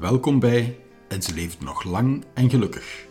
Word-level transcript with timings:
Welkom 0.00 0.38
bij 0.38 0.78
En 1.08 1.22
ze 1.22 1.34
leeft 1.34 1.60
nog 1.60 1.84
lang 1.84 2.24
en 2.34 2.50
gelukkig. 2.50 3.06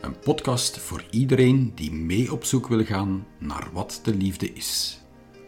Een 0.00 0.18
podcast 0.24 0.78
voor 0.78 1.04
iedereen 1.10 1.72
die 1.74 1.92
mee 1.92 2.32
op 2.32 2.44
zoek 2.44 2.68
wil 2.68 2.84
gaan 2.84 3.26
naar 3.38 3.68
wat 3.72 4.00
de 4.02 4.14
liefde 4.14 4.52
is. 4.52 5.00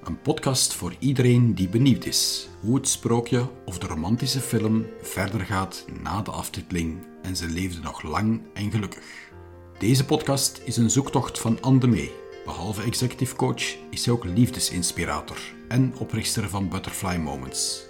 Een 0.04 0.20
podcast 0.20 0.74
voor 0.74 0.94
iedereen 0.98 1.54
die 1.54 1.68
benieuwd 1.68 2.04
is 2.04 2.48
hoe 2.60 2.74
het 2.74 2.88
sprookje 2.88 3.50
of 3.64 3.78
de 3.78 3.86
romantische 3.86 4.40
film 4.40 4.86
verder 5.02 5.40
gaat 5.40 5.84
na 6.02 6.22
de 6.22 6.30
aftiteling 6.30 7.06
en 7.22 7.36
ze 7.36 7.48
leefde 7.48 7.80
nog 7.80 8.02
lang 8.02 8.40
en 8.54 8.70
gelukkig. 8.70 9.30
Deze 9.78 10.04
podcast 10.04 10.62
is 10.64 10.76
een 10.76 10.90
zoektocht 10.90 11.38
van 11.38 11.60
Anne 11.60 11.86
Mee. 11.86 12.23
Behalve 12.44 12.82
executive 12.82 13.36
coach 13.36 13.76
is 13.90 14.02
ze 14.02 14.10
ook 14.10 14.24
liefdesinspirator 14.24 15.54
en 15.68 15.98
oprichter 15.98 16.48
van 16.48 16.68
Butterfly 16.68 17.16
Moments. 17.16 17.86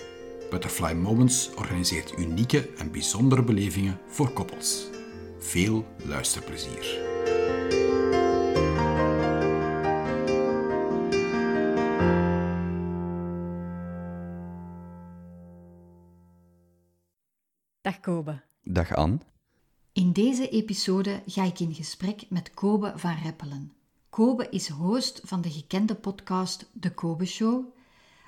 Butterfly 0.51 0.93
Moments 0.93 1.55
organiseert 1.55 2.19
unieke 2.19 2.69
en 2.77 2.91
bijzondere 2.91 3.43
belevingen 3.43 4.01
voor 4.07 4.33
koppels. 4.33 4.87
Veel 5.39 5.87
luisterplezier. 6.05 7.13
Dag 17.81 18.01
Kobe. 18.01 18.43
Dag 18.63 18.95
Anne. 18.95 19.19
In 19.93 20.13
deze 20.13 20.49
episode 20.49 21.23
ga 21.27 21.45
ik 21.45 21.61
in 21.61 21.75
gesprek 21.75 22.25
met 22.29 22.55
Kobe 22.55 22.93
van 22.97 23.17
Reppelen. 23.23 23.73
Kobe 24.15 24.49
is 24.49 24.69
host 24.69 25.21
van 25.25 25.41
de 25.41 25.51
gekende 25.51 25.95
podcast 25.95 26.71
De 26.73 26.91
Kobe 26.91 27.25
Show. 27.25 27.65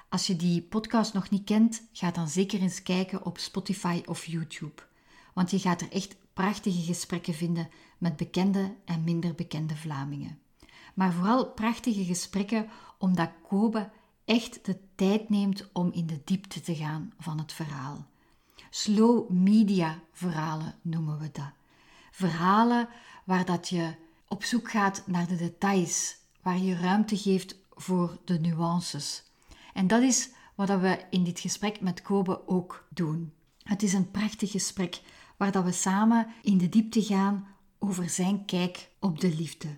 Als 0.09 0.27
je 0.27 0.37
die 0.37 0.63
podcast 0.63 1.13
nog 1.13 1.31
niet 1.31 1.45
kent, 1.45 1.83
ga 1.93 2.11
dan 2.11 2.29
zeker 2.29 2.61
eens 2.61 2.83
kijken 2.83 3.25
op 3.25 3.39
Spotify 3.39 4.03
of 4.07 4.25
YouTube. 4.25 4.83
Want 5.35 5.51
je 5.51 5.59
gaat 5.59 5.81
er 5.81 5.93
echt 5.93 6.17
prachtige 6.33 6.83
gesprekken 6.83 7.35
vinden 7.35 7.69
met 7.99 8.17
bekende 8.17 8.75
en 8.85 9.05
minder 9.05 9.35
bekende 9.35 9.77
Vlamingen. 9.77 10.39
Maar 10.95 11.13
vooral 11.13 11.51
prachtige 11.51 12.05
gesprekken 12.05 12.69
omdat 12.99 13.31
Kobe 13.49 13.91
echt 14.25 14.65
de 14.65 14.79
tijd 14.95 15.29
neemt 15.29 15.69
om 15.73 15.93
in 15.93 16.07
de 16.07 16.21
diepte 16.25 16.61
te 16.61 16.75
gaan 16.75 17.13
van 17.19 17.39
het 17.39 17.53
verhaal. 17.53 18.07
Slow 18.71 19.31
media 19.31 20.01
verhalen 20.13 20.75
noemen 20.83 21.19
we 21.19 21.31
dat. 21.33 21.53
Verhalen 22.11 22.89
waar 23.25 23.45
dat 23.45 23.69
je 23.69 24.05
op 24.29 24.45
zoek 24.45 24.71
gaat 24.71 25.03
naar 25.07 25.27
de 25.27 25.37
details, 25.37 26.17
waar 26.43 26.59
je 26.59 26.77
ruimte 26.77 27.17
geeft 27.17 27.57
voor 27.75 28.19
de 28.25 28.41
nuances. 28.41 29.25
En 29.73 29.87
dat 29.87 30.03
is 30.03 30.31
wat 30.55 30.81
we 30.81 30.99
in 31.11 31.25
dit 31.25 31.41
gesprek 31.41 31.81
met 31.81 32.03
Kobe 32.03 32.49
ook 32.49 32.87
doen. 32.89 33.33
Het 33.63 33.83
is 33.83 33.93
een 33.93 34.11
prachtig 34.11 34.51
gesprek 34.51 35.01
waar 35.37 35.53
dat 35.53 35.65
we 35.65 35.73
samen 35.73 36.27
in 36.43 36.59
de 36.59 36.69
diepte 36.69 37.03
gaan 37.03 37.47
over 37.79 38.09
zijn 38.09 38.45
kijk 38.45 38.91
op 39.01 39.21
de 39.21 39.35
liefde. 39.35 39.69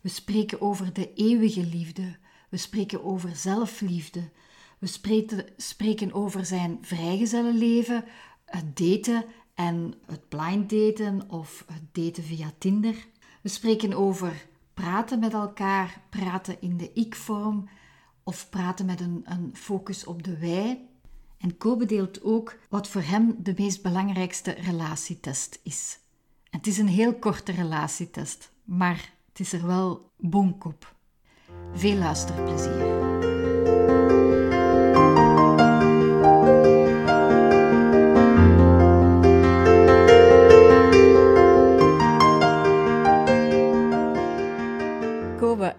We 0.00 0.08
spreken 0.08 0.60
over 0.60 0.92
de 0.92 1.14
eeuwige 1.14 1.66
liefde. 1.66 2.16
We 2.48 2.56
spreken 2.56 3.04
over 3.04 3.36
zelfliefde. 3.36 4.30
We 4.78 4.86
spreken, 4.86 5.46
spreken 5.56 6.12
over 6.12 6.46
zijn 6.46 6.78
vrijgezellenleven, 6.80 8.04
het 8.44 8.76
daten 8.76 9.24
en 9.54 9.94
het 10.06 10.28
blind 10.28 10.70
daten 10.70 11.30
of 11.30 11.64
het 11.72 11.94
daten 11.94 12.22
via 12.22 12.52
Tinder. 12.58 13.06
We 13.44 13.50
spreken 13.50 13.92
over 13.92 14.46
praten 14.74 15.18
met 15.18 15.32
elkaar, 15.32 16.00
praten 16.08 16.60
in 16.60 16.76
de 16.76 16.92
ik-vorm 16.92 17.68
of 18.22 18.50
praten 18.50 18.86
met 18.86 19.00
een, 19.00 19.22
een 19.24 19.56
focus 19.56 20.04
op 20.04 20.22
de 20.22 20.38
wij. 20.38 20.88
En 21.38 21.56
Kobe 21.56 21.86
deelt 21.86 22.22
ook 22.22 22.58
wat 22.68 22.88
voor 22.88 23.02
hem 23.02 23.36
de 23.38 23.54
meest 23.56 23.82
belangrijkste 23.82 24.50
relatietest 24.50 25.60
is. 25.62 25.98
Het 26.50 26.66
is 26.66 26.78
een 26.78 26.88
heel 26.88 27.14
korte 27.14 27.52
relatietest, 27.52 28.52
maar 28.64 29.12
het 29.28 29.40
is 29.40 29.52
er 29.52 29.66
wel 29.66 30.10
boomkop. 30.18 30.94
Veel 31.72 31.96
luisterplezier. 31.96 34.23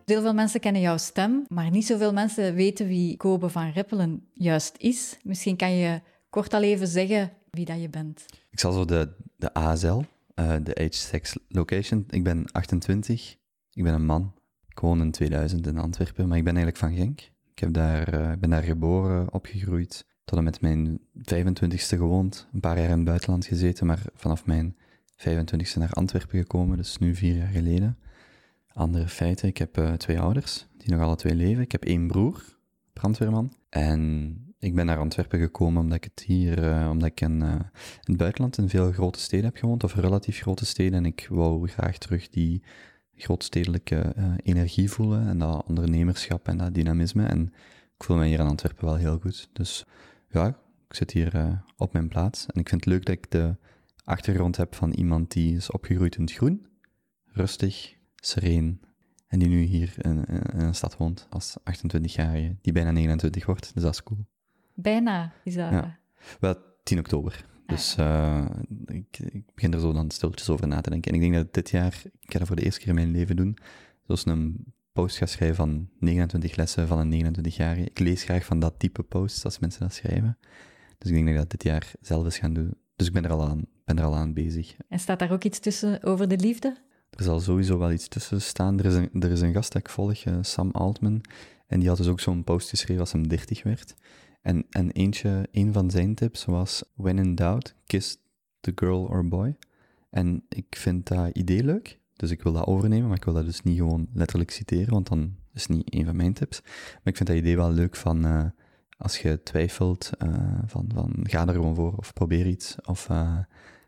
Heel 0.06 0.22
veel 0.22 0.34
mensen 0.34 0.60
kennen 0.60 0.82
jouw 0.82 0.98
stem, 0.98 1.46
maar 1.48 1.70
niet 1.70 1.86
zoveel 1.86 2.14
mensen 2.14 2.54
weten 2.54 2.88
wie 2.88 3.18
Kobe 3.18 3.50
van 3.50 3.72
Rippelen 3.72 4.28
juist 4.34 4.76
is. 4.78 5.18
Misschien 5.24 5.56
kan 5.56 5.72
je 5.72 6.02
kort 6.30 6.54
al 6.54 6.64
even 6.64 6.88
zeggen 6.88 7.32
wie 7.50 7.66
dat 7.66 7.82
je 7.82 7.90
bent. 7.90 8.26
Ik 8.50 8.60
zal 8.60 8.72
zo 8.72 8.86
de, 8.86 9.10
de 9.38 9.52
uh, 10.36 10.56
de 10.64 10.76
Age 10.76 10.94
Sex 10.94 11.38
Location. 11.48 12.06
Ik 12.10 12.24
ben 12.24 12.52
28, 12.52 13.36
ik 13.74 13.84
ben 13.84 13.94
een 13.94 14.06
man. 14.06 14.34
Ik 14.68 14.80
woon 14.80 15.02
in 15.02 15.12
2000 15.12 15.68
in 15.68 15.78
Antwerpen, 15.78 16.28
maar 16.28 16.38
ik 16.38 16.44
ben 16.44 16.56
eigenlijk 16.56 16.86
van 16.86 16.96
Genk. 16.96 17.20
Ik 17.52 17.60
heb 17.60 17.74
daar, 17.74 18.14
uh, 18.14 18.32
ben 18.40 18.50
daar 18.50 18.64
geboren, 18.64 19.34
opgegroeid, 19.34 20.06
tot 20.26 20.38
en 20.38 20.44
met 20.44 20.62
mijn 20.62 21.00
25ste 21.18 21.98
gewoond. 21.98 22.48
Een 22.54 22.60
paar 22.60 22.78
jaar 22.78 22.90
in 22.90 22.96
het 22.96 23.04
buitenland 23.04 23.46
gezeten, 23.46 23.86
maar 23.86 24.02
vanaf 24.14 24.46
mijn 24.46 24.76
25ste 25.18 25.78
naar 25.78 25.92
Antwerpen 25.92 26.40
gekomen, 26.40 26.78
dus 26.78 26.98
nu 26.98 27.16
vier 27.16 27.36
jaar 27.36 27.52
geleden. 27.52 27.98
Andere 28.76 29.08
feiten, 29.08 29.48
ik 29.48 29.58
heb 29.58 29.78
uh, 29.78 29.94
twee 29.94 30.20
ouders 30.20 30.68
die 30.78 30.94
nog 30.94 31.02
alle 31.02 31.16
twee 31.16 31.36
leven. 31.36 31.64
Ik 31.64 31.72
heb 31.72 31.84
één 31.84 32.08
broer, 32.08 32.58
brandweerman. 32.94 33.54
En 33.70 34.38
ik 34.60 34.76
ben 34.76 34.86
naar 34.86 34.98
Antwerpen 34.98 35.40
gekomen 35.40 35.82
omdat 35.82 35.98
ik 35.98 36.04
het 36.04 36.24
hier, 36.26 36.64
uh, 36.64 36.90
omdat 36.90 37.08
ik 37.08 37.22
in, 37.22 37.42
uh, 37.42 37.52
in, 37.52 37.62
het 38.04 38.18
buitenland 38.18 38.58
in 38.58 38.70
veel 38.70 38.92
grote 38.92 39.20
steden 39.20 39.46
heb 39.46 39.58
gewoond, 39.58 39.84
of 39.84 39.96
relatief 39.96 40.42
grote 40.42 40.66
steden. 40.66 40.94
En 40.94 41.06
ik 41.06 41.28
wou 41.30 41.68
graag 41.68 41.98
terug 41.98 42.30
die 42.30 42.64
grootstedelijke 43.16 44.16
energie 44.44 44.92
voelen 44.92 45.28
en 45.28 45.38
dat 45.38 45.66
ondernemerschap 45.68 46.48
en 46.48 46.58
dat 46.58 46.74
dynamisme. 46.74 47.26
En 47.26 47.54
ik 47.98 48.04
voel 48.04 48.18
me 48.18 48.26
hier 48.26 48.40
in 48.40 48.48
Antwerpen 48.48 48.86
wel 48.86 48.96
heel 48.96 49.20
goed. 49.20 49.50
Dus 49.54 49.86
ja, 50.30 50.48
ik 50.88 50.96
zit 50.96 51.12
hier 51.12 51.64
op 51.78 51.94
mijn 51.94 52.08
plaats. 52.08 52.46
En 52.46 52.60
ik 52.60 52.70
vind 52.70 52.84
het 52.84 52.94
leuk 52.94 53.06
dat 53.06 53.16
ik 53.16 53.32
de 53.32 53.56
achtergrond 54.04 54.58
heb 54.58 54.76
van 54.76 54.92
iemand 54.92 55.32
die 55.32 55.56
is 55.56 55.72
opgegroeid 55.72 56.16
in 56.16 56.22
het 56.22 56.34
groen. 56.34 56.68
Rustig, 57.26 57.96
sereen. 58.16 58.82
En 59.28 59.40
die 59.40 59.48
nu 59.48 59.62
hier 59.62 59.94
in, 59.98 60.26
in 60.26 60.60
een 60.60 60.76
stad 60.76 60.98
woont 60.98 61.28
als 61.30 61.58
28-jarige, 61.60 62.56
die 62.62 62.74
bijna 62.74 62.92
29 62.92 63.46
wordt. 63.46 63.74
Dus 63.74 63.84
dat 63.84 63.94
is 63.94 64.04
cool. 64.04 64.26
Bijna, 64.74 65.34
is 65.44 65.56
dat? 65.56 65.72
Ja. 65.72 66.00
Wel, 66.40 66.56
10 66.84 67.00
oktober. 67.00 67.46
Dus 67.66 67.96
uh, 68.00 68.46
ik, 68.86 69.20
ik, 69.20 69.46
begin 69.54 69.74
er 69.74 69.80
zo 69.80 69.94
dan 69.94 70.12
stilletjes 70.12 70.50
over 70.50 70.68
na 70.68 70.82
te 70.82 70.90
denken. 70.90 71.12
En 71.12 71.18
ik 71.18 71.24
denk 71.24 71.34
dat 71.44 71.54
dit 71.54 71.70
jaar, 71.70 72.02
ik 72.20 72.32
ga 72.32 72.40
dat 72.40 72.48
voor 72.48 72.56
de 72.56 72.64
eerste 72.64 72.80
keer 72.80 72.90
in 72.90 72.96
mijn 72.96 73.12
leven 73.12 73.36
doen, 73.36 73.58
zoals 74.06 74.26
een 74.26 74.74
post 74.92 75.18
ga 75.18 75.26
schrijven 75.26 75.56
van 75.56 75.90
29 76.00 76.56
lessen 76.56 76.88
van 76.88 77.00
een 77.00 77.36
29-jarige. 77.36 77.90
Ik 77.90 78.00
lees 78.00 78.24
graag 78.24 78.46
van 78.46 78.60
dat 78.60 78.80
type 78.80 79.04
posts 79.04 79.44
als 79.44 79.60
mensen 79.60 79.82
dat 79.82 79.94
schrijven. 79.94 80.38
Dus 80.98 81.10
ik 81.10 81.14
denk 81.14 81.26
dat 81.26 81.34
ik 81.34 81.42
dat 81.42 81.50
dit 81.50 81.64
jaar 81.64 81.94
zelf 82.02 82.24
eens 82.24 82.38
ga 82.38 82.50
doen. 82.50 82.74
Dus 82.96 83.08
ik 83.08 83.14
ben 83.14 83.24
er 83.24 83.32
al 83.32 83.48
aan, 83.48 83.66
ben 83.86 83.98
er 83.98 84.04
al 84.04 84.16
aan 84.16 84.34
bezig. 84.34 84.76
En 84.90 85.00
staat 85.00 85.20
daar 85.20 85.32
ook 85.32 85.44
iets 85.44 85.60
tussen 85.60 86.04
over 86.04 86.28
de 86.28 86.38
liefde? 86.38 86.78
Er 87.16 87.24
zal 87.24 87.40
sowieso 87.40 87.78
wel 87.78 87.92
iets 87.92 88.08
tussen 88.08 88.42
staan. 88.42 88.80
Er 88.80 88.86
is 88.86 88.96
een, 88.96 89.10
er 89.22 89.32
is 89.32 89.42
een 89.42 89.54
gast 89.54 89.72
dat 89.72 89.82
ik 89.82 89.90
volg, 89.90 90.26
uh, 90.26 90.38
Sam 90.42 90.72
Altman, 90.72 91.22
en 91.68 91.80
die 91.80 91.88
had 91.88 91.98
dus 91.98 92.08
ook 92.08 92.20
zo'n 92.20 92.44
post 92.44 92.70
geschreven 92.70 93.02
als 93.02 93.12
hem 93.12 93.28
30 93.28 93.64
werd. 93.64 93.96
En, 94.42 94.66
en 94.70 94.92
eentje, 94.92 95.48
een 95.52 95.74
van 95.74 95.90
zijn 95.90 96.16
tips 96.16 96.46
was, 96.46 96.84
when 96.94 97.18
in 97.18 97.36
doubt, 97.36 97.76
kiss 97.86 98.18
the 98.60 98.72
girl 98.76 99.06
or 99.06 99.28
boy. 99.28 99.56
En 100.10 100.44
ik 100.50 100.66
vind 100.70 101.08
dat 101.08 101.36
idee 101.36 101.64
leuk, 101.64 102.00
dus 102.14 102.32
ik 102.32 102.44
wil 102.44 102.54
dat 102.54 102.66
overnemen, 102.66 103.08
maar 103.08 103.18
ik 103.18 103.26
wil 103.26 103.34
dat 103.34 103.46
dus 103.46 103.62
niet 103.62 103.78
gewoon 103.78 104.08
letterlijk 104.14 104.52
citeren, 104.52 104.94
want 104.94 105.08
dan 105.08 105.36
is 105.54 105.62
het 105.62 105.72
niet 105.72 105.94
een 105.96 106.06
van 106.06 106.16
mijn 106.16 106.34
tips. 106.34 106.62
Maar 106.62 107.14
ik 107.14 107.18
vind 107.18 107.30
dat 107.30 107.38
idee 107.38 107.56
wel 107.56 107.72
leuk 107.72 107.96
van, 107.96 108.26
uh, 108.26 108.44
als 108.98 109.18
je 109.18 109.44
twijfelt, 109.44 110.10
uh, 110.24 110.60
van, 110.66 110.90
van 110.94 111.16
ga 111.24 111.48
er 111.48 111.54
gewoon 111.54 111.76
voor, 111.76 111.94
of 111.98 112.14
probeer 112.14 112.48
iets, 112.48 112.76
of, 112.86 113.10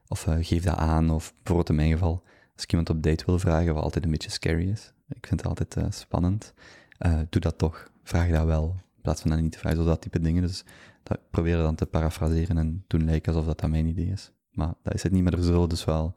of 0.07 0.27
geef 0.39 0.63
dat 0.63 0.75
aan, 0.75 1.09
of 1.09 1.33
bijvoorbeeld 1.35 1.69
in 1.69 1.75
mijn 1.75 1.91
geval, 1.91 2.23
als 2.57 2.65
ik 2.65 2.71
iemand 2.71 2.89
op 2.89 3.03
date 3.03 3.25
wil 3.25 3.39
vragen, 3.39 3.73
wat 3.73 3.83
altijd 3.83 4.05
een 4.05 4.11
beetje 4.11 4.29
scary 4.29 4.69
is. 4.69 4.93
Ik 5.09 5.27
vind 5.27 5.39
het 5.39 5.49
altijd 5.49 5.75
uh, 5.77 5.85
spannend. 5.89 6.53
Uh, 7.05 7.19
doe 7.29 7.41
dat 7.41 7.57
toch. 7.57 7.91
Vraag 8.03 8.29
dat 8.29 8.45
wel. 8.45 8.75
In 8.95 9.01
plaats 9.01 9.21
van 9.21 9.29
dat 9.29 9.39
niet 9.39 9.51
te 9.51 9.57
vragen. 9.57 9.77
Zo 9.77 9.85
dat 9.85 10.01
type 10.01 10.19
dingen. 10.19 10.41
Dus 10.41 10.63
dat 11.03 11.19
probeer 11.29 11.57
dan 11.57 11.75
te 11.75 11.85
parafraseren 11.85 12.57
en 12.57 12.83
doen 12.87 13.05
lijken 13.05 13.33
alsof 13.33 13.47
dat, 13.47 13.59
dat 13.59 13.69
mijn 13.69 13.85
idee 13.85 14.05
is. 14.05 14.31
Maar 14.51 14.73
dat 14.83 14.93
is 14.93 15.03
het 15.03 15.11
niet, 15.11 15.23
maar 15.23 15.33
er 15.33 15.43
zullen 15.43 15.69
dus 15.69 15.85
wel 15.85 16.15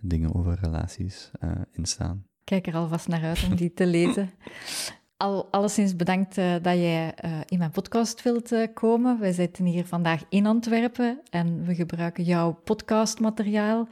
dingen 0.00 0.34
over 0.34 0.58
relaties 0.62 1.30
uh, 1.44 1.50
in 1.72 1.86
staan. 1.86 2.26
Kijk 2.44 2.66
er 2.66 2.74
alvast 2.74 3.08
naar 3.08 3.22
uit 3.22 3.46
om 3.50 3.56
die 3.56 3.74
te 3.74 3.86
lezen. 3.96 4.30
Al, 5.16 5.48
alleszins 5.50 5.96
bedankt 5.96 6.38
uh, 6.38 6.52
dat 6.62 6.74
jij 6.74 7.14
uh, 7.24 7.40
in 7.46 7.58
mijn 7.58 7.70
podcast 7.70 8.22
wilt 8.22 8.52
uh, 8.52 8.66
komen. 8.74 9.20
Wij 9.20 9.32
zitten 9.32 9.64
hier 9.64 9.86
vandaag 9.86 10.22
in 10.28 10.46
Antwerpen 10.46 11.20
en 11.30 11.64
we 11.64 11.74
gebruiken 11.74 12.24
jouw 12.24 12.52
podcastmateriaal 12.64 13.88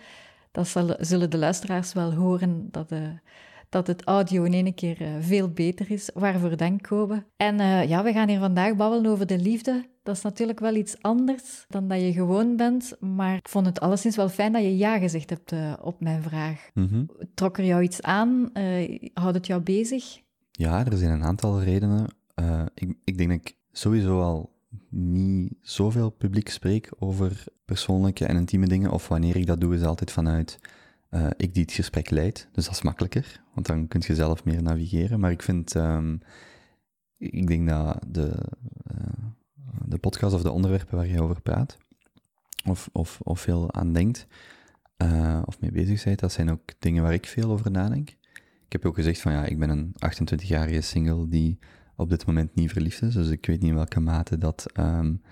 dat 0.59 0.97
zullen 1.01 1.31
de 1.31 1.39
luisteraars 1.39 1.93
wel 1.93 2.15
horen, 2.15 2.69
dat, 2.71 2.93
uh, 2.93 3.09
dat 3.69 3.87
het 3.87 4.05
audio 4.05 4.43
in 4.43 4.53
één 4.53 4.75
keer 4.75 5.03
uh, 5.03 5.09
veel 5.21 5.49
beter 5.49 5.91
is. 5.91 6.11
Waarvoor 6.15 6.57
dank, 6.57 6.83
Kobe. 6.83 7.25
En 7.37 7.61
uh, 7.61 7.89
ja, 7.89 8.03
we 8.03 8.13
gaan 8.13 8.29
hier 8.29 8.39
vandaag 8.39 8.77
babbelen 8.77 9.11
over 9.11 9.27
de 9.27 9.39
liefde. 9.39 9.87
Dat 10.03 10.17
is 10.17 10.23
natuurlijk 10.23 10.61
wel 10.61 10.75
iets 10.75 11.03
anders 11.03 11.65
dan 11.69 11.89
dat 11.89 12.01
je 12.01 12.13
gewoon 12.13 12.57
bent, 12.57 12.97
maar 13.01 13.37
ik 13.37 13.49
vond 13.49 13.67
het 13.67 13.81
alleszins 13.81 14.17
wel 14.17 14.29
fijn 14.29 14.53
dat 14.53 14.63
je 14.63 14.77
ja 14.77 14.99
gezegd 14.99 15.31
hebt 15.31 15.53
op 15.83 16.01
mijn 16.01 16.23
vraag. 16.23 16.71
Mhm. 16.75 17.05
Trok 17.35 17.59
er 17.59 17.65
jou 17.65 17.83
iets 17.83 18.03
aan? 18.03 18.51
houdt 19.15 19.37
het 19.37 19.47
jou 19.47 19.61
bezig? 19.61 20.21
Ja, 20.51 20.87
er 20.87 20.97
zijn 20.97 21.11
een 21.11 21.25
aantal 21.25 21.63
redenen. 21.63 22.07
ik, 22.75 22.95
ik 23.05 23.19
denk 23.19 23.31
dat 23.31 23.39
ik 23.39 23.57
sowieso 23.73 24.23
al 24.23 24.58
niet 24.91 25.53
zoveel 25.61 26.11
publiek 26.11 26.49
spreek 26.49 26.91
over 26.99 27.45
persoonlijke 27.65 28.27
en 28.27 28.37
intieme 28.37 28.67
dingen, 28.67 28.91
of 28.91 29.09
wanneer 29.09 29.37
ik 29.37 29.47
dat 29.47 29.61
doe, 29.61 29.75
is 29.75 29.83
altijd 29.83 30.13
vanuit 30.13 30.59
uh, 31.11 31.27
ik 31.37 31.55
die 31.55 31.63
het 31.63 31.73
gesprek 31.73 32.11
leid. 32.11 32.49
Dus 32.53 32.65
dat 32.65 32.75
is 32.75 32.83
makkelijker, 32.83 33.43
want 33.55 33.67
dan 33.67 33.89
kun 33.89 34.03
je 34.07 34.15
zelf 34.15 34.45
meer 34.45 34.63
navigeren. 34.63 35.21
Maar 35.21 35.31
ik 35.31 35.43
vind, 35.43 35.75
um, 35.75 36.21
ik 37.17 37.47
denk 37.47 37.69
dat 37.69 37.99
de, 38.09 38.35
uh, 38.93 39.07
de 39.85 39.99
podcast 39.99 40.35
of 40.35 40.43
de 40.43 40.51
onderwerpen 40.51 40.97
waar 40.97 41.07
je 41.07 41.23
over 41.23 41.41
praat, 41.41 41.77
of, 42.65 42.89
of, 42.93 43.21
of 43.23 43.41
veel 43.41 43.73
aan 43.73 43.93
denkt, 43.93 44.27
uh, 45.03 45.43
of 45.45 45.61
mee 45.61 45.73
bezig 45.73 46.05
bent, 46.05 46.19
dat 46.19 46.33
zijn 46.33 46.51
ook 46.51 46.61
dingen 46.79 47.03
waar 47.03 47.15
ik 47.15 47.27
veel 47.27 47.51
over 47.51 47.71
nadenk. 47.71 48.17
Ik 48.65 48.73
heb 48.73 48.85
ook 48.85 48.95
gezegd 48.95 49.21
van 49.21 49.33
ja, 49.33 49.45
ik 49.45 49.59
ben 49.59 49.71
een 49.71 49.95
28-jarige 49.95 50.81
single 50.81 51.29
die 51.29 51.59
op 51.99 52.11
dit 52.11 52.27
moment 52.27 52.55
niet 52.55 52.73
verliefd 52.73 53.03
is. 53.03 53.15
Dus 53.15 53.29
ik 53.29 53.47
weet 53.47 53.61
niet 53.61 53.71
in 53.71 53.77
welke 53.77 54.01
mate 54.01 54.39
dat, 54.39 54.67
um, 54.77 55.23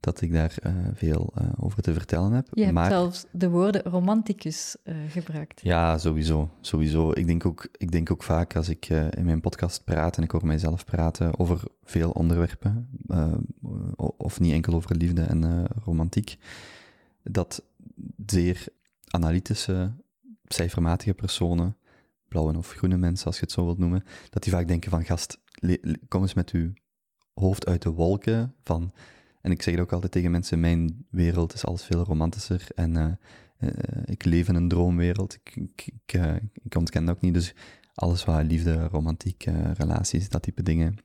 dat 0.00 0.20
ik 0.20 0.32
daar 0.32 0.54
uh, 0.66 0.72
veel 0.94 1.32
uh, 1.38 1.48
over 1.56 1.82
te 1.82 1.92
vertellen 1.92 2.32
heb. 2.32 2.48
Je 2.52 2.62
hebt 2.62 2.74
maar, 2.74 2.90
zelfs 2.90 3.26
de 3.30 3.48
woorden 3.48 3.82
romanticus 3.82 4.76
uh, 4.84 4.96
gebruikt. 5.08 5.60
Ja, 5.62 5.98
sowieso. 5.98 6.50
sowieso. 6.60 7.10
Ik, 7.10 7.26
denk 7.26 7.46
ook, 7.46 7.68
ik 7.76 7.90
denk 7.90 8.10
ook 8.10 8.22
vaak 8.22 8.56
als 8.56 8.68
ik 8.68 8.88
in 8.88 9.24
mijn 9.24 9.40
podcast 9.40 9.84
praat 9.84 10.16
en 10.16 10.22
ik 10.22 10.30
hoor 10.30 10.46
mijzelf 10.46 10.84
praten 10.84 11.38
over 11.38 11.62
veel 11.84 12.10
onderwerpen, 12.10 12.88
of 14.16 14.40
niet 14.40 14.52
enkel 14.52 14.74
over 14.74 14.96
liefde 14.96 15.22
en 15.22 15.66
romantiek, 15.84 16.36
dat 17.22 17.62
zeer 18.26 18.66
analytische, 19.08 19.92
cijfermatige 20.44 21.14
personen, 21.14 21.76
blauwe 22.28 22.56
of 22.56 22.70
groene 22.70 22.96
mensen, 22.96 23.26
als 23.26 23.36
je 23.36 23.42
het 23.42 23.52
zo 23.52 23.64
wilt 23.64 23.78
noemen, 23.78 24.04
dat 24.30 24.42
die 24.42 24.52
vaak 24.52 24.68
denken 24.68 24.90
van, 24.90 25.04
gast, 25.04 25.41
kom 26.08 26.22
eens 26.22 26.34
met 26.34 26.50
uw 26.50 26.72
hoofd 27.34 27.66
uit 27.66 27.82
de 27.82 27.90
wolken 27.90 28.54
van... 28.62 28.92
En 29.42 29.50
ik 29.50 29.62
zeg 29.62 29.74
het 29.74 29.82
ook 29.82 29.92
altijd 29.92 30.12
tegen 30.12 30.30
mensen, 30.30 30.60
mijn 30.60 31.06
wereld 31.10 31.54
is 31.54 31.64
alles 31.64 31.84
veel 31.84 32.04
romantischer 32.04 32.66
en 32.74 32.96
uh, 32.96 33.06
uh, 33.58 33.70
ik 34.04 34.24
leef 34.24 34.48
in 34.48 34.54
een 34.54 34.68
droomwereld. 34.68 35.34
Ik, 35.34 35.56
ik, 35.74 36.12
uh, 36.14 36.34
ik, 36.62 36.74
ontken 36.74 37.04
dat 37.04 37.14
ook 37.16 37.20
niet, 37.20 37.34
dus 37.34 37.54
alles 37.94 38.24
wat 38.24 38.44
liefde, 38.44 38.88
romantiek, 38.88 39.44
relaties, 39.74 40.28
dat 40.28 40.42
type 40.42 40.62
dingen, 40.62 40.96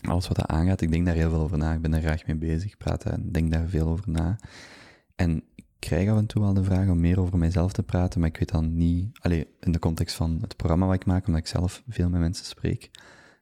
alles 0.00 0.28
wat 0.28 0.36
dat 0.36 0.46
aangaat, 0.46 0.80
ik 0.80 0.90
denk 0.90 1.06
daar 1.06 1.14
heel 1.14 1.30
veel 1.30 1.40
over 1.40 1.58
na. 1.58 1.72
Ik 1.72 1.80
ben 1.82 1.90
daar 1.90 2.00
graag 2.00 2.26
mee 2.26 2.36
bezig, 2.36 2.76
praat 2.76 3.04
en 3.04 3.32
denk 3.32 3.52
daar 3.52 3.68
veel 3.68 3.88
over 3.88 4.10
na. 4.10 4.38
En 5.14 5.42
ik 5.54 5.66
krijg 5.78 6.10
af 6.10 6.18
en 6.18 6.26
toe 6.26 6.42
wel 6.42 6.54
de 6.54 6.64
vraag 6.64 6.88
om 6.88 7.00
meer 7.00 7.20
over 7.20 7.38
mijzelf 7.38 7.72
te 7.72 7.82
praten, 7.82 8.20
maar 8.20 8.28
ik 8.28 8.38
weet 8.38 8.52
dan 8.52 8.76
niet, 8.76 9.18
alleen 9.20 9.46
in 9.60 9.72
de 9.72 9.78
context 9.78 10.16
van 10.16 10.38
het 10.40 10.56
programma 10.56 10.86
wat 10.86 10.94
ik 10.94 11.06
maak, 11.06 11.26
omdat 11.26 11.42
ik 11.42 11.48
zelf 11.48 11.82
veel 11.88 12.08
met 12.08 12.20
mensen 12.20 12.46
spreek, 12.46 12.90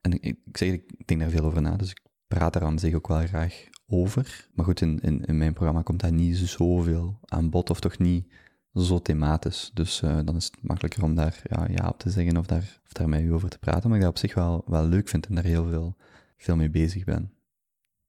en 0.04 0.22
ik, 0.22 0.36
zeg, 0.52 0.72
ik 0.72 1.06
denk 1.06 1.20
daar 1.20 1.30
veel 1.30 1.44
over 1.44 1.62
na, 1.62 1.76
dus 1.76 1.90
ik 1.90 2.00
praat 2.26 2.52
daar 2.52 2.62
aan 2.62 2.78
zich 2.78 2.94
ook 2.94 3.08
wel 3.08 3.26
graag 3.26 3.64
over. 3.86 4.48
Maar 4.54 4.64
goed, 4.64 4.80
in, 4.80 5.00
in, 5.00 5.24
in 5.24 5.38
mijn 5.38 5.52
programma 5.52 5.82
komt 5.82 6.00
dat 6.00 6.10
niet 6.10 6.36
zoveel 6.36 7.18
aan 7.24 7.50
bod, 7.50 7.70
of 7.70 7.80
toch 7.80 7.98
niet 7.98 8.26
zo 8.74 8.98
thematisch. 8.98 9.70
Dus 9.74 10.02
uh, 10.02 10.18
dan 10.24 10.36
is 10.36 10.44
het 10.44 10.62
makkelijker 10.62 11.02
om 11.02 11.14
daar 11.14 11.42
ja, 11.48 11.68
ja 11.70 11.88
op 11.88 11.98
te 11.98 12.10
zeggen 12.10 12.36
of 12.36 12.46
daar, 12.46 12.80
of 12.84 12.92
daar 12.92 13.08
met 13.08 13.20
u 13.20 13.32
over 13.32 13.48
te 13.48 13.58
praten. 13.58 13.88
Maar 13.88 13.98
ik 13.98 14.04
dat 14.04 14.12
op 14.12 14.18
zich 14.18 14.34
wel, 14.34 14.64
wel 14.66 14.86
leuk 14.86 15.08
vind 15.08 15.26
en 15.26 15.34
daar 15.34 15.44
heel 15.44 15.68
veel, 15.68 15.96
veel 16.36 16.56
mee 16.56 16.70
bezig 16.70 17.04
ben. 17.04 17.32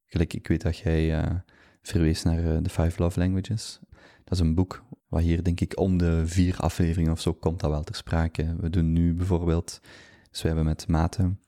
Gelijk, 0.06 0.34
ik 0.34 0.48
weet 0.48 0.62
dat 0.62 0.78
jij 0.78 1.24
uh, 1.24 1.36
verwees 1.82 2.24
naar 2.24 2.44
uh, 2.44 2.58
The 2.58 2.70
Five 2.70 3.02
Love 3.02 3.20
Languages. 3.20 3.80
Dat 4.24 4.34
is 4.34 4.40
een 4.40 4.56
boek 4.56 4.84
wat 5.08 5.22
hier, 5.22 5.44
denk 5.44 5.62
ik, 5.62 5.80
om 5.80 5.98
de 5.98 6.28
vier 6.28 6.58
afleveringen 6.58 7.12
of 7.12 7.22
zo 7.22 7.34
komt 7.34 7.60
dat 7.60 7.70
wel 7.70 7.84
ter 7.84 7.96
sprake. 7.96 8.56
We 8.60 8.70
doen 8.70 8.94
nu 8.94 9.14
bijvoorbeeld, 9.14 9.80
dus 10.32 10.42
we 10.42 10.48
hebben 10.48 10.66
met 10.66 10.88
Maten 10.88 11.40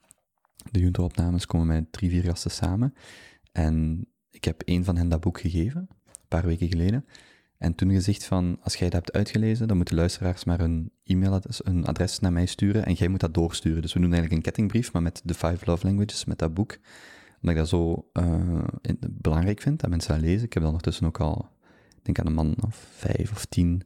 de 0.71 0.79
Junta-opnames 0.79 1.45
komen 1.45 1.67
met 1.67 1.91
drie, 1.91 2.09
vier 2.09 2.23
gasten 2.23 2.51
samen. 2.51 2.93
En 3.51 4.05
ik 4.29 4.43
heb 4.43 4.61
één 4.61 4.83
van 4.83 4.97
hen 4.97 5.09
dat 5.09 5.19
boek 5.19 5.39
gegeven, 5.39 5.87
een 6.05 6.27
paar 6.27 6.45
weken 6.45 6.67
geleden. 6.67 7.05
En 7.57 7.75
toen 7.75 7.91
gezegd 7.91 8.25
van, 8.25 8.57
als 8.61 8.75
jij 8.75 8.89
dat 8.89 9.05
hebt 9.05 9.17
uitgelezen, 9.17 9.67
dan 9.67 9.77
moeten 9.77 9.95
luisteraars 9.95 10.43
maar 10.43 10.59
een 10.59 10.91
e-mailadres, 11.03 11.65
een 11.65 11.85
adres 11.85 12.19
naar 12.19 12.33
mij 12.33 12.45
sturen 12.45 12.85
en 12.85 12.93
jij 12.93 13.07
moet 13.07 13.19
dat 13.19 13.33
doorsturen. 13.33 13.81
Dus 13.81 13.93
we 13.93 13.99
doen 13.99 14.13
eigenlijk 14.13 14.35
een 14.35 14.51
kettingbrief, 14.51 14.93
maar 14.93 15.01
met 15.01 15.21
de 15.23 15.33
Five 15.33 15.65
Love 15.65 15.85
Languages, 15.85 16.25
met 16.25 16.39
dat 16.39 16.53
boek. 16.53 16.77
Omdat 17.41 17.55
ik 17.55 17.55
dat 17.55 17.67
zo 17.67 18.09
uh, 18.13 18.63
belangrijk 19.09 19.61
vind, 19.61 19.79
dat 19.79 19.89
mensen 19.89 20.13
dat 20.13 20.21
lezen. 20.21 20.45
Ik 20.45 20.53
heb 20.53 20.63
dat 20.63 20.71
ondertussen 20.71 21.07
ook 21.07 21.19
al, 21.19 21.49
ik 21.97 22.05
denk 22.05 22.19
aan 22.19 22.25
een 22.25 22.33
man 22.33 22.55
of 22.65 22.87
vijf 22.95 23.31
of 23.31 23.45
tien 23.45 23.81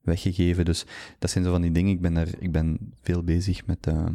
weggegeven. 0.00 0.64
Dus 0.64 0.84
dat 1.18 1.30
zijn 1.30 1.44
zo 1.44 1.50
van 1.50 1.62
die 1.62 1.72
dingen. 1.72 1.92
Ik 1.92 2.00
ben, 2.00 2.16
er, 2.16 2.34
ik 2.38 2.52
ben 2.52 2.78
veel 3.00 3.22
bezig 3.22 3.66
met... 3.66 3.86
Uh, 3.86 4.06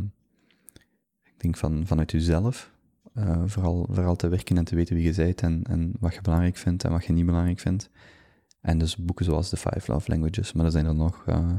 denk 1.41 1.57
van, 1.57 1.87
vanuit 1.87 2.11
jezelf. 2.11 2.71
Uh, 3.17 3.43
vooral, 3.45 3.87
vooral 3.91 4.15
te 4.15 4.27
werken 4.27 4.57
en 4.57 4.65
te 4.65 4.75
weten 4.75 4.95
wie 4.95 5.05
je 5.05 5.13
bent 5.13 5.41
en, 5.41 5.63
en 5.63 5.93
wat 5.99 6.13
je 6.13 6.21
belangrijk 6.21 6.57
vindt 6.57 6.83
en 6.83 6.91
wat 6.91 7.05
je 7.05 7.13
niet 7.13 7.25
belangrijk 7.25 7.59
vindt. 7.59 7.89
En 8.61 8.77
dus 8.77 8.95
boeken 8.95 9.25
zoals 9.25 9.49
The 9.49 9.57
Five 9.57 9.91
Love 9.91 10.09
Languages, 10.09 10.53
maar 10.53 10.65
er 10.65 10.71
zijn 10.71 10.85
er 10.85 10.95
nog. 10.95 11.25
Uh, 11.27 11.53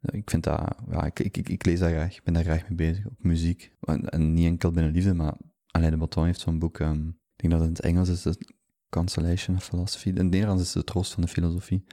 ik 0.00 0.30
vind 0.30 0.44
dat, 0.44 0.76
ja, 0.90 1.04
ik, 1.04 1.18
ik, 1.18 1.36
ik, 1.36 1.66
lees 1.66 1.78
daar 1.78 1.90
graag, 1.90 2.16
ik 2.16 2.22
ben 2.24 2.34
daar 2.34 2.44
graag 2.44 2.68
mee 2.68 2.76
bezig. 2.76 3.06
Ook 3.06 3.22
muziek. 3.22 3.72
En, 3.80 4.34
niet 4.34 4.46
enkel 4.46 4.70
binnen 4.70 4.92
liefde, 4.92 5.14
maar 5.14 5.34
Alain 5.66 5.90
de 5.90 5.96
Botton 5.96 6.24
heeft 6.24 6.40
zo'n 6.40 6.58
boek, 6.58 6.78
um, 6.78 7.08
ik 7.08 7.50
denk 7.50 7.52
dat 7.52 7.60
het 7.60 7.68
in 7.68 7.74
het 7.74 7.84
Engels 7.84 8.08
is, 8.08 8.22
de 8.22 8.54
Consolation 8.88 9.56
of 9.56 9.64
Philosophy. 9.64 10.08
In 10.08 10.16
het 10.16 10.30
Nederlands 10.30 10.62
is 10.62 10.72
de 10.72 10.84
troost 10.84 11.12
van 11.12 11.22
de 11.22 11.28
filosofie. 11.28 11.84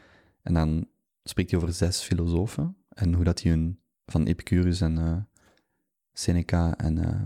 En 0.41 0.53
dan 0.53 0.87
spreekt 1.23 1.51
hij 1.51 1.59
over 1.59 1.73
zes 1.73 2.01
filosofen 2.01 2.75
en 2.89 3.13
hoe 3.13 3.23
dat 3.23 3.37
die 3.37 3.51
hun, 3.51 3.79
van 4.05 4.25
Epicurus 4.25 4.81
en 4.81 4.97
uh, 4.97 5.17
Seneca 6.13 6.77
en 6.77 6.97
uh, 6.97 7.21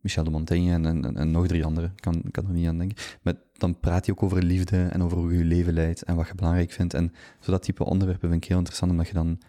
Michel 0.00 0.24
de 0.24 0.30
Montaigne 0.30 0.72
en, 0.72 1.30
nog 1.30 1.46
drie 1.46 1.64
anderen. 1.64 1.90
Ik 1.96 2.00
kan, 2.00 2.22
kan 2.30 2.46
er 2.46 2.52
niet 2.52 2.68
aan 2.68 2.78
denken. 2.78 2.96
Maar 3.22 3.34
dan 3.52 3.80
praat 3.80 4.06
hij 4.06 4.14
ook 4.14 4.22
over 4.22 4.42
liefde 4.42 4.82
en 4.82 5.02
over 5.02 5.18
hoe 5.18 5.36
je 5.36 5.44
leven 5.44 5.72
leidt 5.72 6.02
en 6.02 6.16
wat 6.16 6.26
je 6.26 6.34
belangrijk 6.34 6.70
vindt. 6.70 6.94
En 6.94 7.12
zo 7.40 7.50
dat 7.50 7.62
type 7.62 7.84
onderwerpen 7.84 8.28
vind 8.28 8.42
ik 8.42 8.48
heel 8.48 8.58
interessant, 8.58 8.90
omdat 8.90 9.08
je 9.08 9.14
dan 9.14 9.40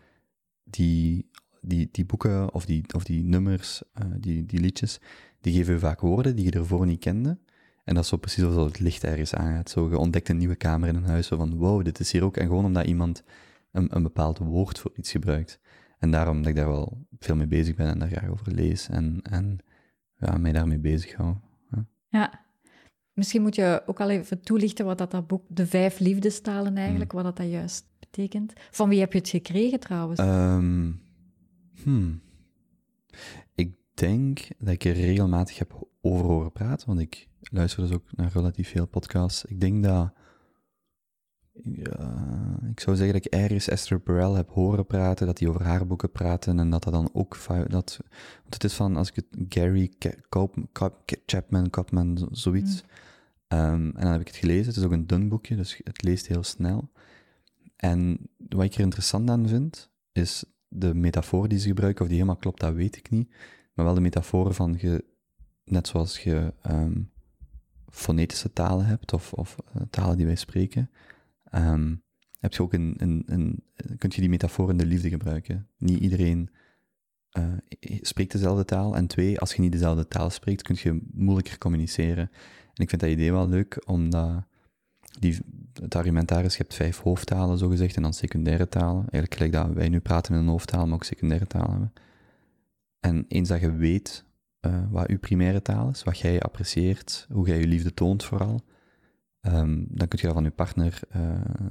die, 0.64 1.30
die, 1.62 1.90
die 1.92 2.06
boeken 2.06 2.54
of 2.54 2.66
die, 2.66 2.84
of 2.94 3.04
die 3.04 3.24
nummers, 3.24 3.82
uh, 4.02 4.06
die, 4.18 4.46
die 4.46 4.60
liedjes, 4.60 5.00
die 5.42 5.53
geven 5.53 5.74
je 5.74 5.80
vaak 5.80 6.00
woorden 6.00 6.36
die 6.36 6.46
je 6.46 6.51
ervoor 6.51 6.86
niet 6.86 7.00
kende. 7.00 7.38
En 7.84 7.96
dat 7.96 8.03
is 8.03 8.10
zo 8.10 8.18
precies 8.18 8.44
alsof 8.44 8.65
het 8.65 8.80
licht 8.80 9.03
ergens 9.03 9.34
aangaat. 9.34 9.70
Zo, 9.70 9.89
je 9.89 9.98
ontdekt 9.98 10.30
een 10.30 10.38
nieuwe 10.38 10.56
kamer 10.56 10.88
in 10.89 10.96
een 10.96 11.03
huis, 11.03 11.27
zo 11.27 11.38
van 11.38 11.56
wow, 11.56 11.84
dit 11.84 12.00
is 12.00 12.12
hier 12.12 12.24
ook. 12.24 12.38
En 12.38 12.48
gewoon 12.48 12.65
omdat 12.65 12.86
iemand 12.86 13.24
een, 13.72 13.96
een 13.96 14.03
bepaald 14.03 14.38
woord 14.38 14.80
voor 14.80 14.92
iets 14.96 15.12
gebruikt. 15.12 15.60
En 16.00 16.12
daarom 16.12 16.38
dat 16.38 16.48
ik 16.48 16.56
daar 16.56 16.68
wel 16.68 17.06
veel 17.20 17.36
mee 17.36 17.48
bezig 17.48 17.75
ben 17.75 17.88
en 17.88 18.00
daar 18.00 18.10
graag 18.10 18.29
over 18.29 18.51
lees 18.51 18.89
en, 18.89 19.20
en 19.22 19.58
ja, 20.18 20.38
mij 20.38 20.51
daarmee 20.51 20.79
bezig 20.79 21.15
hou. 21.15 21.36
Ja. 21.72 21.86
ja. 22.08 22.46
Misschien 23.13 23.41
moet 23.41 23.56
je 23.56 23.84
ook 23.86 24.00
al 24.00 24.10
even 24.10 24.41
toelichten 24.41 24.86
wat 24.86 24.98
dat, 24.98 25.12
dat 25.12 25.27
boek, 25.27 25.44
De 25.48 25.68
Vijf 25.68 26.00
Liefdestalen 26.00 26.77
eigenlijk, 26.77 27.12
hmm. 27.12 27.24
wat 27.24 27.36
dat, 27.36 27.46
dat 27.46 27.53
juist 27.53 27.86
betekent. 28.00 28.53
Van 28.72 28.89
wie 28.89 29.00
heb 29.00 29.13
je 29.13 29.20
het 29.20 29.29
gekregen 29.29 29.79
trouwens? 29.79 30.20
Um, 30.20 31.01
hmm. 31.84 32.22
Ik 33.56 33.75
denk 33.94 34.48
dat 34.58 34.74
ik 34.74 34.84
er 34.84 34.94
regelmatig 34.94 35.58
heb 35.58 35.88
over 36.01 36.25
horen 36.25 36.51
praten, 36.51 36.88
want 36.88 37.00
ik 37.00 37.27
luister 37.39 37.84
dus 37.84 37.91
ook 37.91 38.06
naar 38.12 38.32
relatief 38.34 38.70
veel 38.70 38.88
podcasts. 38.88 39.46
Ik 39.46 39.60
denk 39.60 39.84
dat 39.84 40.13
ja, 41.63 42.60
ik 42.70 42.80
zou 42.80 42.96
zeggen 42.96 43.13
dat 43.13 43.25
ik 43.25 43.34
ergens 43.34 43.68
Esther 43.68 44.00
Perel 44.00 44.36
heb 44.36 44.50
horen 44.50 44.86
praten, 44.86 45.25
dat 45.25 45.39
hij 45.39 45.48
over 45.48 45.63
haar 45.63 45.88
boeken 45.88 46.12
praten 46.12 46.60
en 46.60 46.70
dat 46.70 46.84
dat 46.84 46.94
dan 46.94 47.10
ook, 47.13 47.38
dat, 47.48 48.00
want 48.42 48.54
het 48.54 48.63
is 48.63 48.74
van, 48.74 48.96
als 48.96 49.10
ik 49.10 49.16
het, 49.16 49.25
Gary 49.50 49.92
Chapman, 51.25 51.70
Copman, 51.70 52.28
zoiets, 52.32 52.84
mm. 53.48 53.60
um, 53.60 53.92
en 53.96 54.01
dan 54.01 54.12
heb 54.12 54.22
ik 54.22 54.28
het 54.28 54.36
gelezen, 54.36 54.66
het 54.66 54.75
is 54.75 54.84
ook 54.84 54.92
een 54.92 55.08
dun 55.08 55.30
boekje, 55.30 55.56
dus 55.56 55.82
het 55.84 56.04
leest 56.04 56.28
heel 56.28 56.44
snel. 56.44 56.92
En 57.75 58.30
wat 58.50 58.66
ik 58.66 58.74
er 58.74 58.80
interessant 58.80 59.30
aan 59.30 59.48
vind, 59.48 59.89
is 60.12 60.44
de 60.68 60.94
metafoor 60.94 61.48
die 61.48 61.60
ze 61.60 61.68
gebruiken, 61.68 62.01
of 62.01 62.08
die 62.08 62.18
helemaal 62.18 62.39
klopt, 62.39 62.60
dat 62.60 62.74
weet 62.74 62.98
ik 62.98 63.10
niet, 63.10 63.30
maar 63.74 63.86
wel 63.86 63.94
de 63.94 64.01
metafoor 64.01 64.54
van, 64.54 64.75
je, 64.80 65.06
net 65.63 65.88
zoals 65.88 66.20
je 66.20 66.54
um, 66.72 67.12
fonetische 67.89 68.54
talen 68.54 68.86
hebt, 68.86 69.13
of, 69.13 69.34
of 69.34 69.56
uh, 69.75 69.82
talen 69.89 70.18
die 70.18 70.25
wij 70.25 70.36
spreken, 70.36 70.89
um, 71.56 72.03
heb 72.39 72.53
je 72.53 72.62
ook 72.62 72.74
een, 72.74 73.24
een, 73.25 73.63
kunt 73.98 74.15
je 74.15 74.22
die 74.22 74.29
metafoor 74.29 74.70
in 74.70 74.77
de 74.77 74.86
liefde 74.86 75.10
gebruiken. 75.10 75.68
Niet 75.77 76.00
iedereen 76.00 76.50
uh, 77.38 77.53
spreekt 78.01 78.32
dezelfde 78.32 78.65
taal. 78.65 78.96
En 78.96 79.08
twee, 79.08 79.39
als 79.39 79.53
je 79.53 79.62
niet 79.62 79.72
dezelfde 79.72 80.08
taal 80.08 80.29
spreekt, 80.29 80.62
kun 80.62 80.75
je 80.79 81.01
moeilijker 81.12 81.58
communiceren. 81.58 82.29
En 82.74 82.84
ik 82.84 82.89
vind 82.89 83.01
dat 83.01 83.10
idee 83.10 83.32
wel 83.32 83.50
leuk, 83.50 83.84
omdat 83.86 84.44
die, 85.20 85.38
het 85.74 85.96
argument 85.96 86.27
daar 86.27 86.46
is, 86.46 86.58
je 86.58 86.62
hebt 86.62 86.75
vijf 86.75 87.00
hoofdtalen, 87.00 87.58
zogezegd, 87.58 87.96
en 87.96 88.01
dan 88.01 88.13
secundaire 88.13 88.68
talen. 88.68 89.00
Eigenlijk 89.00 89.34
gelijk 89.34 89.51
dat 89.51 89.74
wij 89.74 89.89
nu 89.89 90.00
praten 90.00 90.34
in 90.34 90.39
een 90.39 90.48
hoofdtaal, 90.48 90.86
maar 90.86 90.96
ook 90.96 91.03
secundaire 91.03 91.48
talen 91.48 91.72
hebben. 91.72 91.94
En 93.00 93.25
eens 93.27 93.50
dat 93.50 93.60
je 93.60 93.72
weet 93.72 94.25
uh, 94.62 94.91
wat 94.91 95.10
je 95.10 95.18
primaire 95.18 95.62
taal 95.62 95.89
is, 95.89 96.03
wat 96.03 96.20
jij 96.20 96.41
apprecieert, 96.41 97.27
hoe 97.32 97.48
jij 97.48 97.60
je 97.60 97.68
liefde 97.68 97.94
toont 97.94 98.24
vooral, 98.24 98.62
um, 99.41 99.86
dan 99.89 100.08
kun 100.08 100.19
je 100.22 100.25
dat 100.25 100.36
van 100.36 100.43
je 100.43 100.51
partner 100.51 101.00
uh, 101.15 101.69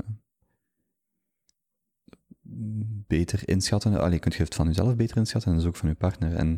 beter 3.07 3.49
inschatten. 3.49 4.01
Allee, 4.01 4.19
kun 4.19 4.33
je 4.37 4.43
het 4.43 4.55
van 4.55 4.67
jezelf 4.67 4.97
beter 4.97 5.17
inschatten 5.17 5.51
en 5.51 5.57
dus 5.57 5.67
ook 5.67 5.77
van 5.77 5.89
je 5.89 5.95
partner. 5.95 6.35
En 6.35 6.55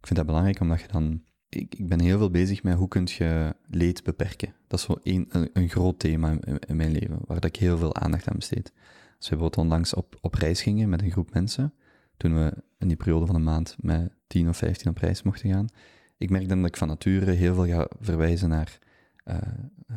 ik 0.00 0.06
vind 0.06 0.16
dat 0.16 0.26
belangrijk 0.26 0.60
omdat 0.60 0.80
je 0.80 0.88
dan... 0.88 1.22
Ik, 1.48 1.74
ik 1.74 1.88
ben 1.88 2.00
heel 2.00 2.18
veel 2.18 2.30
bezig 2.30 2.62
met 2.62 2.74
hoe 2.74 2.88
kun 2.88 3.08
je 3.18 3.54
leed 3.66 4.02
beperken. 4.04 4.54
Dat 4.66 4.78
is 4.78 4.84
zo 4.84 4.96
een, 5.02 5.28
een, 5.52 5.68
groot 5.68 5.98
thema 5.98 6.36
in, 6.66 6.76
mijn 6.76 6.90
leven, 6.90 7.18
waar 7.26 7.44
ik 7.44 7.56
heel 7.56 7.78
veel 7.78 7.94
aandacht 7.94 8.28
aan 8.28 8.36
besteed. 8.36 8.72
Als 9.16 9.28
we 9.28 9.36
bijvoorbeeld 9.36 9.56
onlangs 9.56 9.94
op, 9.94 10.18
op 10.20 10.34
reis 10.34 10.62
gingen 10.62 10.88
met 10.88 11.02
een 11.02 11.10
groep 11.10 11.32
mensen, 11.32 11.74
toen 12.16 12.34
we 12.34 12.54
in 12.78 12.88
die 12.88 12.96
periode 12.96 13.26
van 13.26 13.34
een 13.34 13.42
maand 13.42 13.76
met 13.80 14.12
10 14.26 14.48
of 14.48 14.56
15 14.56 14.90
op 14.90 14.98
reis 14.98 15.22
mochten 15.22 15.50
gaan, 15.50 15.68
ik 16.16 16.30
merk 16.30 16.48
dan 16.48 16.58
dat 16.60 16.68
ik 16.68 16.76
van 16.76 16.88
nature 16.88 17.30
heel 17.30 17.54
veel 17.54 17.66
ga 17.66 17.88
verwijzen 18.00 18.48
naar 18.48 18.78
uh, 19.24 19.36
uh, 19.90 19.96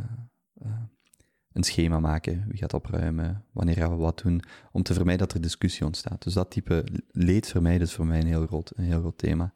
een 1.53 1.63
schema 1.63 1.99
maken, 1.99 2.45
wie 2.47 2.57
gaat 2.57 2.73
opruimen, 2.73 3.45
wanneer 3.51 3.75
gaan 3.75 3.91
we 3.91 3.95
wat 3.95 4.21
doen, 4.21 4.41
om 4.71 4.83
te 4.83 4.93
vermijden 4.93 5.27
dat 5.27 5.35
er 5.35 5.41
discussie 5.41 5.85
ontstaat. 5.85 6.23
Dus 6.23 6.33
dat 6.33 6.51
type 6.51 6.85
leed 7.11 7.47
vermijden 7.47 7.87
is 7.87 7.93
voor 7.93 8.05
mij 8.05 8.19
een 8.19 8.27
heel 8.27 8.47
groot, 8.47 8.71
een 8.75 8.83
heel 8.83 8.99
groot 8.99 9.17
thema. 9.17 9.53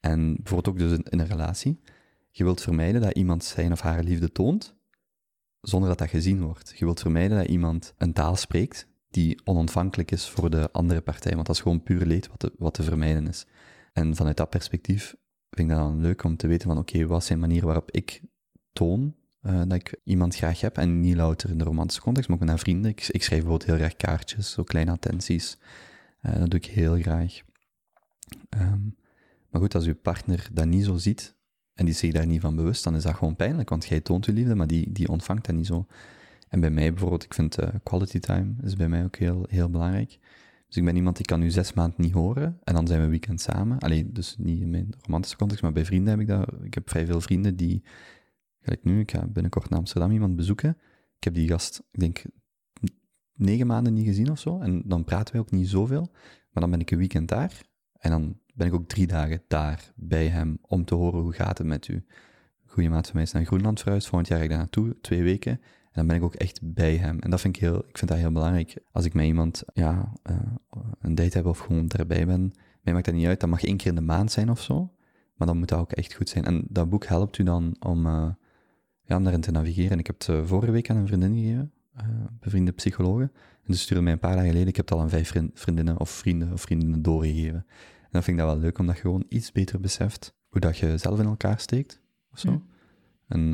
En 0.00 0.36
bijvoorbeeld 0.36 0.68
ook 0.68 0.78
dus 0.78 0.98
in, 0.98 1.04
in 1.10 1.18
een 1.18 1.26
relatie. 1.26 1.80
Je 2.30 2.44
wilt 2.44 2.60
vermijden 2.60 3.00
dat 3.00 3.16
iemand 3.16 3.44
zijn 3.44 3.72
of 3.72 3.80
haar 3.80 4.02
liefde 4.02 4.32
toont, 4.32 4.74
zonder 5.60 5.88
dat 5.88 5.98
dat 5.98 6.08
gezien 6.08 6.42
wordt. 6.42 6.78
Je 6.78 6.84
wilt 6.84 7.00
vermijden 7.00 7.38
dat 7.38 7.46
iemand 7.48 7.94
een 7.96 8.12
taal 8.12 8.36
spreekt 8.36 8.86
die 9.10 9.40
onontvankelijk 9.44 10.10
is 10.10 10.28
voor 10.28 10.50
de 10.50 10.68
andere 10.72 11.00
partij, 11.00 11.34
want 11.34 11.46
dat 11.46 11.56
is 11.56 11.62
gewoon 11.62 11.82
puur 11.82 12.06
leed 12.06 12.28
wat 12.28 12.38
te, 12.38 12.52
wat 12.58 12.74
te 12.74 12.82
vermijden 12.82 13.28
is. 13.28 13.46
En 13.92 14.16
vanuit 14.16 14.36
dat 14.36 14.50
perspectief 14.50 15.14
vind 15.50 15.70
ik 15.70 15.76
dat 15.76 15.84
dan 15.84 16.00
leuk 16.00 16.24
om 16.24 16.36
te 16.36 16.46
weten 16.46 16.68
van 16.68 16.78
oké, 16.78 17.06
wat 17.06 17.24
zijn 17.24 17.38
manieren 17.38 17.66
waarop 17.66 17.90
ik 17.90 18.22
toon 18.72 19.14
uh, 19.42 19.58
dat 19.58 19.72
ik 19.72 20.00
iemand 20.04 20.36
graag 20.36 20.60
heb 20.60 20.78
en 20.78 21.00
niet 21.00 21.16
louter 21.16 21.50
in 21.50 21.58
de 21.58 21.64
romantische 21.64 22.02
context, 22.02 22.28
maar 22.28 22.38
ook 22.40 22.44
met 22.44 22.60
vrienden. 22.60 22.90
Ik, 22.90 23.08
ik, 23.08 23.22
schrijf 23.22 23.42
bijvoorbeeld 23.42 23.70
heel 23.70 23.78
graag 23.78 23.96
kaartjes, 23.96 24.50
zo 24.50 24.62
kleine 24.62 24.90
attenties. 24.90 25.58
Uh, 26.22 26.38
dat 26.38 26.50
doe 26.50 26.60
ik 26.60 26.66
heel 26.66 27.00
graag. 27.00 27.40
Um, 28.50 28.96
maar 29.50 29.60
goed, 29.60 29.74
als 29.74 29.86
uw 29.86 29.94
partner 29.94 30.48
dat 30.52 30.66
niet 30.66 30.84
zo 30.84 30.96
ziet 30.96 31.36
en 31.74 31.84
die 31.84 31.94
zich 31.94 32.12
daar 32.12 32.26
niet 32.26 32.40
van 32.40 32.56
bewust, 32.56 32.84
dan 32.84 32.96
is 32.96 33.02
dat 33.02 33.14
gewoon 33.14 33.36
pijnlijk, 33.36 33.68
want 33.68 33.86
jij 33.86 34.00
toont 34.00 34.26
je 34.26 34.32
liefde, 34.32 34.54
maar 34.54 34.66
die, 34.66 34.92
die 34.92 35.08
ontvangt 35.08 35.46
dat 35.46 35.54
niet 35.54 35.66
zo. 35.66 35.86
En 36.48 36.60
bij 36.60 36.70
mij 36.70 36.90
bijvoorbeeld, 36.90 37.24
ik 37.24 37.34
vind 37.34 37.60
uh, 37.60 37.68
quality 37.82 38.18
time 38.18 38.54
is 38.62 38.76
bij 38.76 38.88
mij 38.88 39.04
ook 39.04 39.16
heel, 39.16 39.46
heel 39.48 39.70
belangrijk. 39.70 40.18
Dus 40.66 40.76
ik 40.76 40.84
ben 40.84 40.96
iemand 40.96 41.16
die 41.16 41.26
kan 41.26 41.40
nu 41.40 41.50
zes 41.50 41.72
maanden 41.72 42.00
niet 42.00 42.12
horen 42.12 42.58
en 42.64 42.74
dan 42.74 42.86
zijn 42.86 43.00
we 43.00 43.06
weekend 43.06 43.40
samen. 43.40 43.78
Alleen 43.78 44.12
dus 44.12 44.36
niet 44.38 44.60
in 44.60 44.70
mijn 44.70 44.94
romantische 45.00 45.36
context, 45.36 45.62
maar 45.62 45.72
bij 45.72 45.84
vrienden 45.84 46.10
heb 46.10 46.20
ik 46.20 46.26
dat. 46.26 46.48
Ik 46.62 46.74
heb 46.74 46.90
vrij 46.90 47.06
veel 47.06 47.20
vrienden 47.20 47.56
die, 47.56 47.82
gelijk 48.62 48.84
nu, 48.84 49.00
ik 49.00 49.10
ga 49.10 49.26
binnenkort 49.26 49.68
naar 49.68 49.78
Amsterdam 49.78 50.10
iemand 50.10 50.36
bezoeken. 50.36 50.76
Ik 51.16 51.24
heb 51.24 51.34
die 51.34 51.48
gast, 51.48 51.82
ik 51.90 52.00
denk, 52.00 52.22
negen 53.34 53.66
maanden 53.66 53.94
niet 53.94 54.06
gezien 54.06 54.30
of 54.30 54.38
zo. 54.38 54.60
En 54.60 54.82
dan 54.84 55.04
praten 55.04 55.32
wij 55.32 55.42
ook 55.42 55.50
niet 55.50 55.68
zoveel. 55.68 56.10
Maar 56.50 56.62
dan 56.62 56.70
ben 56.70 56.80
ik 56.80 56.90
een 56.90 56.98
weekend 56.98 57.28
daar. 57.28 57.62
En 57.92 58.10
dan 58.10 58.38
ben 58.54 58.66
ik 58.66 58.74
ook 58.74 58.88
drie 58.88 59.06
dagen 59.06 59.42
daar 59.48 59.92
bij 59.96 60.28
hem 60.28 60.58
om 60.60 60.84
te 60.84 60.94
horen 60.94 61.20
hoe 61.20 61.32
gaat 61.32 61.58
het 61.58 61.66
met 61.66 61.88
u. 61.88 62.04
Goede 62.64 62.88
maat 62.88 63.06
van 63.06 63.14
mij 63.14 63.24
is 63.24 63.32
naar 63.32 63.44
Groenland 63.44 63.80
verhuisd. 63.80 64.08
Volgend 64.08 64.28
jaar 64.28 64.38
ga 64.38 64.44
ik 64.44 64.50
daar 64.50 64.58
naartoe, 64.58 64.96
twee 65.00 65.22
weken. 65.22 65.52
En 65.52 65.98
dan 65.98 66.06
ben 66.06 66.16
ik 66.16 66.22
ook 66.22 66.34
echt 66.34 66.60
bij 66.74 66.96
hem. 66.96 67.18
En 67.18 67.30
dat 67.30 67.40
vind 67.40 67.56
ik 67.56 67.62
heel, 67.62 67.78
ik 67.88 67.98
vind 67.98 68.10
dat 68.10 68.20
heel 68.20 68.32
belangrijk. 68.32 68.74
Als 68.92 69.04
ik 69.04 69.14
met 69.14 69.26
iemand, 69.26 69.62
ja, 69.72 70.12
uh, 70.30 70.36
een 71.00 71.14
date 71.14 71.36
heb 71.36 71.46
of 71.46 71.58
gewoon 71.58 71.88
erbij 71.88 72.26
ben, 72.26 72.52
mij 72.82 72.92
maakt 72.92 73.04
dat 73.04 73.14
niet 73.14 73.26
uit. 73.26 73.40
Dat 73.40 73.50
mag 73.50 73.64
één 73.64 73.76
keer 73.76 73.88
in 73.88 73.94
de 73.94 74.00
maand 74.00 74.32
zijn 74.32 74.50
of 74.50 74.60
zo. 74.60 74.94
Maar 75.34 75.46
dan 75.46 75.58
moet 75.58 75.68
dat 75.68 75.78
ook 75.78 75.92
echt 75.92 76.14
goed 76.14 76.28
zijn. 76.28 76.44
En 76.44 76.64
dat 76.68 76.88
boek 76.88 77.04
helpt 77.04 77.38
u 77.38 77.44
dan 77.44 77.76
om, 77.80 78.06
uh, 78.06 78.28
ja, 79.12 79.18
om 79.18 79.24
daarin 79.24 79.40
te 79.40 79.50
navigeren. 79.50 79.90
En 79.90 79.98
ik 79.98 80.06
heb 80.06 80.18
het 80.18 80.28
uh, 80.28 80.44
vorige 80.44 80.72
week 80.72 80.90
aan 80.90 80.96
een 80.96 81.06
vriendin 81.06 81.34
gegeven, 81.34 81.72
bevriende 82.40 82.72
psychologe. 82.72 83.30
En 83.64 83.74
ze 83.74 83.80
stuurde 83.80 84.02
mij 84.02 84.12
een 84.12 84.18
paar 84.18 84.34
dagen 84.34 84.48
geleden, 84.48 84.68
ik 84.68 84.76
heb 84.76 84.88
het 84.88 84.94
al 84.94 85.02
aan 85.02 85.10
vijf 85.10 85.32
vriendinnen 85.54 86.00
of 86.00 86.10
vrienden 86.10 86.52
of 86.52 86.60
vriendinnen 86.60 87.02
doorgegeven. 87.02 87.64
En 88.02 88.08
dan 88.10 88.22
vind 88.22 88.38
ik 88.38 88.44
dat 88.44 88.52
wel 88.52 88.62
leuk, 88.62 88.78
omdat 88.78 88.94
je 88.94 89.00
gewoon 89.00 89.24
iets 89.28 89.52
beter 89.52 89.80
beseft 89.80 90.34
hoe 90.48 90.60
dat 90.60 90.78
je 90.78 90.98
zelf 90.98 91.18
in 91.18 91.26
elkaar 91.26 91.60
steekt, 91.60 92.00
of 92.32 92.38
zo. 92.38 92.62
En 93.28 93.52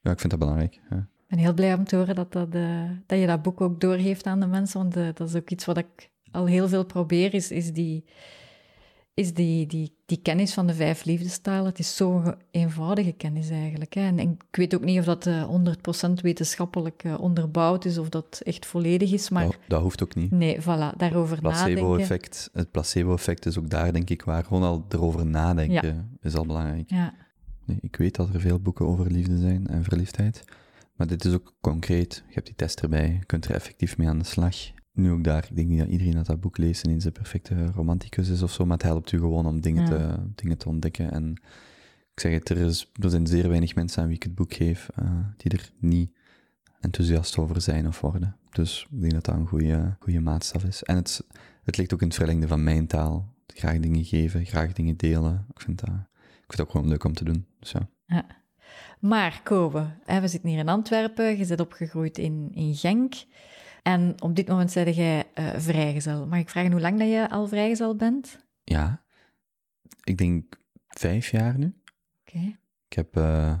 ja, 0.00 0.10
ik 0.10 0.20
vind 0.20 0.30
dat 0.30 0.38
belangrijk. 0.38 0.80
Ja. 0.90 0.96
Ik 0.96 1.26
ben 1.28 1.38
heel 1.38 1.54
blij 1.54 1.74
om 1.74 1.84
te 1.84 1.96
horen 1.96 2.14
dat, 2.14 2.32
dat, 2.32 2.54
uh, 2.54 2.90
dat 3.06 3.18
je 3.18 3.26
dat 3.26 3.42
boek 3.42 3.60
ook 3.60 3.80
doorgeeft 3.80 4.26
aan 4.26 4.40
de 4.40 4.46
mensen, 4.46 4.80
want 4.80 4.96
uh, 4.96 5.08
dat 5.14 5.28
is 5.28 5.34
ook 5.34 5.50
iets 5.50 5.64
wat 5.64 5.78
ik 5.78 6.10
al 6.30 6.46
heel 6.46 6.68
veel 6.68 6.84
probeer, 6.84 7.34
is, 7.34 7.50
is, 7.50 7.72
die, 7.72 8.04
is 9.16 9.34
die, 9.34 9.66
die, 9.66 9.96
die 10.06 10.20
kennis 10.22 10.54
van 10.54 10.66
de 10.66 10.74
vijf 10.74 11.04
liefdestalen. 11.04 11.64
Het 11.64 11.78
is 11.78 11.96
zo'n 11.96 12.34
eenvoudige 12.50 13.12
kennis 13.12 13.50
eigenlijk. 13.50 13.94
Hè. 13.94 14.00
En, 14.00 14.18
en, 14.18 14.30
ik 14.50 14.56
weet 14.56 14.74
ook 14.74 14.84
niet 14.84 14.98
of 14.98 15.04
dat 15.04 15.26
uh, 15.26 15.48
100% 16.08 16.10
wetenschappelijk 16.22 17.04
onderbouwd 17.18 17.84
is, 17.84 17.98
of 17.98 18.08
dat 18.08 18.40
echt 18.44 18.66
volledig 18.66 19.12
is, 19.12 19.28
maar... 19.28 19.44
Dat, 19.44 19.56
dat 19.68 19.82
hoeft 19.82 20.02
ook 20.02 20.14
niet. 20.14 20.30
Nee, 20.30 20.60
voilà, 20.60 20.96
daarover 20.96 21.40
placebo 21.40 21.96
nadenken. 21.96 22.30
het 22.52 22.70
placebo-effect 22.70 23.46
is 23.46 23.58
ook 23.58 23.70
daar, 23.70 23.92
denk 23.92 24.10
ik, 24.10 24.22
waar 24.22 24.44
gewoon 24.44 24.62
al 24.62 24.84
erover 24.88 25.26
nadenken 25.26 25.94
ja. 25.94 26.08
is 26.20 26.34
al 26.34 26.46
belangrijk. 26.46 26.90
Ja. 26.90 27.14
Nee, 27.64 27.78
ik 27.80 27.96
weet 27.96 28.16
dat 28.16 28.34
er 28.34 28.40
veel 28.40 28.60
boeken 28.60 28.86
over 28.86 29.10
liefde 29.10 29.38
zijn 29.38 29.66
en 29.66 29.84
verliefdheid. 29.84 30.44
Maar 30.96 31.06
dit 31.06 31.24
is 31.24 31.32
ook 31.32 31.54
concreet. 31.60 32.14
Je 32.26 32.34
hebt 32.34 32.46
die 32.46 32.56
test 32.56 32.80
erbij, 32.80 33.12
je 33.20 33.24
kunt 33.26 33.44
er 33.44 33.54
effectief 33.54 33.98
mee 33.98 34.08
aan 34.08 34.18
de 34.18 34.24
slag. 34.24 34.56
Nu 34.96 35.10
ook 35.10 35.24
daar, 35.24 35.46
ik 35.50 35.56
denk 35.56 35.68
niet 35.68 35.78
dat 35.78 35.88
iedereen 35.88 36.12
dat, 36.12 36.26
dat 36.26 36.40
boek 36.40 36.58
leest 36.58 36.84
en 36.84 36.90
eens 36.90 37.04
de 37.04 37.10
perfecte 37.10 37.66
romanticus 37.66 38.28
is 38.28 38.42
of 38.42 38.52
zo, 38.52 38.64
maar 38.64 38.76
het 38.76 38.86
helpt 38.86 39.12
u 39.12 39.18
gewoon 39.18 39.46
om 39.46 39.60
dingen, 39.60 39.82
ja. 39.82 39.88
te, 39.88 40.18
dingen 40.34 40.58
te 40.58 40.68
ontdekken. 40.68 41.10
En 41.10 41.30
ik 42.14 42.20
zeg 42.20 42.32
het, 42.32 42.48
er, 42.48 42.56
is, 42.56 42.90
er 43.02 43.10
zijn 43.10 43.26
zeer 43.26 43.48
weinig 43.48 43.74
mensen 43.74 44.02
aan 44.02 44.08
wie 44.08 44.16
ik 44.16 44.22
het 44.22 44.34
boek 44.34 44.54
geef, 44.54 44.88
uh, 45.02 45.10
die 45.36 45.52
er 45.52 45.70
niet 45.78 46.10
enthousiast 46.80 47.38
over 47.38 47.60
zijn 47.60 47.86
of 47.86 48.00
worden. 48.00 48.36
Dus 48.50 48.86
ik 48.90 49.00
denk 49.00 49.12
dat 49.12 49.24
dat 49.24 49.34
een 49.34 49.46
goede, 49.46 49.96
goede 50.00 50.20
maatstaf 50.20 50.64
is. 50.64 50.82
En 50.82 50.96
het, 50.96 51.24
het 51.62 51.76
ligt 51.76 51.94
ook 51.94 52.00
in 52.00 52.06
het 52.06 52.16
verlengde 52.16 52.48
van 52.48 52.64
mijn 52.64 52.86
taal. 52.86 53.34
Graag 53.46 53.78
dingen 53.78 54.04
geven, 54.04 54.46
graag 54.46 54.72
dingen 54.72 54.96
delen. 54.96 55.46
Ik 55.54 55.60
vind 55.60 55.80
dat, 55.80 55.94
ik 56.14 56.44
vind 56.46 56.56
dat 56.56 56.60
ook 56.60 56.70
gewoon 56.70 56.88
leuk 56.88 57.04
om 57.04 57.14
te 57.14 57.24
doen. 57.24 57.46
Dus 57.60 57.70
ja. 57.70 57.88
ja. 58.06 58.26
Maar 59.00 59.40
Kobe, 59.44 59.86
we 60.06 60.28
zitten 60.28 60.50
hier 60.50 60.58
in 60.58 60.68
Antwerpen, 60.68 61.38
je 61.38 61.46
bent 61.46 61.60
opgegroeid 61.60 62.18
in, 62.18 62.50
in 62.54 62.74
Genk. 62.74 63.14
En 63.86 64.22
op 64.22 64.36
dit 64.36 64.48
moment 64.48 64.70
zeg 64.70 64.96
jij 64.96 65.24
uh, 65.34 65.54
vrijgezel. 65.56 66.26
Mag 66.26 66.38
ik 66.38 66.48
vragen 66.48 66.72
hoe 66.72 66.80
lang 66.80 66.98
dat 66.98 67.08
je 67.08 67.30
al 67.30 67.48
vrijgezel 67.48 67.96
bent? 67.96 68.38
Ja, 68.64 69.02
ik 70.02 70.18
denk 70.18 70.58
vijf 70.88 71.30
jaar 71.30 71.58
nu. 71.58 71.74
Oké. 72.20 72.36
Okay. 72.36 72.58
Ik 72.88 72.96
heb 72.96 73.16
uh, 73.16 73.58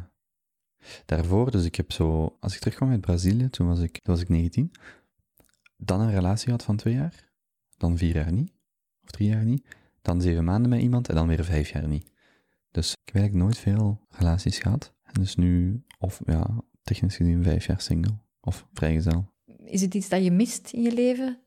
daarvoor, 1.04 1.50
dus 1.50 1.64
ik 1.64 1.74
heb 1.74 1.92
zo, 1.92 2.36
als 2.40 2.54
ik 2.54 2.60
terugkwam 2.60 2.90
uit 2.90 3.00
Brazilië, 3.00 3.50
toen 3.50 3.66
was 3.66 3.80
ik, 3.80 3.92
toen 3.92 4.14
was 4.14 4.20
ik 4.20 4.28
19, 4.28 4.70
dan 5.76 6.00
een 6.00 6.10
relatie 6.10 6.44
gehad 6.44 6.64
van 6.64 6.76
twee 6.76 6.94
jaar, 6.94 7.30
dan 7.76 7.98
vier 7.98 8.14
jaar 8.14 8.32
niet, 8.32 8.52
of 9.02 9.10
drie 9.10 9.28
jaar 9.28 9.44
niet, 9.44 9.66
dan 10.02 10.20
zeven 10.20 10.44
maanden 10.44 10.70
met 10.70 10.80
iemand 10.80 11.08
en 11.08 11.14
dan 11.14 11.26
weer 11.26 11.44
vijf 11.44 11.68
jaar 11.68 11.88
niet. 11.88 12.10
Dus 12.70 12.92
ik 12.92 13.12
heb 13.12 13.14
eigenlijk 13.14 13.44
nooit 13.44 13.58
veel 13.58 14.06
relaties 14.10 14.58
gehad. 14.58 14.94
En 15.02 15.20
dus 15.20 15.36
nu, 15.36 15.84
of 15.98 16.20
ja, 16.24 16.62
technisch 16.82 17.16
gezien 17.16 17.42
vijf 17.42 17.66
jaar 17.66 17.80
single 17.80 18.18
of 18.40 18.66
vrijgezel. 18.72 19.34
Is 19.66 19.80
het 19.80 19.94
iets 19.94 20.08
dat 20.08 20.24
je 20.24 20.30
mist 20.30 20.70
in 20.72 20.82
je 20.82 20.94
leven? 20.94 21.38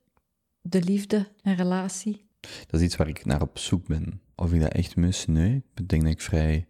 De 0.61 0.81
liefde, 0.81 1.27
een 1.41 1.55
relatie? 1.55 2.27
Dat 2.39 2.79
is 2.79 2.85
iets 2.85 2.95
waar 2.95 3.07
ik 3.07 3.25
naar 3.25 3.41
op 3.41 3.57
zoek 3.57 3.87
ben. 3.87 4.21
Of 4.35 4.53
ik 4.53 4.61
dat 4.61 4.73
echt 4.73 4.95
mis? 4.95 5.25
Nee. 5.25 5.63
Ik 5.75 5.89
denk 5.89 6.01
dat 6.01 6.11
ik 6.11 6.21
vrij 6.21 6.67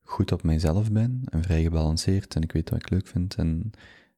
goed 0.00 0.32
op 0.32 0.42
mijzelf 0.42 0.92
ben 0.92 1.22
en 1.24 1.42
vrij 1.42 1.62
gebalanceerd 1.62 2.34
en 2.34 2.42
ik 2.42 2.52
weet 2.52 2.70
wat 2.70 2.78
ik 2.78 2.90
leuk 2.90 3.06
vind 3.06 3.34
en 3.34 3.70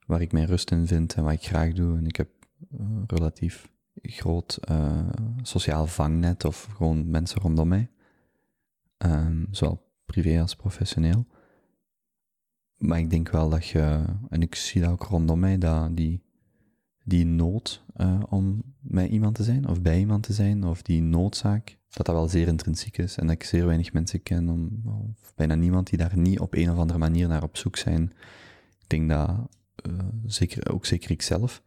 waar 0.07 0.21
ik 0.21 0.33
mijn 0.33 0.47
rust 0.47 0.71
in 0.71 0.87
vind 0.87 1.15
en 1.15 1.25
wat 1.25 1.33
ik 1.33 1.47
graag 1.47 1.73
doe. 1.73 1.97
En 1.97 2.07
ik 2.07 2.17
heb 2.17 2.29
een 2.71 3.05
relatief 3.07 3.71
groot 4.03 4.59
uh, 4.71 5.09
sociaal 5.43 5.87
vangnet 5.87 6.45
of 6.45 6.69
gewoon 6.77 7.11
mensen 7.11 7.41
rondom 7.41 7.69
mij. 7.69 7.91
Um, 8.99 9.49
zowel 9.51 9.89
privé 10.05 10.41
als 10.41 10.57
professioneel. 10.57 11.27
Maar 12.77 12.99
ik 12.99 13.11
denk 13.11 13.31
wel 13.31 13.49
dat 13.49 13.67
je, 13.67 14.05
en 14.29 14.43
ik 14.43 14.55
zie 14.55 14.81
dat 14.81 14.91
ook 14.91 15.03
rondom 15.03 15.39
mij, 15.39 15.59
dat 15.59 15.97
die, 15.97 16.23
die 17.05 17.25
nood 17.25 17.83
uh, 17.97 18.21
om 18.29 18.63
met 18.81 19.11
iemand 19.11 19.35
te 19.35 19.43
zijn, 19.43 19.69
of 19.69 19.83
bij 19.83 19.99
iemand 19.99 20.23
te 20.23 20.33
zijn, 20.33 20.65
of 20.65 20.83
die 20.83 21.03
noodzaak, 21.03 21.77
dat 21.91 22.07
dat 22.07 22.15
wel 22.15 22.29
zeer 22.29 22.47
intrinsiek 22.47 22.99
is. 22.99 23.17
En 23.17 23.27
dat 23.27 23.35
ik 23.35 23.45
zeer 23.45 23.67
weinig 23.67 23.93
mensen 23.93 24.23
ken, 24.23 24.49
om, 24.49 24.83
of 25.21 25.35
bijna 25.35 25.55
niemand, 25.55 25.89
die 25.89 25.99
daar 25.99 26.19
niet 26.19 26.41
op 26.41 26.55
een 26.55 26.71
of 26.71 26.77
andere 26.77 26.99
manier 26.99 27.29
naar 27.29 27.43
op 27.43 27.57
zoek 27.57 27.77
zijn. 27.77 28.03
Ik 28.79 28.89
denk 28.89 29.09
dat, 29.09 29.31
uh, 29.89 29.99
zeker, 30.27 30.73
ook 30.73 30.87
zeker 30.87 31.11
ikzelf, 31.11 31.63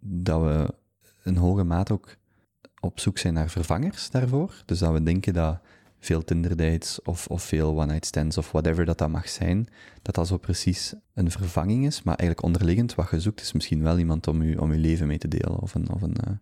dat 0.00 0.40
we 0.40 0.74
in 1.24 1.36
hoge 1.36 1.64
mate 1.64 1.92
ook 1.92 2.16
op 2.80 3.00
zoek 3.00 3.18
zijn 3.18 3.34
naar 3.34 3.50
vervangers 3.50 4.10
daarvoor. 4.10 4.62
Dus 4.66 4.78
dat 4.78 4.92
we 4.92 5.02
denken 5.02 5.34
dat 5.34 5.60
veel 6.00 6.24
Tinder-dates 6.24 7.02
of, 7.02 7.26
of 7.26 7.42
veel 7.42 7.80
one-night 7.80 8.06
stands 8.06 8.38
of 8.38 8.50
whatever 8.50 8.84
dat 8.84 8.98
dat 8.98 9.08
mag 9.08 9.28
zijn, 9.28 9.68
dat 10.02 10.14
dat 10.14 10.26
zo 10.26 10.36
precies 10.36 10.94
een 11.14 11.30
vervanging 11.30 11.86
is, 11.86 12.02
maar 12.02 12.16
eigenlijk 12.16 12.46
onderliggend 12.48 12.94
wat 12.94 13.10
je 13.10 13.20
zoekt 13.20 13.40
is 13.40 13.52
misschien 13.52 13.82
wel 13.82 13.98
iemand 13.98 14.26
om 14.26 14.42
je, 14.42 14.60
om 14.60 14.72
je 14.72 14.78
leven 14.78 15.06
mee 15.06 15.18
te 15.18 15.28
delen 15.28 15.58
of 15.58 15.74
een, 15.74 15.90
of 15.90 16.02
een, 16.02 16.16
uh, 16.28 16.34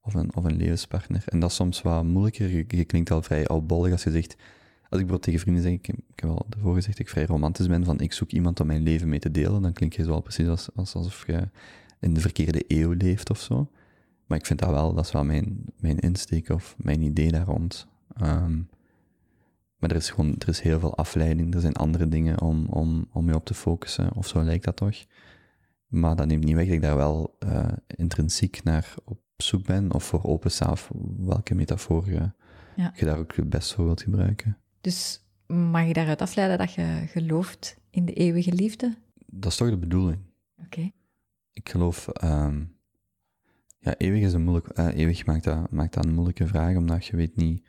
of 0.00 0.14
een, 0.14 0.34
of 0.34 0.44
een 0.44 0.56
levenspartner. 0.56 1.22
En 1.26 1.40
dat 1.40 1.50
is 1.50 1.56
soms 1.56 1.82
wat 1.82 2.04
moeilijker. 2.04 2.50
Je, 2.50 2.84
klinkt 2.84 3.10
al 3.10 3.22
vrij 3.22 3.46
albollig 3.46 3.92
als 3.92 4.02
je 4.02 4.10
zegt, 4.10 4.36
als 4.88 5.00
ik 5.00 5.06
bijvoorbeeld 5.06 5.22
tegen 5.22 5.40
vrienden 5.40 5.62
zeg, 5.62 5.72
ik, 5.72 5.88
ik 5.88 6.20
heb 6.20 6.30
al 6.30 6.46
ervoor 6.50 6.74
gezegd 6.74 6.96
dat 6.96 7.06
ik 7.06 7.12
vrij 7.12 7.26
romantisch 7.26 7.66
ben, 7.66 7.84
van 7.84 8.00
ik 8.00 8.12
zoek 8.12 8.30
iemand 8.30 8.60
om 8.60 8.66
mijn 8.66 8.82
leven 8.82 9.08
mee 9.08 9.18
te 9.18 9.30
delen, 9.30 9.62
dan 9.62 9.72
klink 9.72 9.92
je 9.92 10.04
zo 10.04 10.12
al 10.12 10.20
precies 10.20 10.48
als, 10.48 10.68
als, 10.74 10.94
alsof 10.94 11.26
je 11.26 11.48
in 12.00 12.14
de 12.14 12.20
verkeerde 12.20 12.64
eeuw 12.66 12.92
leeft 12.92 13.30
of 13.30 13.40
zo. 13.40 13.70
Maar 14.26 14.38
ik 14.38 14.46
vind 14.46 14.58
dat 14.58 14.70
wel, 14.70 14.94
dat 14.94 15.04
is 15.04 15.12
wel 15.12 15.24
mijn, 15.24 15.64
mijn 15.76 15.98
insteek 15.98 16.48
of 16.48 16.74
mijn 16.78 17.02
idee 17.02 17.30
daar 17.30 17.44
rond. 17.46 17.86
Ehm, 18.16 18.58
maar 19.78 19.90
er 19.90 19.96
is 19.96 20.10
gewoon, 20.10 20.34
er 20.38 20.48
is 20.48 20.60
heel 20.60 20.80
veel 20.80 20.96
afleiding, 20.96 21.54
er 21.54 21.60
zijn 21.60 21.76
andere 21.76 22.08
dingen 22.08 22.40
om, 22.40 22.66
om, 22.66 23.08
om 23.12 23.28
je 23.28 23.34
op 23.34 23.44
te 23.44 23.54
focussen, 23.54 24.14
of 24.14 24.26
zo 24.26 24.42
lijkt 24.42 24.64
dat 24.64 24.76
toch. 24.76 25.04
Maar 25.86 26.16
dat 26.16 26.26
neemt 26.26 26.44
niet 26.44 26.54
weg 26.54 26.64
dat 26.64 26.74
ik 26.74 26.82
daar 26.82 26.96
wel 26.96 27.36
uh, 27.46 27.68
intrinsiek 27.86 28.62
naar 28.62 28.94
op 29.04 29.20
zoek 29.36 29.66
ben, 29.66 29.92
of 29.92 30.04
voor 30.04 30.24
opensta, 30.24 30.70
of 30.70 30.90
welke 31.18 31.54
metafoor 31.54 32.10
je, 32.10 32.30
ja. 32.76 32.92
je 32.94 33.04
daar 33.04 33.18
ook 33.18 33.36
het 33.36 33.50
best 33.50 33.74
voor 33.74 33.84
wilt 33.84 34.02
gebruiken. 34.02 34.58
Dus 34.80 35.24
mag 35.46 35.86
je 35.86 35.92
daaruit 35.92 36.22
afleiden 36.22 36.58
dat 36.58 36.72
je 36.72 37.04
gelooft 37.06 37.76
in 37.90 38.04
de 38.04 38.12
eeuwige 38.12 38.52
liefde? 38.52 38.96
Dat 39.26 39.50
is 39.50 39.56
toch 39.56 39.70
de 39.70 39.78
bedoeling. 39.78 40.18
Oké. 40.64 40.90
Ik 41.52 41.68
geloof, 41.68 42.08
um, 42.24 42.76
ja, 43.78 43.96
eeuwig 43.96 44.22
is 44.22 44.32
een 44.32 44.42
moeilijk, 44.42 44.78
uh, 44.78 44.96
eeuwig 44.96 45.26
maakt 45.26 45.44
dat, 45.44 45.70
maakt 45.70 45.94
dat 45.94 46.04
een 46.04 46.14
moeilijke 46.14 46.46
vraag, 46.46 46.76
omdat 46.76 47.06
je 47.06 47.16
weet 47.16 47.36
niet... 47.36 47.66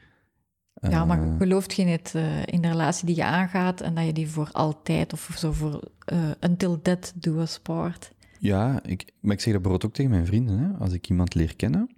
Uh, 0.81 0.91
ja, 0.91 1.05
maar 1.05 1.36
gelooft 1.38 1.74
je 1.74 1.83
niet 1.83 2.13
uh, 2.15 2.45
in 2.45 2.62
de 2.62 2.67
relatie 2.67 3.05
die 3.05 3.15
je 3.15 3.24
aangaat 3.24 3.81
en 3.81 3.95
dat 3.95 4.05
je 4.05 4.13
die 4.13 4.29
voor 4.29 4.50
altijd 4.51 5.13
of 5.13 5.31
zo 5.38 5.51
voor 5.51 5.91
until 6.39 6.79
death 6.81 7.13
do 7.15 7.39
us 7.39 7.59
part? 7.59 8.12
Ja, 8.39 8.83
ik, 8.83 9.12
maar 9.19 9.33
ik 9.33 9.41
zeg 9.41 9.53
dat 9.53 9.62
bijvoorbeeld 9.62 9.86
ook 9.86 9.93
tegen 9.93 10.12
mijn 10.12 10.25
vrienden. 10.25 10.59
Hè? 10.59 10.77
Als 10.77 10.93
ik 10.93 11.09
iemand 11.09 11.36
leer 11.36 11.55
kennen, 11.55 11.89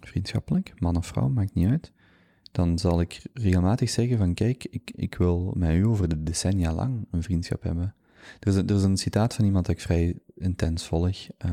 vriendschappelijk, 0.00 0.74
man 0.78 0.96
of 0.96 1.06
vrouw, 1.06 1.28
maakt 1.28 1.54
niet 1.54 1.68
uit, 1.68 1.92
dan 2.52 2.78
zal 2.78 3.00
ik 3.00 3.22
regelmatig 3.32 3.90
zeggen 3.90 4.18
van 4.18 4.34
kijk, 4.34 4.66
ik, 4.70 4.92
ik 4.94 5.14
wil 5.14 5.52
met 5.56 5.74
u 5.74 5.86
over 5.86 6.08
de 6.08 6.22
decennia 6.22 6.72
lang 6.72 7.06
een 7.10 7.22
vriendschap 7.22 7.62
hebben. 7.62 7.94
Er 8.40 8.48
is, 8.48 8.54
een, 8.54 8.66
er 8.66 8.76
is 8.76 8.82
een 8.82 8.96
citaat 8.96 9.34
van 9.34 9.44
iemand 9.44 9.66
dat 9.66 9.74
ik 9.74 9.82
vrij 9.82 10.18
intens 10.34 10.86
volg. 10.86 11.16
Uh, 11.44 11.50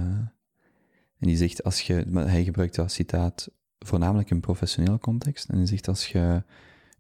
en 1.20 1.30
die 1.30 1.38
zegt, 1.38 1.64
als 1.64 1.82
je, 1.82 2.06
hij 2.14 2.44
gebruikt 2.44 2.76
dat 2.76 2.92
citaat 2.92 3.50
voornamelijk 3.84 4.30
in 4.30 4.40
professionele 4.40 5.00
context. 5.00 5.50
En 5.50 5.58
hij 5.58 5.66
zegt, 5.66 5.88
als 5.88 6.08
je 6.08 6.44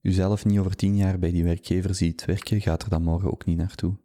jezelf 0.01 0.45
niet 0.45 0.59
over 0.59 0.75
tien 0.75 0.95
jaar 0.95 1.19
bij 1.19 1.31
die 1.31 1.43
werkgever 1.43 1.95
ziet 1.95 2.25
werken, 2.25 2.61
gaat 2.61 2.83
er 2.83 2.89
dan 2.89 3.03
morgen 3.03 3.31
ook 3.31 3.45
niet 3.45 3.57
naartoe. 3.57 3.95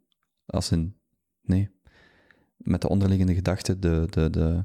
Als 0.47 0.71
een, 0.71 0.95
nee. 1.43 1.71
Met 2.57 2.81
de 2.81 2.89
onderliggende 2.89 3.35
gedachte, 3.35 3.79
de, 3.79 4.07
de, 4.11 4.31
de, 4.31 4.65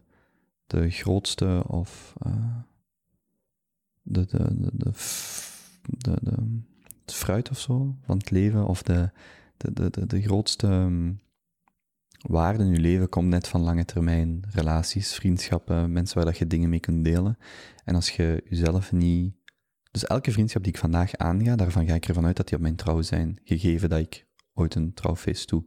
de 0.67 0.89
grootste 0.89 1.63
of 1.67 2.13
uh, 2.27 2.57
de, 4.01 4.25
de, 4.25 4.69
de, 4.73 6.17
de, 6.21 6.33
het 7.01 7.13
fruit 7.13 7.49
of 7.49 7.59
zo 7.59 7.95
van 8.01 8.17
het 8.17 8.31
leven, 8.31 8.67
of 8.67 8.83
de, 8.83 9.11
de, 9.57 9.73
de, 9.73 9.89
de, 9.89 10.05
de 10.05 10.21
grootste 10.21 10.67
um, 10.67 11.19
waarde 12.23 12.63
in 12.63 12.71
je 12.71 12.79
leven 12.79 13.09
komt 13.09 13.27
net 13.27 13.47
van 13.47 13.61
lange 13.61 13.85
termijn 13.85 14.43
relaties, 14.49 15.13
vriendschappen, 15.13 15.91
mensen 15.91 16.15
waar 16.15 16.25
dat 16.25 16.37
je 16.37 16.47
dingen 16.47 16.69
mee 16.69 16.79
kunt 16.79 17.05
delen. 17.05 17.37
En 17.85 17.95
als 17.95 18.09
je 18.09 18.43
jezelf 18.49 18.91
niet... 18.91 19.35
Dus 19.91 20.05
elke 20.05 20.31
vriendschap 20.31 20.63
die 20.63 20.71
ik 20.71 20.79
vandaag 20.79 21.15
aanga, 21.15 21.55
daarvan 21.55 21.85
ga 21.85 21.93
ik 21.93 22.07
ervan 22.07 22.25
uit 22.25 22.35
dat 22.37 22.47
die 22.47 22.55
op 22.55 22.61
mijn 22.61 22.75
trouw 22.75 23.01
zijn, 23.01 23.39
gegeven 23.43 23.89
dat 23.89 23.99
ik 23.99 24.25
ooit 24.53 24.75
een 24.75 24.93
trouwfeest 24.93 25.49
doe. 25.49 25.65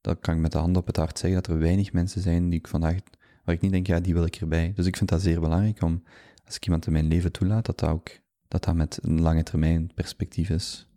Dan 0.00 0.18
kan 0.20 0.34
ik 0.34 0.40
met 0.40 0.52
de 0.52 0.58
hand 0.58 0.76
op 0.76 0.86
het 0.86 0.96
hart 0.96 1.18
zeggen 1.18 1.42
dat 1.42 1.52
er 1.52 1.58
weinig 1.60 1.92
mensen 1.92 2.20
zijn 2.20 2.48
die 2.48 2.58
ik 2.58 2.68
vandaag, 2.68 2.96
waar 3.44 3.54
ik 3.54 3.60
niet 3.60 3.72
denk, 3.72 3.86
ja, 3.86 4.00
die 4.00 4.14
wil 4.14 4.24
ik 4.24 4.36
erbij. 4.36 4.72
Dus 4.74 4.86
ik 4.86 4.96
vind 4.96 5.10
dat 5.10 5.22
zeer 5.22 5.40
belangrijk 5.40 5.82
om, 5.82 6.02
als 6.44 6.56
ik 6.56 6.64
iemand 6.64 6.86
in 6.86 6.92
mijn 6.92 7.08
leven 7.08 7.32
toelaat, 7.32 7.66
dat 7.66 7.78
dat 7.78 7.90
ook, 7.90 8.10
dat 8.48 8.64
dat 8.64 8.74
met 8.74 8.98
een 9.02 9.20
lange 9.20 9.42
termijn 9.42 9.90
perspectief 9.94 10.50
is. 10.50 10.91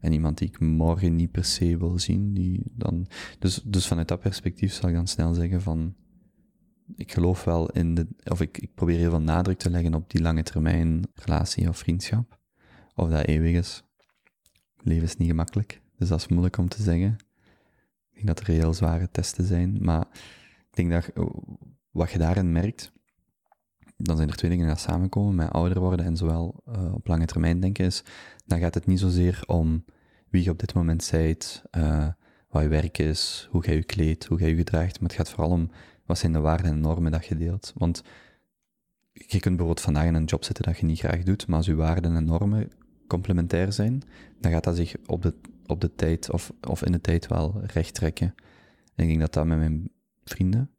En 0.00 0.12
iemand 0.12 0.38
die 0.38 0.48
ik 0.48 0.60
morgen 0.60 1.16
niet 1.16 1.30
per 1.30 1.44
se 1.44 1.78
wil 1.78 1.98
zien, 1.98 2.34
die 2.34 2.62
dan, 2.72 3.06
dus, 3.38 3.62
dus 3.64 3.86
vanuit 3.86 4.08
dat 4.08 4.20
perspectief 4.20 4.72
zal 4.72 4.88
ik 4.88 4.94
dan 4.94 5.06
snel 5.06 5.34
zeggen 5.34 5.62
van, 5.62 5.94
ik 6.96 7.12
geloof 7.12 7.44
wel 7.44 7.70
in 7.70 7.94
de, 7.94 8.06
of 8.24 8.40
ik, 8.40 8.58
ik 8.58 8.74
probeer 8.74 8.98
heel 8.98 9.10
veel 9.10 9.20
nadruk 9.20 9.58
te 9.58 9.70
leggen 9.70 9.94
op 9.94 10.10
die 10.10 10.22
lange 10.22 10.42
termijn 10.42 11.02
relatie 11.14 11.68
of 11.68 11.78
vriendschap. 11.78 12.38
Of 12.94 13.08
dat 13.08 13.26
eeuwig 13.26 13.56
is. 13.56 13.82
Leven 14.76 15.04
is 15.04 15.16
niet 15.16 15.28
gemakkelijk, 15.28 15.80
dus 15.96 16.08
dat 16.08 16.18
is 16.18 16.28
moeilijk 16.28 16.56
om 16.56 16.68
te 16.68 16.82
zeggen. 16.82 17.16
Ik 18.10 18.14
denk 18.14 18.26
dat 18.26 18.40
er 18.40 18.54
heel 18.54 18.74
zware 18.74 19.10
testen 19.10 19.44
zijn, 19.44 19.76
maar 19.80 20.06
ik 20.70 20.74
denk 20.74 20.90
dat 20.90 21.10
wat 21.90 22.10
je 22.10 22.18
daarin 22.18 22.52
merkt, 22.52 22.92
dan 23.96 24.16
zijn 24.16 24.28
er 24.28 24.36
twee 24.36 24.50
dingen 24.50 24.66
die 24.66 24.76
samenkomen 24.76 25.34
met 25.34 25.50
ouder 25.50 25.80
worden 25.80 26.06
en 26.06 26.16
zowel 26.16 26.62
uh, 26.68 26.94
op 26.94 27.06
lange 27.06 27.26
termijn 27.26 27.60
denken 27.60 27.84
is, 27.84 28.02
dan 28.46 28.58
gaat 28.58 28.74
het 28.74 28.86
niet 28.86 29.00
zozeer 29.00 29.42
om 29.46 29.84
wie 30.30 30.44
je 30.44 30.50
op 30.50 30.58
dit 30.58 30.74
moment 30.74 31.04
zijt, 31.04 31.62
uh, 31.76 32.08
wat 32.48 32.62
je 32.62 32.68
werk 32.68 32.98
is, 32.98 33.48
hoe 33.50 33.64
jij 33.64 33.74
je 33.74 33.84
kleedt, 33.84 34.24
hoe 34.24 34.38
jij 34.38 34.48
je 34.48 34.56
gedraagt, 34.56 35.00
maar 35.00 35.08
het 35.08 35.18
gaat 35.18 35.30
vooral 35.30 35.50
om 35.50 35.70
wat 36.06 36.18
zijn 36.18 36.32
de 36.32 36.38
waarden 36.38 36.66
en 36.70 36.80
normen 36.80 37.12
dat 37.12 37.26
je 37.26 37.36
deelt. 37.36 37.72
Want 37.76 38.02
je 39.12 39.40
kunt 39.40 39.56
bijvoorbeeld 39.56 39.80
vandaag 39.80 40.04
in 40.04 40.14
een 40.14 40.24
job 40.24 40.44
zitten 40.44 40.64
dat 40.64 40.78
je 40.78 40.86
niet 40.86 40.98
graag 40.98 41.22
doet, 41.22 41.46
maar 41.46 41.56
als 41.56 41.66
je 41.66 41.74
waarden 41.74 42.16
en 42.16 42.24
normen 42.24 42.70
complementair 43.06 43.72
zijn, 43.72 44.02
dan 44.40 44.52
gaat 44.52 44.64
dat 44.64 44.76
zich 44.76 44.96
op 45.06 45.22
de, 45.22 45.34
op 45.66 45.80
de 45.80 45.94
tijd 45.94 46.30
of, 46.30 46.52
of 46.68 46.84
in 46.84 46.92
de 46.92 47.00
tijd 47.00 47.26
wel 47.26 47.60
recht 47.64 47.94
trekken. 47.94 48.34
En 48.94 49.04
ik 49.04 49.08
denk 49.08 49.20
dat 49.20 49.32
dat 49.32 49.46
met 49.46 49.58
mijn 49.58 49.90
vrienden 50.24 50.70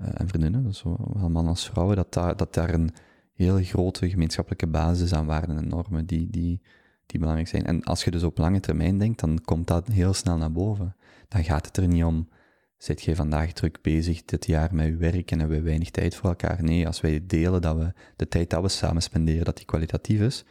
uh, 0.00 0.08
en 0.12 0.28
vriendinnen, 0.28 0.64
dus 0.64 0.78
zowel 0.78 1.28
mannen 1.28 1.46
als 1.46 1.66
vrouwen, 1.66 1.96
dat 1.96 2.12
daar, 2.12 2.36
dat 2.36 2.54
daar 2.54 2.74
een 2.74 2.90
heel 3.32 3.62
grote 3.62 4.10
gemeenschappelijke 4.10 4.66
basis 4.66 5.12
aan 5.12 5.26
waarden 5.26 5.56
en 5.56 5.68
normen 5.68 6.06
die, 6.06 6.30
die, 6.30 6.60
die 7.08 7.18
belangrijk 7.18 7.48
zijn. 7.48 7.66
En 7.66 7.82
als 7.82 8.04
je 8.04 8.10
dus 8.10 8.22
op 8.22 8.38
lange 8.38 8.60
termijn 8.60 8.98
denkt, 8.98 9.20
dan 9.20 9.40
komt 9.44 9.66
dat 9.66 9.88
heel 9.88 10.14
snel 10.14 10.36
naar 10.36 10.52
boven. 10.52 10.96
Dan 11.28 11.44
gaat 11.44 11.66
het 11.66 11.76
er 11.76 11.88
niet 11.88 12.04
om, 12.04 12.28
zit 12.76 13.02
jij 13.02 13.14
vandaag 13.14 13.52
druk 13.52 13.78
bezig 13.82 14.24
dit 14.24 14.46
jaar 14.46 14.74
met 14.74 14.86
je 14.86 14.96
werk 14.96 15.30
en 15.30 15.38
hebben 15.38 15.58
we 15.58 15.62
weinig 15.62 15.90
tijd 15.90 16.14
voor 16.14 16.28
elkaar? 16.28 16.62
Nee, 16.62 16.86
als 16.86 17.00
wij 17.00 17.26
delen 17.26 17.62
dat 17.62 17.76
we 17.76 17.92
de 18.16 18.28
tijd 18.28 18.50
dat 18.50 18.62
we 18.62 18.68
samen 18.68 19.02
spenderen, 19.02 19.44
dat 19.44 19.56
die 19.56 19.66
kwalitatief 19.66 20.20
is, 20.20 20.44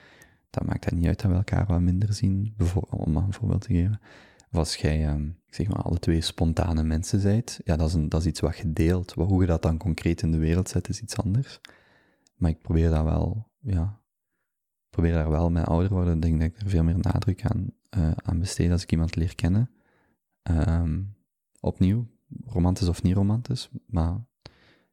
dan 0.49 0.65
maakt 0.65 0.85
het 0.85 0.93
niet 0.93 1.07
uit 1.07 1.21
dat 1.21 1.31
we 1.31 1.37
elkaar 1.37 1.65
wat 1.65 1.81
minder 1.81 2.13
zien, 2.13 2.55
om 2.89 3.15
een 3.15 3.33
voorbeeld 3.33 3.61
te 3.61 3.73
geven. 3.73 3.99
Of 4.51 4.57
als 4.57 4.75
jij, 4.75 5.09
um, 5.09 5.37
ik 5.47 5.53
zeg 5.53 5.67
maar, 5.67 5.81
alle 5.81 5.99
twee 5.99 6.21
spontane 6.21 6.83
mensen 6.83 7.19
zijt, 7.19 7.59
ja, 7.63 7.75
dat 7.75 7.87
is, 7.87 7.93
een, 7.93 8.09
dat 8.09 8.21
is 8.21 8.27
iets 8.27 8.39
wat 8.39 8.57
je 8.57 8.73
deelt. 8.73 9.11
Hoe 9.13 9.41
je 9.41 9.47
dat 9.47 9.61
dan 9.61 9.77
concreet 9.77 10.21
in 10.21 10.31
de 10.31 10.37
wereld 10.37 10.69
zet, 10.69 10.89
is 10.89 11.01
iets 11.01 11.17
anders. 11.17 11.59
Maar 12.35 12.49
ik 12.49 12.61
probeer 12.61 12.89
dat 12.89 13.03
wel, 13.03 13.47
ja, 13.59 13.96
probeer 14.97 15.15
daar 15.15 15.29
wel 15.29 15.49
met 15.49 15.65
ouder 15.65 15.89
worden, 15.89 16.19
denk 16.19 16.39
dat 16.39 16.49
ik 16.49 16.61
er 16.61 16.69
veel 16.69 16.83
meer 16.83 16.97
nadruk 16.97 17.45
aan, 17.45 17.71
uh, 17.97 18.11
aan 18.15 18.39
besteed 18.39 18.71
als 18.71 18.83
ik 18.83 18.91
iemand 18.91 19.15
leer 19.15 19.35
kennen. 19.35 19.69
Um, 20.51 21.15
opnieuw, 21.59 22.07
romantisch 22.45 22.87
of 22.87 23.03
niet 23.03 23.15
romantisch, 23.15 23.69
maar 23.85 24.25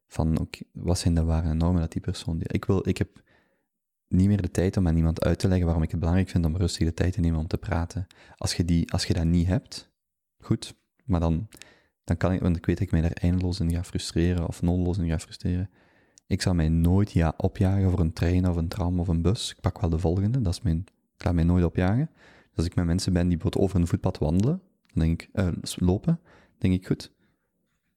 van, 0.07 0.39
ook, 0.39 0.55
wat 0.71 0.99
zijn 0.99 1.15
de 1.15 1.23
ware 1.23 1.53
normen 1.53 1.81
dat 1.81 1.91
die 1.91 2.01
persoon... 2.01 2.37
Die, 2.37 2.47
ik, 2.47 2.65
wil, 2.65 2.87
ik 2.87 2.97
heb 2.97 3.23
niet 4.07 4.27
meer 4.27 4.41
de 4.41 4.51
tijd 4.51 4.77
om 4.77 4.87
aan 4.87 4.95
iemand 4.95 5.21
uit 5.21 5.39
te 5.39 5.47
leggen 5.47 5.65
waarom 5.65 5.83
ik 5.83 5.91
het 5.91 5.99
belangrijk 5.99 6.29
vind 6.29 6.45
om 6.45 6.57
rustig 6.57 6.87
de 6.87 6.93
tijd 6.93 7.13
te 7.13 7.19
nemen 7.19 7.39
om 7.39 7.47
te 7.47 7.57
praten. 7.57 8.07
Als 8.37 8.55
je, 8.55 8.65
die, 8.65 8.91
als 8.91 9.05
je 9.05 9.13
dat 9.13 9.25
niet 9.25 9.47
hebt, 9.47 9.91
goed, 10.39 10.75
maar 11.05 11.19
dan, 11.19 11.47
dan 12.03 12.17
kan 12.17 12.31
ik, 12.31 12.41
want 12.41 12.57
ik 12.57 12.65
weet 12.65 12.77
dat 12.77 12.85
ik 12.85 12.91
mij 12.91 13.01
daar 13.01 13.11
eindeloos 13.11 13.59
in 13.59 13.71
ga 13.71 13.83
frustreren 13.83 14.47
of 14.47 14.61
nulloos 14.61 14.97
in 14.97 15.07
ga 15.07 15.19
frustreren. 15.19 15.69
Ik 16.27 16.41
zal 16.41 16.53
mij 16.53 16.69
nooit 16.69 17.11
ja, 17.11 17.33
opjagen 17.37 17.89
voor 17.89 17.99
een 17.99 18.13
trein 18.13 18.49
of 18.49 18.55
een 18.55 18.67
tram 18.67 18.99
of 18.99 19.07
een 19.07 19.21
bus. 19.21 19.51
Ik 19.51 19.61
pak 19.61 19.79
wel 19.81 19.89
de 19.89 19.99
volgende, 19.99 20.41
dat 20.41 20.53
is 20.53 20.61
mijn, 20.61 20.85
ik 21.17 21.23
laat 21.23 21.33
mij 21.33 21.43
nooit 21.43 21.63
opjagen. 21.63 22.09
Dus 22.47 22.57
als 22.57 22.65
ik 22.65 22.75
met 22.75 22.85
mensen 22.85 23.13
ben 23.13 23.27
die 23.27 23.37
bijvoorbeeld 23.37 23.63
over 23.63 23.79
een 23.79 23.87
voetpad 23.87 24.17
wandelen, 24.17 24.61
dan 24.93 25.05
denk 25.05 25.21
ik, 25.21 25.29
uh, 25.33 25.47
lopen, 25.75 26.19
denk 26.57 26.73
ik, 26.73 26.87
goed, 26.87 27.11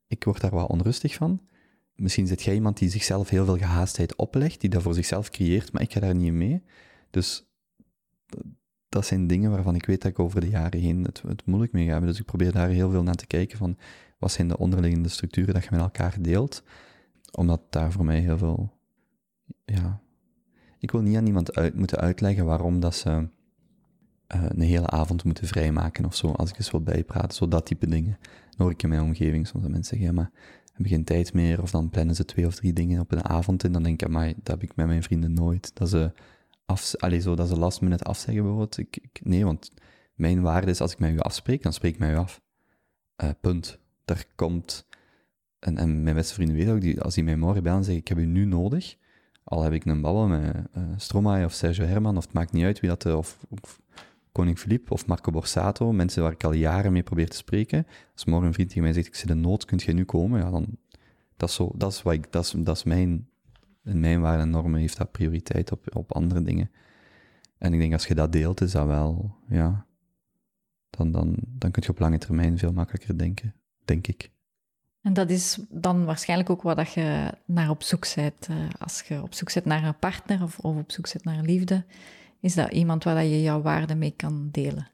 ik 0.07 0.25
word 0.25 0.41
daar 0.41 0.51
wat 0.51 0.69
onrustig 0.69 1.15
van. 1.15 1.41
Misschien 1.95 2.27
zit 2.27 2.43
jij 2.43 2.55
iemand 2.55 2.79
die 2.79 2.91
zichzelf 2.91 3.29
heel 3.29 3.45
veel 3.45 3.57
gehaastheid 3.57 4.17
oplegt, 4.17 4.61
die 4.61 4.71
dat 4.71 4.83
voor 4.83 4.95
zichzelf 4.95 5.31
creëert, 5.31 5.73
maar 5.73 5.83
ik 5.83 5.93
ga 5.93 6.01
daar 6.01 6.15
niet 6.15 6.33
mee. 6.33 6.63
Dus 7.11 7.47
dat 8.89 9.07
zijn 9.07 9.27
dingen 9.27 9.51
waarvan 9.51 9.75
ik 9.75 9.87
weet 9.87 10.03
dat 10.03 10.11
ik 10.11 10.19
over 10.19 10.41
de 10.41 10.49
jaren 10.49 10.81
heen 10.81 11.05
het, 11.05 11.23
het 11.27 11.47
moeilijk 11.47 11.73
mee 11.73 11.87
ga 11.87 12.01
Dus 12.01 12.19
ik 12.19 12.25
probeer 12.25 12.53
daar 12.53 12.69
heel 12.69 12.91
veel 12.91 13.03
naar 13.03 13.15
te 13.15 13.27
kijken 13.27 13.59
van, 13.59 13.79
wat 14.19 14.33
zijn 14.33 14.49
de 14.49 14.59
onderliggende 14.59 15.09
structuren 15.09 15.55
dat 15.55 15.65
je 15.65 15.71
met 15.71 15.81
elkaar 15.81 16.17
deelt 16.21 16.63
omdat 17.31 17.61
daar 17.71 17.93
voor 17.93 18.05
mij 18.05 18.21
heel 18.21 18.39
veel, 18.39 18.73
ja, 19.65 20.01
ik 20.79 20.91
wil 20.91 21.01
niet 21.01 21.17
aan 21.17 21.27
iemand 21.27 21.55
uit, 21.55 21.75
moeten 21.75 21.99
uitleggen 21.99 22.45
waarom 22.45 22.81
dat 22.81 22.95
ze 22.95 23.09
uh, 23.11 23.29
een 24.49 24.61
hele 24.61 24.87
avond 24.87 25.25
moeten 25.25 25.47
vrijmaken 25.47 26.05
of 26.05 26.15
zo, 26.15 26.33
als 26.33 26.51
ik 26.51 26.59
eens 26.59 26.71
wil 26.71 26.83
bijpraten, 26.83 27.37
zo 27.37 27.49
dat 27.49 27.67
type 27.67 27.89
dingen. 27.89 28.19
Dan 28.21 28.67
hoor 28.67 28.71
ik 28.71 28.83
in 28.83 28.89
mijn 28.89 29.03
omgeving 29.03 29.47
soms 29.47 29.63
dat 29.63 29.73
mensen 29.73 29.97
zeggen, 29.97 30.15
ja, 30.15 30.23
maar 30.23 30.31
hebben 30.73 30.97
geen 30.97 31.05
tijd 31.05 31.33
meer, 31.33 31.63
of 31.63 31.71
dan 31.71 31.91
plannen 31.91 32.15
ze 32.15 32.25
twee 32.25 32.47
of 32.47 32.55
drie 32.55 32.73
dingen 32.73 33.01
op 33.01 33.13
een 33.13 33.25
avond 33.25 33.65
en 33.65 33.73
dan 33.73 33.83
denk 33.83 34.03
ik, 34.03 34.09
maar 34.09 34.27
dat 34.27 34.47
heb 34.47 34.63
ik 34.63 34.77
met 34.77 34.87
mijn 34.87 35.03
vrienden 35.03 35.33
nooit. 35.33 35.71
Dat 35.75 35.89
ze, 35.89 36.13
af, 36.67 36.95
allez, 36.97 37.23
zo, 37.23 37.35
dat 37.35 37.49
ze 37.49 37.59
last 37.59 37.81
minute 37.81 38.05
afzeggen 38.05 38.43
bijvoorbeeld. 38.43 38.79
Ik, 38.79 38.97
ik, 38.97 39.21
nee, 39.23 39.45
want 39.45 39.71
mijn 40.15 40.43
waarde 40.43 40.71
is, 40.71 40.81
als 40.81 40.93
ik 40.93 40.99
met 40.99 41.13
u 41.13 41.19
afspreek, 41.19 41.63
dan 41.63 41.73
spreek 41.73 41.93
ik 41.93 41.99
met 41.99 42.11
u 42.11 42.17
af. 42.17 42.41
Uh, 43.25 43.31
punt. 43.41 43.79
Er 44.05 44.27
komt 44.35 44.87
en, 45.59 46.03
mijn 46.03 46.15
beste 46.15 46.35
vrienden 46.35 46.57
weten 46.57 46.75
ook, 46.75 46.81
die, 46.81 47.01
als 47.01 47.15
die 47.15 47.25
mij 47.25 47.37
morgen 47.37 47.63
bellen 47.63 47.79
en 47.79 47.85
zeggen, 47.85 48.03
ik 48.03 48.09
heb 48.09 48.19
u 48.19 48.27
nu 48.27 48.45
nodig, 48.45 48.97
al 49.45 49.63
heb 49.63 49.73
ik 49.73 49.85
een 49.85 50.01
babbel 50.01 50.27
met 50.27 50.57
uh, 50.77 50.85
Stromae 50.97 51.45
of 51.45 51.53
Sergio 51.53 51.85
Herman, 51.85 52.17
of 52.17 52.25
het 52.25 52.33
maakt 52.33 52.53
niet 52.53 52.65
uit 52.65 52.81
wie 52.81 52.91
dat, 52.91 53.07
of, 53.07 53.47
of 53.49 53.81
Koning 54.33 54.59
Filip 54.59 54.91
of 54.91 55.07
Marco 55.07 55.31
Borsato, 55.31 55.93
mensen 55.93 56.23
waar 56.23 56.33
ik 56.33 56.45
al 56.45 56.53
jaren 56.53 56.93
mee 56.93 57.03
probeer 57.03 57.29
te 57.29 57.37
spreken. 57.37 57.87
Als 58.13 58.25
morgen 58.25 58.47
een 58.47 58.55
vriend 58.55 58.69
tegen 58.69 58.83
mij 58.83 58.93
zegt, 58.93 59.07
ik 59.07 59.15
zit 59.15 59.31
in 59.31 59.41
nood, 59.41 59.65
kunt 59.65 59.83
jij 59.83 59.95
nu 59.95 60.05
komen? 60.05 60.41
Ja, 60.41 60.51
dan, 60.51 60.67
dat 61.37 61.49
is 61.49 61.55
zo, 61.55 61.73
dat 61.77 61.93
is 61.93 62.03
wat 62.03 62.13
ik, 62.13 62.33
dat 62.33 62.45
is, 62.45 62.55
dat 62.57 62.77
is 62.77 62.85
mijn, 62.85 63.29
in 63.85 64.01
mijn 64.01 64.21
waarde 64.21 64.43
en 64.43 64.51
normen 64.51 64.81
heeft 64.81 64.97
dat 64.97 65.13
prioriteit 65.13 65.73
op, 65.73 65.97
op 65.97 66.13
andere 66.13 66.43
dingen. 66.43 66.71
En 67.59 67.73
ik 67.73 67.79
denk, 67.79 67.93
als 67.93 68.07
je 68.07 68.15
dat 68.15 68.33
deelt, 68.33 68.61
is 68.61 68.73
dat 68.73 68.87
wel, 68.87 69.35
ja, 69.49 69.87
dan, 70.91 71.13
dan, 71.13 71.37
dan 71.47 71.71
kun 71.71 71.83
je 71.83 71.91
op 71.91 71.99
lange 71.99 72.19
termijn 72.19 72.59
veel 72.59 72.73
makkelijker 72.73 73.19
denken, 73.19 73.55
denk 73.85 74.07
ik. 74.07 74.31
En 75.01 75.13
dat 75.13 75.31
is 75.31 75.59
dan 75.69 76.05
waarschijnlijk 76.05 76.51
ook 76.51 76.63
wat 76.63 76.93
je 76.93 77.33
naar 77.45 77.71
op 77.71 77.83
zoek 77.83 78.07
bent. 78.15 78.47
Eh, 78.49 78.57
als 78.79 79.01
je 79.01 79.23
op 79.23 79.35
zoek 79.35 79.53
bent 79.55 79.67
naar 79.67 79.85
een 79.85 79.99
partner 79.99 80.43
of, 80.43 80.59
op 80.59 80.91
zoek 80.91 81.13
bent 81.13 81.25
naar 81.25 81.43
liefde, 81.43 81.85
is 82.41 82.55
dat 82.55 82.73
iemand 82.73 83.05
waar 83.05 83.25
je 83.25 83.43
jouw 83.43 83.61
waarde 83.61 83.95
mee 83.95 84.11
kan 84.17 84.49
delen. 84.51 84.89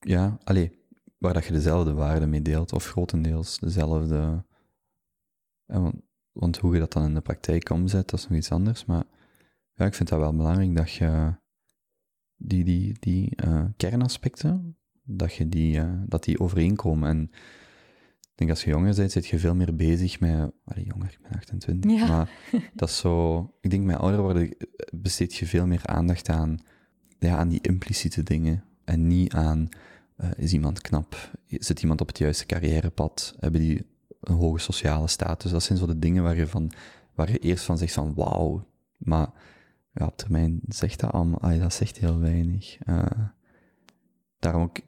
Ja, 0.00 0.38
alleen 0.44 0.72
waar 1.18 1.34
dat 1.34 1.44
je 1.44 1.52
dezelfde 1.52 1.92
waarde 1.92 2.26
mee 2.26 2.42
deelt, 2.42 2.72
of 2.72 2.86
grotendeels 2.86 3.58
dezelfde. 3.58 4.44
want, 5.66 5.94
want, 6.32 6.56
hoe 6.56 6.74
je 6.74 6.80
dat 6.80 6.92
dan 6.92 7.04
in 7.04 7.14
de 7.14 7.20
praktijk 7.20 7.70
omzet, 7.70 8.08
dat 8.08 8.18
is 8.18 8.28
nog 8.28 8.38
iets 8.38 8.50
anders. 8.50 8.84
Maar 8.84 9.04
ja, 9.74 9.84
ik 9.84 9.94
vind 9.94 10.08
dat 10.08 10.18
wel 10.18 10.36
belangrijk 10.36 10.76
dat 10.76 10.92
je 10.92 11.34
die, 12.36 12.64
die, 12.64 12.96
die 13.00 13.32
uh, 13.44 13.64
kernaspecten, 13.76 14.76
dat, 15.02 15.34
je 15.34 15.48
die, 15.48 15.76
uh, 15.76 15.92
dat 16.06 16.24
die 16.24 16.40
overeenkomen. 16.40 17.08
En 17.08 17.30
denk 18.40 18.50
als 18.50 18.64
je 18.64 18.70
jonger 18.70 18.94
bent, 18.94 19.12
zit 19.12 19.26
je 19.26 19.38
veel 19.38 19.54
meer 19.54 19.76
bezig 19.76 20.20
met... 20.20 20.50
Allee, 20.64 20.84
jonger, 20.84 21.08
ik 21.10 21.18
ben 21.22 21.38
28. 21.38 21.90
Ja. 21.90 22.06
Maar 22.06 22.30
dat 22.74 22.88
is 22.88 22.98
zo... 22.98 23.38
Ik 23.60 23.70
denk 23.70 23.84
met 23.84 23.96
ouder 23.96 24.20
worden 24.20 24.56
besteed 24.92 25.34
je 25.34 25.46
veel 25.46 25.66
meer 25.66 25.86
aandacht 25.86 26.28
aan 26.28 26.60
ja, 27.20 27.36
aan 27.36 27.48
die 27.48 27.60
impliciete 27.60 28.22
dingen 28.22 28.64
en 28.84 29.06
niet 29.06 29.32
aan 29.32 29.68
uh, 30.16 30.28
is 30.36 30.52
iemand 30.52 30.80
knap, 30.80 31.30
zit 31.46 31.82
iemand 31.82 32.00
op 32.00 32.06
het 32.06 32.18
juiste 32.18 32.46
carrièrepad, 32.46 33.34
hebben 33.38 33.60
die 33.60 33.86
een 34.20 34.34
hoge 34.34 34.58
sociale 34.58 35.08
status. 35.08 35.50
Dat 35.50 35.62
zijn 35.62 35.78
zo 35.78 35.86
de 35.86 35.98
dingen 35.98 36.22
waar 36.22 36.36
je, 36.36 36.46
van, 36.46 36.70
waar 37.14 37.30
je 37.30 37.38
eerst 37.38 37.64
van 37.64 37.78
zegt 37.78 37.92
van 37.92 38.14
wauw, 38.14 38.66
maar 38.96 39.28
ja, 39.92 40.06
op 40.06 40.16
termijn 40.16 40.60
zegt 40.68 41.00
dat 41.00 41.12
allemaal, 41.12 41.58
dat 41.58 41.74
zegt 41.74 41.98
heel 41.98 42.18
weinig. 42.18 42.78
Uh, 42.86 43.04
daarom 44.38 44.62
ook, 44.62 44.78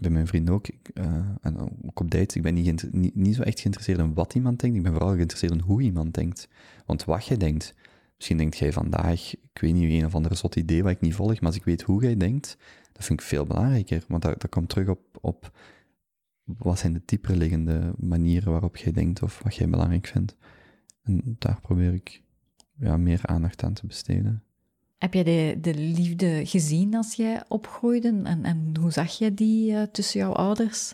bij 0.00 0.10
mijn 0.10 0.26
vriend 0.26 0.50
ook, 0.50 0.66
uh, 0.94 1.04
en 1.40 1.58
ook 1.58 2.00
op 2.00 2.10
dates, 2.10 2.36
ik 2.36 2.42
ben 2.42 2.54
niet, 2.54 2.92
niet, 2.92 3.14
niet 3.14 3.34
zo 3.34 3.42
echt 3.42 3.60
geïnteresseerd 3.60 3.98
in 3.98 4.14
wat 4.14 4.34
iemand 4.34 4.60
denkt, 4.60 4.76
ik 4.76 4.82
ben 4.82 4.92
vooral 4.92 5.14
geïnteresseerd 5.14 5.52
in 5.52 5.60
hoe 5.60 5.82
iemand 5.82 6.14
denkt. 6.14 6.48
Want 6.86 7.04
wat 7.04 7.26
je 7.26 7.36
denkt, 7.36 7.74
Misschien 8.16 8.36
denkt 8.36 8.56
jij 8.56 8.72
vandaag, 8.72 9.34
ik 9.34 9.60
weet 9.60 9.74
niet, 9.74 9.90
een 9.90 10.06
of 10.06 10.14
andere 10.14 10.34
zot 10.34 10.56
idee 10.56 10.82
wat 10.82 10.92
ik 10.92 11.00
niet 11.00 11.14
volg, 11.14 11.34
maar 11.34 11.46
als 11.50 11.56
ik 11.56 11.64
weet 11.64 11.82
hoe 11.82 12.02
jij 12.02 12.16
denkt, 12.16 12.56
dat 12.92 13.04
vind 13.04 13.20
ik 13.20 13.26
veel 13.26 13.44
belangrijker. 13.44 14.04
Want 14.08 14.22
dat, 14.22 14.40
dat 14.40 14.50
komt 14.50 14.68
terug 14.68 14.88
op, 14.88 15.18
op 15.20 15.58
wat 16.44 16.78
zijn 16.78 16.92
de 16.92 17.02
dieper 17.04 17.36
liggende 17.36 17.94
manieren 17.98 18.50
waarop 18.52 18.76
jij 18.76 18.92
denkt 18.92 19.22
of 19.22 19.40
wat 19.42 19.54
jij 19.54 19.68
belangrijk 19.68 20.06
vindt. 20.06 20.36
En 21.02 21.36
daar 21.38 21.60
probeer 21.60 21.92
ik 21.92 22.22
ja, 22.78 22.96
meer 22.96 23.20
aandacht 23.22 23.62
aan 23.62 23.72
te 23.72 23.86
besteden. 23.86 24.42
Heb 24.98 25.14
jij 25.14 25.24
de, 25.24 25.58
de 25.60 25.74
liefde 25.74 26.46
gezien 26.46 26.94
als 26.94 27.14
jij 27.14 27.44
opgroeide? 27.48 28.20
En, 28.24 28.44
en 28.44 28.76
hoe 28.80 28.90
zag 28.90 29.18
je 29.18 29.34
die 29.34 29.72
uh, 29.72 29.82
tussen 29.82 30.20
jouw 30.20 30.32
ouders? 30.32 30.92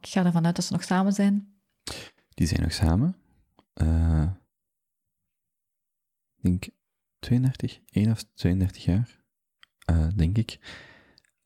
Ik 0.00 0.06
ga 0.08 0.24
ervan 0.24 0.46
uit 0.46 0.56
dat 0.56 0.64
ze 0.64 0.72
nog 0.72 0.84
samen 0.84 1.12
zijn. 1.12 1.60
Die 2.28 2.46
zijn 2.46 2.62
nog 2.62 2.72
samen. 2.72 3.16
Uh, 3.74 4.30
denk 6.40 6.68
32, 7.18 7.80
1 7.90 8.10
of 8.10 8.24
32 8.34 8.84
jaar, 8.84 9.20
uh, 9.90 10.08
denk 10.14 10.38
ik. 10.38 10.58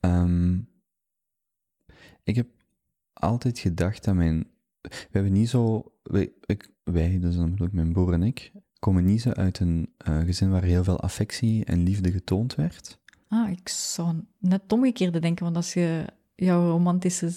Um, 0.01 0.69
ik 2.23 2.35
heb 2.35 2.49
altijd 3.13 3.59
gedacht 3.59 4.05
dat 4.05 4.15
mijn. 4.15 4.51
We 4.81 5.09
hebben 5.11 5.33
niet 5.33 5.49
zo. 5.49 5.93
Wij, 6.03 6.33
ik, 6.47 6.71
wij 6.85 7.19
dus 7.19 7.37
dan 7.37 7.51
bedoel 7.51 7.67
ik 7.67 7.73
mijn 7.73 7.93
broer 7.93 8.13
en 8.13 8.23
ik, 8.23 8.53
komen 8.83 9.05
niet 9.05 9.23
zo 9.23 9.31
uit 9.31 9.59
een 9.59 9.93
uh, 10.09 10.19
gezin 10.19 10.51
waar 10.51 10.63
heel 10.63 10.85
veel 10.85 11.01
affectie 11.01 11.65
en 11.65 11.83
liefde 11.83 12.13
getoond 12.13 12.55
werd. 12.55 12.99
Ah, 13.29 13.51
ik 13.51 13.69
zou 13.69 14.15
net 14.39 14.73
omgekeerde 14.73 15.19
denken, 15.19 15.45
want 15.45 15.57
als 15.57 15.73
je 15.75 16.05
jouw 16.35 16.71
romantische 16.71 17.31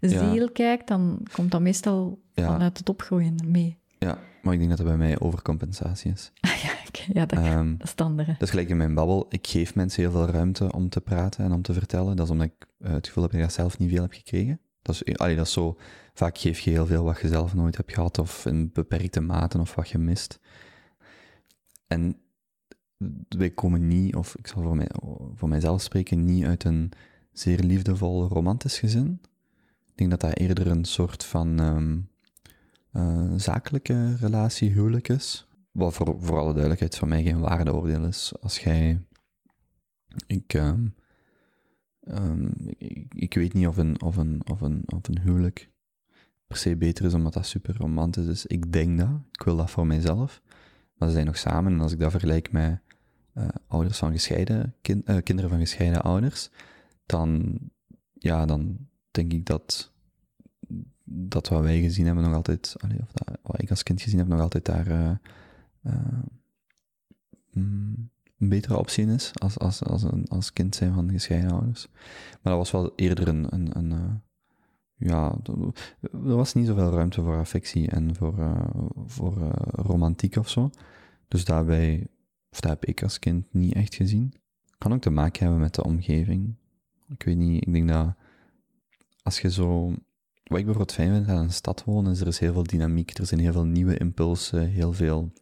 ziel 0.00 0.34
ja. 0.34 0.50
kijkt, 0.52 0.88
dan 0.88 1.26
komt 1.32 1.50
dat 1.50 1.60
meestal 1.60 2.22
ja. 2.32 2.46
vanuit 2.46 2.78
het 2.78 2.88
opgroeien 2.88 3.34
mee. 3.46 3.78
Ja, 3.98 4.18
maar 4.42 4.52
ik 4.52 4.58
denk 4.58 4.70
dat 4.70 4.78
dat 4.78 4.88
bij 4.88 4.96
mij 4.96 5.20
overcompensatie 5.20 6.12
is. 6.12 6.32
Ah 6.40 6.56
ja, 6.56 6.72
ja 7.12 7.26
dat, 7.26 7.38
um, 7.38 7.76
dat 7.76 7.86
is 7.86 7.90
het 7.90 8.00
andere. 8.00 8.32
Dat 8.32 8.42
is 8.42 8.50
gelijk 8.50 8.68
in 8.68 8.76
mijn 8.76 8.94
babbel. 8.94 9.26
Ik 9.28 9.46
geef 9.46 9.74
mensen 9.74 10.02
heel 10.02 10.10
veel 10.10 10.26
ruimte 10.26 10.72
om 10.72 10.88
te 10.88 11.00
praten 11.00 11.44
en 11.44 11.52
om 11.52 11.62
te 11.62 11.72
vertellen. 11.72 12.16
Dat 12.16 12.26
is 12.26 12.32
omdat 12.32 12.46
ik 12.46 12.66
uh, 12.78 12.90
het 12.90 13.06
gevoel 13.06 13.22
heb 13.22 13.32
dat 13.32 13.42
ik 13.42 13.50
zelf 13.50 13.78
niet 13.78 13.90
veel 13.90 14.02
heb 14.02 14.12
gekregen. 14.12 14.60
Dat 14.82 14.94
is, 14.94 15.16
allee, 15.16 15.36
dat 15.36 15.46
is 15.46 15.52
zo, 15.52 15.76
vaak 16.14 16.38
geef 16.38 16.60
je 16.60 16.70
heel 16.70 16.86
veel 16.86 17.04
wat 17.04 17.20
je 17.20 17.28
zelf 17.28 17.54
nooit 17.54 17.76
hebt 17.76 17.92
gehad, 17.92 18.18
of 18.18 18.46
in 18.46 18.70
beperkte 18.72 19.20
mate, 19.20 19.58
of 19.58 19.74
wat 19.74 19.88
je 19.88 19.98
mist. 19.98 20.40
En 21.90 22.16
wij 23.28 23.50
komen 23.50 23.86
niet, 23.88 24.14
of 24.14 24.36
ik 24.36 24.46
zal 24.46 24.62
voor, 24.62 24.76
mij, 24.76 24.90
voor 25.34 25.48
mijzelf 25.48 25.82
spreken, 25.82 26.24
niet 26.24 26.44
uit 26.44 26.64
een 26.64 26.92
zeer 27.32 27.58
liefdevol 27.58 28.28
romantisch 28.28 28.78
gezin. 28.78 29.20
Ik 29.86 29.96
denk 29.96 30.10
dat 30.10 30.20
dat 30.20 30.38
eerder 30.38 30.66
een 30.66 30.84
soort 30.84 31.24
van 31.24 31.58
um, 31.58 32.08
uh, 32.92 33.32
zakelijke 33.36 34.16
relatie, 34.16 34.70
huwelijk 34.70 35.08
is. 35.08 35.48
Wat 35.72 35.94
voor, 35.94 36.16
voor 36.20 36.38
alle 36.38 36.52
duidelijkheid 36.52 36.96
voor 36.96 37.08
mij 37.08 37.22
geen 37.22 37.40
waardeoordeel 37.40 38.04
is. 38.04 38.32
Als 38.40 38.58
jij. 38.58 39.00
Ik, 40.26 40.54
um, 40.54 40.94
um, 42.04 42.52
ik, 42.78 43.14
ik, 43.14 43.34
weet 43.34 43.52
niet 43.52 43.66
of 43.66 43.76
een, 43.76 44.02
of, 44.02 44.16
een, 44.16 44.40
of, 44.50 44.60
een, 44.60 44.82
of 44.86 45.08
een 45.08 45.20
huwelijk 45.20 45.70
per 46.46 46.56
se 46.56 46.76
beter 46.76 47.04
is 47.04 47.14
omdat 47.14 47.32
dat 47.32 47.46
super 47.46 47.76
romantisch 47.76 48.26
is. 48.26 48.46
Ik 48.46 48.72
denk 48.72 48.98
dat. 48.98 49.20
Ik 49.32 49.42
wil 49.42 49.56
dat 49.56 49.70
voor 49.70 49.86
mijzelf. 49.86 50.42
Maar 51.00 51.08
ze 51.08 51.14
zijn 51.14 51.26
nog 51.26 51.38
samen. 51.38 51.72
En 51.72 51.80
als 51.80 51.92
ik 51.92 51.98
dat 51.98 52.10
vergelijk 52.10 52.52
met 52.52 52.80
uh, 53.34 53.48
ouders 53.66 53.98
van 53.98 54.12
gescheiden, 54.12 54.74
kind, 54.80 55.08
uh, 55.08 55.16
kinderen 55.22 55.50
van 55.50 55.58
gescheiden 55.58 56.02
ouders, 56.02 56.50
dan, 57.06 57.58
ja, 58.12 58.46
dan 58.46 58.76
denk 59.10 59.32
ik 59.32 59.46
dat 59.46 59.92
dat 61.04 61.48
wat 61.48 61.62
wij 61.62 61.80
gezien 61.80 62.06
hebben 62.06 62.24
nog 62.24 62.34
altijd, 62.34 62.76
of 62.82 63.12
dat, 63.12 63.38
wat 63.42 63.62
ik 63.62 63.70
als 63.70 63.82
kind 63.82 64.02
gezien 64.02 64.18
heb, 64.18 64.28
nog 64.28 64.40
altijd 64.40 64.64
daar 64.64 64.88
uh, 64.88 65.10
uh, 65.82 65.92
een 67.52 68.10
betere 68.36 68.78
optie 68.78 69.06
is 69.06 69.30
als, 69.34 69.58
als, 69.58 69.82
als, 69.82 70.02
een, 70.02 70.28
als 70.28 70.52
kind 70.52 70.74
zijn 70.74 70.94
van 70.94 71.10
gescheiden 71.10 71.50
ouders. 71.50 71.88
Maar 72.30 72.52
dat 72.52 72.56
was 72.56 72.70
wel 72.70 72.92
eerder 72.96 73.28
een, 73.28 73.46
een, 73.50 73.76
een 73.78 74.22
ja, 75.00 75.38
er 76.00 76.36
was 76.36 76.54
niet 76.54 76.66
zoveel 76.66 76.90
ruimte 76.90 77.22
voor 77.22 77.36
affectie 77.36 77.88
en 77.88 78.14
voor, 78.14 78.34
voor 79.06 79.34
romantiek 79.70 80.36
of 80.36 80.48
zo. 80.48 80.70
Dus 81.28 81.44
daarbij, 81.44 82.06
of 82.50 82.60
dat 82.60 82.70
heb 82.70 82.84
ik 82.84 83.02
als 83.02 83.18
kind 83.18 83.46
niet 83.50 83.74
echt 83.74 83.94
gezien. 83.94 84.32
Kan 84.78 84.92
ook 84.92 85.00
te 85.00 85.10
maken 85.10 85.42
hebben 85.42 85.60
met 85.60 85.74
de 85.74 85.84
omgeving. 85.84 86.54
Ik 87.08 87.22
weet 87.22 87.36
niet, 87.36 87.66
ik 87.66 87.72
denk 87.72 87.88
dat 87.88 88.14
als 89.22 89.40
je 89.40 89.50
zo 89.50 89.94
wat 90.44 90.58
ik 90.58 90.64
bijvoorbeeld 90.64 90.92
fijn 90.92 91.14
vind 91.14 91.28
aan 91.28 91.42
een 91.42 91.52
stad 91.52 91.84
wonen, 91.84 92.12
is 92.12 92.20
er 92.20 92.26
is 92.26 92.38
heel 92.38 92.52
veel 92.52 92.62
dynamiek, 92.62 93.18
er 93.18 93.26
zijn 93.26 93.40
heel 93.40 93.52
veel 93.52 93.64
nieuwe 93.64 93.98
impulsen, 93.98 94.68
heel 94.68 94.92
veel 94.92 95.32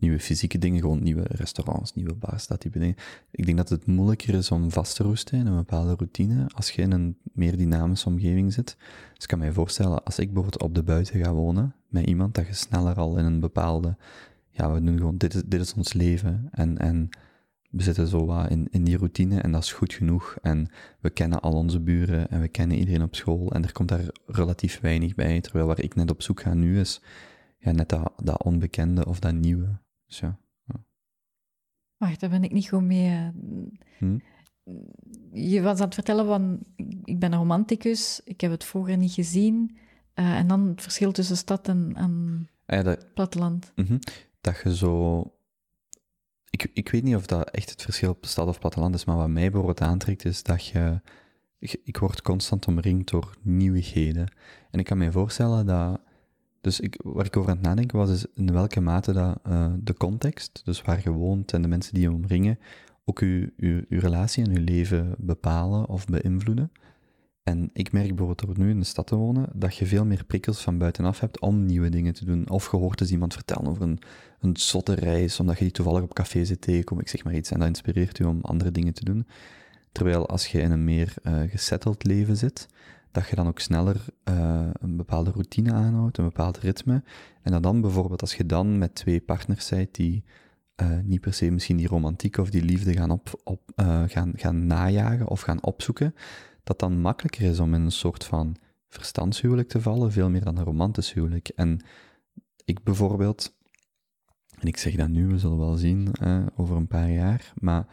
nieuwe 0.00 0.20
fysieke 0.20 0.58
dingen, 0.58 0.80
gewoon 0.80 1.02
nieuwe 1.02 1.24
restaurants, 1.28 1.94
nieuwe 1.94 2.14
bars, 2.14 2.46
dat 2.46 2.60
type 2.60 2.78
dingen. 2.78 2.96
Ik 3.30 3.46
denk 3.46 3.56
dat 3.56 3.68
het 3.68 3.86
moeilijker 3.86 4.34
is 4.34 4.50
om 4.50 4.70
vast 4.70 4.96
te 4.96 5.02
roesten 5.02 5.38
in 5.38 5.46
een 5.46 5.56
bepaalde 5.56 5.94
routine 5.94 6.46
als 6.54 6.70
je 6.70 6.82
in 6.82 6.92
een 6.92 7.16
meer 7.32 7.56
dynamische 7.56 8.08
omgeving 8.08 8.52
zit. 8.52 8.76
Dus 9.14 9.22
ik 9.22 9.28
kan 9.28 9.38
mij 9.38 9.52
voorstellen, 9.52 10.04
als 10.04 10.18
ik 10.18 10.32
bijvoorbeeld 10.32 10.62
op 10.62 10.74
de 10.74 10.82
buiten 10.82 11.24
ga 11.24 11.32
wonen 11.32 11.74
met 11.88 12.06
iemand, 12.06 12.34
dat 12.34 12.46
je 12.46 12.52
sneller 12.52 12.96
al 12.96 13.16
in 13.16 13.24
een 13.24 13.40
bepaalde, 13.40 13.96
ja, 14.50 14.72
we 14.72 14.82
doen 14.82 14.96
gewoon, 14.96 15.16
dit 15.16 15.34
is, 15.34 15.42
dit 15.46 15.60
is 15.60 15.74
ons 15.74 15.92
leven 15.92 16.48
en, 16.50 16.78
en 16.78 17.08
we 17.70 17.82
zitten 17.82 18.06
zo 18.06 18.26
wat 18.26 18.50
in, 18.50 18.68
in 18.70 18.84
die 18.84 18.96
routine 18.96 19.40
en 19.40 19.52
dat 19.52 19.62
is 19.62 19.72
goed 19.72 19.92
genoeg. 19.92 20.36
En 20.42 20.68
we 21.00 21.10
kennen 21.10 21.40
al 21.40 21.52
onze 21.52 21.80
buren 21.80 22.30
en 22.30 22.40
we 22.40 22.48
kennen 22.48 22.78
iedereen 22.78 23.02
op 23.02 23.14
school 23.14 23.52
en 23.52 23.62
er 23.62 23.72
komt 23.72 23.88
daar 23.88 24.10
relatief 24.26 24.80
weinig 24.80 25.14
bij. 25.14 25.40
Terwijl 25.40 25.66
waar 25.66 25.80
ik 25.80 25.94
net 25.94 26.10
op 26.10 26.22
zoek 26.22 26.40
ga 26.40 26.54
nu 26.54 26.80
is 26.80 27.00
ja, 27.58 27.72
net 27.72 27.88
dat, 27.88 28.12
dat 28.22 28.42
onbekende 28.42 29.06
of 29.06 29.18
dat 29.18 29.34
nieuwe. 29.34 29.78
Dus 30.10 30.18
ja, 30.18 30.38
Wacht, 31.96 32.20
daar 32.20 32.30
ben 32.30 32.44
ik 32.44 32.52
niet 32.52 32.68
gewoon 32.68 32.86
mee. 32.86 33.08
Eh, 33.08 33.28
hm? 33.98 34.18
Je 35.32 35.62
was 35.62 35.78
aan 35.78 35.84
het 35.84 35.94
vertellen 35.94 36.26
van, 36.26 36.58
ik 37.04 37.18
ben 37.18 37.32
een 37.32 37.38
romanticus, 37.38 38.20
ik 38.24 38.40
heb 38.40 38.50
het 38.50 38.64
vroeger 38.64 38.96
niet 38.96 39.12
gezien. 39.12 39.76
Uh, 40.14 40.38
en 40.38 40.46
dan 40.46 40.68
het 40.68 40.82
verschil 40.82 41.12
tussen 41.12 41.36
stad 41.36 41.68
en, 41.68 41.92
en 41.94 42.48
ah 42.66 42.76
ja, 42.76 42.82
dat, 42.82 43.14
platteland. 43.14 43.72
Mm 43.74 43.86
-hmm, 43.86 43.98
dat 44.40 44.60
je 44.62 44.76
zo 44.76 45.24
ik, 46.50 46.70
ik 46.72 46.88
weet 46.88 47.02
niet 47.02 47.16
of 47.16 47.26
dat 47.26 47.50
echt 47.50 47.70
het 47.70 47.82
verschil 47.82 48.10
op 48.10 48.26
stad 48.26 48.48
of 48.48 48.58
platteland 48.58 48.94
is, 48.94 49.04
maar 49.04 49.16
wat 49.16 49.28
mij 49.28 49.50
bijvoorbeeld 49.50 49.80
aantrekt 49.80 50.24
is 50.24 50.42
dat 50.42 50.66
je, 50.66 51.00
ik, 51.58 51.80
ik 51.84 51.96
word 51.96 52.22
constant 52.22 52.66
omringd 52.66 53.10
door 53.10 53.36
nieuwigheden. 53.42 54.32
En 54.70 54.78
ik 54.78 54.84
kan 54.84 54.98
me 54.98 55.12
voorstellen 55.12 55.66
dat 55.66 56.00
Dus 56.60 56.80
ik, 56.80 57.00
waar 57.02 57.26
ik 57.26 57.36
over 57.36 57.50
aan 57.50 57.56
het 57.56 57.66
nadenken 57.66 57.98
was, 57.98 58.10
is 58.10 58.26
in 58.34 58.52
welke 58.52 58.80
mate 58.80 59.12
dat 59.12 59.38
uh, 59.48 59.72
de 59.78 59.94
context, 59.94 60.60
dus 60.64 60.82
waar 60.82 61.00
je 61.04 61.10
woont 61.10 61.52
en 61.52 61.62
de 61.62 61.68
mensen 61.68 61.94
die 61.94 62.02
je 62.02 62.12
omringen, 62.12 62.58
ook 63.04 63.20
je, 63.20 63.52
je, 63.56 63.86
je 63.88 63.98
relatie 63.98 64.44
en 64.44 64.52
je 64.52 64.60
leven 64.60 65.14
bepalen 65.18 65.88
of 65.88 66.06
beïnvloeden. 66.06 66.72
En 67.42 67.70
ik 67.72 67.92
merk 67.92 68.08
bijvoorbeeld 68.08 68.46
door 68.46 68.64
nu 68.64 68.70
in 68.70 68.78
de 68.78 68.84
stad 68.84 69.06
te 69.06 69.16
wonen, 69.16 69.48
dat 69.54 69.76
je 69.76 69.86
veel 69.86 70.04
meer 70.04 70.24
prikkels 70.24 70.62
van 70.62 70.78
buitenaf 70.78 71.20
hebt 71.20 71.40
om 71.40 71.66
nieuwe 71.66 71.88
dingen 71.88 72.14
te 72.14 72.24
doen. 72.24 72.48
Of 72.48 72.64
gehoord 72.64 73.00
eens 73.00 73.10
iemand 73.10 73.34
vertellen 73.34 73.66
over 73.66 73.82
een, 73.82 73.98
een 74.40 74.56
zotte 74.56 74.94
reis, 74.94 75.40
omdat 75.40 75.58
je 75.58 75.64
die 75.64 75.72
toevallig 75.72 76.02
op 76.02 76.14
café 76.14 76.44
zit 76.44 76.60
tegenkomen, 76.60 77.04
ik 77.04 77.10
zeg 77.10 77.24
maar 77.24 77.34
iets, 77.34 77.50
en 77.50 77.58
dat 77.58 77.68
inspireert 77.68 78.16
je 78.16 78.28
om 78.28 78.40
andere 78.42 78.70
dingen 78.70 78.94
te 78.94 79.04
doen. 79.04 79.26
Terwijl 79.92 80.28
als 80.28 80.46
je 80.46 80.60
in 80.60 80.70
een 80.70 80.84
meer 80.84 81.14
uh, 81.22 81.40
gesetteld 81.46 82.04
leven 82.04 82.36
zit, 82.36 82.68
dat 83.10 83.28
je 83.28 83.36
dan 83.36 83.46
ook 83.46 83.58
sneller 83.58 84.04
uh, 84.28 84.68
een 84.72 84.96
bepaalde 84.96 85.30
routine 85.30 85.72
aanhoudt, 85.72 86.18
een 86.18 86.24
bepaald 86.24 86.58
ritme. 86.58 87.02
En 87.42 87.52
dat 87.52 87.62
dan 87.62 87.80
bijvoorbeeld 87.80 88.20
als 88.20 88.34
je 88.34 88.46
dan 88.46 88.78
met 88.78 88.94
twee 88.94 89.20
partners 89.20 89.66
zijt 89.66 89.94
die 89.94 90.24
uh, 90.82 90.98
niet 91.02 91.20
per 91.20 91.34
se 91.34 91.50
misschien 91.50 91.76
die 91.76 91.88
romantiek 91.88 92.36
of 92.36 92.50
die 92.50 92.62
liefde 92.62 92.92
gaan, 92.92 93.10
op, 93.10 93.40
op, 93.44 93.72
gaan, 94.06 94.32
gaan 94.34 94.66
najagen 94.66 95.28
of 95.28 95.40
gaan 95.40 95.62
opzoeken, 95.62 96.14
dat 96.64 96.78
dan 96.78 97.00
makkelijker 97.00 97.42
is 97.42 97.60
om 97.60 97.74
in 97.74 97.82
een 97.82 97.92
soort 97.92 98.24
van 98.24 98.56
verstandshuwelijk 98.88 99.68
te 99.68 99.80
vallen, 99.80 100.12
veel 100.12 100.30
meer 100.30 100.44
dan 100.44 100.56
een 100.56 100.64
romantisch 100.64 101.12
huwelijk. 101.12 101.48
En 101.48 101.80
ik 102.64 102.82
bijvoorbeeld, 102.82 103.56
en 104.58 104.66
ik 104.66 104.76
zeg 104.76 104.94
dat 104.94 105.08
nu, 105.08 105.26
we 105.26 105.38
zullen 105.38 105.58
wel 105.58 105.76
zien 105.76 106.08
over 106.56 106.76
een 106.76 106.88
paar 106.88 107.10
jaar, 107.10 107.52
maar 107.54 107.86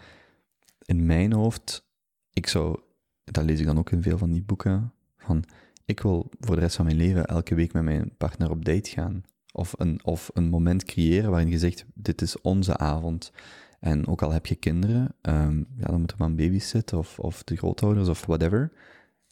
in 0.86 1.06
mijn 1.06 1.34
hoofd, 1.34 1.88
ik 2.34 2.48
zou, 2.48 2.80
dat 3.24 3.44
lees 3.44 3.60
ik 3.60 3.66
dan 3.66 3.78
ook 3.78 3.92
in 3.92 4.02
veel 4.02 4.18
van 4.18 4.32
die 4.32 4.44
boeken, 4.44 4.94
van 5.28 5.44
ik 5.86 6.00
wil 6.00 6.30
voor 6.40 6.56
de 6.56 6.62
rest 6.62 6.76
van 6.76 6.86
mijn 6.86 6.98
leven 6.98 7.26
elke 7.26 7.56
week 7.56 7.74
met 7.74 7.84
mijn 7.84 8.12
partner 8.18 8.50
op 8.50 8.66
date 8.66 8.90
gaan. 8.90 9.24
Of 9.54 9.74
een, 9.78 10.00
of 10.04 10.30
een 10.34 10.50
moment 10.50 10.84
creëren 10.84 11.30
waarin 11.30 11.50
je 11.50 11.58
zegt, 11.58 11.86
dit 11.94 12.22
is 12.22 12.42
onze 12.42 12.78
avond. 12.78 13.32
En 13.80 14.08
ook 14.08 14.22
al 14.22 14.32
heb 14.32 14.46
je 14.46 14.56
kinderen, 14.56 15.16
um, 15.22 15.68
ja, 15.78 15.86
dan 15.88 16.00
moet 16.00 16.12
er 16.12 16.18
maar 16.18 16.28
een 16.28 16.36
baby 16.36 16.60
zitten 16.60 16.98
of, 16.98 17.20
of 17.20 17.44
de 17.44 17.56
grootouders 17.56 18.08
of 18.08 18.26
whatever. 18.26 18.72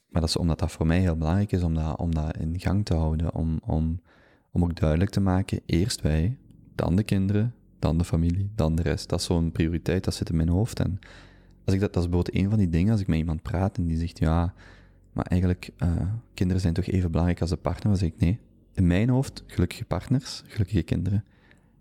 Maar 0.07 0.21
dat 0.21 0.29
is 0.29 0.37
omdat 0.37 0.59
dat 0.59 0.71
voor 0.71 0.85
mij 0.85 0.99
heel 0.99 1.15
belangrijk 1.15 1.51
is 1.51 1.63
om 1.63 1.73
dat, 1.73 1.97
om 1.97 2.11
in 2.39 2.59
gang 2.59 2.85
te 2.85 2.93
houden. 2.93 3.33
Om, 3.33 3.59
om, 3.65 4.01
om 4.51 4.63
ook 4.63 4.75
duidelijk 4.75 5.11
te 5.11 5.19
maken, 5.19 5.61
eerst 5.65 6.01
wij, 6.01 6.37
dan 6.75 6.95
de 6.95 7.03
kinderen, 7.03 7.53
dan 7.79 7.97
de 7.97 8.03
familie, 8.03 8.51
dan 8.55 8.75
de 8.75 8.81
rest. 8.81 9.09
Dat 9.09 9.19
is 9.19 9.25
zo'n 9.25 9.51
prioriteit, 9.51 10.03
dat 10.03 10.13
zit 10.13 10.29
in 10.29 10.35
mijn 10.35 10.49
hoofd. 10.49 10.79
En 10.79 10.99
als 11.65 11.73
ik 11.73 11.79
dat, 11.79 11.93
dat 11.93 12.03
is 12.03 12.09
bijvoorbeeld 12.09 12.43
een 12.43 12.49
van 12.49 12.59
die 12.59 12.69
dingen, 12.69 12.91
als 12.91 13.01
ik 13.01 13.07
met 13.07 13.17
iemand 13.17 13.41
praat 13.41 13.77
en 13.77 13.87
die 13.87 13.97
zegt, 13.97 14.19
ja, 14.19 14.53
maar 15.15 15.25
eigenlijk, 15.25 15.69
uh, 15.77 16.01
kinderen 16.33 16.61
zijn 16.61 16.73
toch 16.73 16.85
even 16.85 17.09
belangrijk 17.09 17.41
als 17.41 17.49
de 17.49 17.55
partner, 17.55 17.87
dan 17.87 17.97
zeg 17.97 18.09
ik, 18.09 18.19
nee. 18.19 18.39
In 18.73 18.87
mijn 18.87 19.09
hoofd, 19.09 19.43
gelukkige 19.47 19.85
partners, 19.85 20.43
gelukkige 20.45 20.83
kinderen. 20.83 21.25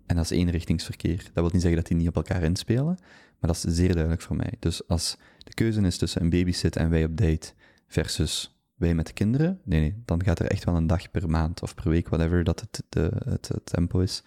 En 0.05 0.15
dat 0.15 0.25
is 0.25 0.29
eenrichtingsverkeer. 0.29 1.17
Dat 1.17 1.33
wil 1.33 1.49
niet 1.51 1.61
zeggen 1.61 1.75
dat 1.75 1.87
die 1.87 1.97
niet 1.97 2.07
op 2.07 2.15
elkaar 2.15 2.43
inspelen, 2.43 2.97
maar 3.39 3.53
dat 3.53 3.55
is 3.55 3.61
zeer 3.61 3.91
duidelijk 3.91 4.21
voor 4.21 4.35
mij. 4.35 4.53
Dus 4.59 4.87
als 4.87 5.17
de 5.37 5.53
keuze 5.53 5.81
is 5.81 5.97
tussen 5.97 6.21
een 6.21 6.29
babysit 6.29 6.75
en 6.75 6.89
wij 6.89 7.03
op 7.03 7.17
date 7.17 7.53
versus 7.87 8.59
wij 8.75 8.95
met 8.95 9.07
de 9.07 9.13
kinderen, 9.13 9.59
nee, 9.63 9.79
nee, 9.79 10.01
dan 10.05 10.23
gaat 10.23 10.39
er 10.39 10.45
echt 10.51 10.63
wel 10.63 10.75
een 10.75 10.87
dag 10.87 11.11
per 11.11 11.29
maand 11.29 11.61
of 11.61 11.75
per 11.75 11.89
week, 11.89 12.09
whatever 12.09 12.43
dat 12.43 12.59
het, 12.59 12.83
de, 12.89 13.11
het, 13.25 13.47
het 13.47 13.65
tempo 13.65 13.99
is, 13.99 14.23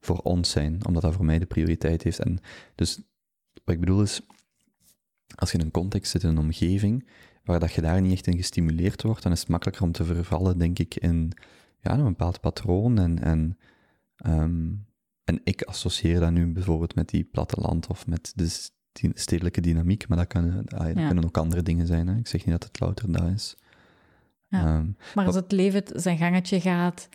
voor 0.00 0.18
ons 0.18 0.50
zijn, 0.50 0.86
omdat 0.86 1.02
dat 1.02 1.14
voor 1.14 1.24
mij 1.24 1.38
de 1.38 1.46
prioriteit 1.46 2.02
heeft. 2.02 2.18
En 2.18 2.38
dus 2.74 3.00
wat 3.64 3.74
ik 3.74 3.80
bedoel 3.80 4.02
is, 4.02 4.20
als 5.34 5.52
je 5.52 5.58
in 5.58 5.64
een 5.64 5.70
context 5.70 6.10
zit, 6.10 6.22
in 6.22 6.28
een 6.28 6.38
omgeving, 6.38 7.08
waar 7.44 7.60
dat 7.60 7.72
je 7.72 7.80
daar 7.80 8.00
niet 8.00 8.12
echt 8.12 8.26
in 8.26 8.36
gestimuleerd 8.36 9.02
wordt, 9.02 9.22
dan 9.22 9.32
is 9.32 9.40
het 9.40 9.48
makkelijker 9.48 9.82
om 9.82 9.92
te 9.92 10.04
vervallen, 10.04 10.58
denk 10.58 10.78
ik, 10.78 10.94
in 10.94 11.32
ja, 11.80 11.98
een 11.98 12.04
bepaald 12.04 12.40
patroon 12.40 12.98
en, 12.98 13.22
en 13.22 13.58
um, 14.26 14.86
en 15.24 15.40
ik 15.44 15.62
associeer 15.62 16.20
dat 16.20 16.30
nu 16.30 16.46
bijvoorbeeld 16.46 16.94
met 16.94 17.08
die 17.08 17.24
platteland 17.24 17.86
of 17.86 18.06
met 18.06 18.32
de 18.36 18.70
stedelijke 19.14 19.60
dynamiek, 19.60 20.08
maar 20.08 20.18
dat, 20.18 20.26
kan, 20.26 20.68
ah, 20.68 20.84
dat 20.84 21.06
kunnen 21.06 21.24
ook 21.24 21.36
andere 21.36 21.62
dingen 21.62 21.86
zijn. 21.86 22.06
Hè? 22.06 22.16
Ik 22.16 22.26
zeg 22.26 22.44
niet 22.44 22.60
dat 22.60 22.64
het 22.64 22.80
louter 22.80 23.12
dat 23.12 23.30
is. 23.34 23.56
Ja. 24.48 24.76
Um, 24.76 24.96
maar 25.14 25.26
als 25.26 25.34
het 25.34 25.52
leven 25.52 25.82
zijn 25.86 26.18
gangetje 26.18 26.60
gaat, 26.60 27.08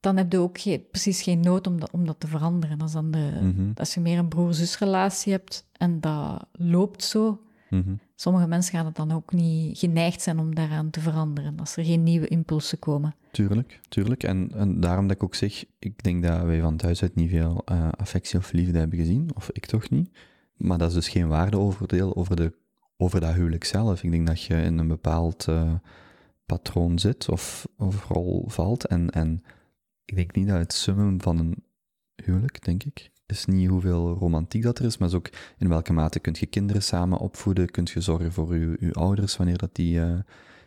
dan 0.00 0.16
heb 0.16 0.32
je 0.32 0.38
ook 0.38 0.58
geen, 0.58 0.86
precies 0.90 1.22
geen 1.22 1.40
nood 1.40 1.66
om 1.66 1.80
dat, 1.80 1.90
om 1.90 2.06
dat 2.06 2.20
te 2.20 2.26
veranderen. 2.26 2.80
Als, 2.80 2.92
dan 2.92 3.10
de, 3.10 3.38
mm 3.42 3.72
als 3.74 3.94
je 3.94 4.00
meer 4.00 4.18
een 4.18 4.28
broer-zusrelatie 4.28 5.32
hebt 5.32 5.66
en 5.72 6.00
dat 6.00 6.46
loopt 6.52 7.04
zo, 7.04 7.40
mm 7.70 7.98
sommige 8.16 8.46
mensen 8.46 8.74
gaan 8.74 8.86
het 8.86 8.96
dan 8.96 9.12
ook 9.12 9.32
niet 9.32 9.78
geneigd 9.78 10.22
zijn 10.22 10.38
om 10.38 10.54
daaraan 10.54 10.90
te 10.90 11.00
veranderen, 11.00 11.58
als 11.58 11.76
er 11.76 11.84
geen 11.84 12.02
nieuwe 12.02 12.28
impulsen 12.28 12.78
komen. 12.78 13.14
Tuurlijk, 13.30 13.80
tuurlijk. 13.88 14.22
En, 14.22 14.50
en 14.54 14.80
daarom 14.80 15.06
dat 15.06 15.16
ik 15.16 15.22
ook 15.22 15.34
zeg, 15.34 15.64
ik 15.78 16.02
denk 16.02 16.22
dat 16.22 16.42
wij 16.42 16.60
van 16.60 16.76
thuis 16.76 17.02
uit 17.02 17.14
niet 17.14 17.30
veel 17.30 17.62
uh, 17.72 17.88
affectie 17.96 18.38
of 18.38 18.52
liefde 18.52 18.78
hebben 18.78 18.98
gezien, 18.98 19.30
of 19.34 19.50
ik 19.52 19.66
toch 19.66 19.90
niet. 19.90 20.10
Maar 20.56 20.78
dat 20.78 20.88
is 20.88 20.94
dus 20.94 21.08
geen 21.08 21.28
waardeoordeel 21.28 22.16
over, 22.16 22.36
de, 22.36 22.52
over 22.96 23.20
dat 23.20 23.34
huwelijk 23.34 23.64
zelf. 23.64 24.02
Ik 24.02 24.10
denk 24.10 24.26
dat 24.26 24.42
je 24.42 24.54
in 24.54 24.78
een 24.78 24.88
bepaald 24.88 25.46
uh, 25.48 25.74
patroon 26.46 26.98
zit 26.98 27.28
of, 27.28 27.68
of 27.76 28.08
rol 28.08 28.44
valt. 28.48 28.86
En, 28.86 29.10
en 29.10 29.44
ik 30.04 30.16
denk 30.16 30.34
niet 30.34 30.48
dat 30.48 30.58
het 30.58 30.72
summen 30.72 31.22
van 31.22 31.38
een 31.38 31.64
huwelijk, 32.24 32.64
denk 32.64 32.84
ik, 32.84 33.10
is 33.26 33.44
niet 33.44 33.68
hoeveel 33.68 34.14
romantiek 34.14 34.62
dat 34.62 34.78
er 34.78 34.84
is, 34.84 34.98
maar 34.98 35.08
is 35.08 35.14
ook 35.14 35.30
in 35.58 35.68
welke 35.68 35.92
mate 35.92 36.20
kun 36.20 36.34
je 36.38 36.46
kinderen 36.46 36.82
samen 36.82 37.18
opvoeden, 37.18 37.70
kun 37.70 37.86
je 37.92 38.00
zorgen 38.00 38.32
voor 38.32 38.56
je, 38.56 38.92
ouders 38.92 39.36
wanneer 39.36 39.58
dat 39.58 39.74
die 39.74 39.98
uh, 39.98 40.18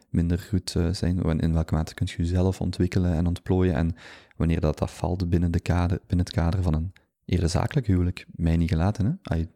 minder 0.10 0.40
goed 0.40 0.76
uh, 0.78 0.94
zijn, 0.94 1.40
in 1.40 1.54
welke 1.54 1.74
mate 1.74 1.94
kun 1.94 2.08
je 2.10 2.18
jezelf 2.18 2.62
ontwikkelen 2.62 3.14
en 3.14 3.28
ontplooien 3.28 3.76
en 3.76 3.96
wanneer 4.36 4.60
dat, 4.60 4.78
dat 4.78 4.92
valt 4.92 5.30
binnen, 5.30 5.52
de 5.52 5.60
kader, 5.60 6.00
binnen 6.08 6.26
het 6.26 6.36
kader 6.36 6.64
van 6.64 6.74
een 6.74 6.94
eerder 7.26 7.50
zakelijk 7.50 7.88
huwelijk, 7.88 8.26
mij 8.32 8.58
niet 8.58 8.70
gelaten, 8.70 9.06
hè? 9.06 9.12
Ay, 9.36 9.50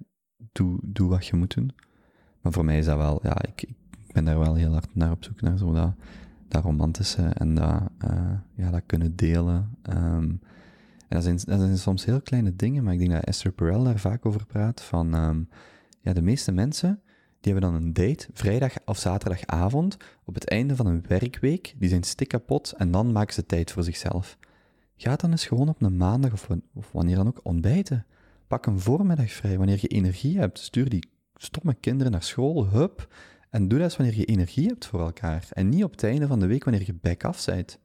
doe, 0.83 1.07
wat 1.07 1.25
je 1.25 1.35
moet 1.35 1.55
doen. 1.55 1.71
Maar 2.41 2.51
voor 2.51 2.65
mij 2.65 2.77
is 2.77 2.85
dat 2.85 2.97
wel, 2.97 3.19
ja, 3.23 3.41
ik, 3.43 3.61
ik 3.61 4.13
ben 4.13 4.25
daar 4.25 4.39
wel 4.39 4.55
heel 4.55 4.71
hard 4.71 4.95
naar 4.95 5.11
op 5.11 5.23
zoek, 5.23 5.41
naar 5.41 5.57
zo 5.57 5.73
dat, 5.73 5.93
dat 6.47 6.63
romantische 6.63 7.21
en 7.21 7.55
dat, 7.55 7.81
uh, 8.09 8.31
ja, 8.55 8.71
dat 8.71 8.83
kunnen 8.85 9.15
delen. 9.15 9.77
Um, 9.89 10.39
dat 11.13 11.23
zijn, 11.23 11.35
dat 11.35 11.59
zijn 11.59 11.77
soms 11.77 12.05
heel 12.05 12.21
kleine 12.21 12.55
dingen, 12.55 12.83
maar 12.83 12.93
ik 12.93 12.99
denk 12.99 13.11
dat 13.11 13.23
Esther 13.23 13.51
Perel 13.51 13.83
daar 13.83 13.99
vaak 13.99 14.25
over 14.25 14.45
praat. 14.45 14.81
Van, 14.81 15.13
um, 15.13 15.49
ja, 16.01 16.13
de 16.13 16.21
meeste 16.21 16.51
mensen, 16.51 17.01
die 17.39 17.53
hebben 17.53 17.71
dan 17.71 17.81
een 17.81 17.93
date, 17.93 18.27
vrijdag 18.33 18.73
of 18.85 18.97
zaterdagavond, 18.97 19.97
op 20.23 20.33
het 20.33 20.49
einde 20.49 20.75
van 20.75 20.85
een 20.85 21.05
werkweek, 21.07 21.73
die 21.77 21.89
zijn 21.89 22.03
stik 22.03 22.27
kapot 22.27 22.73
en 22.77 22.91
dan 22.91 23.11
maken 23.11 23.33
ze 23.33 23.45
tijd 23.45 23.71
voor 23.71 23.83
zichzelf. 23.83 24.37
Ga 24.95 25.15
dan 25.15 25.31
eens 25.31 25.45
gewoon 25.45 25.69
op 25.69 25.81
een 25.81 25.97
maandag 25.97 26.33
of, 26.33 26.47
of 26.73 26.91
wanneer 26.91 27.15
dan 27.15 27.27
ook 27.27 27.39
ontbijten. 27.43 28.05
Pak 28.47 28.65
een 28.65 28.79
voormiddag 28.79 29.31
vrij, 29.31 29.57
wanneer 29.57 29.77
je 29.81 29.87
energie 29.87 30.39
hebt. 30.39 30.59
Stuur 30.59 30.89
die 30.89 31.07
stomme 31.35 31.73
kinderen 31.73 32.11
naar 32.11 32.23
school, 32.23 32.67
hup. 32.67 33.13
En 33.49 33.67
doe 33.67 33.79
dat 33.79 33.87
eens 33.87 33.97
wanneer 33.97 34.17
je 34.17 34.25
energie 34.25 34.67
hebt 34.67 34.85
voor 34.85 34.99
elkaar. 34.99 35.47
En 35.51 35.69
niet 35.69 35.83
op 35.83 35.91
het 35.91 36.03
einde 36.03 36.27
van 36.27 36.39
de 36.39 36.45
week 36.45 36.63
wanneer 36.63 36.83
je 36.85 36.93
back 36.93 37.23
af 37.23 37.45
bent. 37.45 37.79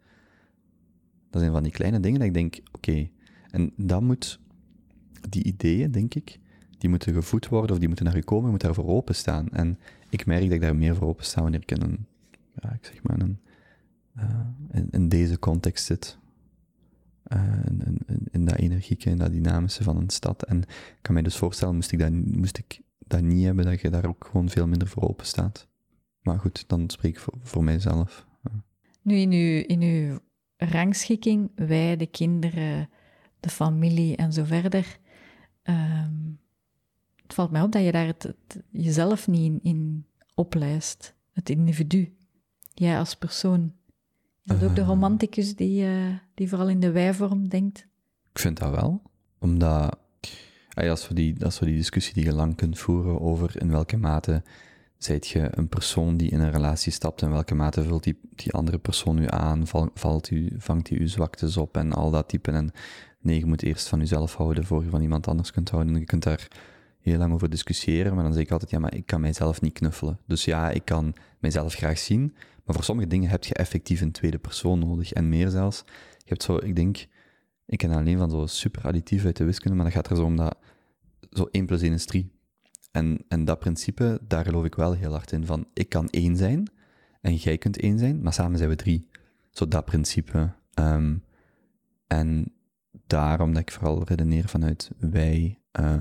Dat 1.30 1.40
zijn 1.40 1.52
van 1.52 1.62
die 1.62 1.72
kleine 1.72 2.00
dingen 2.00 2.18
dat 2.18 2.28
ik 2.28 2.34
denk, 2.34 2.58
oké, 2.72 3.08
en 3.50 3.72
dat 3.76 4.02
moet, 4.02 4.40
die 5.28 5.44
ideeën, 5.44 5.90
denk 5.90 6.14
ik, 6.14 6.38
die 6.78 6.90
moeten 6.90 7.12
gevoed 7.12 7.48
worden 7.48 7.70
of 7.70 7.78
die 7.78 7.88
moeten 7.88 8.06
naar 8.06 8.16
je 8.16 8.24
komen, 8.24 8.44
je 8.44 8.50
moet 8.50 8.60
daarvoor 8.60 8.86
openstaan. 8.86 9.48
En 9.48 9.78
ik 10.10 10.26
merk 10.26 10.42
dat 10.42 10.52
ik 10.52 10.60
daar 10.60 10.76
meer 10.76 10.94
voor 10.94 11.08
opensta 11.08 11.42
wanneer 11.42 11.62
ik 11.62 11.70
in 11.70 11.82
een, 11.82 12.06
ja, 12.62 12.72
ik 12.72 12.84
zeg 12.84 13.02
maar, 13.02 13.20
een, 13.20 13.38
uh, 14.16 14.82
in, 14.90 15.08
deze 15.08 15.38
context 15.38 15.84
zit. 15.84 16.18
Uh, 17.32 17.42
in, 17.64 17.82
in, 18.06 18.26
in, 18.30 18.44
dat 18.44 18.56
energieke, 18.56 19.10
in 19.10 19.18
dat 19.18 19.32
dynamische 19.32 19.82
van 19.82 19.96
een 19.96 20.10
stad. 20.10 20.42
En 20.42 20.58
ik 20.62 20.98
kan 21.00 21.14
mij 21.14 21.22
dus 21.22 21.36
voorstellen, 21.36 21.74
moest 21.74 21.92
ik 21.92 21.98
dat, 21.98 22.10
moest 22.12 22.58
ik 22.58 22.80
dat 22.98 23.22
niet 23.22 23.44
hebben, 23.44 23.64
dat 23.64 23.80
je 23.80 23.90
daar 23.90 24.06
ook 24.06 24.28
gewoon 24.30 24.48
veel 24.48 24.66
minder 24.66 24.88
voor 24.88 25.08
open 25.08 25.26
staat. 25.26 25.68
Maar 26.22 26.38
goed, 26.38 26.64
dan 26.66 26.90
spreek 26.90 27.14
ik 27.14 27.20
voor, 27.20 27.34
voor 27.42 27.64
mijzelf. 27.64 28.26
Nu, 29.02 29.16
in 29.16 29.32
uw, 29.32 29.62
in 29.66 29.82
uw 29.82 30.18
rangschikking, 30.56 31.50
wij, 31.54 31.96
de 31.96 32.06
kinderen, 32.06 32.88
de 33.40 33.48
familie 33.48 34.16
en 34.16 34.32
zo 34.32 34.44
verder. 34.44 34.98
Um, 35.62 36.40
het 37.22 37.34
valt 37.34 37.50
mij 37.50 37.62
op 37.62 37.72
dat 37.72 37.84
je 37.84 37.92
daar 37.92 38.06
het, 38.06 38.34
jezelf 38.70 39.28
niet 39.28 39.44
in, 39.44 39.60
in, 39.62 40.06
oplijst, 40.34 41.14
het 41.32 41.50
individu. 41.50 42.16
Jij 42.74 42.98
als 42.98 43.14
persoon. 43.14 43.72
Is 44.44 44.58
dat 44.58 44.68
ook 44.68 44.74
de 44.74 44.80
ah. 44.80 44.86
romanticus 44.86 45.56
die, 45.56 45.84
uh, 45.84 46.14
die 46.34 46.48
vooral 46.48 46.68
in 46.68 46.80
de 46.80 46.90
wij-vorm 46.90 47.48
denkt? 47.48 47.86
Ik 48.32 48.38
vind 48.38 48.58
dat 48.58 48.70
wel, 48.70 49.02
omdat 49.38 49.98
als, 50.74 51.08
we 51.08 51.14
die, 51.14 51.44
als 51.44 51.58
we 51.58 51.66
die 51.66 51.76
discussie 51.76 52.14
die 52.14 52.24
je 52.24 52.32
lang 52.32 52.56
kunt 52.56 52.78
voeren 52.78 53.20
over 53.20 53.60
in 53.60 53.70
welke 53.70 53.96
mate 53.96 54.42
zijt 54.98 55.28
je 55.28 55.48
een 55.50 55.68
persoon 55.68 56.16
die 56.16 56.30
in 56.30 56.40
een 56.40 56.50
relatie 56.50 56.92
stapt, 56.92 57.22
in 57.22 57.30
welke 57.30 57.54
mate 57.54 57.82
vult 57.82 58.04
die, 58.04 58.20
die 58.34 58.52
andere 58.52 58.78
persoon 58.78 59.18
u 59.18 59.24
aan, 59.26 59.66
valt 59.94 60.30
u, 60.30 60.54
vangt 60.58 60.88
hij 60.88 60.98
uw 60.98 61.06
zwaktes 61.06 61.56
op 61.56 61.76
en 61.76 61.92
al 61.92 62.10
dat 62.10 62.28
type. 62.28 62.50
En 62.50 62.72
nee, 63.20 63.38
je 63.38 63.46
moet 63.46 63.62
eerst 63.62 63.88
van 63.88 63.98
jezelf 63.98 64.34
houden 64.34 64.64
voor 64.64 64.84
je 64.84 64.90
van 64.90 65.00
iemand 65.00 65.28
anders 65.28 65.50
kunt 65.52 65.70
houden. 65.70 65.94
En 65.94 66.00
je 66.00 66.06
kunt 66.06 66.22
daar 66.22 66.48
heel 66.98 67.18
lang 67.18 67.32
over 67.32 67.50
discussiëren, 67.50 68.14
maar 68.14 68.24
dan 68.24 68.32
zeg 68.32 68.42
ik 68.42 68.50
altijd, 68.50 68.70
ja, 68.70 68.78
maar 68.78 68.94
ik 68.94 69.06
kan 69.06 69.20
mijzelf 69.20 69.60
niet 69.60 69.72
knuffelen. 69.72 70.18
Dus 70.26 70.44
ja, 70.44 70.70
ik 70.70 70.84
kan 70.84 71.14
mijzelf 71.38 71.74
graag 71.74 71.98
zien, 71.98 72.34
maar 72.64 72.74
voor 72.74 72.84
sommige 72.84 73.08
dingen 73.08 73.30
heb 73.30 73.44
je 73.44 73.54
effectief 73.54 74.00
een 74.00 74.12
tweede 74.12 74.38
persoon 74.38 74.78
nodig. 74.78 75.12
En 75.12 75.28
meer 75.28 75.48
zelfs, 75.48 75.84
Je 76.18 76.34
hebt 76.34 76.42
zo, 76.42 76.56
ik 76.56 76.76
denk, 76.76 77.06
ik 77.66 77.78
ken 77.78 77.90
alleen 77.90 78.18
van 78.18 78.30
zo 78.30 78.46
super 78.46 78.82
additief 78.82 79.24
uit 79.24 79.36
de 79.36 79.44
wiskunde, 79.44 79.76
maar 79.76 79.86
dat 79.86 79.94
gaat 79.94 80.10
er 80.10 80.16
zo 80.16 80.24
om 80.24 80.36
dat 80.36 80.56
zo 81.30 81.48
1 81.50 81.66
plus 81.66 81.82
1 81.82 81.92
is 81.92 82.06
3. 82.06 82.30
En, 82.90 83.24
en 83.28 83.44
dat 83.44 83.58
principe, 83.58 84.20
daar 84.22 84.44
geloof 84.44 84.64
ik 84.64 84.74
wel 84.74 84.92
heel 84.92 85.12
hard 85.12 85.32
in. 85.32 85.46
Van, 85.46 85.66
ik 85.72 85.88
kan 85.88 86.08
één 86.08 86.36
zijn 86.36 86.70
en 87.20 87.34
jij 87.34 87.58
kunt 87.58 87.80
één 87.80 87.98
zijn, 87.98 88.22
maar 88.22 88.32
samen 88.32 88.58
zijn 88.58 88.70
we 88.70 88.76
drie. 88.76 89.08
Zo 89.50 89.68
dat 89.68 89.84
principe. 89.84 90.52
Ehm, 90.74 91.16
en 92.06 92.52
daarom 93.08 93.52
dat 93.52 93.62
ik 93.62 93.72
vooral 93.72 94.04
redeneer 94.04 94.48
vanuit 94.48 94.90
wij. 94.98 95.58
Uh, 95.80 96.00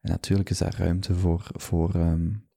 en 0.00 0.12
natuurlijk 0.12 0.50
is 0.50 0.58
daar 0.58 0.76
ruimte 0.78 1.14
voor, 1.14 1.46
voor, 1.52 1.94
um, 1.94 2.48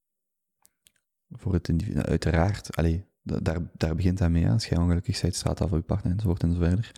voor 1.32 1.54
het 1.54 1.68
individu. 1.68 2.00
Uiteraard, 2.00 2.76
allee, 2.76 3.06
daar, 3.22 3.60
daar 3.78 3.96
begint 3.96 4.18
dat 4.18 4.30
mee. 4.30 4.50
Als 4.50 4.66
jij 4.66 4.78
ongelukkig 4.78 5.22
bent, 5.22 5.36
straat 5.36 5.62
af 5.62 5.70
voor 5.70 5.78
je 5.78 5.84
partner 5.84 6.12
enzovoort 6.12 6.44
enzoverder. 6.44 6.92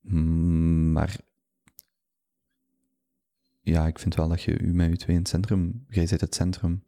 Mm, 0.00 0.92
maar 0.92 1.16
ja, 3.60 3.86
ik 3.86 3.98
vind 3.98 4.14
wel 4.14 4.28
dat 4.28 4.42
je 4.42 4.58
u 4.58 4.74
met 4.74 4.90
je 4.90 4.96
twee 4.96 5.16
in 5.16 5.22
het 5.22 5.30
centrum, 5.30 5.84
jij 5.88 6.06
zit 6.06 6.20
het 6.20 6.34
centrum 6.34 6.84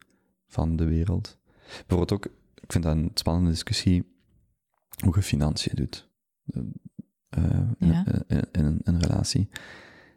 van 0.46 0.76
de 0.76 0.84
wereld. 0.84 1.38
Bijvoorbeeld 1.86 2.12
ook, 2.12 2.24
ik 2.54 2.72
vind 2.72 2.84
dat 2.84 2.96
een 2.96 3.10
spannende 3.14 3.50
discussie, 3.50 4.04
hoe 5.04 5.14
je 5.14 5.22
financiën 5.22 5.74
doet. 5.74 6.08
Uh, 7.38 7.60
in, 7.78 8.04
in, 8.52 8.80
een 8.82 9.00
relatie. 9.00 9.48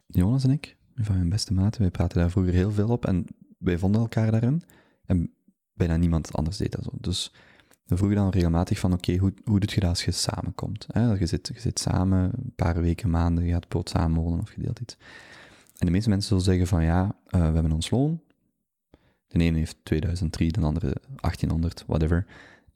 Jonas 0.06 0.44
en 0.44 0.50
ik, 0.50 0.76
van 0.94 1.16
mijn 1.16 1.28
beste 1.28 1.54
maten, 1.54 1.80
wij 1.80 1.90
praten 1.90 2.18
daar 2.18 2.30
vroeger 2.30 2.52
heel 2.52 2.70
veel 2.70 2.88
op 2.88 3.06
en 3.06 3.26
wij 3.58 3.78
vonden 3.78 4.00
elkaar 4.00 4.30
daarin. 4.30 4.62
En 5.06 5.34
bijna 5.72 5.96
niemand 5.96 6.32
anders 6.32 6.56
deed 6.56 6.72
dat 6.72 6.84
zo. 6.84 6.90
Dus 7.00 7.32
we 7.84 7.96
vroegen 7.96 8.18
dan 8.18 8.30
regelmatig 8.30 8.78
van, 8.78 8.92
oké, 8.92 9.16
hoe, 9.16 9.32
hoe 9.44 9.60
doe 9.60 9.74
je 9.74 9.80
dat 9.80 9.88
als 9.88 10.04
je 10.04 10.10
samenkomt? 10.10 10.86
Hè? 10.88 11.12
Je, 11.12 11.26
zit, 11.26 11.50
je 11.54 11.60
zit 11.60 11.78
samen, 11.78 12.30
een 12.36 12.52
paar 12.56 12.80
weken, 12.80 13.10
maanden, 13.10 13.44
je 13.44 13.52
gaat 13.52 13.68
brood 13.68 13.88
samen 13.88 14.22
wonen 14.22 14.40
of 14.40 14.54
je 14.54 14.62
deelt 14.62 14.80
iets. 14.80 14.96
En 15.78 15.86
de 15.86 15.92
meeste 15.92 16.08
mensen 16.08 16.28
zullen 16.28 16.44
zeggen 16.44 16.66
van, 16.66 16.84
ja, 16.84 17.04
uh, 17.04 17.10
we 17.30 17.54
hebben 17.54 17.72
ons 17.72 17.90
loon. 17.90 18.20
De 19.26 19.38
ene 19.38 19.58
heeft 19.58 19.76
2003, 19.82 20.52
de 20.52 20.60
andere 20.60 20.94
1800, 21.20 21.84
whatever. 21.86 22.26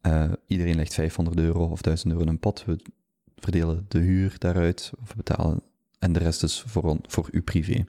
Uh, 0.02 0.32
iedereen 0.46 0.76
legt 0.76 0.94
500 0.94 1.38
euro 1.38 1.64
of 1.64 1.80
1000 1.80 2.12
euro 2.12 2.24
in 2.24 2.30
een 2.30 2.38
pot. 2.38 2.64
We 2.64 2.78
verdelen 3.40 3.84
de 3.88 3.98
huur 3.98 4.34
daaruit, 4.38 4.92
of 5.02 5.16
betalen, 5.16 5.62
en 5.98 6.12
de 6.12 6.18
rest 6.18 6.42
is 6.42 6.62
voor, 6.66 6.96
voor 7.02 7.28
u 7.32 7.42
privé. 7.42 7.84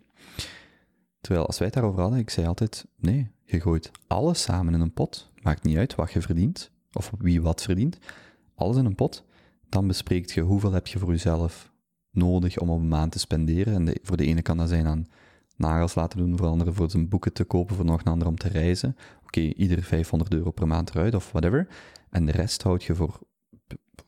Terwijl 1.22 1.46
als 1.46 1.58
wij 1.58 1.68
het 1.68 1.76
daarover 1.76 2.02
hadden, 2.02 2.20
ik 2.20 2.30
zei 2.30 2.48
altijd, 2.48 2.86
nee, 2.96 3.32
je 3.44 3.62
gooit 3.62 3.92
alles 4.08 4.42
samen 4.42 4.74
in 4.74 4.82
een 4.82 4.94
pot. 4.94 5.32
Maakt 5.42 5.64
niet 5.64 5.78
uit 5.78 5.96
wat 5.96 6.12
je 6.12 6.22
verdient, 6.22 6.72
of 6.94 7.12
wie 7.18 7.42
wat 7.42 7.62
verdient. 7.62 7.98
Alles 8.56 8.78
in 8.78 8.86
een 8.86 8.96
pot. 8.96 9.26
Dan 9.70 9.88
bespreekt 9.88 10.32
je 10.32 10.42
hoeveel 10.42 10.72
heb 10.72 10.88
je 10.88 11.00
voor 11.00 11.10
jezelf 11.10 11.72
nodig 12.12 12.58
om 12.58 12.70
op 12.70 12.80
een 12.80 12.88
maand 12.88 13.12
te 13.12 13.20
spenderen. 13.20 13.88
En 13.88 14.00
voor 14.04 14.18
de 14.18 14.26
ene 14.26 14.42
kan 14.42 14.58
dat 14.58 14.70
zijn 14.70 14.88
aan 14.88 15.08
nagels 15.56 15.96
laten 15.96 16.20
doen, 16.20 16.38
voor 16.38 16.46
de 16.46 16.52
andere 16.52 16.74
voor 16.74 16.90
zijn 16.90 17.10
boeken 17.10 17.34
te 17.34 17.44
kopen, 17.44 17.76
voor 17.76 17.86
nog 17.86 18.00
een 18.00 18.12
ander 18.12 18.28
om 18.28 18.38
te 18.38 18.48
reizen. 18.48 18.96
Oké, 19.24 19.40
ieder 19.40 19.84
500 19.84 20.34
euro 20.34 20.52
per 20.52 20.68
maand 20.68 20.90
eruit 20.90 21.16
of 21.16 21.32
whatever. 21.32 21.68
En 22.10 22.26
de 22.26 22.32
rest 22.32 22.64
houd 22.64 22.84
je 22.84 22.96
voor, 22.96 23.20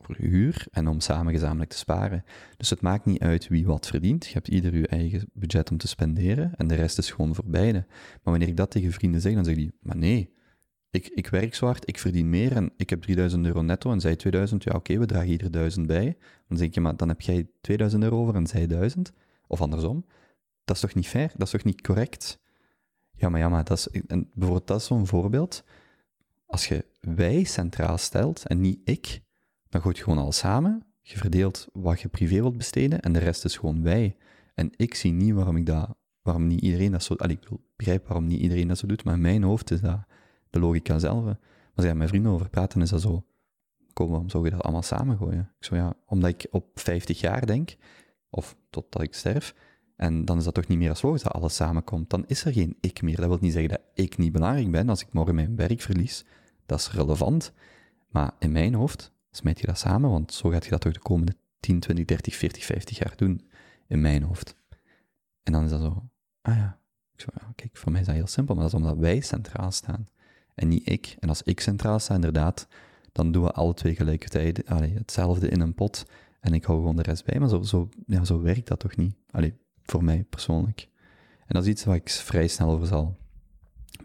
voor 0.02 0.16
huur 0.18 0.66
en 0.70 0.88
om 0.88 1.00
samen 1.00 1.32
gezamenlijk 1.32 1.70
te 1.70 1.76
sparen. 1.76 2.24
Dus 2.56 2.70
het 2.70 2.80
maakt 2.80 3.04
niet 3.04 3.20
uit 3.20 3.48
wie 3.48 3.66
wat 3.66 3.86
verdient. 3.86 4.26
Je 4.26 4.32
hebt 4.32 4.48
ieder 4.48 4.76
je 4.76 4.86
eigen 4.86 5.30
budget 5.32 5.70
om 5.70 5.76
te 5.76 5.88
spenderen 5.88 6.52
en 6.56 6.66
de 6.66 6.74
rest 6.74 6.98
is 6.98 7.10
gewoon 7.10 7.34
voor 7.34 7.46
beide. 7.46 7.84
Maar 7.88 8.20
wanneer 8.22 8.48
ik 8.48 8.56
dat 8.56 8.70
tegen 8.70 8.92
vrienden 8.92 9.20
zeg, 9.20 9.34
dan 9.34 9.44
zeggen 9.44 9.62
die, 9.62 9.72
maar 9.80 9.96
nee, 9.96 10.32
ik, 10.90 11.08
ik 11.08 11.26
werk 11.26 11.54
zo 11.54 11.66
hard, 11.66 11.88
ik 11.88 11.98
verdien 11.98 12.30
meer 12.30 12.56
en 12.56 12.72
ik 12.76 12.90
heb 12.90 13.02
3000 13.02 13.46
euro 13.46 13.62
netto 13.62 13.92
en 13.92 14.00
zij 14.00 14.16
2000, 14.16 14.64
ja 14.64 14.72
oké, 14.74 14.98
we 14.98 15.06
dragen 15.06 15.28
ieder 15.28 15.50
1000 15.50 15.86
bij. 15.86 16.16
Dan 16.48 16.58
denk 16.58 16.74
je, 16.74 16.80
maar 16.80 16.96
dan 16.96 17.08
heb 17.08 17.20
jij 17.20 17.48
2000 17.60 18.02
euro 18.02 18.20
over 18.20 18.34
en 18.34 18.46
zij 18.46 18.66
1000. 18.66 19.12
Of 19.46 19.60
andersom. 19.60 20.06
Dat 20.64 20.76
is 20.76 20.82
toch 20.82 20.94
niet 20.94 21.08
fair? 21.08 21.30
Dat 21.36 21.46
is 21.46 21.50
toch 21.52 21.64
niet 21.64 21.80
correct? 21.80 22.38
Ja, 23.14 23.28
maar 23.28 23.40
ja, 23.40 23.48
maar 23.48 23.64
dat 23.64 23.78
is, 23.78 24.02
en 24.06 24.30
bijvoorbeeld 24.34 24.66
dat 24.66 24.80
is 24.80 24.86
zo'n 24.86 25.06
voorbeeld. 25.06 25.64
Als 26.46 26.68
je 26.68 26.84
wij 27.00 27.44
centraal 27.44 27.98
stelt 27.98 28.46
en 28.46 28.60
niet 28.60 28.80
ik, 28.84 29.20
dan 29.72 29.80
gooit 29.80 29.98
gewoon 29.98 30.18
al 30.18 30.32
samen. 30.32 30.82
Je 31.00 31.16
verdeelt 31.16 31.68
wat 31.72 32.00
je 32.00 32.08
privé 32.08 32.34
wilt 32.34 32.56
besteden 32.56 33.00
en 33.00 33.12
de 33.12 33.18
rest 33.18 33.44
is 33.44 33.56
gewoon 33.56 33.82
wij. 33.82 34.16
En 34.54 34.70
ik 34.76 34.94
zie 34.94 35.12
niet 35.12 35.34
waarom 35.34 35.56
ik 35.56 35.66
dat, 35.66 35.96
waarom 36.22 36.46
niet 36.46 36.60
iedereen 36.60 36.92
dat 36.92 37.02
zo, 37.02 37.14
allee, 37.14 37.38
ik 37.40 37.48
begrijp 37.76 38.06
waarom 38.06 38.26
niet 38.26 38.40
iedereen 38.40 38.68
dat 38.68 38.78
zo 38.78 38.86
doet, 38.86 39.04
maar 39.04 39.14
in 39.14 39.20
mijn 39.20 39.42
hoofd 39.42 39.70
is 39.70 39.80
dat 39.80 40.00
de 40.50 40.58
logica 40.58 40.98
zelf. 40.98 41.36
Als 41.74 41.86
ik 41.86 41.94
met 41.94 42.08
vrienden 42.08 42.32
over 42.32 42.48
praat, 42.48 42.72
dan 42.72 42.82
is 42.82 42.90
dat 42.90 43.00
zo, 43.00 43.24
kom, 43.92 44.08
waarom 44.08 44.28
zou 44.28 44.44
je 44.44 44.50
dat 44.50 44.62
allemaal 44.62 44.82
samengooien? 44.82 45.52
Ik 45.58 45.64
zo, 45.64 45.76
ja, 45.76 45.94
omdat 46.06 46.30
ik 46.30 46.46
op 46.50 46.66
50 46.74 47.20
jaar 47.20 47.46
denk, 47.46 47.76
of 48.30 48.56
totdat 48.70 49.02
ik 49.02 49.14
sterf, 49.14 49.54
en 49.96 50.24
dan 50.24 50.38
is 50.38 50.44
dat 50.44 50.54
toch 50.54 50.66
niet 50.66 50.78
meer 50.78 50.88
als 50.88 51.02
logisch 51.02 51.22
dat 51.22 51.32
alles 51.32 51.54
samenkomt. 51.54 52.10
Dan 52.10 52.24
is 52.26 52.44
er 52.44 52.52
geen 52.52 52.76
ik 52.80 53.02
meer. 53.02 53.16
Dat 53.16 53.28
wil 53.28 53.38
niet 53.40 53.52
zeggen 53.52 53.70
dat 53.70 53.80
ik 53.94 54.18
niet 54.18 54.32
belangrijk 54.32 54.70
ben. 54.70 54.88
Als 54.88 55.02
ik 55.02 55.12
morgen 55.12 55.34
mijn 55.34 55.56
werk 55.56 55.80
verlies, 55.80 56.24
dat 56.66 56.78
is 56.78 56.90
relevant. 56.90 57.52
Maar 58.08 58.32
in 58.38 58.52
mijn 58.52 58.74
hoofd 58.74 59.12
smijt 59.36 59.60
je 59.60 59.66
dat 59.66 59.78
samen, 59.78 60.10
want 60.10 60.32
zo 60.32 60.50
gaat 60.50 60.64
je 60.64 60.70
dat 60.70 60.80
toch 60.80 60.92
de 60.92 60.98
komende 60.98 61.34
10, 61.60 61.80
20, 61.80 62.04
30, 62.04 62.34
40, 62.34 62.64
50 62.64 62.98
jaar 62.98 63.12
doen. 63.16 63.50
In 63.86 64.00
mijn 64.00 64.22
hoofd. 64.22 64.56
En 65.42 65.52
dan 65.52 65.64
is 65.64 65.70
dat 65.70 65.80
zo, 65.80 66.08
ah 66.42 66.56
ja. 66.56 66.80
Kijk, 67.54 67.76
voor 67.76 67.92
mij 67.92 68.00
is 68.00 68.06
dat 68.06 68.16
heel 68.16 68.26
simpel, 68.26 68.54
maar 68.54 68.64
dat 68.64 68.72
is 68.72 68.78
omdat 68.78 68.98
wij 68.98 69.20
centraal 69.20 69.70
staan 69.70 70.08
en 70.54 70.68
niet 70.68 70.88
ik. 70.88 71.16
En 71.18 71.28
als 71.28 71.42
ik 71.42 71.60
centraal 71.60 71.98
sta, 71.98 72.14
inderdaad, 72.14 72.68
dan 73.12 73.32
doen 73.32 73.42
we 73.42 73.52
alle 73.52 73.74
twee 73.74 73.92
tegelijkertijd 73.92 74.66
allee, 74.66 74.94
hetzelfde 74.94 75.48
in 75.48 75.60
een 75.60 75.74
pot 75.74 76.06
en 76.40 76.54
ik 76.54 76.64
hou 76.64 76.78
gewoon 76.78 76.96
de 76.96 77.02
rest 77.02 77.24
bij. 77.24 77.38
Maar 77.38 77.48
zo, 77.48 77.62
zo, 77.62 77.88
ja, 78.06 78.24
zo 78.24 78.40
werkt 78.40 78.68
dat 78.68 78.78
toch 78.78 78.96
niet? 78.96 79.14
Allee, 79.30 79.54
voor 79.82 80.04
mij 80.04 80.24
persoonlijk. 80.24 80.88
En 81.46 81.54
dat 81.54 81.62
is 81.62 81.68
iets 81.68 81.84
waar 81.84 81.96
ik 81.96 82.10
vrij 82.10 82.48
snel 82.48 82.70
over 82.70 82.86
zal 82.86 83.16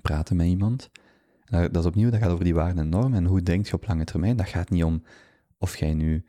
praten 0.01 0.35
met 0.35 0.47
iemand. 0.47 0.89
Dat 1.49 1.77
is 1.77 1.85
opnieuw, 1.85 2.09
dat 2.09 2.19
gaat 2.19 2.31
over 2.31 2.43
die 2.43 2.53
waarden 2.53 2.83
en 2.83 2.89
normen 2.89 3.17
en 3.17 3.25
hoe 3.25 3.43
denk 3.43 3.67
je 3.67 3.73
op 3.73 3.87
lange 3.87 4.03
termijn. 4.03 4.37
Dat 4.37 4.47
gaat 4.47 4.69
niet 4.69 4.83
om 4.83 5.03
of 5.57 5.77
jij 5.77 5.93
nu 5.93 6.25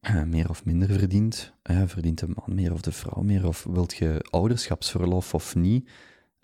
eh, 0.00 0.22
meer 0.22 0.48
of 0.48 0.64
minder 0.64 0.98
verdient. 0.98 1.52
verdient 1.62 2.18
de 2.18 2.28
man 2.28 2.54
meer 2.54 2.72
of 2.72 2.80
de 2.80 2.92
vrouw 2.92 3.22
meer? 3.22 3.46
Of 3.46 3.66
wilt 3.70 3.94
je 3.94 4.26
ouderschapsverlof 4.30 5.34
of 5.34 5.54
niet? 5.54 5.90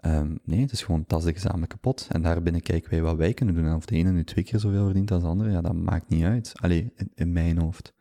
Um, 0.06 0.38
nee, 0.44 0.60
het 0.60 0.72
is 0.72 0.82
gewoon, 0.82 1.04
dat 1.06 1.18
is 1.18 1.24
de 1.24 1.32
gezamenlijke 1.32 1.76
pot. 1.76 2.06
En 2.10 2.22
daarbinnen 2.22 2.62
kijken 2.62 2.90
wij 2.90 3.02
wat 3.02 3.16
wij 3.16 3.34
kunnen 3.34 3.54
doen. 3.54 3.66
En 3.66 3.74
of 3.74 3.84
de 3.84 3.96
ene 3.96 4.10
nu 4.10 4.24
twee 4.24 4.44
keer 4.44 4.58
zoveel 4.58 4.84
verdient 4.84 5.10
als 5.10 5.22
de 5.22 5.28
andere, 5.28 5.50
ja, 5.50 5.60
dat 5.60 5.74
maakt 5.74 6.08
niet 6.08 6.24
uit. 6.24 6.52
Allee, 6.54 6.92
in, 7.14 7.32
mijn 7.32 7.58
hoofd. 7.58 7.94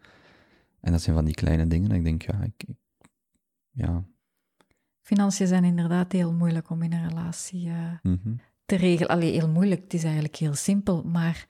En 0.79 0.91
dat 0.91 1.01
zijn 1.01 1.15
van 1.15 1.25
die 1.25 1.33
kleine 1.33 1.67
dingen 1.67 1.89
dat 1.89 1.97
ik 1.97 2.03
denk, 2.03 2.21
ja, 2.21 2.41
ik, 2.41 2.65
ja. 3.71 4.03
Financiën 5.01 5.47
zijn 5.47 5.63
inderdaad 5.63 6.11
heel 6.11 6.33
moeilijk 6.33 6.69
om 6.69 6.81
in 6.81 6.93
een 6.93 7.07
relatie 7.07 7.67
uh, 7.67 8.13
te 8.77 8.85
regelen. 8.85 9.09
Allee, 9.09 9.31
heel 9.31 9.49
moeilijk, 9.49 9.81
het 9.83 9.93
is 9.93 10.03
eigenlijk 10.03 10.35
heel 10.35 10.53
simpel. 10.53 11.03
Maar 11.03 11.47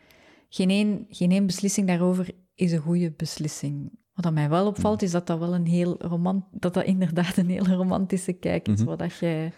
geen 0.49 0.69
één, 0.69 1.05
geen 1.09 1.31
één 1.31 1.45
beslissing 1.45 1.87
daarover 1.87 2.31
is 2.55 2.71
een 2.71 2.79
goede 2.79 3.11
beslissing. 3.11 3.91
Wat 4.13 4.33
mij 4.33 4.49
wel 4.49 4.67
opvalt, 4.67 4.95
mhm. 4.95 5.05
is 5.05 5.11
dat 5.11 5.27
dat 5.27 5.39
wel 5.39 5.53
een 5.53 5.65
heel 5.65 5.95
romant, 6.01 6.45
dat 6.51 6.73
dat 6.73 6.83
inderdaad 6.83 7.37
een 7.37 7.49
heel 7.49 7.67
romantische 7.67 8.33
kijk 8.33 8.67
is, 8.67 8.79
mm 8.79 8.85
wat 8.85 9.13
jij 9.19 9.51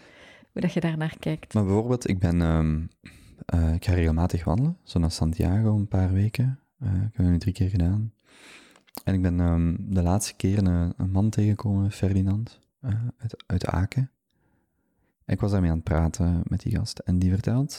hoe 0.52 0.60
dat 0.60 0.72
je 0.72 0.80
daar 0.80 0.96
naar 0.96 1.16
kijkt. 1.18 1.54
Maar 1.54 1.64
bijvoorbeeld, 1.64 2.08
ik 2.08 2.18
ben, 2.18 2.40
um, 2.40 2.88
uh, 3.54 3.74
ik 3.74 3.84
ga 3.84 3.92
regelmatig 3.92 4.44
wandelen, 4.44 4.76
zo 4.82 4.98
naar 4.98 5.10
Santiago 5.10 5.76
een 5.76 5.88
paar 5.88 6.12
weken. 6.12 6.58
Uh, 6.82 6.88
ik 6.88 7.00
heb 7.00 7.16
het 7.16 7.26
nu 7.26 7.38
drie 7.38 7.54
keer 7.54 7.68
gedaan. 7.68 8.12
En 9.04 9.14
ik 9.14 9.22
ben 9.22 9.40
um, 9.40 9.76
de 9.88 10.02
laatste 10.02 10.34
keer 10.36 10.58
een, 10.58 10.94
een 10.96 11.10
man 11.10 11.30
tegengekomen, 11.30 11.90
Ferdinand, 11.90 12.60
uh, 12.80 12.90
uit, 13.18 13.44
uit 13.46 13.66
Aken. 13.66 14.10
Ik 15.26 15.40
was 15.40 15.50
daarmee 15.50 15.70
aan 15.70 15.76
het 15.76 15.84
praten 15.84 16.42
met 16.44 16.60
die 16.60 16.76
gast. 16.76 16.98
En 16.98 17.18
die 17.18 17.30
vertelt, 17.30 17.72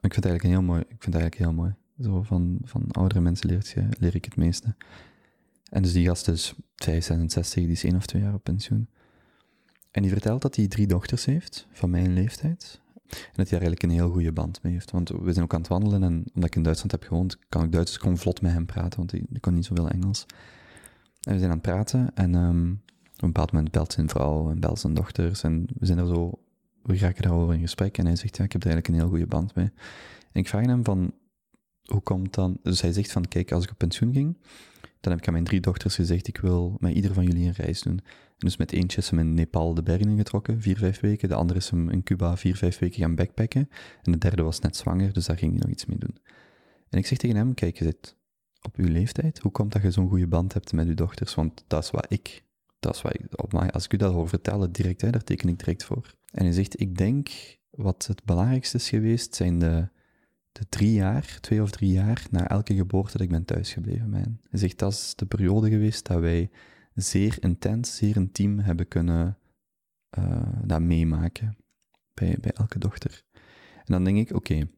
ik 0.00 0.12
vind 0.12 0.14
het 0.14 0.24
eigenlijk 0.24 0.54
heel 0.54 0.66
mooi, 0.66 0.80
ik 0.80 1.02
vind 1.02 1.14
eigenlijk 1.14 1.44
heel 1.44 1.52
mooi. 1.52 1.74
Zo 2.00 2.22
van, 2.22 2.58
van 2.62 2.90
oudere 2.90 3.20
mensen 3.20 3.48
leer, 3.48 3.72
je, 3.74 3.88
leer 3.98 4.14
ik 4.14 4.24
het 4.24 4.36
meeste. 4.36 4.74
En 5.70 5.82
dus 5.82 5.92
die 5.92 6.06
gast 6.06 6.28
is 6.28 6.54
65, 6.74 7.62
die 7.62 7.72
is 7.72 7.84
één 7.84 7.96
of 7.96 8.06
twee 8.06 8.22
jaar 8.22 8.34
op 8.34 8.44
pensioen. 8.44 8.88
En 9.90 10.02
die 10.02 10.10
vertelt 10.10 10.42
dat 10.42 10.56
hij 10.56 10.68
drie 10.68 10.86
dochters 10.86 11.24
heeft, 11.24 11.66
van 11.72 11.90
mijn 11.90 12.12
leeftijd. 12.12 12.80
En 13.10 13.36
dat 13.36 13.48
hij 13.48 13.58
daar 13.58 13.68
eigenlijk 13.68 13.82
een 13.82 13.90
heel 13.90 14.10
goede 14.10 14.32
band 14.32 14.62
mee 14.62 14.72
heeft. 14.72 14.90
Want 14.90 15.08
we 15.08 15.32
zijn 15.32 15.44
ook 15.44 15.54
aan 15.54 15.60
het 15.60 15.68
wandelen 15.68 16.02
en 16.02 16.24
omdat 16.34 16.50
ik 16.50 16.56
in 16.56 16.62
Duitsland 16.62 16.92
heb 16.92 17.02
gewoond, 17.02 17.38
kan 17.48 17.64
ik 17.64 17.72
Duits 17.72 17.96
gewoon 17.96 18.18
vlot 18.18 18.40
met 18.40 18.52
hem 18.52 18.66
praten, 18.66 18.98
want 18.98 19.12
ik, 19.12 19.24
kon 19.40 19.54
niet 19.54 19.64
zoveel 19.64 19.88
Engels. 19.88 20.26
En 21.20 21.32
we 21.32 21.38
zijn 21.38 21.50
aan 21.50 21.56
het 21.56 21.66
praten 21.66 22.14
en 22.14 22.34
um, 22.34 22.82
op 23.14 23.22
een 23.22 23.32
bepaald 23.32 23.52
moment 23.52 23.70
belt 23.70 23.92
zijn 23.92 24.08
vrouw 24.08 24.50
en 24.50 24.60
belt 24.60 24.78
zijn 24.78 24.94
dochters 24.94 25.42
en 25.42 25.66
we 25.78 25.86
zijn 25.86 25.98
er 25.98 26.06
zo, 26.06 26.38
we 26.82 26.98
raken 26.98 27.22
daarover 27.22 27.54
in 27.54 27.60
gesprek 27.60 27.98
en 27.98 28.06
hij 28.06 28.16
zegt, 28.16 28.36
ja, 28.36 28.44
ik 28.44 28.52
heb 28.52 28.62
er 28.64 28.70
eigenlijk 28.70 28.88
een 28.88 29.02
heel 29.02 29.12
goede 29.12 29.36
band 29.36 29.54
mee. 29.54 29.70
En 30.32 30.40
ik 30.40 30.48
vraag 30.48 30.66
hem 30.66 30.84
van, 30.84 31.14
hoe 31.84 32.00
komt 32.00 32.34
dan, 32.34 32.58
dus 32.62 32.80
hij 32.80 32.92
zegt 32.92 33.12
van, 33.12 33.28
kijk, 33.28 33.52
als 33.52 33.64
ik 33.64 33.70
op 33.70 33.78
pensioen 33.78 34.12
ging, 34.12 34.36
dan 35.00 35.12
heb 35.12 35.20
ik 35.20 35.26
aan 35.26 35.32
mijn 35.32 35.44
drie 35.44 35.60
dochters 35.60 35.94
gezegd, 35.94 36.28
ik 36.28 36.38
wil 36.38 36.76
met 36.78 36.94
ieder 36.94 37.14
van 37.14 37.24
jullie 37.24 37.46
een 37.46 37.52
reis 37.52 37.82
doen. 37.82 38.00
En 38.40 38.46
dus 38.46 38.56
met 38.56 38.72
eentje 38.72 38.98
is 38.98 39.10
hem 39.10 39.18
in 39.18 39.34
Nepal 39.34 39.74
de 39.74 39.82
bergen 39.82 40.16
getrokken, 40.16 40.60
vier, 40.60 40.76
vijf 40.76 41.00
weken. 41.00 41.28
De 41.28 41.34
andere 41.34 41.58
is 41.58 41.70
hem 41.70 41.90
in 41.90 42.02
Cuba 42.02 42.36
vier, 42.36 42.56
vijf 42.56 42.78
weken 42.78 43.00
gaan 43.00 43.14
backpacken. 43.14 43.68
En 44.02 44.12
de 44.12 44.18
derde 44.18 44.42
was 44.42 44.60
net 44.60 44.76
zwanger, 44.76 45.12
dus 45.12 45.26
daar 45.26 45.38
ging 45.38 45.52
hij 45.52 45.60
nog 45.60 45.70
iets 45.70 45.86
mee 45.86 45.98
doen. 45.98 46.18
En 46.88 46.98
ik 46.98 47.06
zeg 47.06 47.18
tegen 47.18 47.36
hem, 47.36 47.54
kijk, 47.54 47.78
je 47.78 47.84
zit 47.84 48.16
op 48.62 48.76
uw 48.76 48.88
leeftijd? 48.88 49.38
Hoe 49.38 49.52
komt 49.52 49.72
dat 49.72 49.82
je 49.82 49.90
zo'n 49.90 50.08
goede 50.08 50.26
band 50.26 50.52
hebt 50.52 50.72
met 50.72 50.86
uw 50.86 50.94
dochters? 50.94 51.34
Want 51.34 51.64
dat 51.66 51.84
is 51.84 51.90
wat 51.90 52.06
ik, 52.08 52.44
dat 52.80 52.94
is 52.94 53.02
wat 53.02 53.14
ik, 53.14 53.42
op 53.42 53.52
mij, 53.52 53.70
als 53.70 53.84
ik 53.84 53.92
u 53.92 53.96
dat 53.96 54.12
hoor 54.12 54.28
vertellen 54.28 54.72
direct, 54.72 55.00
hè, 55.00 55.10
daar 55.10 55.24
teken 55.24 55.48
ik 55.48 55.58
direct 55.58 55.84
voor. 55.84 56.14
En 56.32 56.44
hij 56.44 56.52
zegt, 56.52 56.80
ik 56.80 56.96
denk 56.96 57.28
wat 57.70 58.06
het 58.06 58.24
belangrijkste 58.24 58.76
is 58.76 58.88
geweest, 58.88 59.34
zijn 59.34 59.58
de, 59.58 59.88
de 60.52 60.68
drie 60.68 60.92
jaar, 60.92 61.38
twee 61.40 61.62
of 61.62 61.70
drie 61.70 61.92
jaar, 61.92 62.26
na 62.30 62.48
elke 62.48 62.74
geboorte 62.74 63.12
dat 63.12 63.20
ik 63.20 63.28
ben 63.28 63.44
thuisgebleven. 63.44 64.10
Mijn. 64.10 64.40
Hij 64.50 64.58
zegt, 64.58 64.78
dat 64.78 64.92
is 64.92 65.14
de 65.16 65.26
periode 65.26 65.68
geweest 65.70 66.06
dat 66.06 66.20
wij 66.20 66.50
zeer 66.94 67.36
intens, 67.40 67.96
zeer 67.96 68.16
intiem 68.16 68.58
hebben 68.58 68.88
kunnen 68.88 69.38
uh, 70.18 70.42
dat 70.64 70.80
meemaken 70.80 71.56
bij, 72.14 72.36
bij 72.40 72.52
elke 72.52 72.78
dochter. 72.78 73.24
En 73.76 73.92
dan 73.92 74.04
denk 74.04 74.16
ik, 74.16 74.36
oké, 74.36 74.68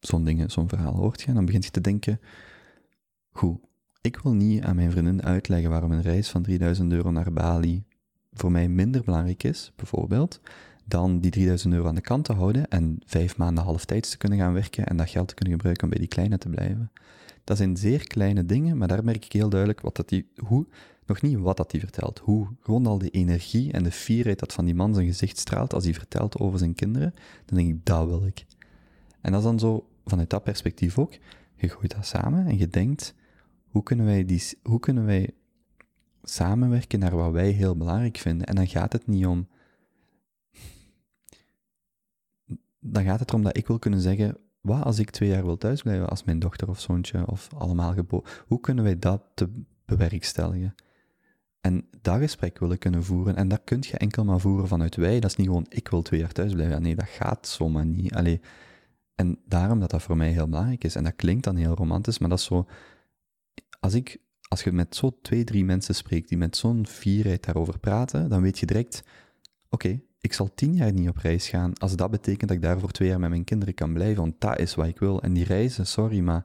zo'n 0.00 0.24
dingen, 0.24 0.50
zo'n 0.50 0.68
verhaal 0.68 0.96
hoort 0.96 1.20
je, 1.20 1.26
en 1.26 1.34
dan 1.34 1.44
begint 1.44 1.64
je 1.64 1.70
te 1.70 1.80
denken, 1.80 2.20
goed, 3.30 3.60
ik 4.00 4.16
wil 4.16 4.32
niet 4.32 4.62
aan 4.62 4.76
mijn 4.76 4.90
vriendin 4.90 5.22
uitleggen 5.22 5.70
waarom 5.70 5.92
een 5.92 6.02
reis 6.02 6.28
van 6.28 6.42
3000 6.42 6.92
euro 6.92 7.10
naar 7.10 7.32
Bali 7.32 7.84
voor 8.32 8.52
mij 8.52 8.68
minder 8.68 9.04
belangrijk 9.04 9.42
is, 9.42 9.72
bijvoorbeeld, 9.76 10.40
dan 10.84 11.20
die 11.20 11.30
3000 11.30 11.74
euro 11.74 11.88
aan 11.88 11.94
de 11.94 12.00
kant 12.00 12.24
te 12.24 12.32
houden 12.32 12.68
en 12.68 12.98
vijf 13.06 13.36
maanden 13.36 13.64
halftijds 13.64 14.10
te 14.10 14.16
kunnen 14.16 14.38
gaan 14.38 14.52
werken 14.52 14.86
en 14.86 14.96
dat 14.96 15.10
geld 15.10 15.28
te 15.28 15.34
kunnen 15.34 15.54
gebruiken 15.54 15.84
om 15.84 15.90
bij 15.90 15.98
die 15.98 16.08
kleine 16.08 16.38
te 16.38 16.48
blijven. 16.48 16.92
Dat 17.44 17.56
zijn 17.56 17.76
zeer 17.76 18.06
kleine 18.06 18.46
dingen, 18.46 18.78
maar 18.78 18.88
daar 18.88 19.04
merk 19.04 19.24
ik 19.24 19.32
heel 19.32 19.48
duidelijk 19.48 19.80
wat 19.80 19.96
dat 19.96 20.08
die, 20.08 20.28
hoe, 20.36 20.66
nog 21.06 21.22
niet 21.22 21.38
wat 21.38 21.56
dat 21.56 21.72
hij 21.72 21.80
vertelt, 21.80 22.18
hoe. 22.18 22.48
Gewoon 22.60 22.86
al 22.86 22.98
de 22.98 23.10
energie 23.10 23.72
en 23.72 23.82
de 23.82 23.90
fierheid 23.92 24.38
dat 24.38 24.52
van 24.52 24.64
die 24.64 24.74
man 24.74 24.94
zijn 24.94 25.06
gezicht 25.06 25.38
straalt 25.38 25.74
als 25.74 25.84
hij 25.84 25.94
vertelt 25.94 26.38
over 26.38 26.58
zijn 26.58 26.74
kinderen, 26.74 27.14
dan 27.44 27.58
denk 27.58 27.68
ik, 27.68 27.86
dat 27.86 28.06
wil 28.06 28.26
ik. 28.26 28.44
En 29.20 29.32
dat 29.32 29.40
is 29.40 29.46
dan 29.46 29.58
zo, 29.58 29.86
vanuit 30.04 30.30
dat 30.30 30.42
perspectief 30.42 30.98
ook, 30.98 31.12
je 31.56 31.68
gooit 31.68 31.94
dat 31.94 32.06
samen 32.06 32.46
en 32.46 32.58
je 32.58 32.68
denkt, 32.68 33.14
hoe 33.70 33.82
kunnen 33.82 34.06
wij, 34.06 34.24
die, 34.24 34.42
hoe 34.62 34.80
kunnen 34.80 35.04
wij 35.04 35.30
samenwerken 36.22 36.98
naar 36.98 37.16
wat 37.16 37.32
wij 37.32 37.50
heel 37.50 37.76
belangrijk 37.76 38.16
vinden? 38.16 38.46
En 38.46 38.54
dan 38.54 38.68
gaat 38.68 38.92
het 38.92 39.06
niet 39.06 39.26
om, 39.26 39.48
dan 42.80 43.04
gaat 43.04 43.20
het 43.20 43.28
erom 43.28 43.42
dat 43.42 43.56
ik 43.56 43.66
wil 43.66 43.78
kunnen 43.78 44.00
zeggen, 44.00 44.36
wat 44.60 44.84
als 44.84 44.98
ik 44.98 45.10
twee 45.10 45.28
jaar 45.28 45.44
wil 45.44 45.56
thuisblijven 45.56 46.08
als 46.08 46.24
mijn 46.24 46.38
dochter 46.38 46.68
of 46.68 46.80
zoontje 46.80 47.26
of 47.26 47.48
allemaal 47.54 47.92
geboren? 47.92 48.30
Hoe 48.46 48.60
kunnen 48.60 48.84
wij 48.84 48.98
dat 48.98 49.22
te 49.34 49.48
bewerkstelligen? 49.84 50.74
En 51.60 51.88
dat 52.00 52.18
gesprek 52.18 52.58
willen 52.58 52.78
kunnen 52.78 53.04
voeren, 53.04 53.36
en 53.36 53.48
dat 53.48 53.60
kun 53.64 53.78
je 53.80 53.98
enkel 53.98 54.24
maar 54.24 54.40
voeren 54.40 54.68
vanuit 54.68 54.96
wij. 54.96 55.20
Dat 55.20 55.30
is 55.30 55.36
niet 55.36 55.46
gewoon, 55.46 55.66
ik 55.68 55.88
wil 55.88 56.02
twee 56.02 56.20
jaar 56.20 56.32
thuis 56.32 56.52
blijven. 56.52 56.82
Nee, 56.82 56.96
dat 56.96 57.08
gaat 57.08 57.46
zomaar 57.46 57.86
niet. 57.86 58.14
Allee, 58.14 58.40
en 59.14 59.38
daarom 59.46 59.80
dat 59.80 59.90
dat 59.90 60.02
voor 60.02 60.16
mij 60.16 60.30
heel 60.30 60.48
belangrijk 60.48 60.84
is. 60.84 60.94
En 60.94 61.04
dat 61.04 61.16
klinkt 61.16 61.44
dan 61.44 61.56
heel 61.56 61.74
romantisch, 61.74 62.18
maar 62.18 62.28
dat 62.28 62.38
is 62.38 62.44
zo... 62.44 62.66
Als, 63.80 63.94
ik, 63.94 64.18
als 64.48 64.62
je 64.62 64.72
met 64.72 64.96
zo 64.96 65.18
twee, 65.22 65.44
drie 65.44 65.64
mensen 65.64 65.94
spreekt 65.94 66.28
die 66.28 66.38
met 66.38 66.56
zo'n 66.56 66.86
fierheid 66.86 67.44
daarover 67.44 67.78
praten, 67.78 68.28
dan 68.28 68.42
weet 68.42 68.58
je 68.58 68.66
direct, 68.66 69.02
oké, 69.68 70.00
ik 70.20 70.32
zal 70.32 70.54
tien 70.54 70.74
jaar 70.74 70.92
niet 70.92 71.08
op 71.08 71.16
reis 71.16 71.48
gaan, 71.48 71.78
als 71.78 71.96
dat 71.96 72.10
betekent 72.10 72.48
dat 72.48 72.56
ik 72.56 72.62
daar 72.62 72.80
voor 72.80 72.90
twee 72.90 73.08
jaar 73.08 73.20
met 73.20 73.30
mijn 73.30 73.44
kinderen 73.44 73.74
kan 73.74 73.92
blijven, 73.92 74.22
want 74.22 74.40
dat 74.40 74.58
is 74.58 74.74
wat 74.74 74.86
ik 74.86 74.98
wil. 74.98 75.22
En 75.22 75.32
die 75.32 75.44
reizen, 75.44 75.86
sorry, 75.86 76.20
maar 76.20 76.44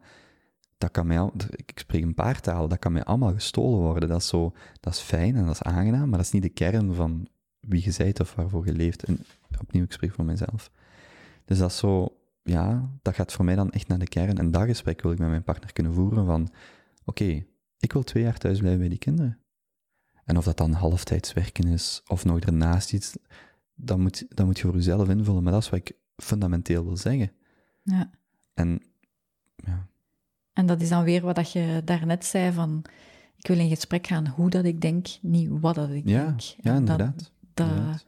dat 0.77 0.91
kan 0.91 1.07
mij, 1.07 1.29
ik 1.55 1.79
spreek 1.79 2.03
een 2.03 2.13
paar 2.13 2.41
talen, 2.41 2.69
dat 2.69 2.79
kan 2.79 2.91
mij 2.91 3.03
allemaal 3.03 3.33
gestolen 3.33 3.79
worden. 3.79 4.09
Dat 4.09 4.21
is 4.21 4.27
zo, 4.27 4.53
dat 4.79 4.93
is 4.93 4.99
fijn 4.99 5.35
en 5.35 5.45
dat 5.45 5.53
is 5.53 5.61
aangenaam, 5.61 6.09
maar 6.09 6.17
dat 6.17 6.27
is 6.27 6.31
niet 6.31 6.41
de 6.41 6.49
kern 6.49 6.93
van 6.93 7.27
wie 7.59 7.83
je 7.83 7.93
bent 7.97 8.19
of 8.19 8.35
waarvoor 8.35 8.65
je 8.65 8.73
leeft. 8.73 9.03
En 9.03 9.25
opnieuw, 9.59 9.83
ik 9.83 9.91
spreek 9.91 10.13
voor 10.13 10.25
mezelf. 10.25 10.71
Dus 11.45 11.57
dat 11.57 11.69
is 11.69 11.77
zo, 11.77 12.17
ja, 12.43 12.89
dat 13.01 13.15
gaat 13.15 13.33
voor 13.33 13.45
mij 13.45 13.55
dan 13.55 13.71
echt 13.71 13.87
naar 13.87 13.99
de 13.99 14.07
kern. 14.07 14.37
En 14.37 14.51
dat 14.51 14.63
gesprek 14.65 15.01
wil 15.01 15.11
ik 15.11 15.19
met 15.19 15.29
mijn 15.29 15.43
partner 15.43 15.73
kunnen 15.73 15.93
voeren 15.93 16.25
van, 16.25 16.49
oké, 17.05 17.45
ik 17.79 17.93
wil 17.93 18.03
twee 18.03 18.23
jaar 18.23 18.37
thuis 18.37 18.59
blijven 18.59 18.79
bij 18.79 18.89
die 18.89 18.97
kinderen. 18.97 19.39
En 20.25 20.37
of 20.37 20.43
dat 20.43 20.57
dan 20.57 20.71
halftijds 20.71 21.33
werken 21.33 21.67
is, 21.67 22.01
of 22.07 22.25
nog 22.25 22.39
ernaast 22.39 22.93
iets, 22.93 23.15
dat 23.75 23.97
moet, 23.97 24.25
dat 24.29 24.45
moet 24.45 24.57
je 24.57 24.63
voor 24.63 24.75
jezelf 24.75 25.09
invullen. 25.09 25.43
Maar 25.43 25.51
dat 25.51 25.61
is 25.61 25.69
wat 25.69 25.79
ik 25.79 25.95
fundamenteel 26.15 26.85
wil 26.85 26.97
zeggen. 26.97 27.31
Ja. 27.83 28.09
En, 28.53 28.81
ja. 29.55 29.87
En 30.53 30.65
dat 30.65 30.81
is 30.81 30.89
dan 30.89 31.03
weer 31.03 31.21
wat 31.21 31.51
je 31.51 31.81
daarnet 31.85 32.25
zei 32.25 32.51
van, 32.51 32.81
ik 33.37 33.47
wil 33.47 33.59
in 33.59 33.69
gesprek 33.69 34.07
gaan 34.07 34.27
hoe 34.27 34.49
dat 34.49 34.65
ik 34.65 34.81
denk, 34.81 35.07
niet 35.21 35.49
wat 35.49 35.75
dat 35.75 35.89
ik 35.89 36.07
ja, 36.07 36.25
denk. 36.25 36.39
Ja, 36.41 36.75
inderdaad. 36.75 37.31
Dat, 37.53 37.67
inderdaad. 37.67 38.05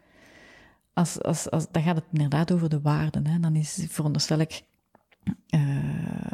Als, 0.93 1.21
als, 1.21 1.49
als, 1.49 1.71
dan 1.71 1.83
gaat 1.83 1.95
het 1.95 2.05
inderdaad 2.11 2.51
over 2.51 2.69
de 2.69 2.81
waarden. 2.81 3.27
Hè. 3.27 3.39
Dan 3.39 3.55
is, 3.55 3.85
veronderstel 3.87 4.39
ik, 4.39 4.63
uh, 5.27 5.61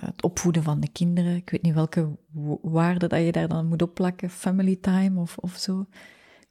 het 0.05 0.23
opvoeden 0.23 0.63
van 0.63 0.79
de 0.79 0.91
kinderen. 0.91 1.35
Ik 1.35 1.49
weet 1.49 1.61
niet 1.61 1.73
welke 1.73 2.17
waarden 2.61 3.09
dat 3.09 3.25
je 3.25 3.31
daar 3.31 3.47
dan 3.47 3.67
moet 3.67 3.81
opplakken. 3.81 4.29
Family 4.29 4.75
time 4.75 5.19
of, 5.19 5.37
of 5.37 5.55
zo. 5.55 5.87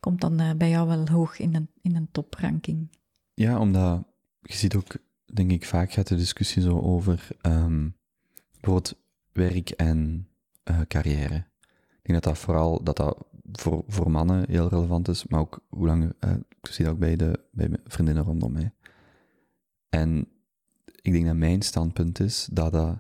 Komt 0.01 0.21
dan 0.21 0.41
uh, 0.41 0.51
bij 0.57 0.69
jou 0.69 0.89
wel 0.89 1.09
hoog 1.09 1.39
in 1.39 1.55
een, 1.55 1.69
in 1.81 1.97
een 1.97 2.09
topranking. 2.13 2.91
Ja, 3.35 3.59
omdat 3.59 4.05
je 4.41 4.55
ziet 4.55 4.75
ook, 4.75 4.97
denk 5.25 5.51
ik, 5.51 5.67
vaak 5.67 5.93
gaat 5.93 6.09
de 6.09 6.17
discussie 6.17 6.63
zo 6.63 6.81
over 6.81 7.29
um, 7.43 7.97
bijvoorbeeld 8.53 8.95
werk 9.33 9.71
en 9.71 10.29
uh, 10.71 10.81
carrière. 10.89 11.35
Ik 12.03 12.09
denk 12.09 12.23
dat 12.23 12.35
dat 12.35 12.39
vooral 12.39 12.85
dat 12.85 12.97
dat 12.97 13.27
voor, 13.53 13.85
voor 13.87 14.11
mannen 14.11 14.51
heel 14.51 14.69
relevant 14.69 15.09
is, 15.09 15.27
maar 15.27 15.41
ook 15.41 15.65
hoe 15.69 15.87
lang, 15.87 16.13
ik 16.63 16.73
zie 16.73 16.85
dat 16.85 16.95
ook 16.95 17.01
bij, 17.01 17.17
de, 17.17 17.41
bij 17.53 17.69
mijn 17.69 17.81
vriendinnen 17.85 18.25
rondom 18.25 18.53
mij. 18.53 18.73
En 19.89 20.29
ik 21.03 21.13
denk 21.13 21.27
dat 21.27 21.37
mijn 21.37 21.63
standpunt 21.63 22.21
is 22.21 22.49
dat, 22.53 22.73
dat, 22.73 22.99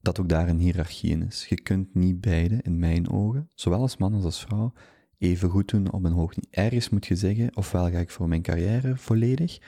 dat 0.00 0.20
ook 0.20 0.28
daar 0.28 0.48
een 0.48 0.58
hiërarchie 0.58 1.10
in 1.10 1.22
is. 1.22 1.46
Je 1.48 1.60
kunt 1.60 1.94
niet 1.94 2.20
beide, 2.20 2.60
in 2.62 2.78
mijn 2.78 3.10
ogen, 3.10 3.50
zowel 3.54 3.80
als 3.80 3.96
man 3.96 4.14
als 4.14 4.24
als 4.24 4.40
vrouw, 4.40 4.72
even 5.18 5.50
goed 5.50 5.68
doen 5.68 5.92
op 5.92 6.04
een 6.04 6.12
hoog 6.12 6.36
niveau. 6.36 6.66
Ergens 6.66 6.88
moet 6.88 7.06
je 7.06 7.16
zeggen, 7.16 7.56
ofwel 7.56 7.90
ga 7.90 7.98
ik 7.98 8.10
voor 8.10 8.28
mijn 8.28 8.42
carrière 8.42 8.96
volledig, 8.96 9.58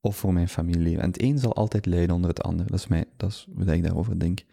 of 0.00 0.16
voor 0.16 0.32
mijn 0.32 0.48
familie. 0.48 0.98
En 0.98 1.06
het 1.06 1.22
een 1.22 1.38
zal 1.38 1.54
altijd 1.54 1.86
leiden 1.86 2.14
onder 2.14 2.30
het 2.30 2.42
ander. 2.42 2.66
Dat 2.66 2.78
is, 2.78 2.86
mij, 2.86 3.04
dat 3.16 3.30
is 3.30 3.46
wat 3.52 3.68
ik 3.68 3.82
daarover 3.82 4.18
denk. 4.18 4.44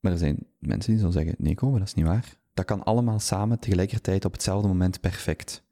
Maar 0.00 0.12
er 0.12 0.18
zijn 0.18 0.46
mensen 0.58 0.90
die 0.90 0.98
zullen 0.98 1.12
zeggen, 1.12 1.34
nee 1.38 1.54
komen, 1.54 1.78
dat 1.78 1.88
is 1.88 1.94
niet 1.94 2.06
waar. 2.06 2.36
Dat 2.54 2.64
kan 2.64 2.84
allemaal 2.84 3.18
samen 3.18 3.58
tegelijkertijd 3.58 4.24
op 4.24 4.32
hetzelfde 4.32 4.68
moment 4.68 5.00
perfect. 5.00 5.62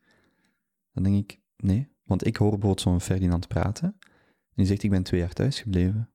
Dan 0.92 1.02
denk 1.02 1.16
ik, 1.16 1.40
nee. 1.56 1.88
Want 2.04 2.26
ik 2.26 2.36
hoor 2.36 2.50
bijvoorbeeld 2.50 2.80
zo'n 2.80 3.00
Ferdinand 3.00 3.48
praten. 3.48 3.96
Die 4.54 4.66
zegt, 4.66 4.82
ik 4.82 4.90
ben 4.90 5.02
twee 5.02 5.20
jaar 5.20 5.32
thuis 5.32 5.60
gebleven. 5.60 6.10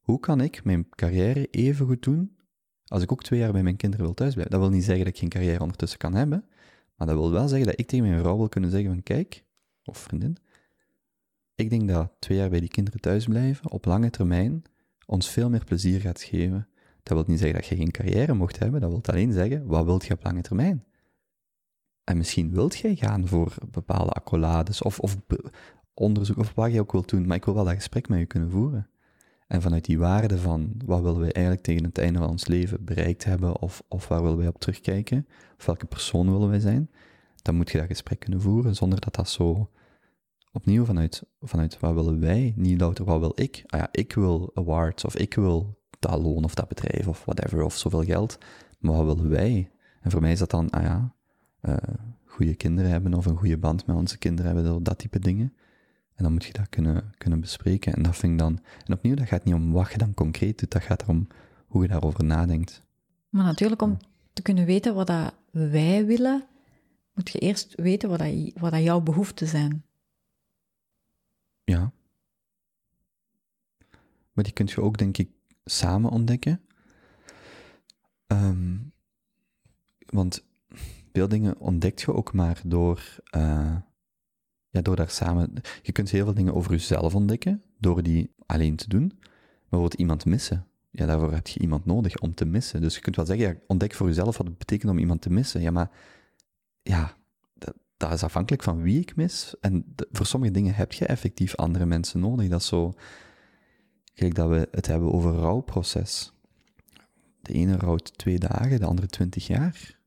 Hoe 0.00 0.20
kan 0.20 0.40
ik 0.40 0.64
mijn 0.64 0.88
carrière 0.88 1.46
even 1.50 1.86
goed 1.86 2.02
doen 2.02 2.36
als 2.86 3.02
ik 3.02 3.12
ook 3.12 3.22
twee 3.22 3.38
jaar 3.38 3.52
bij 3.52 3.62
mijn 3.62 3.76
kinderen 3.76 4.04
wil 4.04 4.14
thuisblijven? 4.14 4.52
Dat 4.52 4.62
wil 4.62 4.70
niet 4.70 4.84
zeggen 4.84 5.04
dat 5.04 5.12
ik 5.12 5.20
geen 5.20 5.28
carrière 5.28 5.60
ondertussen 5.60 5.98
kan 5.98 6.14
hebben. 6.14 6.44
Maar 6.96 7.06
dat 7.06 7.16
wil 7.16 7.30
wel 7.30 7.48
zeggen 7.48 7.66
dat 7.66 7.78
ik 7.78 7.86
tegen 7.86 8.06
mijn 8.06 8.20
vrouw 8.20 8.36
wil 8.36 8.48
kunnen 8.48 8.70
zeggen 8.70 8.90
van, 8.90 9.02
kijk, 9.02 9.44
of 9.84 9.98
vriendin, 9.98 10.36
ik 11.54 11.70
denk 11.70 11.88
dat 11.88 12.12
twee 12.18 12.38
jaar 12.38 12.50
bij 12.50 12.60
die 12.60 12.68
kinderen 12.68 13.00
thuisblijven 13.00 13.70
op 13.70 13.84
lange 13.84 14.10
termijn 14.10 14.62
ons 15.06 15.30
veel 15.30 15.50
meer 15.50 15.64
plezier 15.64 16.00
gaat 16.00 16.22
geven 16.22 16.68
dat 17.02 17.16
wil 17.16 17.24
niet 17.26 17.38
zeggen 17.38 17.58
dat 17.60 17.68
je 17.68 17.76
geen 17.76 17.90
carrière 17.90 18.34
mocht 18.34 18.58
hebben, 18.58 18.80
dat 18.80 18.90
wil 18.90 19.02
alleen 19.02 19.32
zeggen, 19.32 19.66
wat 19.66 19.84
wilt 19.84 20.06
je 20.06 20.12
op 20.12 20.24
lange 20.24 20.40
termijn? 20.40 20.84
En 22.04 22.16
misschien 22.16 22.50
wilt 22.50 22.76
jij 22.76 22.94
gaan 22.94 23.26
voor 23.26 23.54
bepaalde 23.70 24.10
accolades 24.10 24.82
of, 24.82 24.98
of 24.98 25.16
onderzoek 25.94 26.38
of 26.38 26.52
wat 26.54 26.72
je 26.72 26.80
ook 26.80 26.92
wilt 26.92 27.08
doen, 27.08 27.26
maar 27.26 27.36
ik 27.36 27.44
wil 27.44 27.54
wel 27.54 27.64
dat 27.64 27.74
gesprek 27.74 28.08
met 28.08 28.18
je 28.18 28.26
kunnen 28.26 28.50
voeren. 28.50 28.86
En 29.46 29.62
vanuit 29.62 29.84
die 29.84 29.98
waarde 29.98 30.38
van 30.38 30.74
wat 30.84 31.02
willen 31.02 31.20
wij 31.20 31.32
eigenlijk 31.32 31.64
tegen 31.64 31.84
het 31.84 31.98
einde 31.98 32.18
van 32.18 32.28
ons 32.28 32.46
leven 32.46 32.84
bereikt 32.84 33.24
hebben, 33.24 33.60
of, 33.60 33.82
of 33.88 34.08
waar 34.08 34.22
willen 34.22 34.38
wij 34.38 34.48
op 34.48 34.58
terugkijken, 34.58 35.26
of 35.58 35.66
welke 35.66 35.86
persoon 35.86 36.32
willen 36.32 36.48
wij 36.48 36.60
zijn, 36.60 36.90
dan 37.42 37.54
moet 37.54 37.70
je 37.70 37.78
dat 37.78 37.86
gesprek 37.86 38.18
kunnen 38.20 38.40
voeren 38.40 38.74
zonder 38.74 39.00
dat 39.00 39.14
dat 39.14 39.28
zo 39.28 39.70
opnieuw 40.52 40.84
vanuit, 40.84 41.22
vanuit 41.40 41.80
wat 41.80 41.94
willen 41.94 42.20
wij, 42.20 42.52
niet 42.56 42.80
louter 42.80 43.04
wat 43.04 43.20
wil 43.20 43.32
ik. 43.34 43.64
Ah 43.66 43.80
ja, 43.80 43.88
ik 43.92 44.12
wil 44.12 44.50
awards 44.54 45.04
of 45.04 45.16
ik 45.16 45.34
wil 45.34 45.80
dat 45.98 46.22
loon 46.22 46.44
of 46.44 46.54
dat 46.54 46.68
bedrijf 46.68 47.08
of 47.08 47.24
whatever, 47.24 47.62
of 47.62 47.76
zoveel 47.76 48.04
geld. 48.04 48.38
Maar 48.78 49.04
wat 49.04 49.16
willen 49.16 49.30
wij? 49.30 49.70
En 50.00 50.10
voor 50.10 50.20
mij 50.20 50.32
is 50.32 50.38
dat 50.38 50.50
dan, 50.50 50.70
ah 50.70 50.82
ja, 50.82 51.14
uh, 51.62 51.76
goede 52.24 52.54
kinderen 52.54 52.90
hebben 52.90 53.14
of 53.14 53.26
een 53.26 53.36
goede 53.36 53.58
band 53.58 53.86
met 53.86 53.96
onze 53.96 54.18
kinderen 54.18 54.54
hebben, 54.54 54.82
dat 54.82 54.98
type 54.98 55.18
dingen. 55.18 55.54
En 56.14 56.22
dan 56.24 56.32
moet 56.32 56.44
je 56.44 56.52
dat 56.52 56.68
kunnen, 56.68 57.12
kunnen 57.18 57.40
bespreken. 57.40 57.94
En 57.94 58.02
dat 58.02 58.16
vind 58.16 58.32
ik 58.32 58.38
dan, 58.38 58.60
en 58.86 58.92
opnieuw, 58.92 59.14
dat 59.14 59.26
gaat 59.26 59.44
niet 59.44 59.54
om 59.54 59.72
wat 59.72 59.92
je 59.92 59.98
dan 59.98 60.14
concreet 60.14 60.58
doet, 60.58 60.70
dat 60.70 60.82
gaat 60.82 61.02
erom 61.02 61.26
hoe 61.66 61.82
je 61.82 61.88
daarover 61.88 62.24
nadenkt. 62.24 62.82
Maar 63.28 63.44
natuurlijk, 63.44 63.82
om 63.82 63.96
te 64.32 64.42
kunnen 64.42 64.64
weten 64.64 64.94
wat 64.94 65.06
dat 65.06 65.34
wij 65.50 66.06
willen, 66.06 66.46
moet 67.14 67.30
je 67.30 67.38
eerst 67.38 67.74
weten 67.74 68.08
wat, 68.08 68.18
dat, 68.18 68.52
wat 68.54 68.70
dat 68.70 68.82
jouw 68.82 69.00
behoeften 69.00 69.46
zijn. 69.46 69.84
Ja. 71.64 71.92
Maar 74.32 74.44
die 74.44 74.52
kun 74.52 74.66
je 74.66 74.80
ook, 74.80 74.98
denk 74.98 75.18
ik, 75.18 75.30
samen 75.64 76.10
ontdekken. 76.10 76.60
Um, 78.26 78.92
want 80.06 80.44
veel 81.12 81.28
dingen 81.28 81.58
ontdekt 81.58 82.00
je 82.00 82.14
ook 82.14 82.32
maar 82.32 82.60
door, 82.64 83.16
uh, 83.36 83.76
ja, 84.72 84.82
door 84.82 84.96
daar 84.96 85.10
samen. 85.10 85.52
Je 85.82 85.92
kunt 85.92 86.10
heel 86.10 86.24
veel 86.24 86.34
dingen 86.34 86.54
over 86.54 86.70
jezelf 86.70 87.14
ontdekken 87.14 87.62
door 87.78 88.02
die 88.02 88.34
alleen 88.46 88.76
te 88.76 88.88
doen. 88.88 89.06
Maar 89.06 89.20
bijvoorbeeld 89.68 90.00
iemand 90.00 90.24
missen. 90.24 90.66
ja, 90.90 91.06
daarvoor 91.06 91.32
heb 91.32 91.46
je 91.46 91.60
iemand 91.60 91.84
nodig 91.84 92.18
om 92.18 92.34
te 92.34 92.44
missen. 92.44 92.80
Dus 92.80 92.94
je 92.94 93.00
kunt 93.00 93.16
wel 93.16 93.26
zeggen, 93.26 93.46
ja, 93.46 93.54
ontdek 93.66 93.94
voor 93.94 94.06
jezelf 94.06 94.36
wat 94.36 94.46
het 94.46 94.58
betekent 94.58 94.90
om 94.90 94.98
iemand 94.98 95.22
te 95.22 95.30
missen. 95.30 95.60
Ja, 95.60 95.70
maar 95.70 95.90
ja, 96.82 97.16
dat, 97.54 97.74
dat 97.96 98.12
is 98.12 98.22
afhankelijk 98.22 98.62
van 98.62 98.82
wie 98.82 99.00
ik 99.00 99.16
mis. 99.16 99.54
En 99.60 99.94
voor 100.10 100.26
sommige 100.26 100.52
dingen 100.52 100.74
heb 100.74 100.92
je 100.92 101.06
effectief 101.06 101.56
andere 101.56 101.86
mensen 101.86 102.20
nodig. 102.20 102.48
Dat 102.48 102.60
is 102.60 102.66
zo, 102.66 102.92
kijk, 104.14 104.34
dat 104.34 104.48
we 104.48 104.68
het 104.70 104.86
hebben 104.86 105.12
over 105.12 105.32
rouwproces. 105.32 106.32
De 107.40 107.52
ene 107.52 107.76
rouwt 107.76 108.18
twee 108.18 108.38
dagen, 108.38 108.80
de 108.80 108.86
andere 108.86 109.06
twintig 109.06 109.46
jaar. 109.46 110.00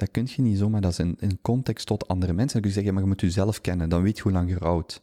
Dat 0.00 0.10
kun 0.10 0.26
je 0.28 0.42
niet 0.42 0.58
zomaar, 0.58 0.80
dat 0.80 0.90
is 0.90 0.98
in, 0.98 1.38
context 1.42 1.86
tot 1.86 2.08
andere 2.08 2.32
mensen. 2.32 2.52
Dan 2.52 2.60
kun 2.60 2.70
je 2.70 2.76
zeggen, 2.76 2.94
maar 2.94 3.02
je 3.02 3.08
moet 3.08 3.20
jezelf 3.20 3.60
kennen, 3.60 3.88
dan 3.88 4.02
weet 4.02 4.16
je 4.16 4.22
hoe 4.22 4.32
lang 4.32 4.48
je 4.48 4.58
rouwt. 4.58 5.02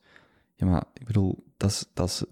Ja, 0.56 0.66
maar 0.66 0.84
ik 0.94 1.06
bedoel, 1.06 1.44
dat 1.58 1.70
is, 1.70 1.86
dat 1.94 2.08
is, 2.08 2.24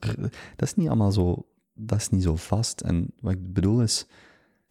dat 0.56 0.68
is 0.68 0.76
niet 0.76 0.88
allemaal 0.88 1.12
zo, 1.12 1.48
dat 1.74 1.98
is 2.00 2.10
niet 2.10 2.24
zo 2.24 2.36
vast. 2.36 2.82
En 2.82 3.12
wat 3.20 3.34
ik 3.34 3.54
bedoel 3.54 3.82
is, 3.82 4.08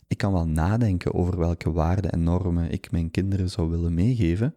ik 0.07 0.19
kan 0.19 0.33
wel 0.33 0.47
nadenken 0.47 1.15
over 1.15 1.39
welke 1.39 1.73
waarden 1.73 2.11
en 2.11 2.23
normen 2.23 2.71
ik 2.71 2.91
mijn 2.91 3.11
kinderen 3.11 3.51
zou 3.51 3.71
willen 3.71 3.95
meegeven. 3.95 4.55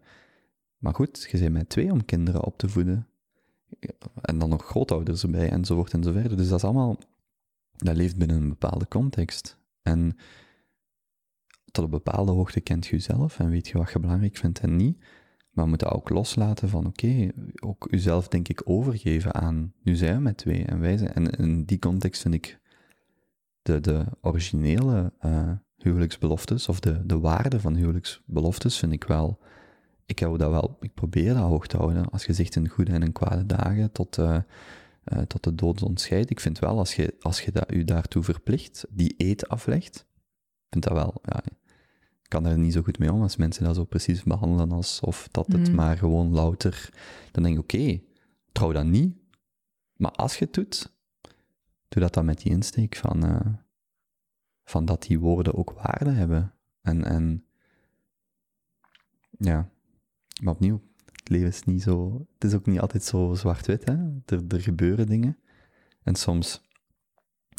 Maar 0.78 0.94
goed, 0.94 1.28
je 1.30 1.38
bent 1.38 1.52
met 1.52 1.68
twee 1.68 1.92
om 1.92 2.04
kinderen 2.04 2.44
op 2.44 2.58
te 2.58 2.68
voeden. 2.68 3.06
En 4.20 4.38
dan 4.38 4.48
nog 4.48 4.64
grootouders 4.64 5.22
erbij, 5.22 5.50
enzovoort 5.50 5.94
enzoverder. 5.94 6.36
Dus 6.36 6.48
dat 6.48 6.58
is 6.58 6.64
allemaal, 6.64 6.98
dat 7.76 7.96
leeft 7.96 8.16
binnen 8.16 8.36
een 8.36 8.48
bepaalde 8.48 8.88
context. 8.88 9.58
En 9.82 10.16
tot 11.70 11.84
een 11.84 11.90
bepaalde 11.90 12.32
hoogte 12.32 12.60
kent 12.60 12.86
je 12.86 12.96
jezelf 12.96 13.38
en 13.38 13.50
weet 13.50 13.68
je 13.68 13.78
wat 13.78 13.92
je 13.92 13.98
belangrijk 13.98 14.36
vindt 14.36 14.60
en 14.60 14.76
niet. 14.76 14.98
Maar 15.50 15.64
we 15.64 15.70
moeten 15.70 15.92
ook 15.92 16.08
loslaten 16.08 16.68
van, 16.68 16.86
oké, 16.86 17.30
ook 17.60 17.86
uzelf 17.90 18.28
denk 18.28 18.48
ik 18.48 18.62
overgeven 18.64 19.34
aan, 19.34 19.72
nu 19.82 19.96
zijn 19.96 20.16
we 20.16 20.22
met 20.22 20.36
twee 20.36 20.64
en 20.64 20.80
wij 20.80 20.96
zijn, 20.96 21.12
en 21.12 21.30
in 21.30 21.64
die 21.64 21.78
context 21.78 22.22
vind 22.22 22.34
ik 22.34 22.60
de, 23.62 23.80
de 23.80 24.04
originele 24.20 25.12
uh, 25.24 25.50
huwelijksbeloftes, 25.76 26.68
of 26.68 26.80
de, 26.80 27.06
de 27.06 27.18
waarde 27.18 27.60
van 27.60 27.74
huwelijksbeloftes, 27.74 28.78
vind 28.78 28.92
ik 28.92 29.04
wel, 29.04 29.38
ik 30.06 30.18
hou 30.18 30.38
dat 30.38 30.50
wel, 30.50 30.76
ik 30.80 30.94
probeer 30.94 31.34
dat 31.34 31.42
hoog 31.42 31.66
te 31.66 31.76
houden, 31.76 32.10
als 32.10 32.24
je 32.24 32.32
zegt 32.32 32.56
in 32.56 32.68
goede 32.68 32.92
en 32.92 33.02
in 33.02 33.12
kwade 33.12 33.46
dagen, 33.46 33.92
tot, 33.92 34.18
uh, 34.18 34.38
uh, 35.04 35.18
tot 35.18 35.44
de 35.44 35.54
dood 35.54 35.82
ontscheidt. 35.82 36.30
Ik 36.30 36.40
vind 36.40 36.58
wel, 36.58 36.78
als 36.78 36.94
je, 36.94 37.14
als 37.20 37.40
je 37.40 37.52
dat, 37.52 37.72
u 37.72 37.84
daartoe 37.84 38.22
verplicht, 38.22 38.86
die 38.90 39.14
eet 39.16 39.48
aflegt, 39.48 40.06
vind 40.70 40.84
dat 40.84 40.92
wel, 40.92 41.20
ja, 41.22 41.42
kan 42.28 42.46
er 42.46 42.58
niet 42.58 42.72
zo 42.72 42.82
goed 42.82 42.98
mee 42.98 43.12
om 43.12 43.22
als 43.22 43.36
mensen 43.36 43.64
dat 43.64 43.74
zo 43.74 43.84
precies 43.84 44.22
behandelen 44.22 44.72
alsof 44.72 45.28
dat 45.30 45.46
het 45.46 45.68
Mm. 45.68 45.74
maar 45.74 45.96
gewoon 45.96 46.30
louter... 46.30 46.90
Dan 47.32 47.42
denk 47.42 47.56
ik, 47.56 47.62
oké, 47.62 48.00
trouw 48.52 48.72
dat 48.72 48.84
niet. 48.84 49.16
Maar 49.96 50.10
als 50.10 50.38
je 50.38 50.44
het 50.44 50.54
doet, 50.54 50.92
doe 51.88 52.02
dat 52.02 52.14
dan 52.14 52.24
met 52.24 52.38
die 52.42 52.52
insteek 52.52 52.96
van, 52.96 53.24
eh, 53.26 53.46
van 54.64 54.84
dat 54.84 55.02
die 55.02 55.18
woorden 55.18 55.54
ook 55.54 55.72
waarde 55.72 56.10
hebben. 56.10 56.54
En, 56.80 57.04
en 57.04 57.44
ja, 59.38 59.70
maar 60.42 60.52
opnieuw, 60.54 60.82
het 61.12 61.28
leven 61.28 61.48
is 61.48 61.62
niet 61.64 61.82
zo... 61.82 62.26
Het 62.34 62.44
is 62.44 62.54
ook 62.54 62.66
niet 62.66 62.80
altijd 62.80 63.02
zo 63.04 63.34
zwart-wit, 63.34 63.84
hè. 63.84 63.94
Er, 64.26 64.44
er 64.48 64.60
gebeuren 64.60 65.06
dingen. 65.06 65.38
En 66.02 66.14
soms... 66.14 66.66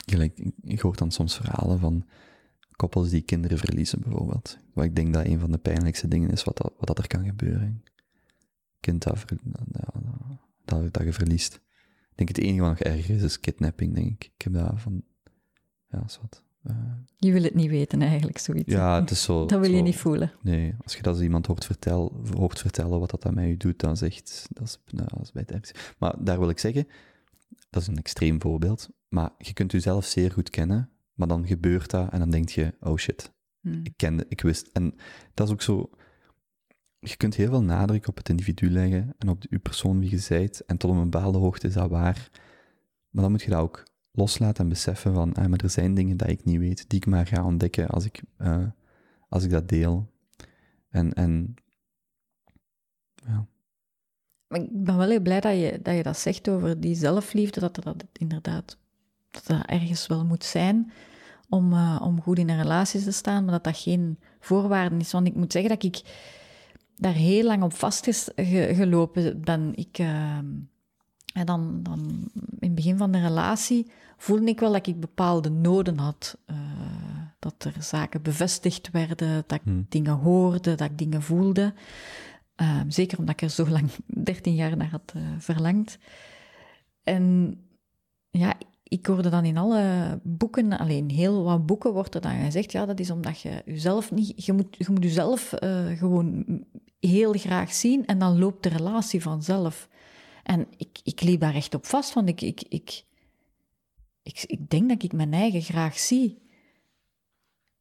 Gelijk, 0.06 0.38
ik- 0.40 0.56
ik 0.62 0.80
hoor 0.80 0.96
dan 0.96 1.12
soms 1.12 1.36
verhalen 1.38 1.80
van 1.80 2.06
koppels 2.80 3.10
die 3.10 3.22
kinderen 3.22 3.58
verliezen, 3.58 4.00
bijvoorbeeld. 4.02 4.58
Wat 4.74 4.86
ik 4.86 4.96
denk 4.96 5.14
dat 5.14 5.26
een 5.26 5.40
van 5.40 5.52
de 5.52 5.58
pijnlijkste 5.58 6.08
dingen 6.08 6.30
is 6.30 6.44
wat, 6.44 6.58
dat, 6.58 6.74
wat 6.78 6.88
dat 6.88 6.98
er 6.98 7.08
kan 7.08 7.26
gebeuren. 7.26 7.84
Kind 8.80 9.04
dat, 9.04 9.20
ver- 9.20 9.38
dat, 9.44 9.84
dat, 10.66 10.94
dat 10.94 11.04
je 11.04 11.14
verliest. 11.14 11.54
Ik 12.10 12.16
denk 12.16 12.30
het 12.30 12.38
enige 12.38 12.60
wat 12.62 12.70
nog 12.70 12.80
erger 12.80 13.16
is, 13.16 13.22
is 13.24 13.40
kidnapping, 13.40 13.94
denk 13.96 14.08
ik. 14.08 14.32
Ik 14.36 14.42
heb 14.42 14.54
daar 14.54 14.78
van... 14.80 15.04
Ja, 15.90 16.04
is 16.06 16.20
wat. 16.22 16.44
eh, 16.64 16.76
Je 17.18 17.32
wil 17.32 17.44
het 17.44 17.54
niet 17.56 17.70
weten 17.70 18.02
eigenlijk, 18.02 18.38
zoiets. 18.38 18.74
ja, 18.74 19.00
het 19.00 19.12
is 19.12 19.24
zo... 19.24 19.46
dat 19.46 19.60
wil 19.60 19.72
je 19.72 19.82
niet 19.82 19.96
voelen. 19.98 20.32
Nee, 20.42 20.76
als 20.84 20.96
je 20.96 21.02
dat 21.02 21.14
als 21.14 21.24
iemand 21.24 21.46
hoort, 21.46 21.66
vertel, 21.66 22.22
hoort 22.34 22.60
vertellen 22.60 23.00
wat 23.00 23.10
dat 23.10 23.26
aan 23.26 23.34
mij 23.34 23.58
doet, 23.58 23.80
dan 23.80 23.98
zegt 23.98 24.48
dat 24.54 24.64
is, 24.68 24.80
nou, 24.94 25.08
dat 25.14 25.22
is 25.22 25.32
bij 25.32 25.42
het 25.42 25.52
ergste. 25.52 25.80
Maar 25.98 26.16
daar 26.24 26.40
wil 26.40 26.50
ik 26.50 26.60
zeggen, 26.60 26.88
dat 27.70 27.82
is 27.82 27.88
een 27.88 27.98
extreem 27.98 28.42
voorbeeld, 28.42 28.90
maar 29.08 29.32
je 29.38 29.54
kunt 29.54 29.72
jezelf 29.72 30.06
zeer 30.06 30.32
goed 30.32 30.50
kennen, 30.50 30.90
maar 31.20 31.28
dan 31.28 31.48
gebeurt 31.48 31.90
dat 31.90 32.12
en 32.12 32.20
dan 32.20 32.30
denk 32.30 32.50
je, 32.50 32.74
oh 32.80 32.98
shit, 32.98 33.32
Hm. 33.62 33.80
ik 33.84 33.94
kende, 33.96 34.26
ik 34.30 34.42
wist. 34.42 34.70
En 34.74 34.96
dat 35.34 35.48
is 35.48 35.54
ook 35.54 35.62
zo, 35.62 35.90
je 37.00 37.18
kunt 37.18 37.36
heel 37.36 37.50
veel 37.50 37.64
nadruk 37.64 38.08
op 38.08 38.18
het 38.18 38.30
individu 38.30 38.70
leggen 38.70 39.16
en 39.18 39.30
op 39.30 39.42
de, 39.42 39.48
uw 39.52 39.60
persoon 39.60 40.00
wie 40.00 40.10
je 40.10 40.18
zijt, 40.18 40.60
en 40.66 40.78
tot 40.78 40.92
een 40.92 41.10
bepaalde 41.10 41.38
hoogte 41.38 41.68
is 41.68 41.74
dat 41.74 41.90
waar. 41.90 42.30
Maar 43.10 43.24
dan 43.24 43.32
moet 43.32 43.42
je 43.42 43.50
dat 43.50 43.60
ook 43.60 43.84
loslaten 44.12 44.64
en 44.64 44.70
beseffen 44.70 45.14
van, 45.14 45.34
ah, 45.34 45.46
maar 45.46 45.60
er 45.60 45.70
zijn 45.70 45.94
dingen 45.94 46.18
dat 46.18 46.30
ik 46.30 46.46
niet 46.46 46.60
weet, 46.60 46.90
die 46.90 47.00
ik 47.00 47.06
maar 47.06 47.28
ga 47.28 47.46
ontdekken 47.46 47.88
als 47.88 48.06
ik, 48.06 48.22
eh, 48.38 48.66
als 49.30 49.44
ik 49.44 49.50
dat 49.50 49.68
deel. 49.68 50.12
En, 50.90 51.14
en 51.14 51.54
ja, 53.16 53.48
Maar 54.48 54.60
ik 54.60 54.84
ben 54.84 54.98
wel 54.98 55.10
heel 55.10 55.22
blij 55.22 55.40
dat 55.40 55.54
je, 55.54 55.80
dat 55.82 55.96
je 55.96 56.04
dat 56.04 56.18
zegt 56.18 56.50
over 56.50 56.80
die 56.80 56.96
zelfliefde, 56.96 57.60
dat 57.60 57.78
er 57.78 57.84
dat 57.84 58.06
inderdaad 58.14 58.78
dat 59.32 59.48
dat 59.48 59.66
ergens 59.66 60.08
wel 60.08 60.26
moet 60.26 60.44
zijn 60.44 60.92
om, 61.50 61.74
eh, 61.74 62.00
om 62.04 62.22
goed 62.22 62.38
in 62.38 62.50
een 62.50 62.62
relatie 62.62 63.04
te 63.04 63.12
staan, 63.12 63.44
maar 63.44 63.54
dat 63.54 63.64
dat 63.64 63.78
geen 63.78 64.20
voorwaarde 64.40 64.96
is. 64.98 65.12
Want 65.12 65.28
ik 65.28 65.36
moet 65.36 65.52
zeggen 65.52 65.72
dat 65.72 65.84
ik 65.84 66.02
daar 66.96 67.14
heel 67.14 67.44
lang 67.44 67.64
op 67.64 67.74
vastgelopen 67.74 69.42
ben. 69.42 69.76
Ik, 69.76 69.98
en 71.34 71.46
dan, 71.46 71.84
dan 71.84 72.00
in 72.60 72.68
het 72.68 72.76
begin 72.76 72.98
van 72.98 73.12
de 73.12 73.20
relatie 73.22 73.92
voelde 74.18 74.46
ik 74.50 74.60
wel 74.60 74.72
dat 74.72 74.88
ik 74.88 75.00
bepaalde 75.00 75.50
noden 75.50 75.98
had. 75.98 76.38
eh, 76.46 76.56
dat 77.40 77.64
er 77.64 77.84
zaken 77.84 78.22
bevestigd 78.22 78.92
werden, 78.92 79.44
dat 79.48 79.58
ik 79.60 79.62
Hmm. 79.64 79.86
dingen 79.90 80.14
hoorde, 80.14 80.76
dat 80.76 80.90
ik 80.92 80.98
dingen 80.98 81.22
voelde. 81.22 81.74
Eh, 82.56 82.80
zeker 82.88 83.18
omdat 83.20 83.34
ik 83.36 83.42
er 83.42 83.50
zo 83.50 83.68
lang, 83.68 83.90
13 84.30 84.56
jaar 84.56 84.78
naar 84.78 84.90
had 84.90 85.14
verlangd. 85.38 85.98
En 87.04 87.56
ja, 88.30 88.54
ik 88.90 89.06
hoorde 89.06 89.30
dan 89.30 89.46
in 89.46 89.58
alle 89.58 90.20
boeken, 90.24 90.78
alleen 90.78 91.10
heel 91.10 91.44
wat 91.44 91.66
boeken 91.66 91.94
wordt 91.94 92.16
er 92.16 92.22
dan 92.22 92.44
gezegd, 92.44 92.72
ja, 92.72 92.86
dat 92.86 93.00
is 93.00 93.12
omdat 93.12 93.42
je 93.42 93.62
jezelf 93.66 94.12
niet, 94.12 94.46
je 94.46 94.54
moet, 94.54 94.76
je 94.78 94.86
moet 94.90 95.04
jezelf 95.04 95.54
eh, 95.54 95.98
gewoon 95.98 96.46
heel 97.00 97.34
graag 97.34 97.74
zien 97.74 98.06
en 98.06 98.20
dan 98.20 98.40
loopt 98.40 98.64
de 98.64 98.70
relatie 98.70 99.22
vanzelf. 99.22 99.90
En 100.44 100.68
ik, 100.78 101.00
ik 101.04 101.22
liep 101.22 101.40
daar 101.40 101.56
echt 101.56 101.76
op 101.76 101.86
vast, 101.86 102.14
want 102.14 102.30
ik, 102.30 102.42
ik, 102.42 102.64
ik, 102.70 103.04
ik, 104.24 104.44
ik 104.48 104.70
denk 104.70 104.90
dat 104.90 105.04
ik 105.04 105.14
mijn 105.14 105.34
eigen 105.34 105.62
graag 105.62 106.00
zie. 106.00 106.42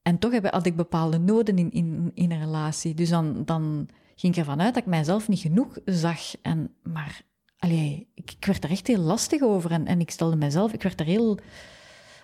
En 0.02 0.18
toch 0.18 0.32
heb, 0.32 0.50
had 0.50 0.66
ik 0.66 0.76
bepaalde 0.76 1.18
noden 1.18 1.58
in, 1.58 1.70
in, 1.70 2.10
in 2.14 2.30
een 2.30 2.40
relatie. 2.40 2.94
Dus 2.94 3.08
dan, 3.08 3.44
dan 3.44 3.88
ging 4.16 4.32
ik 4.32 4.38
ervan 4.38 4.60
uit 4.60 4.74
dat 4.74 4.82
ik 4.82 4.88
mijzelf 4.88 5.28
niet 5.28 5.40
genoeg 5.40 5.78
zag. 5.84 6.20
En, 6.42 6.74
maar 6.82 7.22
allee, 7.58 8.08
ik, 8.14 8.30
ik 8.32 8.44
werd 8.44 8.64
er 8.64 8.70
echt 8.70 8.86
heel 8.86 8.98
lastig 8.98 9.42
over. 9.42 9.70
En, 9.70 9.86
en 9.86 10.00
ik 10.00 10.10
stelde 10.10 10.36
mezelf, 10.36 10.72
ik 10.72 10.82
werd 10.82 11.00
er 11.00 11.06
heel 11.06 11.38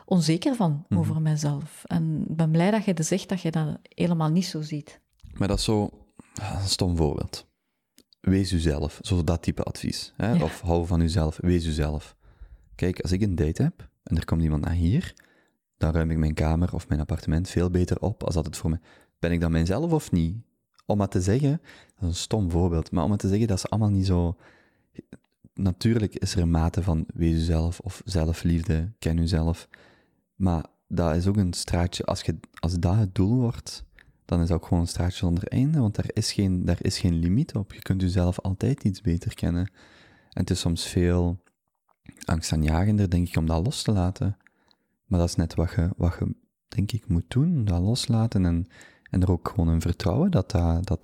onzeker 0.05 0.55
van 0.55 0.85
Mhm. 0.89 1.01
over 1.01 1.21
mezelf. 1.23 1.83
En 1.87 2.25
ik 2.29 2.37
ben 2.37 2.51
blij 2.51 2.71
dat 2.71 2.85
je 2.85 2.95
zegt 3.03 3.29
dat 3.29 3.41
je 3.41 3.51
dat 3.51 3.79
helemaal 3.83 4.31
niet 4.31 4.47
zo 4.47 4.63
ziet. 4.63 5.01
Maar 5.35 5.49
dat 5.49 5.59
is 5.59 5.65
zo 5.65 5.91
een 6.35 6.69
stom 6.69 6.97
voorbeeld. 6.97 7.47
Wees 8.21 8.53
uzelf, 8.53 8.99
zo 9.03 9.25
dat 9.25 9.43
type 9.43 9.63
advies. 9.63 10.13
Hè? 10.17 10.33
Ja. 10.33 10.43
Of 10.43 10.61
hou 10.61 10.87
van 10.87 11.01
uzelf, 11.01 11.39
wees 11.41 11.67
uzelf. 11.67 12.17
Kijk, 12.75 13.01
als 13.01 13.13
ik 13.13 13.23
een 13.23 13.35
date 13.35 13.63
heb 13.63 13.89
en 14.03 14.17
er 14.17 14.25
komt 14.25 14.43
iemand 14.43 14.65
naar 14.65 14.73
hier, 14.75 15.15
dan 15.79 15.93
ruim 15.93 16.11
ik 16.11 16.17
mijn 16.19 16.35
kamer 16.35 16.75
of 16.75 16.89
mijn 16.89 17.01
appartement 17.01 17.49
veel 17.49 17.71
beter 17.71 18.01
op 18.01 18.25
als 18.25 18.35
dat 18.35 18.47
het 18.47 18.57
voor 18.57 18.71
me... 18.71 18.79
Ben 19.19 19.33
ik 19.33 19.41
dan 19.41 19.51
mijzelf 19.53 19.93
of 19.93 20.11
niet? 20.13 20.37
Om 20.87 20.97
maar 20.99 21.09
te 21.09 21.21
zeggen, 21.21 21.51
dat 21.95 22.03
is 22.03 22.09
een 22.09 22.15
stom 22.15 22.51
voorbeeld, 22.51 22.91
maar 22.91 23.03
om 23.03 23.09
maar 23.09 23.19
te 23.19 23.29
zeggen, 23.29 23.47
dat 23.47 23.57
is 23.57 23.71
allemaal 23.71 23.91
niet 23.91 24.07
zo... 24.07 24.37
Natuurlijk 25.55 26.15
is 26.15 26.35
er 26.35 26.43
een 26.43 26.51
mate 26.51 26.83
van 26.83 27.05
wees 27.15 27.35
uzelf 27.35 27.81
of 27.81 28.03
zelfliefde, 28.05 28.93
ken 28.99 29.19
uzelf. 29.19 29.69
Maar 30.35 30.65
dat 30.89 31.17
is 31.17 31.27
ook 31.27 31.37
een 31.37 31.53
straatje, 31.53 32.05
als, 32.05 32.21
je, 32.21 32.39
als 32.55 32.79
dat 32.79 32.97
het 32.97 33.15
doel 33.15 33.37
wordt, 33.37 33.85
dan 34.25 34.41
is 34.41 34.49
dat 34.49 34.57
ook 34.57 34.67
gewoon 34.67 34.83
een 34.83 34.89
straatje 34.89 35.17
zonder 35.17 35.49
einde, 35.49 35.81
want 35.81 35.95
daar 35.95 36.11
is 36.13 36.33
geen, 36.33 36.65
daar 36.65 36.79
is 36.81 36.99
geen 36.99 37.15
limiet 37.15 37.55
op. 37.55 37.73
Je 37.73 37.83
kunt 37.83 38.01
jezelf 38.01 38.41
altijd 38.41 38.85
iets 38.85 39.01
beter 39.01 39.35
kennen. 39.35 39.67
En 40.31 40.41
het 40.41 40.51
is 40.51 40.61
soms 40.61 40.87
veel 40.87 41.43
angstaanjagender, 42.25 43.11
denk 43.11 43.29
ik, 43.29 43.37
om 43.37 43.47
dat 43.47 43.65
los 43.65 43.83
te 43.83 43.93
laten. 43.93 44.37
Maar 45.07 45.19
dat 45.19 45.29
is 45.29 45.35
net 45.35 45.55
wat 45.55 45.71
je, 45.71 45.91
wat 45.97 46.17
je 46.19 46.35
denk 46.69 46.93
ik, 46.93 47.09
moet 47.09 47.31
doen, 47.31 47.65
dat 47.65 47.81
loslaten 47.81 48.45
en, 48.45 48.67
en 49.11 49.23
er 49.23 49.31
ook 49.31 49.49
gewoon 49.49 49.73
in 49.73 49.81
vertrouwen 49.81 50.31
dat 50.31 50.51
dat, 50.51 50.87
dat, 50.87 51.03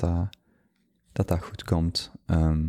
dat, 1.12 1.28
dat, 1.28 1.43
goed 1.43 1.64
komt. 1.64 2.12
Ehm, 2.26 2.68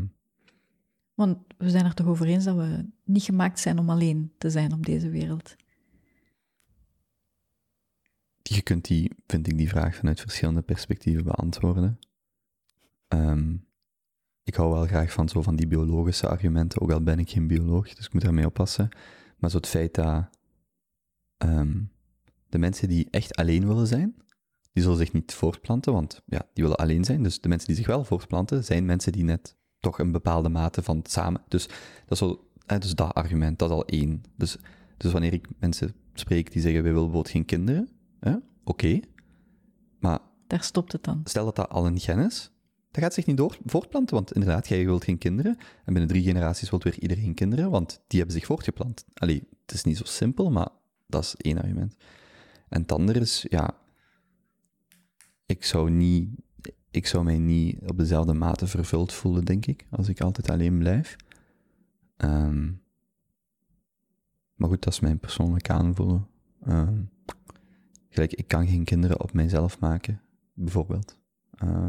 Want 1.21 1.37
we 1.57 1.69
zijn 1.69 1.85
er 1.85 1.93
toch 1.93 2.07
over 2.07 2.25
eens 2.25 2.43
dat 2.43 2.55
we 2.55 2.85
niet 3.03 3.23
gemaakt 3.23 3.59
zijn 3.59 3.79
om 3.79 3.89
alleen 3.89 4.31
te 4.37 4.49
zijn 4.49 4.73
op 4.73 4.85
deze 4.85 5.09
wereld. 5.09 5.55
je 8.41 8.61
kunt 8.61 8.85
die, 8.85 9.11
vind 9.27 9.47
ik, 9.47 9.57
die 9.57 9.69
vraag 9.69 9.95
vanuit 9.95 10.21
verschillende 10.21 10.61
perspectieven 10.61 11.23
beantwoorden. 11.23 11.99
Ehm, 13.07 13.55
ik 14.43 14.55
hou 14.55 14.73
wel 14.73 14.85
graag 14.85 15.11
van 15.11 15.29
zo 15.29 15.41
van 15.41 15.55
die 15.55 15.67
biologische 15.67 16.27
argumenten, 16.27 16.81
ook 16.81 16.91
al 16.91 17.03
ben 17.03 17.19
ik 17.19 17.29
geen 17.29 17.47
bioloog, 17.47 17.93
dus 17.93 18.05
ik 18.05 18.13
moet 18.13 18.21
daarmee 18.21 18.45
oppassen. 18.45 18.89
Maar 19.37 19.49
zo 19.49 19.57
het 19.57 19.67
feit 19.67 19.93
dat, 19.93 20.29
ehm, 21.37 21.81
de 22.49 22.57
mensen 22.57 22.87
die 22.87 23.07
echt 23.09 23.35
alleen 23.35 23.67
willen 23.67 23.87
zijn, 23.87 24.15
die 24.71 24.83
zullen 24.83 24.97
zich 24.97 25.13
niet 25.13 25.33
voortplanten, 25.33 25.93
want 25.93 26.21
ja, 26.25 26.47
die 26.53 26.63
willen 26.63 26.79
alleen 26.79 27.03
zijn. 27.03 27.23
Dus 27.23 27.41
de 27.41 27.49
mensen 27.49 27.67
die 27.67 27.77
zich 27.77 27.87
wel 27.87 28.03
voortplanten, 28.03 28.63
zijn 28.63 28.85
mensen 28.85 29.11
die 29.11 29.23
net 29.23 29.59
toch 29.81 29.99
een 29.99 30.11
bepaalde 30.11 30.49
mate 30.49 30.83
van 30.83 30.99
samen. 31.03 31.41
Dus 31.47 31.67
dat 32.05 32.11
is, 32.11 32.19
wel, 32.19 32.79
dus 32.79 32.95
dat 32.95 33.13
argument, 33.13 33.59
dat 33.59 33.69
is 33.69 33.75
al 33.75 33.85
één. 33.85 34.23
Dus, 34.35 34.57
dus 34.97 35.11
wanneer 35.11 35.33
ik 35.33 35.47
mensen 35.59 35.93
spreek 36.13 36.51
die 36.51 36.61
zeggen, 36.61 36.83
wij 36.83 36.91
willen 36.91 37.11
bijvoorbeeld 37.11 37.33
geen 37.33 37.45
kinderen, 37.45 37.89
oké. 38.63 38.99
Maar... 39.99 40.19
Daar 40.47 40.63
stopt 40.63 40.91
het 40.91 41.03
dan. 41.03 41.21
Stel 41.23 41.45
dat 41.45 41.55
dat 41.55 41.69
al 41.69 41.85
een 41.85 41.99
gen 41.99 42.19
is, 42.19 42.51
dat 42.91 43.03
gaat 43.03 43.13
zich 43.13 43.25
niet 43.25 43.37
door, 43.37 43.57
voortplanten, 43.65 44.15
want 44.15 44.31
inderdaad, 44.33 44.67
jij 44.67 44.85
wilt 44.85 45.03
geen 45.03 45.17
kinderen, 45.17 45.57
en 45.57 45.93
binnen 45.93 46.07
drie 46.07 46.23
generaties 46.23 46.69
wilt 46.69 46.83
weer 46.83 46.99
iedereen 46.99 47.33
kinderen, 47.33 47.69
want 47.69 48.01
die 48.07 48.19
hebben 48.19 48.37
zich 48.37 48.45
voortgeplant. 48.45 49.05
Allee, 49.13 49.47
het 49.65 49.73
is 49.73 49.83
niet 49.83 49.97
zo 49.97 50.03
simpel, 50.03 50.51
maar 50.51 50.69
dat 51.07 51.23
is 51.23 51.35
één 51.35 51.57
argument. 51.57 51.95
En 52.69 52.81
het 52.81 52.91
andere 52.91 53.19
is, 53.19 53.45
ja, 53.49 53.77
ik 55.45 55.63
zou, 55.65 55.89
niet, 55.89 56.29
ik 56.91 57.07
zou 57.07 57.23
mij 57.23 57.39
niet 57.39 57.79
op 57.89 57.97
dezelfde 57.97 58.33
mate 58.33 58.67
vervuld 58.67 59.13
voelen, 59.13 59.45
denk 59.45 59.65
ik, 59.65 59.85
als 59.89 60.07
ik 60.07 60.21
altijd 60.21 60.49
alleen 60.49 60.77
blijf. 60.77 61.15
Um, 62.17 62.81
maar 64.55 64.69
goed, 64.69 64.83
dat 64.83 64.93
is 64.93 64.99
mijn 64.99 65.19
persoonlijke 65.19 65.73
aanvoelen. 65.73 66.27
Um, 66.67 67.09
gelijk, 68.09 68.33
ik 68.33 68.47
kan 68.47 68.67
geen 68.67 68.83
kinderen 68.83 69.21
op 69.21 69.33
mijzelf 69.33 69.79
maken, 69.79 70.21
bijvoorbeeld. 70.53 71.17
Uh, 71.63 71.87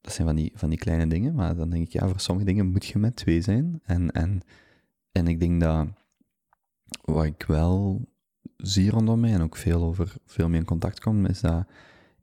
dat 0.00 0.12
zijn 0.12 0.26
van 0.26 0.36
die, 0.36 0.52
van 0.54 0.68
die 0.68 0.78
kleine 0.78 1.06
dingen, 1.06 1.34
maar 1.34 1.56
dan 1.56 1.70
denk 1.70 1.86
ik, 1.86 1.92
ja, 1.92 2.08
voor 2.08 2.20
sommige 2.20 2.46
dingen 2.46 2.66
moet 2.66 2.86
je 2.86 2.98
met 2.98 3.16
twee 3.16 3.40
zijn. 3.40 3.80
En, 3.84 4.10
en, 4.10 4.40
en 5.12 5.26
ik 5.26 5.40
denk 5.40 5.60
dat 5.60 5.88
wat 7.04 7.24
ik 7.24 7.44
wel 7.46 8.06
zie 8.56 8.90
rondom 8.90 9.20
mij 9.20 9.32
en 9.32 9.40
ook 9.40 9.56
veel 9.56 9.82
over 9.82 10.14
veel 10.26 10.48
meer 10.48 10.58
in 10.58 10.64
contact 10.64 11.00
kom, 11.00 11.26
is 11.26 11.40
dat 11.40 11.66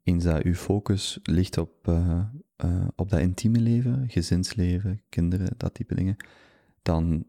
eens 0.06 0.24
dat 0.24 0.44
uw 0.44 0.54
focus 0.54 1.20
ligt 1.24 1.58
op, 1.58 1.88
uh, 1.88 2.20
uh, 2.66 2.88
op 2.96 3.10
dat 3.10 3.20
intieme 3.20 3.60
leven, 3.60 4.06
gezinsleven, 4.08 5.02
kinderen, 5.10 5.54
dat 5.58 5.74
type 5.74 5.96
dingen, 5.96 6.16
dan 6.82 7.26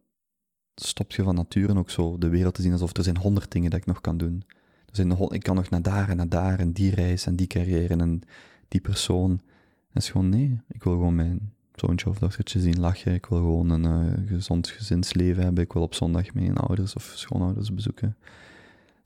stopt 0.74 1.14
je 1.14 1.22
van 1.22 1.34
nature 1.34 1.78
ook 1.78 1.90
zo 1.90 2.18
de 2.18 2.28
wereld 2.28 2.54
te 2.54 2.62
zien 2.62 2.72
alsof 2.72 2.96
er 2.96 3.02
zijn 3.02 3.16
honderd 3.16 3.52
dingen 3.52 3.70
dat 3.70 3.80
ik 3.80 3.86
nog 3.86 4.00
kan 4.00 4.16
doen. 4.16 4.44
Er 4.86 4.96
zijn 4.96 5.32
ik 5.32 5.42
kan 5.42 5.54
nog 5.54 5.70
naar 5.70 5.82
daar 5.82 6.08
en 6.08 6.16
naar 6.16 6.28
daar 6.28 6.58
en 6.58 6.72
die 6.72 6.94
reis 6.94 7.26
en 7.26 7.36
die 7.36 7.46
carrière 7.46 7.96
en 7.96 8.20
die 8.68 8.80
persoon. 8.80 9.30
En 9.30 10.02
is 10.02 10.10
gewoon 10.10 10.28
nee, 10.28 10.60
ik 10.68 10.82
wil 10.82 10.92
gewoon 10.92 11.14
mijn 11.14 11.52
zoontje 11.74 12.08
of 12.08 12.18
dochtertje 12.18 12.60
zien 12.60 12.80
lachen. 12.80 13.14
Ik 13.14 13.26
wil 13.26 13.38
gewoon 13.38 13.70
een 13.70 13.84
uh, 13.84 14.28
gezond 14.28 14.68
gezinsleven 14.68 15.42
hebben. 15.42 15.64
Ik 15.64 15.72
wil 15.72 15.82
op 15.82 15.94
zondag 15.94 16.34
mijn 16.34 16.56
ouders 16.56 16.94
of 16.94 17.12
schoonouders 17.14 17.74
bezoeken 17.74 18.16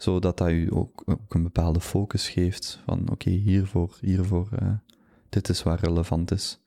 zodat 0.02 0.38
dat 0.38 0.50
u 0.50 0.68
ook, 0.74 1.04
een 1.28 1.42
bepaalde 1.42 1.80
focus 1.80 2.28
geeft 2.28 2.80
van 2.84 3.10
oké, 3.10 3.30
hiervoor, 3.30 3.96
hiervoor, 4.00 4.48
uh, 4.62 4.72
dit 5.28 5.48
is 5.48 5.62
wat 5.62 5.80
relevant 5.80 6.30
is. 6.30 6.60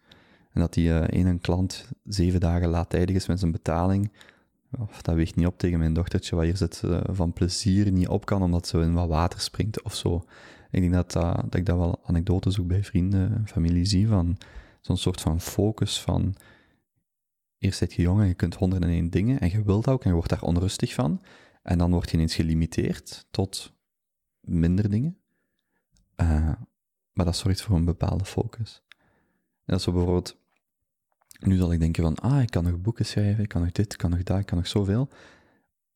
En 0.51 0.61
dat 0.61 0.73
die 0.73 0.89
uh, 0.89 1.03
ene 1.07 1.37
klant 1.39 1.89
zeven 2.03 2.39
dagen 2.39 2.69
laattijdig 2.69 3.15
is 3.15 3.27
met 3.27 3.39
zijn 3.39 3.51
betaling, 3.51 4.11
of 4.79 5.01
dat 5.01 5.15
weegt 5.15 5.35
niet 5.35 5.47
op 5.47 5.57
tegen 5.57 5.79
mijn 5.79 5.93
dochtertje 5.93 6.35
wat 6.35 6.45
hier 6.45 6.57
zit 6.57 6.81
uh, 6.85 6.99
van 7.03 7.33
plezier 7.33 7.91
niet 7.91 8.07
op 8.07 8.25
kan 8.25 8.41
omdat 8.41 8.67
ze 8.67 8.79
in 8.79 8.93
wat 8.93 9.07
water 9.07 9.39
springt 9.39 9.81
of 9.81 9.95
zo. 9.95 10.23
Ik 10.71 10.81
denk 10.81 10.93
dat, 10.93 11.11
dat 11.11 11.55
ik 11.55 11.65
dat 11.65 11.77
wel 11.77 11.99
anekdotes 12.03 12.59
ook 12.59 12.67
bij 12.67 12.83
vrienden 12.83 13.35
en 13.35 13.47
familie 13.47 13.85
zie 13.85 14.07
van 14.07 14.37
zo'n 14.81 14.97
soort 14.97 15.21
van 15.21 15.41
focus 15.41 16.01
van 16.01 16.35
eerst 17.57 17.77
zit 17.77 17.93
je 17.93 18.01
jong 18.01 18.21
en 18.21 18.27
je 18.27 18.33
kunt 18.33 18.55
honderden 18.55 18.89
en 18.89 18.95
één 18.95 19.09
dingen 19.09 19.39
en 19.39 19.49
je 19.49 19.63
wilt 19.63 19.87
ook 19.87 20.03
en 20.03 20.09
je 20.09 20.15
wordt 20.15 20.29
daar 20.29 20.41
onrustig 20.41 20.93
van. 20.93 21.21
En 21.63 21.77
dan 21.77 21.91
word 21.91 22.09
je 22.09 22.15
ineens 22.15 22.35
gelimiteerd 22.35 23.25
tot 23.31 23.73
minder 24.39 24.89
dingen. 24.89 25.17
Uh, 26.15 26.51
maar 27.13 27.25
dat 27.25 27.35
zorgt 27.35 27.61
voor 27.61 27.75
een 27.75 27.85
bepaalde 27.85 28.25
focus. 28.25 28.83
En 29.65 29.79
zo 29.79 29.91
bijvoorbeeld, 29.91 30.37
nu 31.39 31.55
zal 31.57 31.73
ik 31.73 31.79
denken 31.79 32.03
van, 32.03 32.15
ah, 32.15 32.41
ik 32.41 32.49
kan 32.49 32.63
nog 32.63 32.81
boeken 32.81 33.05
schrijven, 33.05 33.43
ik 33.43 33.49
kan 33.49 33.61
nog 33.61 33.71
dit, 33.71 33.93
ik 33.93 33.97
kan 33.97 34.09
nog 34.09 34.23
dat, 34.23 34.39
ik 34.39 34.45
kan 34.45 34.57
nog 34.57 34.67
zoveel. 34.67 35.09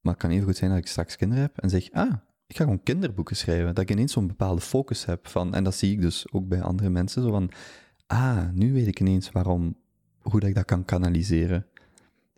Maar 0.02 0.14
het 0.14 0.22
kan 0.22 0.32
even 0.32 0.46
goed 0.46 0.58
zijn 0.58 0.70
dat 0.70 0.80
ik 0.80 0.88
straks 0.88 1.16
kinderen 1.16 1.44
heb 1.44 1.58
en 1.58 1.70
zeg, 1.70 1.92
ah, 1.92 2.14
ik 2.48 2.56
ga 2.56 2.64
gewoon 2.64 2.84
kinderboeken 2.84 3.36
schrijven. 3.36 3.76
Dat 3.76 3.84
ik 3.84 3.92
ineens 3.92 4.12
zo'n 4.12 4.28
bepaalde 4.28 4.62
focus 4.62 5.06
heb 5.06 5.28
van, 5.28 5.54
en 5.54 5.64
dat 5.64 5.76
zie 5.76 5.92
ik 5.92 6.02
dus 6.02 6.32
ook 6.32 6.48
bij 6.48 6.62
andere 6.62 6.90
mensen, 6.90 7.22
zo 7.22 7.30
van, 7.30 7.52
ah, 8.08 8.50
nu 8.52 8.74
weet 8.74 8.88
ik 8.88 9.00
ineens 9.00 9.32
waarom, 9.32 9.76
hoe 10.22 10.40
dat 10.40 10.50
ik 10.50 10.56
dat 10.56 10.66
kan 10.66 10.86
kanaliseren. 10.86 11.66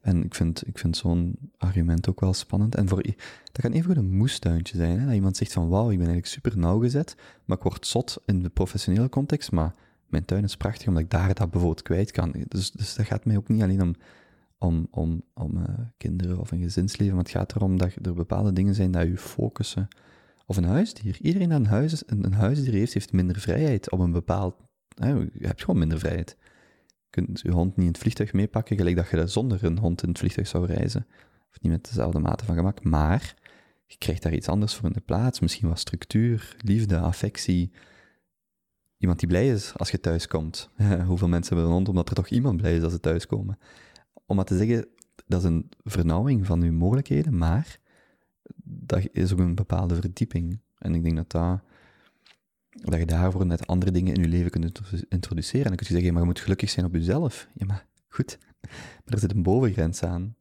En 0.02 0.24
ik 0.24 0.36
vind, 0.36 0.68
ik 0.68 0.78
vind 0.78 0.98
zo'n 0.98 1.36
argument 1.58 2.10
ook 2.10 2.20
wel 2.20 2.34
spannend. 2.34 2.76
En 2.76 2.88
voor, 2.88 3.04
dat 3.04 3.62
kan 3.62 3.72
even 3.72 3.98
een 3.98 4.18
moestuintje 4.18 4.78
zijn. 4.78 5.00
Hè? 5.00 5.06
Dat 5.06 5.16
iemand 5.16 5.38
zegt 5.38 5.54
van, 5.54 5.70
wauw, 5.70 5.92
ik 5.92 5.98
ben 5.98 6.08
eigenlijk 6.08 6.28
super 6.28 6.58
nauwgezet, 6.58 7.16
maar 7.46 7.58
ik 7.58 7.64
word 7.64 7.88
zot 7.88 8.22
in 8.26 8.44
de 8.44 8.50
professionele 8.50 9.10
context, 9.10 9.52
maar 9.52 9.76
mijn 10.08 10.26
tuin 10.26 10.44
is 10.44 10.58
prachtig 10.58 10.88
omdat 10.88 11.04
ik 11.04 11.10
daar 11.10 11.34
dat 11.34 11.50
bijvoorbeeld 11.50 11.82
kwijt 11.82 12.12
kan. 12.12 12.34
Dus, 12.48 12.72
dus 12.72 12.96
dat 12.96 13.06
gaat 13.06 13.26
mij 13.26 13.38
ook 13.38 13.48
niet 13.48 13.62
alleen 13.62 13.82
om, 13.82 13.96
om, 14.58 14.88
om, 14.92 15.24
om 15.34 15.58
uh, 15.58 15.64
kinderen 15.98 16.40
of 16.40 16.52
een 16.52 16.62
gezinsleven, 16.62 17.16
maar 17.16 17.24
het 17.24 17.34
gaat 17.34 17.56
erom 17.56 17.78
dat 17.78 17.96
er 18.02 18.14
bepaalde 18.14 18.54
dingen 18.54 18.76
zijn 18.76 18.92
dat 18.92 19.08
je 19.08 19.18
focussen. 19.18 19.88
Of 20.46 20.58
een 20.58 20.64
huisdier. 20.64 21.18
Iedereen 21.22 21.50
dat 21.50 21.60
een, 21.60 21.66
huis, 21.66 22.04
een 22.06 22.34
huisdier 22.34 22.74
heeft, 22.74 22.94
heeft 22.94 23.14
minder 23.14 23.40
vrijheid 23.40 23.92
op 23.92 24.00
een 24.00 24.12
bepaald... 24.12 24.56
Hè, 24.96 25.10
je 25.14 25.48
hebt 25.48 25.64
gewoon 25.64 25.80
minder 25.80 26.00
vrijheid 26.00 26.38
kunt 27.10 27.40
je 27.42 27.52
hond 27.52 27.76
niet 27.76 27.86
in 27.86 27.92
het 27.92 28.02
vliegtuig 28.02 28.34
meepakken, 28.34 28.78
gelijk 28.78 28.96
dat 28.96 29.10
je 29.10 29.28
zonder 29.28 29.64
een 29.64 29.78
hond 29.78 30.04
in 30.04 30.10
het 30.10 30.18
vliegtuig 30.18 30.48
zou 30.48 30.66
reizen. 30.66 31.08
Of 31.50 31.62
niet 31.62 31.72
met 31.72 31.86
dezelfde 31.86 32.20
mate 32.20 32.46
van 32.46 32.56
gemak. 32.56 32.84
Maar 32.84 33.36
je 33.86 33.98
krijgt 33.98 34.24
daar 34.24 34.34
iets 34.34 34.48
anders 34.48 34.74
voor 34.76 34.88
in 34.88 34.94
de 34.94 35.02
plaats. 35.02 35.40
Misschien 35.40 35.68
wat 35.68 35.80
structuur, 35.80 36.56
liefde, 36.58 37.00
affectie. 37.00 37.72
Iemand 38.98 39.20
die 39.20 39.28
blij 39.28 39.50
is 39.50 39.74
als 39.78 39.92
je 39.92 40.00
thuis 40.00 40.28
komt. 40.28 40.70
Hoeveel 41.08 41.28
mensen 41.28 41.56
hebben 41.56 41.66
een 41.66 41.78
hond 41.78 41.90
omdat 41.90 42.10
er 42.10 42.16
toch 42.16 42.30
iemand 42.30 42.58
blij 42.58 42.76
is 42.76 42.84
als 42.84 42.94
ze 42.94 43.00
thuiskomen. 43.00 43.58
Om 44.26 44.36
maar 44.36 44.46
te 44.46 44.58
zeggen, 44.58 44.88
dat 45.28 45.40
is 45.40 45.48
een 45.50 45.70
vernauwing 45.84 46.46
van 46.46 46.62
uw 46.62 46.74
mogelijkheden, 46.74 47.38
maar 47.38 47.80
dat 48.64 49.08
is 49.12 49.32
ook 49.34 49.40
een 49.40 49.56
bepaalde 49.56 49.96
verdieping. 49.96 50.60
En 50.78 50.96
ik 50.96 51.04
denk 51.04 51.16
dat 51.16 51.32
dat 51.32 51.62
dat 52.70 53.00
je 53.00 53.06
daarvoor 53.06 53.46
net 53.46 53.68
andere 53.68 53.92
dingen 53.92 54.14
in 54.14 54.22
je 54.22 54.28
leven 54.28 54.52
kunt 54.52 54.82
introduceren. 55.10 55.62
En 55.62 55.68
dan 55.68 55.78
kun 55.78 55.88
je 55.88 55.94
zeggen, 55.94 56.14
maar 56.14 56.22
je 56.22 56.28
moet 56.28 56.40
gelukkig 56.40 56.70
zijn 56.70 56.86
op 56.86 56.94
jezelf. 56.94 57.48
Ja, 57.54 57.66
maar 57.66 57.86
goed. 58.08 58.38
Maar 59.04 59.14
er 59.14 59.20
zit 59.20 59.32
een 59.32 59.44
bovengrens 59.44 60.04
aan. 60.04 60.36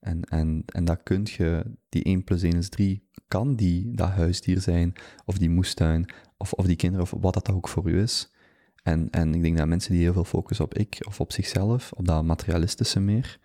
En, 0.00 0.24
en, 0.24 0.62
en 0.66 0.84
dat 0.84 1.02
kun 1.02 1.22
je, 1.24 1.76
die 1.88 2.02
1 2.02 2.24
plus 2.24 2.42
1 2.42 2.56
is 2.56 2.68
3, 2.68 3.08
kan 3.28 3.56
die 3.56 3.94
dat 3.94 4.08
huisdier 4.08 4.60
zijn, 4.60 4.92
of 5.24 5.38
die 5.38 5.50
moestuin, 5.50 6.06
of, 6.36 6.52
of 6.52 6.66
die 6.66 6.76
kinderen, 6.76 7.04
of 7.04 7.20
wat 7.20 7.34
dat 7.34 7.50
ook 7.50 7.68
voor 7.68 7.90
u 7.90 8.00
is. 8.00 8.32
En, 8.82 9.10
en 9.10 9.34
ik 9.34 9.42
denk 9.42 9.56
dat 9.56 9.66
mensen 9.66 9.92
die 9.92 10.00
heel 10.00 10.12
veel 10.12 10.24
focussen 10.24 10.64
op 10.64 10.74
ik, 10.74 10.98
of 11.06 11.20
op 11.20 11.32
zichzelf, 11.32 11.92
op 11.92 12.06
dat 12.06 12.24
materialistische 12.24 13.00
meer, 13.00 13.38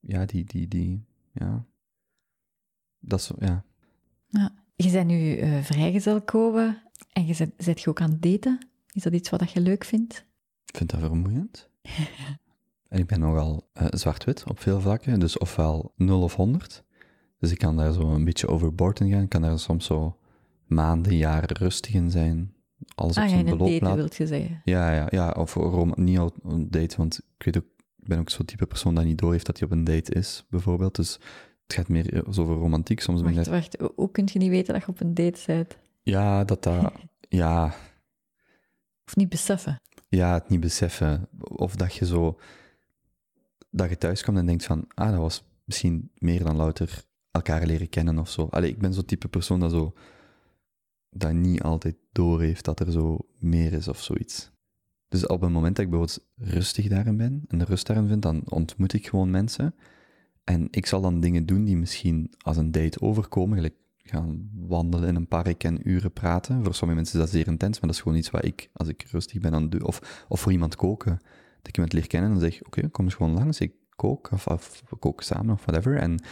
ja, 0.00 0.24
die, 0.24 0.44
die, 0.44 0.68
die, 0.68 1.04
ja, 1.32 1.66
dat 2.98 3.20
is, 3.20 3.30
ja. 3.38 3.64
Ja, 4.26 4.54
je 4.76 4.90
bent 4.90 5.06
nu 5.06 5.36
uh, 5.36 5.62
vrijgezel 5.62 6.22
komen 6.22 6.82
en 7.12 7.26
je 7.26 7.34
zet, 7.34 7.52
zet 7.56 7.80
je 7.80 7.90
ook 7.90 8.00
aan 8.00 8.10
het 8.10 8.22
daten? 8.22 8.68
Is 8.92 9.02
dat 9.02 9.12
iets 9.12 9.30
wat 9.30 9.50
je 9.50 9.60
leuk 9.60 9.84
vindt? 9.84 10.24
Ik 10.66 10.76
vind 10.76 10.90
dat 10.90 11.00
vermoeiend. 11.00 11.68
en 12.88 12.98
ik 12.98 13.06
ben 13.06 13.20
nogal 13.20 13.68
uh, 13.74 13.86
zwart-wit 13.90 14.44
op 14.48 14.60
veel 14.60 14.80
vlakken, 14.80 15.20
dus 15.20 15.38
ofwel 15.38 15.92
0 15.96 16.22
of 16.22 16.34
100. 16.34 16.84
Dus 17.38 17.50
ik 17.50 17.58
kan 17.58 17.76
daar 17.76 17.92
zo 17.92 18.00
een 18.00 18.24
beetje 18.24 18.48
overboord 18.48 19.00
in 19.00 19.10
gaan. 19.10 19.22
Ik 19.22 19.28
kan 19.28 19.42
daar 19.42 19.58
soms 19.58 19.86
zo 19.86 20.18
maanden, 20.66 21.16
jaren 21.16 21.56
rustig 21.56 21.94
in 21.94 22.10
zijn. 22.10 22.54
Alles 22.94 23.16
ah, 23.16 23.24
op 23.24 23.28
zijn 23.28 23.44
beloop 23.44 23.80
daten, 23.80 23.96
wilt 23.96 24.16
je 24.16 24.26
zeggen? 24.26 24.60
Ja, 24.64 24.92
ja, 24.92 25.06
ja. 25.10 25.30
Of 25.30 25.56
niet 25.96 26.18
op 26.18 26.36
een 26.44 26.70
date, 26.70 26.96
want 26.96 27.20
ik 27.38 27.44
weet 27.44 27.56
ook, 27.56 27.64
ik 27.98 28.08
ben 28.08 28.18
ook 28.18 28.30
zo'n 28.30 28.44
type 28.44 28.66
persoon 28.66 28.94
dat 28.94 29.04
niet 29.04 29.18
door 29.18 29.32
heeft 29.32 29.46
dat 29.46 29.58
hij 29.58 29.68
op 29.68 29.72
een 29.72 29.84
date 29.84 30.12
is, 30.12 30.44
bijvoorbeeld. 30.50 30.94
Dus 30.94 31.12
het 31.62 31.74
gaat 31.74 31.88
meer 31.88 32.26
over 32.26 32.54
romantiek. 32.54 33.00
Soms 33.00 33.20
wacht, 33.20 33.34
ben 33.34 33.44
ik... 33.44 33.50
wacht, 33.50 33.76
hoe 33.94 34.10
kun 34.10 34.28
je 34.32 34.38
niet 34.38 34.50
weten 34.50 34.74
dat 34.74 34.82
je 34.82 34.88
op 34.88 35.00
een 35.00 35.14
date 35.14 35.42
bent? 35.46 35.78
Ja, 36.06 36.44
dat 36.44 36.62
dat... 36.62 36.92
ja... 37.28 37.74
Of 39.06 39.16
niet 39.16 39.28
beseffen. 39.28 39.80
Ja, 40.08 40.32
het 40.32 40.48
niet 40.48 40.60
beseffen. 40.60 41.28
Of 41.38 41.76
dat 41.76 41.94
je 41.94 42.06
zo... 42.06 42.38
Dat 43.70 43.88
je 43.88 43.98
thuis 43.98 44.22
komt 44.22 44.36
en 44.36 44.46
denkt 44.46 44.64
van... 44.64 44.84
Ah, 44.94 45.10
dat 45.10 45.18
was 45.18 45.44
misschien 45.64 46.10
meer 46.14 46.44
dan 46.44 46.56
louter 46.56 47.04
elkaar 47.30 47.66
leren 47.66 47.88
kennen 47.88 48.18
of 48.18 48.30
zo. 48.30 48.46
Allee, 48.50 48.70
ik 48.70 48.78
ben 48.78 48.94
zo'n 48.94 49.04
type 49.04 49.28
persoon 49.28 49.60
dat 49.60 49.70
zo... 49.70 49.94
Dat 51.10 51.32
niet 51.32 51.62
altijd 51.62 51.96
door 52.12 52.40
heeft 52.40 52.64
dat 52.64 52.80
er 52.80 52.92
zo 52.92 53.18
meer 53.38 53.72
is 53.72 53.88
of 53.88 54.02
zoiets. 54.02 54.50
Dus 55.08 55.26
op 55.26 55.40
het 55.40 55.50
moment 55.50 55.76
dat 55.76 55.84
ik 55.84 55.90
bijvoorbeeld 55.90 56.26
rustig 56.36 56.88
daarin 56.88 57.16
ben 57.16 57.44
en 57.48 57.58
de 57.58 57.64
rust 57.64 57.86
daarin 57.86 58.08
vind, 58.08 58.22
dan 58.22 58.42
ontmoet 58.50 58.92
ik 58.92 59.08
gewoon 59.08 59.30
mensen. 59.30 59.74
En 60.44 60.68
ik 60.70 60.86
zal 60.86 61.00
dan 61.00 61.20
dingen 61.20 61.46
doen 61.46 61.64
die 61.64 61.76
misschien 61.76 62.34
als 62.38 62.56
een 62.56 62.70
date 62.70 63.00
overkomen, 63.00 63.56
gelijk 63.56 63.74
gaan 64.08 64.50
wandelen 64.54 65.08
in 65.08 65.14
een 65.14 65.28
park 65.28 65.64
en 65.64 65.88
uren 65.88 66.12
praten. 66.12 66.64
Voor 66.64 66.74
sommige 66.74 67.00
mensen 67.00 67.18
is 67.18 67.24
dat 67.24 67.34
zeer 67.34 67.46
intens, 67.46 67.80
maar 67.80 67.88
dat 67.88 67.96
is 67.98 68.02
gewoon 68.02 68.18
iets 68.18 68.30
wat 68.30 68.44
ik, 68.44 68.70
als 68.72 68.88
ik 68.88 69.06
rustig 69.10 69.40
ben 69.40 69.54
aan 69.54 69.62
het 69.62 69.70
doen, 69.70 69.84
of, 69.84 70.24
of 70.28 70.40
voor 70.40 70.52
iemand 70.52 70.76
koken, 70.76 71.18
dat 71.56 71.68
ik 71.68 71.74
iemand 71.76 71.92
leer 71.92 72.06
kennen 72.06 72.32
en 72.32 72.40
zeg, 72.40 72.62
oké, 72.62 72.88
kom 72.88 73.04
eens 73.04 73.14
gewoon 73.14 73.34
langs, 73.34 73.60
ik 73.60 73.72
kook, 73.96 74.30
of, 74.32 74.46
of 74.46 74.82
we 74.88 74.96
koken 74.96 75.24
samen, 75.24 75.54
of 75.54 75.64
whatever. 75.64 75.96
En 75.96 76.22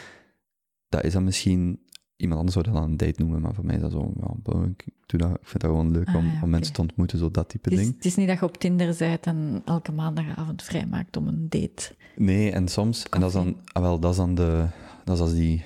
dat 0.89 1.05
is 1.05 1.13
dan 1.13 1.25
misschien 1.25 1.81
iemand 2.17 2.39
anders 2.39 2.57
zou 2.57 2.65
dat 2.65 2.83
dan 2.83 2.91
een 2.91 2.97
date 2.97 3.21
noemen, 3.21 3.41
maar 3.41 3.55
voor 3.55 3.65
mij 3.65 3.75
is 3.75 3.81
dat 3.81 3.93
zo, 3.93 4.13
ja, 4.21 4.53
ik, 4.67 4.85
doe 5.07 5.19
dat, 5.19 5.31
ik 5.31 5.47
vind 5.47 5.63
dat 5.63 5.71
gewoon 5.71 5.91
leuk 5.91 6.09
Ah, 6.09 6.15
om, 6.15 6.25
ja, 6.27 6.41
om 6.43 6.51
mensen 6.51 6.75
te 6.75 6.81
ontmoeten, 6.81 7.19
zo 7.19 7.31
dat 7.31 7.49
type 7.49 7.71
ding. 7.71 7.95
het 7.95 8.05
is 8.05 8.15
niet 8.15 8.29
dat 8.29 8.39
je 8.39 8.45
op 8.45 8.57
Tinder 8.57 8.97
bent 8.99 9.27
en 9.27 9.63
elke 9.65 9.93
maandagavond 9.93 10.63
vrijmaakt 10.63 11.17
om 11.17 11.27
een 11.27 11.47
date. 11.49 11.95
Nee, 12.17 12.51
en 12.51 12.69
soms, 12.69 13.09
en 13.09 13.21
dat 13.21 13.29
is 13.29 13.35
dan, 13.35 13.57
ah, 13.73 13.83
wel, 13.83 13.99
dat 13.99 14.11
is 14.11 14.17
dan 14.17 14.35
de, 14.35 14.67
dat 15.05 15.17
is 15.17 15.23
als 15.23 15.35
die, 15.35 15.65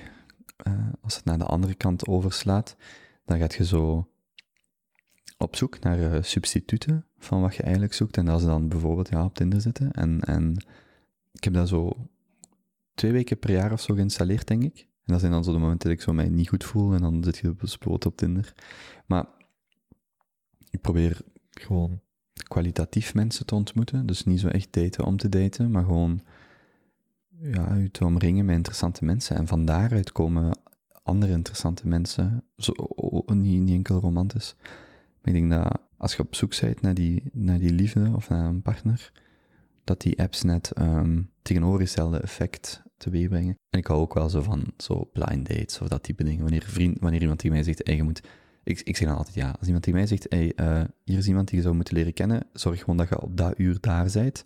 eh, 0.63 0.73
als 1.01 1.15
het 1.15 1.25
naar 1.25 1.37
de 1.37 1.45
andere 1.45 1.73
kant 1.73 2.07
overslaat, 2.07 2.75
dan 3.25 3.37
gaat 3.37 3.53
je 3.53 3.65
zo 3.65 4.09
op 5.37 5.55
zoek 5.55 5.79
naar 5.79 6.13
eh, 6.13 6.23
substituten 6.23 7.05
van 7.17 7.41
wat 7.41 7.55
je 7.55 7.63
eigenlijk 7.63 7.93
zoekt. 7.93 8.17
En 8.17 8.25
dat 8.25 8.39
is 8.39 8.45
dan 8.45 8.67
bijvoorbeeld 8.67 9.09
ja, 9.09 9.25
op 9.25 9.35
Tinder 9.35 9.61
zitten. 9.61 9.91
En, 9.91 10.21
en 10.21 10.65
ik 11.31 11.43
heb 11.43 11.53
dat 11.53 11.67
zo 11.67 12.09
twee 12.93 13.11
weken 13.11 13.39
per 13.39 13.51
jaar 13.51 13.71
of 13.71 13.81
zo 13.81 13.93
geïnstalleerd, 13.93 14.47
denk 14.47 14.63
ik. 14.63 14.79
En 14.79 15.13
dat 15.13 15.19
zijn 15.19 15.31
dan 15.31 15.43
zo 15.43 15.51
de 15.51 15.59
momenten 15.59 15.89
dat 15.89 15.97
ik 15.97 16.03
zo 16.03 16.13
mij 16.13 16.29
niet 16.29 16.49
goed 16.49 16.63
voel 16.63 16.93
en 16.93 17.01
dan 17.01 17.23
zit 17.23 17.37
je 17.37 17.53
bespoot 17.53 18.05
op 18.05 18.17
Tinder. 18.17 18.53
Maar 19.05 19.25
ik 20.69 20.81
probeer 20.81 21.21
gewoon 21.49 21.99
kwalitatief 22.33 23.13
mensen 23.13 23.45
te 23.45 23.55
ontmoeten. 23.55 24.05
Dus 24.05 24.23
niet 24.23 24.39
zo 24.39 24.47
echt 24.47 24.73
daten 24.73 25.03
om 25.03 25.17
te 25.17 25.29
daten, 25.29 25.71
maar 25.71 25.83
gewoon 25.83 26.21
ja, 27.41 27.75
je 27.75 27.91
te 27.91 28.05
omringen 28.05 28.45
met 28.45 28.55
interessante 28.55 29.05
mensen. 29.05 29.35
En 29.35 29.47
van 29.47 29.65
daaruit 29.65 30.11
komen 30.11 30.57
andere 31.03 31.33
interessante 31.33 31.87
mensen. 31.87 32.43
Zo, 32.57 32.73
niet, 33.25 33.61
niet 33.61 33.75
enkel 33.75 33.99
romantisch. 33.99 34.55
Maar 35.21 35.33
ik 35.33 35.39
denk 35.39 35.51
dat 35.51 35.79
als 35.97 36.15
je 36.15 36.21
op 36.21 36.35
zoek 36.35 36.59
bent 36.59 36.81
naar 36.81 36.93
die, 36.93 37.23
naar 37.33 37.59
die 37.59 37.73
liefde 37.73 38.11
of 38.15 38.29
naar 38.29 38.45
een 38.45 38.61
partner, 38.61 39.11
dat 39.83 40.01
die 40.01 40.19
apps 40.19 40.43
net 40.43 40.71
ehm 40.71 41.21
tegenovergestelde 41.41 42.19
effect 42.19 42.83
teweeg 42.97 43.27
brengen. 43.27 43.57
En 43.69 43.79
ik 43.79 43.87
hou 43.87 43.99
ook 43.99 44.13
wel 44.13 44.29
zo 44.29 44.41
van 44.41 44.63
zo 44.77 45.09
blind 45.13 45.47
dates 45.47 45.81
of 45.81 45.87
dat 45.87 46.03
type 46.03 46.23
dingen. 46.23 46.41
Wanneer, 46.41 46.63
vriend, 46.63 46.99
wanneer 46.99 47.21
iemand 47.21 47.39
tegen 47.39 47.55
mij 47.55 47.65
zegt, 47.65 47.81
hey, 47.83 47.95
je 47.95 48.03
moet... 48.03 48.21
Ik, 48.63 48.79
ik 48.79 48.97
zeg 48.97 49.07
dan 49.07 49.17
altijd 49.17 49.35
ja. 49.35 49.49
Als 49.49 49.65
iemand 49.65 49.83
tegen 49.83 49.99
mij 49.99 50.07
zegt, 50.07 50.25
hey, 50.29 50.53
eh, 50.55 50.83
hier 51.03 51.17
is 51.17 51.27
iemand 51.27 51.47
die 51.47 51.57
je 51.57 51.63
zou 51.63 51.75
moeten 51.75 51.93
leren 51.93 52.13
kennen, 52.13 52.47
zorg 52.53 52.79
gewoon 52.79 52.97
dat 52.97 53.09
je 53.09 53.21
op 53.21 53.37
dat 53.37 53.59
uur 53.59 53.77
daar 53.79 54.09
bent. 54.13 54.45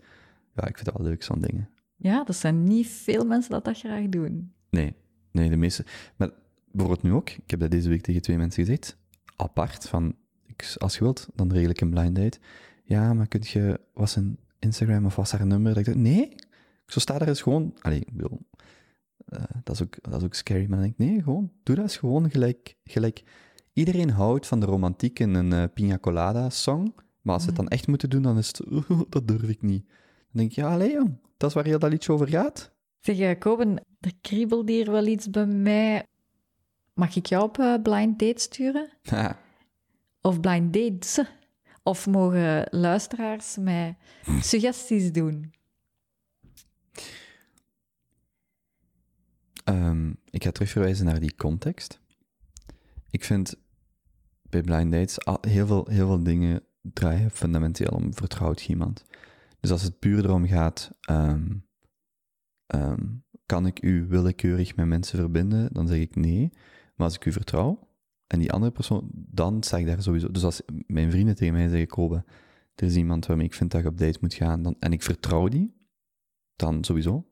Ja, 0.55 0.67
ik 0.67 0.75
vind 0.75 0.85
dat 0.85 0.97
wel 0.97 1.07
leuk, 1.07 1.23
zo'n 1.23 1.41
dingen. 1.41 1.69
Ja, 2.03 2.23
er 2.27 2.33
zijn 2.33 2.63
niet 2.63 2.87
veel 2.87 3.25
mensen 3.25 3.51
dat 3.51 3.65
dat 3.65 3.77
graag 3.77 4.09
doen. 4.09 4.53
Nee, 4.69 4.93
nee, 5.31 5.49
de 5.49 5.55
meeste. 5.55 5.85
Maar 6.15 6.29
bijvoorbeeld 6.71 7.03
nu 7.03 7.11
ook, 7.11 7.29
ik 7.29 7.51
heb 7.51 7.59
dat 7.59 7.71
deze 7.71 7.89
week 7.89 8.01
tegen 8.01 8.21
twee 8.21 8.37
mensen 8.37 8.65
gezegd, 8.65 8.97
apart, 9.35 9.87
van, 9.89 10.15
ik, 10.45 10.75
als 10.77 10.93
je 10.93 10.99
wilt, 10.99 11.27
dan 11.35 11.51
regel 11.51 11.69
ik 11.69 11.81
een 11.81 11.89
blind 11.89 12.15
date. 12.15 12.39
Ja, 12.83 13.13
maar 13.13 13.27
kun 13.27 13.41
je, 13.43 13.79
was 13.93 14.15
een 14.15 14.37
Instagram 14.59 15.05
of 15.05 15.15
was 15.15 15.31
een 15.31 15.47
nummer? 15.47 15.73
Dat 15.73 15.79
ik 15.79 15.85
dacht, 15.85 15.97
nee, 15.97 16.35
zo 16.85 16.99
staat 16.99 17.21
er 17.21 17.27
eens 17.27 17.41
gewoon, 17.41 17.73
allee, 17.81 17.99
ik 17.99 18.13
bedoel, 18.13 18.39
eh, 19.25 19.43
dat, 19.63 19.75
is 19.75 19.83
ook, 19.83 19.95
dat 20.01 20.19
is 20.19 20.23
ook 20.23 20.33
scary, 20.33 20.61
maar 20.61 20.79
dan 20.79 20.81
denk 20.81 20.99
ik, 20.99 21.05
nee, 21.05 21.23
gewoon, 21.23 21.51
doe 21.63 21.75
dat 21.75 21.83
eens 21.83 21.97
gewoon 21.97 22.29
gelijk, 22.29 22.75
gelijk. 22.83 23.23
Iedereen 23.73 24.09
houdt 24.09 24.47
van 24.47 24.59
de 24.59 24.65
romantiek 24.65 25.19
in 25.19 25.33
een 25.33 25.53
eh, 25.53 25.63
pina 25.73 25.97
colada 25.97 26.49
song, 26.49 26.93
maar 27.21 27.33
als 27.33 27.43
ze 27.43 27.49
het 27.49 27.57
dan 27.57 27.67
echt 27.67 27.87
moeten 27.87 28.09
doen, 28.09 28.21
dan 28.21 28.37
is 28.37 28.47
het, 28.47 28.65
"Oeh, 28.71 29.01
dat 29.09 29.27
durf 29.27 29.49
ik 29.49 29.61
niet. 29.61 29.85
Dan 30.33 30.41
denk 30.41 30.49
ik, 30.49 30.55
ja, 30.55 30.71
allee 30.71 30.91
jong, 30.91 31.17
dat 31.37 31.49
is 31.49 31.55
waar 31.55 31.65
heel 31.65 31.79
dat 31.79 31.91
liedje 31.91 32.11
over 32.13 32.27
gaat. 32.27 32.71
Zeg, 32.99 33.19
eh, 33.19 33.39
Koben, 33.39 33.77
er 33.99 34.11
kriebelt 34.21 34.69
hier 34.69 34.91
wel 34.91 35.05
iets 35.05 35.29
bij 35.29 35.45
mij. 35.45 36.05
Mag 36.93 37.15
ik 37.15 37.25
jou 37.25 37.43
op 37.43 37.59
eh, 37.59 37.73
blind 37.83 38.19
date 38.19 38.41
sturen? 38.41 38.89
Of 40.21 40.39
blind 40.39 40.73
dates? 40.73 41.19
Of 41.83 42.07
mogen 42.07 42.67
luisteraars 42.71 43.57
mij 43.57 43.97
suggesties 44.41 45.11
doen? 45.11 45.53
Ehm, 49.63 50.09
ik 50.29 50.43
ga 50.43 50.51
terugverwijzen 50.51 51.05
naar 51.05 51.19
die 51.19 51.35
context. 51.35 51.99
Ik 53.09 53.23
vind 53.23 53.55
bij 54.41 54.61
blind 54.61 54.91
dates 54.91 55.25
al- 55.25 55.37
heel 55.41 55.67
veel, 55.67 55.87
heel 55.89 56.07
veel 56.07 56.23
dingen 56.23 56.63
draaien 56.81 57.31
fundamenteel 57.31 57.91
om 57.91 58.13
vertrouwt 58.13 58.61
je 58.61 58.69
iemand. 58.69 59.03
Dus 59.63 59.71
als 59.71 59.83
het 59.83 59.99
puur 59.99 60.25
erom 60.25 60.47
gaat, 60.47 60.91
ehm, 61.01 61.55
ehm, 62.65 63.05
kan 63.45 63.65
ik 63.65 63.83
u 63.83 64.07
willekeurig 64.07 64.75
met 64.75 64.85
mensen 64.85 65.17
verbinden, 65.17 65.73
dan 65.73 65.87
zeg 65.87 65.99
ik 65.99 66.15
nee. 66.15 66.49
Maar 66.95 67.07
als 67.07 67.15
ik 67.15 67.25
u 67.25 67.31
vertrouw 67.31 67.87
en 68.27 68.39
die 68.39 68.51
andere 68.51 68.71
persoon, 68.71 69.09
dan 69.13 69.63
sta 69.63 69.77
ik 69.77 69.85
daar 69.85 70.01
sowieso. 70.01 70.31
Dus 70.31 70.43
als 70.43 70.61
mijn 70.87 71.11
vrienden 71.11 71.35
tegen 71.35 71.53
mij 71.53 71.67
zeggen, 71.67 71.87
Kobe, 71.87 72.23
er 72.75 72.85
is 72.85 72.95
iemand 72.95 73.25
waarmee 73.25 73.45
ik 73.45 73.53
vind 73.53 73.71
dat 73.71 73.81
je 73.81 73.87
op 73.87 73.97
date 73.97 74.17
moet 74.21 74.33
gaan, 74.33 74.63
dan, 74.63 74.75
en 74.79 74.91
ik 74.91 75.01
vertrouw 75.01 75.47
die, 75.47 75.75
dan 76.55 76.83
sowieso. 76.83 77.27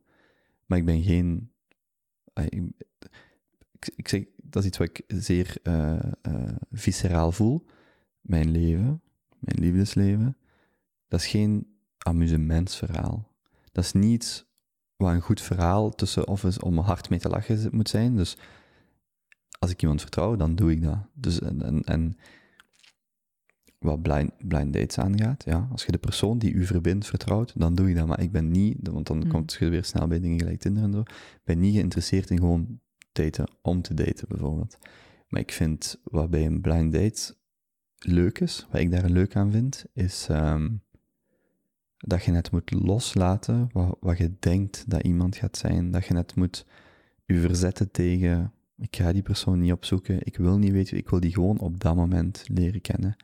Maar 0.66 0.78
ik 0.78 0.86
ben 0.86 1.02
geen 1.02 1.52
ik, 2.34 2.64
ik, 3.72 3.92
ik 3.96 4.08
zeg, 4.08 4.24
dat 4.44 4.62
is 4.62 4.68
iets 4.68 4.78
wat 4.78 4.88
ik 4.88 5.04
zeer 5.08 5.56
eh, 5.64 6.12
eh, 6.22 6.56
visceraal 6.72 7.32
voel. 7.32 7.66
Mijn 8.22 8.52
leven, 8.52 9.02
mijn 9.40 9.60
liefdesleven, 9.60 10.38
dat 11.08 11.20
is 11.20 11.28
geen 11.28 11.71
amusementsverhaal. 12.04 13.28
Dat 13.72 13.84
is 13.84 13.91
niet 13.91 14.45
wat 14.95 15.12
een 15.12 15.22
goed 15.22 15.41
verhaal 15.41 15.89
tussen 15.89 16.28
of 16.28 16.43
is 16.43 16.60
om 16.60 16.78
hard 16.78 17.10
mee 17.10 17.20
te 17.20 17.30
lachen 17.30 17.70
moet 17.72 17.89
zijn. 17.89 18.16
Dus 18.16 18.38
als 19.60 19.72
ik 19.72 19.82
iemand 19.82 20.02
vertrouw, 20.02 20.36
dan 20.36 20.56
doe 20.56 20.72
ik 20.72 20.84
dat. 20.84 20.97
Dus, 21.14 21.39
en, 21.41 21.62
en, 21.62 21.84
en 21.84 22.18
wat 23.80 24.02
blind, 24.02 24.47
blind 24.47 24.74
dates 24.74 24.97
aangaat, 24.97 25.43
ja, 25.43 25.68
als 25.72 25.86
je 25.86 25.91
de 25.91 25.97
persoon 25.97 26.38
die 26.38 26.54
u 26.54 26.66
verbindt 26.66 27.08
vertrouwt, 27.08 27.54
dan 27.56 27.76
doe 27.76 27.89
je 27.89 27.95
dat. 27.95 28.08
Maar 28.08 28.22
ik 28.22 28.32
ben 28.32 28.52
niet, 28.52 28.88
want 28.88 29.08
dan 29.08 29.18
Mm. 29.18 29.28
komt 29.28 29.54
je 29.54 29.70
weer 29.70 29.84
snel 29.84 30.08
bij 30.08 30.20
dingen 30.20 30.39
gelijk 30.39 30.60
Tinder 30.60 30.84
en 30.84 30.93
zo, 30.93 30.99
ik 30.99 31.41
ben 31.43 31.60
niet 31.60 31.76
geïnteresseerd 31.76 32.30
in 32.30 32.38
gewoon 32.38 32.80
daten 33.12 33.47
om 33.62 33.82
te 33.82 33.93
daten, 33.93 34.28
bijvoorbeeld. 34.28 34.78
Maar 35.28 35.41
ik 35.41 35.52
vind 35.52 35.99
wat 36.04 36.30
bij 36.30 36.45
een 36.45 36.62
blind 36.62 36.93
date 36.93 37.36
leuk 37.97 38.39
is, 38.39 38.68
wat 38.72 38.82
ik 38.82 38.91
daar 38.91 39.10
leuk 39.10 39.36
aan 39.36 39.52
vind, 39.52 39.86
is 39.93 40.28
ehm, 40.30 40.70
dat 42.02 42.24
je 42.24 42.32
net 42.32 42.52
moet 42.52 42.72
loslaten 42.72 43.70
wat, 43.72 43.97
wat 43.99 44.18
je 44.18 44.32
denkt 44.39 44.84
dat 44.88 45.04
iemand 45.04 45.36
gaat 45.36 45.58
zijn. 45.58 45.91
Dat 45.91 46.06
je 46.06 46.14
net 46.14 46.36
moet 46.36 46.66
je 47.26 47.39
verzetten 47.39 47.91
tegen, 47.91 48.54
ik 48.78 48.95
ga 48.95 49.12
die 49.12 49.22
persoon 49.22 49.60
niet 49.60 49.72
opzoeken, 49.72 50.26
ik 50.26 50.38
wil 50.38 50.58
niet 50.58 50.72
weten, 50.72 50.97
ik 50.97 51.10
wil 51.10 51.20
die 51.20 51.34
gewoon 51.34 51.60
op 51.60 51.80
dat 51.80 51.95
moment 51.95 52.43
leren 52.47 52.82
kennen. 52.82 53.16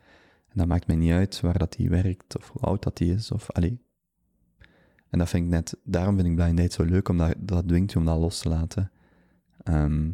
En 0.47 0.57
dat 0.57 0.67
maakt 0.67 0.87
mij 0.87 0.95
niet 0.95 1.11
uit 1.11 1.41
waar 1.41 1.57
dat 1.57 1.73
die 1.73 1.89
werkt, 1.89 2.37
of 2.37 2.49
hoe 2.49 2.61
oud 2.61 2.83
dat 2.83 2.97
die 2.97 3.13
is, 3.13 3.31
of 3.31 3.51
allee. 3.51 3.79
En 5.09 5.19
dat 5.19 5.29
vind 5.29 5.43
ik 5.43 5.49
net, 5.49 5.77
daarom 5.83 6.15
vind 6.15 6.27
ik 6.27 6.35
blind 6.35 6.57
date 6.57 6.73
zo 6.73 6.83
leuk, 6.83 7.09
omdat 7.09 7.33
dat 7.37 7.67
dwingt 7.67 7.91
je 7.91 7.97
om 7.97 8.05
dat 8.05 8.19
los 8.19 8.39
te 8.39 8.49
laten. 8.49 8.91
Ehm, 9.63 10.11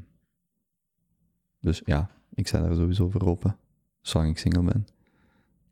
dus 1.60 1.82
ja, 1.86 2.10
ik 2.34 2.48
sta 2.48 2.62
daar 2.62 2.76
sowieso 2.76 3.10
voor 3.10 3.22
open, 3.22 3.58
zolang 4.02 4.30
ik 4.30 4.38
single 4.38 4.64
ben. 4.64 4.88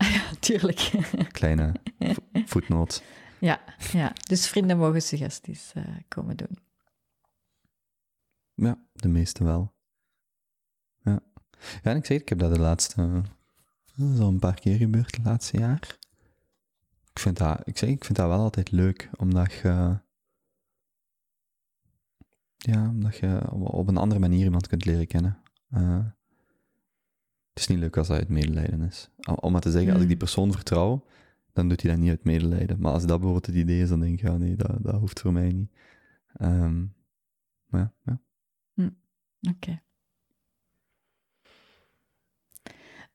Ja, 0.13 0.21
tuurlijk. 0.39 0.91
Kleine 1.31 1.73
vo- 1.99 2.41
voetnoot. 2.45 3.03
ja, 3.39 3.61
ja, 3.91 4.13
dus 4.27 4.47
vrienden 4.47 4.77
mogen 4.77 5.01
suggesties 5.01 5.71
eh, 5.73 5.83
komen 6.07 6.37
doen. 6.37 6.57
Ja, 8.53 8.77
de 8.93 9.07
meeste 9.07 9.43
wel. 9.43 9.73
Ja. 11.03 11.19
Ja, 11.83 11.91
en 11.91 11.97
ik 11.97 12.05
zeg, 12.05 12.21
ik 12.21 12.29
heb 12.29 12.39
dat 12.39 12.53
de 12.53 12.59
laatste, 12.59 13.21
dat 13.95 14.09
is 14.13 14.19
al 14.19 14.27
een 14.27 14.39
paar 14.39 14.59
keer 14.59 14.77
gebeurd, 14.77 15.15
het 15.15 15.25
laatste 15.25 15.57
jaar. 15.59 15.97
Ik 17.13 17.19
vind 17.19 17.37
dat, 17.37 17.61
ik 17.67 17.77
zeg, 17.77 17.89
ik 17.89 18.05
vind 18.05 18.17
dat 18.17 18.27
wel 18.27 18.39
altijd 18.39 18.71
leuk, 18.71 19.09
omdat 19.17 19.51
je, 19.53 19.99
ja, 22.57 22.89
omdat 22.89 23.17
je 23.17 23.51
op, 23.51 23.87
een 23.87 23.97
andere 23.97 24.19
manier 24.19 24.43
iemand 24.43 24.67
kunt 24.67 24.85
leren 24.85 25.07
kennen. 25.07 25.41
Eh, 25.69 26.05
het 27.53 27.59
is 27.59 27.67
niet 27.67 27.79
leuk 27.79 27.97
als 27.97 28.07
dat 28.07 28.17
uit 28.17 28.29
medelijden 28.29 28.81
is. 28.81 29.09
Om- 29.39 29.51
maar 29.51 29.61
te 29.61 29.71
zeggen, 29.71 29.91
als 29.91 30.01
ik 30.01 30.07
die 30.07 30.15
Mm. 30.17 30.23
persoon 30.23 30.51
vertrouw, 30.51 31.05
dan 31.53 31.69
doet 31.69 31.81
hij 31.81 31.91
dat 31.91 31.99
niet 31.99 32.09
uit 32.09 32.23
medelijden. 32.23 32.79
Maar 32.79 32.91
als 32.91 33.01
dat 33.05 33.11
bijvoorbeeld 33.17 33.45
het 33.45 33.55
idee 33.55 33.81
is, 33.81 33.89
dan 33.89 33.99
denk 33.99 34.13
ik, 34.13 34.21
ja, 34.21 34.37
nee, 34.37 34.55
dat, 34.55 34.77
dat 34.79 34.95
hoeft 34.99 35.19
voor 35.19 35.33
mij 35.33 35.51
niet. 35.51 35.71
Ehm, 36.33 36.85
maar 37.65 37.81
ja, 37.81 38.19
ja. 38.75 38.91
Oké. 39.49 39.81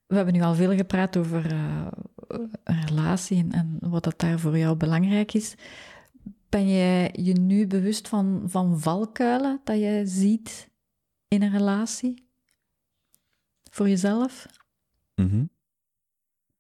We 0.07 0.16
hebben 0.16 0.34
nu 0.34 0.41
al 0.41 0.55
veel 0.55 0.76
gepraat 0.76 1.16
over 1.16 1.53
eh, 1.53 1.87
een 2.64 2.87
relatie 2.87 3.39
en, 3.39 3.53
en 3.53 3.78
wat 3.91 4.05
dat 4.05 4.18
daar 4.20 4.39
voor 4.41 4.59
jou 4.59 4.76
belangrijk 4.76 5.32
is. 5.34 5.55
Ben 6.49 6.68
je 6.68 7.09
je 7.22 7.32
nu 7.32 7.66
bewust 7.66 8.09
van, 8.09 8.43
van 8.47 8.80
valkuilen 8.80 9.61
dat 9.64 9.78
je 9.78 10.03
ziet 10.05 10.70
in 11.28 11.43
een 11.43 11.51
relatie? 11.51 12.26
Voor 13.77 13.89
jezelf? 13.89 14.47
Mhm. 15.14 15.45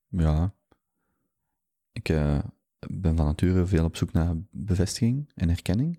Ja. 0.08 0.54
Ik 1.92 2.08
eh, 2.08 2.38
ben 2.90 3.16
van 3.16 3.26
nature 3.26 3.66
veel 3.66 3.84
op 3.84 3.96
zoek 3.96 4.12
naar 4.12 4.34
bevestiging 4.50 5.30
en 5.34 5.50
erkenning. 5.50 5.98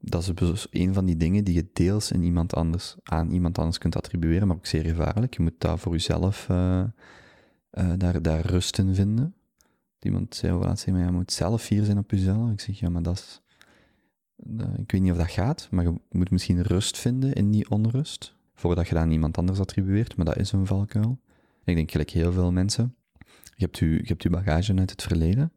Dat 0.00 0.22
is 0.22 0.34
dus 0.34 0.66
een 0.70 0.94
van 0.94 1.04
die 1.04 1.16
dingen 1.16 1.44
die 1.44 1.54
je 1.54 1.70
deels 1.72 2.10
in 2.10 2.22
iemand 2.22 2.54
anders, 2.54 2.96
aan 3.02 3.30
iemand 3.30 3.58
anders 3.58 3.78
kunt 3.78 3.96
attribueren, 3.96 4.46
maar 4.46 4.56
ook 4.56 4.66
zeer 4.66 4.84
gevaarlijk. 4.84 5.36
Je 5.36 5.42
moet 5.42 5.60
daar 5.60 5.78
voor 5.78 5.92
jezelf 5.92 6.48
eh, 6.48 6.80
eh, 7.70 7.92
daar, 7.96 8.22
daar 8.22 8.46
rust 8.46 8.78
in 8.78 8.94
vinden. 8.94 9.34
Iemand 10.00 10.34
zei 10.34 10.52
over 10.52 10.66
laatst, 10.66 10.86
maar 10.86 11.04
je 11.04 11.10
moet 11.10 11.32
zelf 11.32 11.62
fier 11.62 11.84
zijn 11.84 11.98
op 11.98 12.10
jezelf. 12.10 12.50
Ik 12.50 12.60
zeg, 12.60 12.78
ja, 12.78 12.88
maar 12.88 13.02
dat 13.02 13.18
is... 13.18 13.40
ik 14.76 14.92
weet 14.92 15.00
niet 15.00 15.12
of 15.12 15.18
dat 15.18 15.30
gaat, 15.30 15.68
maar 15.70 15.84
je 15.84 15.94
moet 16.10 16.30
misschien 16.30 16.62
rust 16.62 16.98
vinden 16.98 17.32
in 17.32 17.50
die 17.50 17.70
onrust. 17.70 18.34
Voordat 18.54 18.88
je 18.88 18.94
dat 18.94 19.02
aan 19.02 19.10
iemand 19.10 19.38
anders 19.38 19.60
attribueert, 19.60 20.16
maar 20.16 20.26
dat 20.26 20.36
is 20.36 20.52
een 20.52 20.66
valkuil. 20.66 21.18
Ik 21.64 21.74
denk 21.74 21.90
gelijk 21.90 22.10
heel 22.10 22.32
veel 22.32 22.52
mensen. 22.52 22.94
Je 23.56 23.64
hebt 23.64 23.78
je, 23.78 23.90
je 23.90 24.04
hebt 24.04 24.22
je 24.22 24.30
bagage 24.30 24.74
uit 24.74 24.90
het 24.90 25.02
verleden 25.02 25.52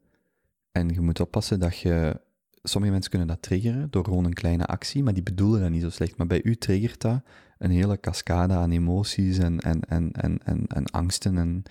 en 0.72 0.90
je 0.90 1.02
moet 1.02 1.20
oppassen 1.20 1.60
dat 1.60 1.78
je... 1.78 2.26
Sommige 2.64 2.92
mensen 2.92 3.12
kunnen 3.12 3.28
dat 3.28 3.42
triggeren 3.42 3.88
door 3.90 4.04
gewoon 4.04 4.26
een 4.26 4.34
kleine 4.34 4.66
actie, 4.66 5.04
maar 5.04 5.14
die 5.14 5.24
bedoelen 5.24 5.62
dat 5.62 5.70
niet 5.70 5.82
zo 5.82 5.90
slecht. 5.90 6.18
Maar 6.18 6.28
bij 6.28 6.44
u 6.44 6.56
triggert 6.56 7.02
dat 7.02 7.22
een 7.58 7.72
hele 7.72 8.00
cascade 8.00 8.54
aan 8.54 8.72
emoties 8.72 9.38
en, 9.38 9.60
en, 9.60 9.82
en, 9.82 10.12
en, 10.12 10.40
en, 10.44 10.68
en 10.68 10.86
angsten 10.86 11.38
en, 11.38 11.64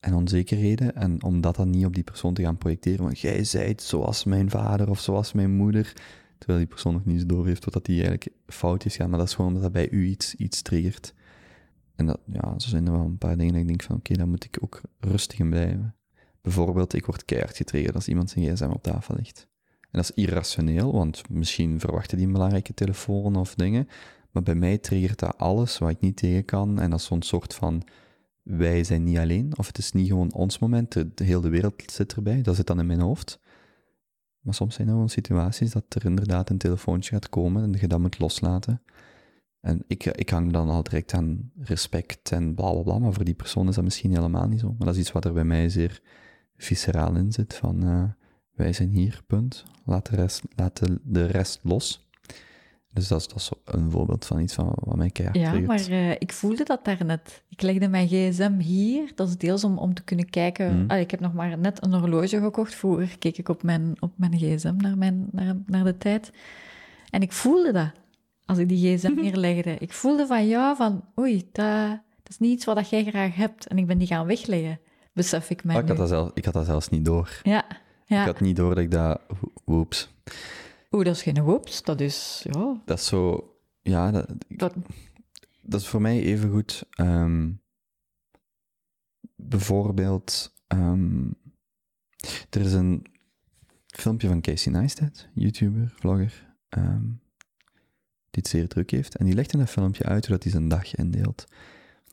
en 0.00 0.14
onzekerheden. 0.14 0.94
En 0.96 1.22
om 1.22 1.40
dat 1.40 1.56
dan 1.56 1.70
niet 1.70 1.84
op 1.84 1.94
die 1.94 2.04
persoon 2.04 2.34
te 2.34 2.42
gaan 2.42 2.58
projecteren, 2.58 3.04
want 3.04 3.18
jij 3.18 3.44
zijt 3.44 3.82
zoals 3.82 4.24
mijn 4.24 4.50
vader 4.50 4.90
of 4.90 5.00
zoals 5.00 5.32
mijn 5.32 5.50
moeder, 5.50 5.92
terwijl 6.40 6.58
die 6.58 6.68
persoon 6.68 6.92
nog 6.92 7.04
niet 7.04 7.14
eens 7.14 7.26
door 7.26 7.46
heeft 7.46 7.64
wat 7.64 7.84
die 7.84 8.02
eigenlijk 8.02 8.28
fout 8.46 8.84
is 8.84 8.96
gaan. 8.96 9.10
Maar 9.10 9.18
dat 9.18 9.28
is 9.28 9.34
gewoon 9.34 9.54
omdat 9.54 9.62
dat 9.62 9.72
bij 9.72 9.90
u 9.90 10.06
iets, 10.06 10.34
iets 10.34 10.62
triggert. 10.62 11.14
En 11.94 12.06
dat, 12.06 12.20
ja, 12.32 12.58
zo 12.58 12.68
zijn 12.68 12.86
er 12.86 12.92
wel 12.92 13.00
een 13.00 13.18
paar 13.18 13.36
dingen 13.36 13.52
dat 13.52 13.62
ik 13.62 13.68
denk 13.68 13.82
van, 13.82 13.96
oké, 13.96 14.14
daar 14.14 14.28
moet 14.28 14.44
ik 14.44 14.58
ook 14.60 14.80
rustig 14.98 15.38
in 15.38 15.50
blijven. 15.50 15.94
Bijvoorbeeld, 16.40 16.94
ik 16.94 17.06
word 17.06 17.24
keihard 17.24 17.56
getriggerd 17.56 17.94
als 17.94 18.08
iemand 18.08 18.30
zijn 18.30 18.44
gsm 18.44 18.70
op 18.70 18.82
tafel 18.82 19.14
ligt. 19.14 19.48
En 19.80 20.00
dat 20.00 20.02
is 20.02 20.24
irrationeel, 20.24 20.92
want 20.92 21.28
misschien 21.28 21.80
verwachten 21.80 22.16
die 22.16 22.26
een 22.26 22.32
belangrijke 22.32 22.74
telefoon 22.74 23.36
of 23.36 23.54
dingen. 23.54 23.88
Maar 24.30 24.42
bij 24.42 24.54
mij 24.54 24.78
triggert 24.78 25.18
dat 25.18 25.38
alles 25.38 25.78
wat 25.78 25.90
ik 25.90 26.00
niet 26.00 26.16
tegen 26.16 26.44
kan. 26.44 26.80
En 26.80 26.90
dat 26.90 26.98
is 26.98 27.04
zo'n 27.04 27.22
soort 27.22 27.54
van, 27.54 27.82
wij 28.42 28.84
zijn 28.84 29.04
niet 29.04 29.18
alleen. 29.18 29.58
Of 29.58 29.66
het 29.66 29.78
is 29.78 29.92
niet 29.92 30.08
gewoon 30.08 30.32
ons 30.32 30.58
moment, 30.58 30.92
de, 30.92 31.14
de 31.14 31.24
hele 31.24 31.48
wereld 31.48 31.82
zit 31.86 32.14
erbij. 32.14 32.42
Dat 32.42 32.56
zit 32.56 32.66
dan 32.66 32.80
in 32.80 32.86
mijn 32.86 33.00
hoofd. 33.00 33.40
Maar 34.40 34.54
soms 34.54 34.74
zijn 34.74 34.86
er 34.86 34.92
gewoon 34.92 35.08
situaties 35.08 35.70
dat 35.70 35.84
er 35.88 36.04
inderdaad 36.04 36.50
een 36.50 36.58
telefoontje 36.58 37.10
gaat 37.10 37.28
komen 37.28 37.62
en 37.62 37.80
je 37.80 37.88
dat 37.88 38.00
moet 38.00 38.18
loslaten. 38.18 38.82
En 39.60 39.84
ik, 39.86 40.04
ik 40.04 40.30
hang 40.30 40.52
dan 40.52 40.68
al 40.68 40.82
direct 40.82 41.14
aan 41.14 41.50
respect 41.56 42.32
en 42.32 42.54
bla 42.54 42.72
bla 42.72 42.82
bla, 42.82 42.98
maar 42.98 43.12
voor 43.12 43.24
die 43.24 43.34
persoon 43.34 43.68
is 43.68 43.74
dat 43.74 43.84
misschien 43.84 44.14
helemaal 44.14 44.48
niet 44.48 44.60
zo. 44.60 44.68
Maar 44.78 44.86
dat 44.86 44.94
is 44.94 45.00
iets 45.00 45.12
wat 45.12 45.24
er 45.24 45.32
bij 45.32 45.44
mij 45.44 45.68
zeer 45.68 46.00
visceraal 46.56 47.16
in 47.16 47.32
zit, 47.32 47.54
van 47.54 47.84
uh, 47.84 48.04
wij 48.50 48.72
zijn 48.72 48.88
hier, 48.88 49.22
punt. 49.26 49.64
Laat 49.84 50.10
de 50.10 50.16
rest, 50.16 50.42
laat 50.56 50.76
de, 50.76 51.00
de 51.02 51.24
rest 51.24 51.60
los. 51.62 52.09
Dus 52.92 53.08
dat 53.08 53.20
is, 53.20 53.28
dat 53.28 53.36
is 53.36 53.50
een 53.64 53.90
voorbeeld 53.90 54.24
van 54.26 54.40
iets 54.40 54.54
van 54.54 54.72
wat 54.74 54.96
mij 54.96 55.10
keihard 55.10 55.38
Ja, 55.40 55.50
triggert. 55.50 55.88
maar 55.88 55.98
uh, 55.98 56.10
ik 56.10 56.32
voelde 56.32 56.64
dat 56.64 56.84
daarnet. 56.84 57.42
Ik 57.48 57.62
legde 57.62 57.88
mijn 57.88 58.08
gsm 58.08 58.58
hier. 58.58 59.12
Dat 59.14 59.28
is 59.28 59.36
deels 59.36 59.64
om, 59.64 59.78
om 59.78 59.94
te 59.94 60.02
kunnen 60.02 60.30
kijken. 60.30 60.76
Mm. 60.76 60.84
Ah, 60.88 60.98
ik 61.00 61.10
heb 61.10 61.20
nog 61.20 61.32
maar 61.32 61.58
net 61.58 61.84
een 61.84 61.92
horloge 61.94 62.40
gekocht. 62.40 62.74
Vroeger 62.74 63.18
keek 63.18 63.38
ik 63.38 63.48
op 63.48 63.62
mijn, 63.62 63.96
op 64.00 64.12
mijn 64.16 64.38
gsm 64.38 64.74
naar, 64.76 64.98
mijn, 64.98 65.28
naar, 65.32 65.56
naar 65.66 65.84
de 65.84 65.96
tijd. 65.98 66.32
En 67.10 67.22
ik 67.22 67.32
voelde 67.32 67.72
dat, 67.72 67.90
als 68.44 68.58
ik 68.58 68.68
die 68.68 68.96
gsm 68.96 69.14
neerlegde. 69.22 69.76
Ik 69.78 69.92
voelde 69.92 70.26
van, 70.26 70.46
ja, 70.46 70.76
van, 70.76 71.04
oei, 71.18 71.48
dat, 71.52 71.88
dat 72.22 72.28
is 72.28 72.38
niet 72.38 72.52
iets 72.52 72.64
wat 72.64 72.90
jij 72.90 73.04
graag 73.04 73.34
hebt. 73.34 73.66
En 73.66 73.78
ik 73.78 73.86
ben 73.86 73.98
die 73.98 74.06
gaan 74.06 74.26
wegleggen, 74.26 74.80
besef 75.12 75.50
ik 75.50 75.64
mij 75.64 75.76
Oh, 75.76 75.82
ik, 75.82 75.88
had 75.88 75.96
dat 75.96 76.08
zelf, 76.08 76.30
ik 76.34 76.44
had 76.44 76.54
dat 76.54 76.66
zelfs 76.66 76.88
niet 76.88 77.04
door. 77.04 77.40
Ja, 77.42 77.64
ja. 78.04 78.20
Ik 78.20 78.26
had 78.26 78.40
niet 78.40 78.56
door 78.56 78.74
dat 78.74 78.84
ik 78.84 78.90
dat... 78.90 79.20
Woeps. 79.64 80.10
Oeh, 80.90 81.04
dat 81.04 81.14
is 81.16 81.22
geen 81.22 81.34
whoops. 81.44 81.82
Dat 81.82 82.00
is, 82.00 82.46
ja... 82.50 82.80
Dat 82.84 82.98
is 82.98 83.06
zo... 83.06 83.44
Ja, 83.82 84.10
dat, 84.10 84.28
Dat, 84.48 84.74
dat 85.62 85.80
is 85.80 85.86
voor 85.88 86.00
mij 86.00 86.20
even 86.20 86.50
goed. 86.50 86.84
ehm, 86.90 87.50
bijvoorbeeld, 89.36 90.54
ehm, 90.66 91.26
er 92.50 92.60
is 92.60 92.72
een 92.72 93.06
filmpje 93.86 94.28
van 94.28 94.40
Casey 94.40 94.72
Neistat, 94.72 95.28
YouTuber, 95.34 95.92
vlogger, 95.96 96.54
ehm, 96.68 97.04
die 98.30 98.42
het 98.42 98.48
zeer 98.48 98.68
druk 98.68 98.90
heeft. 98.90 99.16
En 99.16 99.24
die 99.24 99.34
legt 99.34 99.52
in 99.52 99.58
dat 99.58 99.70
filmpje 99.70 100.04
uit 100.04 100.26
hoe 100.26 100.34
dat 100.34 100.42
hij 100.42 100.52
zijn 100.52 100.68
dag 100.68 100.94
indeelt. 100.94 101.44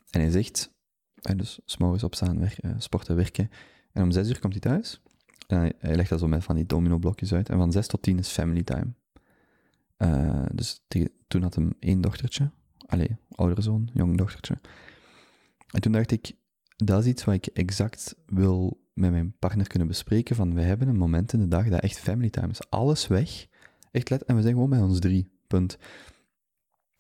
En 0.10 0.22
hij 0.22 0.30
zegt, 0.30 0.74
hij 1.22 1.36
dus 1.36 1.60
s'morgens 1.66 2.04
opstaan, 2.04 2.40
wer- 2.40 2.58
eh, 2.62 2.72
sporten, 2.78 3.16
werken. 3.16 3.50
En 3.92 4.04
om 4.04 4.12
zes 4.12 4.28
uur 4.30 4.40
komt 4.40 4.54
hij 4.54 4.62
thuis. 4.62 5.02
En 5.48 5.74
hij, 5.80 5.96
legt 5.96 6.10
dat 6.10 6.20
zo 6.20 6.28
met 6.28 6.44
van 6.44 6.56
die 6.56 6.66
domino-blokjes 6.66 7.34
uit. 7.34 7.50
En 7.50 7.58
van 7.58 7.72
zes 7.72 7.88
tot 7.88 8.02
tien 8.02 8.18
is 8.20 8.30
family 8.30 8.64
time. 8.64 8.94
Eh, 9.98 10.46
dus 10.54 10.84
tegen- 10.88 11.12
toen 11.28 11.42
had 11.42 11.56
hem 11.56 11.74
één 11.80 12.02
dochtertje. 12.02 12.52
Allee, 12.86 13.18
oudere 13.30 13.62
zoon, 13.62 13.90
jong 13.94 14.18
dochtertje. 14.18 14.60
En 15.72 15.82
toen 15.82 15.92
dacht 15.92 16.12
ik, 16.12 16.32
dat 16.76 17.00
is 17.00 17.06
iets 17.10 17.24
wat 17.24 17.36
ik 17.36 17.46
exact 17.46 18.16
wil 18.26 18.86
met 18.94 19.12
mijn 19.12 19.36
partner 19.40 19.68
kunnen 19.68 19.88
bespreken. 19.88 20.36
Van, 20.36 20.54
wij 20.54 20.64
hebben 20.64 20.88
een 20.88 20.98
moment 20.98 21.34
in 21.34 21.40
de 21.40 21.48
dag 21.48 21.70
dat 21.70 21.82
echt 21.82 22.00
family 22.00 22.30
time 22.30 22.50
is. 22.50 22.70
Alles 22.70 23.08
weg. 23.08 23.48
Echt 23.92 24.10
let, 24.10 24.24
en 24.24 24.36
we 24.36 24.42
zijn 24.42 24.54
gewoon 24.54 24.70
bij 24.70 24.82
ons 24.82 25.00
drie. 25.00 25.32
Punt. 25.48 25.78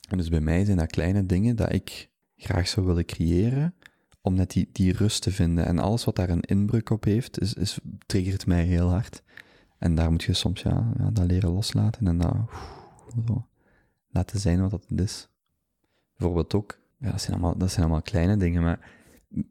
En 0.09 0.17
dus 0.17 0.29
bij 0.29 0.41
mij 0.41 0.65
zijn 0.65 0.77
dat 0.77 0.87
kleine 0.91 1.25
dingen 1.25 1.55
dat 1.55 1.73
ik 1.73 2.09
graag 2.35 2.67
zou 2.67 2.85
willen 2.85 3.05
creëren, 3.05 3.75
om 4.27 4.35
net 4.35 4.51
die, 4.51 4.69
die 4.71 4.93
rust 4.93 5.21
te 5.21 5.31
vinden. 5.31 5.65
En 5.65 5.79
alles 5.79 6.05
wat 6.05 6.15
daar 6.15 6.29
een 6.29 6.41
inbreuk 6.41 6.89
op 6.89 7.03
heeft, 7.03 7.41
is, 7.41 7.53
is, 7.53 7.79
triggert 8.05 8.45
mij 8.45 8.63
heel 8.63 8.89
hard. 8.89 9.23
En 9.77 9.95
daar 9.95 10.11
moet 10.11 10.23
je 10.23 10.33
soms 10.33 10.61
ja, 10.61 10.91
ja, 10.97 11.11
dat 11.11 11.25
leren 11.25 11.51
loslaten 11.51 12.07
en 12.07 12.17
dat 12.17 12.35
laten 14.09 14.39
zijn 14.39 14.61
wat 14.61 14.71
dat 14.71 14.99
is. 14.99 15.27
Bijvoorbeeld 16.17 16.53
ook, 16.53 16.79
ja, 16.97 17.11
dat, 17.11 17.21
zijn 17.21 17.37
allemaal, 17.37 17.57
dat 17.57 17.69
zijn 17.71 17.85
allemaal 17.85 18.01
kleine 18.01 18.37
dingen, 18.37 18.63
maar 18.63 18.91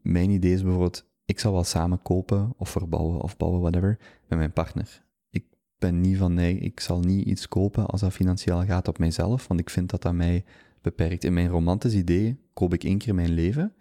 mijn 0.02 0.30
idee 0.30 0.52
is 0.52 0.62
bijvoorbeeld, 0.62 1.06
ik 1.24 1.40
zal 1.40 1.52
wel 1.52 1.64
samen 1.64 2.02
kopen 2.02 2.52
of 2.56 2.70
verbouwen 2.70 3.20
of 3.20 3.36
bouwen, 3.36 3.60
whatever, 3.60 3.98
met 4.28 4.38
mijn 4.38 4.52
partner. 4.52 5.04
Ik 5.30 5.44
ben 5.78 6.00
niet 6.00 6.16
van, 6.16 6.34
nee, 6.34 6.58
ik 6.58 6.80
zal 6.80 7.00
niet 7.00 7.26
iets 7.26 7.48
kopen 7.48 7.86
als 7.86 8.00
dat 8.00 8.12
financieel 8.12 8.64
gaat 8.64 8.88
op 8.88 8.98
mijzelf, 8.98 9.46
want 9.46 9.60
ik 9.60 9.70
vind 9.70 9.90
dat 9.90 10.02
dat 10.02 10.14
mij 10.14 10.44
beperkt. 10.80 11.24
In 11.24 11.32
mijn 11.32 11.48
romantisch 11.48 11.94
idee 11.94 12.36
koop 12.52 12.74
ik 12.74 12.84
één 12.84 12.98
keer 12.98 13.14
mijn 13.14 13.32
leven. 13.32 13.74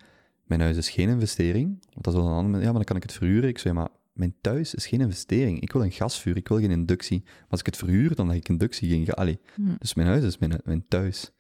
Mijn 0.46 0.62
huis 0.62 0.78
is 0.78 0.90
geen 0.90 1.10
investering. 1.10 1.68
Want 1.94 2.04
dat 2.04 2.14
is 2.14 2.20
wel 2.20 2.30
een 2.30 2.36
ander, 2.36 2.60
ja, 2.60 2.66
maar 2.66 2.74
dan 2.74 2.84
kan 2.84 2.96
ik 2.96 3.04
het 3.04 3.14
verhuren. 3.14 3.50
Ik 3.50 3.58
zeg, 3.58 3.74
maar 3.74 3.88
mijn 4.14 4.36
thuis 4.42 4.76
is 4.76 4.88
geen 4.88 5.02
investering. 5.02 5.60
Ik 5.62 5.72
wil 5.72 5.84
een 5.84 5.92
gasvuur, 5.92 6.36
ik 6.38 6.48
wil 6.48 6.60
geen 6.60 6.72
inductie. 6.72 7.22
Maar 7.24 7.46
als 7.50 7.60
ik 7.60 7.66
het 7.66 7.78
verhuur, 7.78 8.16
dan 8.16 8.28
leg 8.28 8.36
ik 8.38 8.50
inductie, 8.50 8.90
geen 8.90 9.06
ga- 9.06 9.12
allee. 9.12 9.40
Hm. 9.56 9.62
Dus 9.80 9.94
mijn 9.94 10.08
huis 10.08 10.24
is 10.24 10.38
mijn, 10.38 10.60
mijn 10.64 10.86
thuis. 10.88 11.32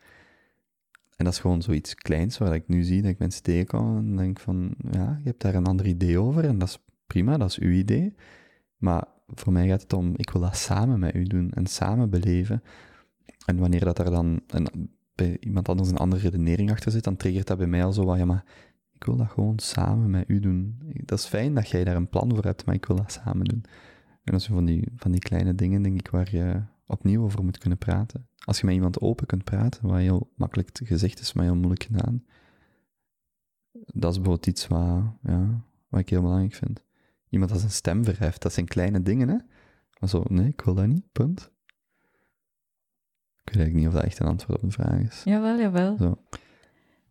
En 1.15 1.25
dat 1.25 1.33
is 1.33 1.39
gewoon 1.39 1.61
zoiets 1.61 1.95
kleins 1.95 2.37
waar 2.37 2.53
ik 2.53 2.67
nu 2.67 2.83
zie 2.83 3.01
dat 3.01 3.11
ik 3.11 3.19
mensen 3.19 3.43
tegenkom 3.43 3.97
en 3.97 4.15
denk 4.15 4.39
van, 4.39 4.75
ja, 4.91 5.19
je 5.23 5.29
hebt 5.29 5.41
daar 5.41 5.55
een 5.55 5.65
ander 5.65 5.85
idee 5.85 6.19
over 6.19 6.45
en 6.45 6.57
dat 6.57 6.67
is 6.67 6.79
prima, 7.07 7.37
dat 7.37 7.49
is 7.49 7.59
uw 7.59 7.71
idee. 7.71 8.15
Maar 8.77 9.07
voor 9.27 9.53
mij 9.53 9.67
gaat 9.67 9.81
het 9.81 9.93
om, 9.93 10.13
ik 10.15 10.29
wil 10.29 10.41
dat 10.41 10.57
samen 10.57 10.99
met 10.99 11.15
u 11.15 11.23
doen 11.23 11.51
en 11.51 11.65
samen 11.65 12.09
beleven. 12.09 12.63
En 13.45 13.57
wanneer 13.57 13.85
dat 13.85 13.99
er 13.99 14.09
dan 14.11 14.41
een, 14.47 14.89
bij 15.15 15.37
iemand 15.39 15.69
anders 15.69 15.89
een 15.89 15.97
andere 15.97 16.21
redenering 16.29 16.71
achter 16.71 16.91
zit, 16.91 17.03
dan 17.03 17.15
triggert 17.17 17.47
dat 17.47 17.57
bij 17.57 17.67
mij 17.67 17.83
al 17.83 17.93
zo 17.93 18.05
wat, 18.05 18.17
ja, 18.17 18.25
maar 18.25 18.43
ik 18.95 19.03
wil 19.03 19.15
dat 19.15 19.29
gewoon 19.29 19.59
samen 19.59 20.09
met 20.09 20.29
u 20.29 20.39
doen. 20.39 20.81
Dat 21.05 21.19
is 21.19 21.25
fijn 21.25 21.53
dat 21.53 21.69
jij 21.69 21.83
daar 21.83 21.95
een 21.95 22.09
plan 22.09 22.29
voor 22.35 22.43
hebt, 22.43 22.65
maar 22.65 22.75
ik 22.75 22.85
wil 22.85 22.95
dat 22.95 23.11
samen 23.11 23.45
doen. 23.45 23.63
En 24.23 24.31
dat 24.31 24.41
zijn 24.41 24.55
van 24.55 24.65
die, 24.65 24.91
van 24.95 25.11
die 25.11 25.19
kleine 25.19 25.55
dingen, 25.55 25.81
denk 25.81 25.99
ik, 25.99 26.09
waar 26.09 26.35
je 26.35 26.61
opnieuw 26.85 27.23
over 27.23 27.43
moet 27.43 27.57
kunnen 27.57 27.77
praten. 27.77 28.27
Als 28.45 28.59
je 28.59 28.65
met 28.65 28.75
iemand 28.75 29.01
open 29.01 29.25
kunt 29.25 29.43
praten, 29.43 29.87
wat 29.87 29.97
heel 29.97 30.31
makkelijk 30.35 30.69
gezegd 30.83 31.19
is, 31.19 31.33
maar 31.33 31.43
heel 31.43 31.55
moeilijk 31.55 31.83
gedaan. 31.83 32.23
Dat 33.71 34.11
is 34.11 34.17
bijvoorbeeld 34.17 34.47
iets 34.47 34.67
wat, 34.67 35.03
ja, 35.21 35.63
wat 35.87 35.99
ik 35.99 36.09
heel 36.09 36.21
belangrijk 36.21 36.53
vind. 36.53 36.83
Iemand 37.29 37.51
als 37.51 37.63
een 37.63 37.71
stem 37.71 38.03
verheft, 38.03 38.41
dat 38.41 38.53
zijn 38.53 38.65
kleine 38.65 39.01
dingen, 39.01 39.27
hè. 39.27 39.37
Maar 39.99 40.09
zo, 40.09 40.23
nee, 40.27 40.47
ik 40.47 40.61
wil 40.61 40.73
dat 40.73 40.87
niet, 40.87 41.11
punt. 41.11 41.51
Ik 43.43 43.53
weet 43.53 43.55
eigenlijk 43.55 43.75
niet 43.75 43.87
of 43.87 43.93
dat 43.93 44.03
echt 44.03 44.19
een 44.19 44.27
antwoord 44.27 44.61
op 44.61 44.69
de 44.69 44.71
vraag 44.71 44.99
is. 44.99 45.21
Jawel, 45.23 45.59
jawel. 45.59 45.97
Zo. 45.97 46.17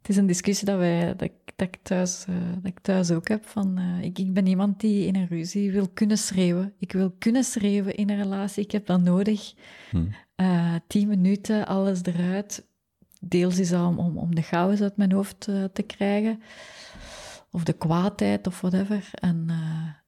Het 0.05 0.13
is 0.13 0.17
een 0.19 0.27
discussie 0.27 0.67
dat, 0.67 0.79
wij, 0.79 1.07
dat, 1.07 1.21
ik, 1.23 1.33
dat, 1.57 1.69
ik, 1.69 1.77
thuis, 1.83 2.25
eh, 2.29 2.35
dat 2.55 2.65
ik 2.73 2.79
thuis 2.81 3.11
ook 3.11 3.29
heb. 3.29 3.45
Van, 3.47 3.79
eh, 3.79 4.03
ik, 4.03 4.19
ik 4.19 4.33
ben 4.33 4.47
iemand 4.47 4.81
die 4.81 5.07
in 5.07 5.17
een 5.17 5.27
ruzie 5.27 5.73
wil 5.73 5.89
kunnen 5.89 6.19
schreeuwen. 6.19 6.73
Ik 6.79 6.93
wil 6.93 7.11
kunnen 7.19 7.45
schreeuwen 7.45 7.95
in 7.95 8.11
een 8.11 8.17
relatie. 8.17 8.63
Ik 8.65 8.71
heb 8.71 8.87
dat 8.87 9.01
nodig. 9.03 9.55
Hm. 9.91 10.05
Eh, 10.35 10.75
tien 10.87 11.09
minuten, 11.09 11.67
alles 11.67 12.03
eruit. 12.03 12.67
Deels 13.21 13.59
is 13.59 13.69
dat 13.69 13.87
om, 13.87 13.99
om, 13.99 14.19
om 14.19 14.35
de 14.35 14.43
chaos 14.43 14.81
uit 14.81 14.97
mijn 14.97 15.13
hoofd 15.13 15.41
te 15.73 15.83
krijgen. 15.87 16.41
Of 17.51 17.65
de 17.65 17.73
kwaadheid 17.73 18.47
of 18.47 18.61
whatever. 18.61 19.11
En 19.15 19.47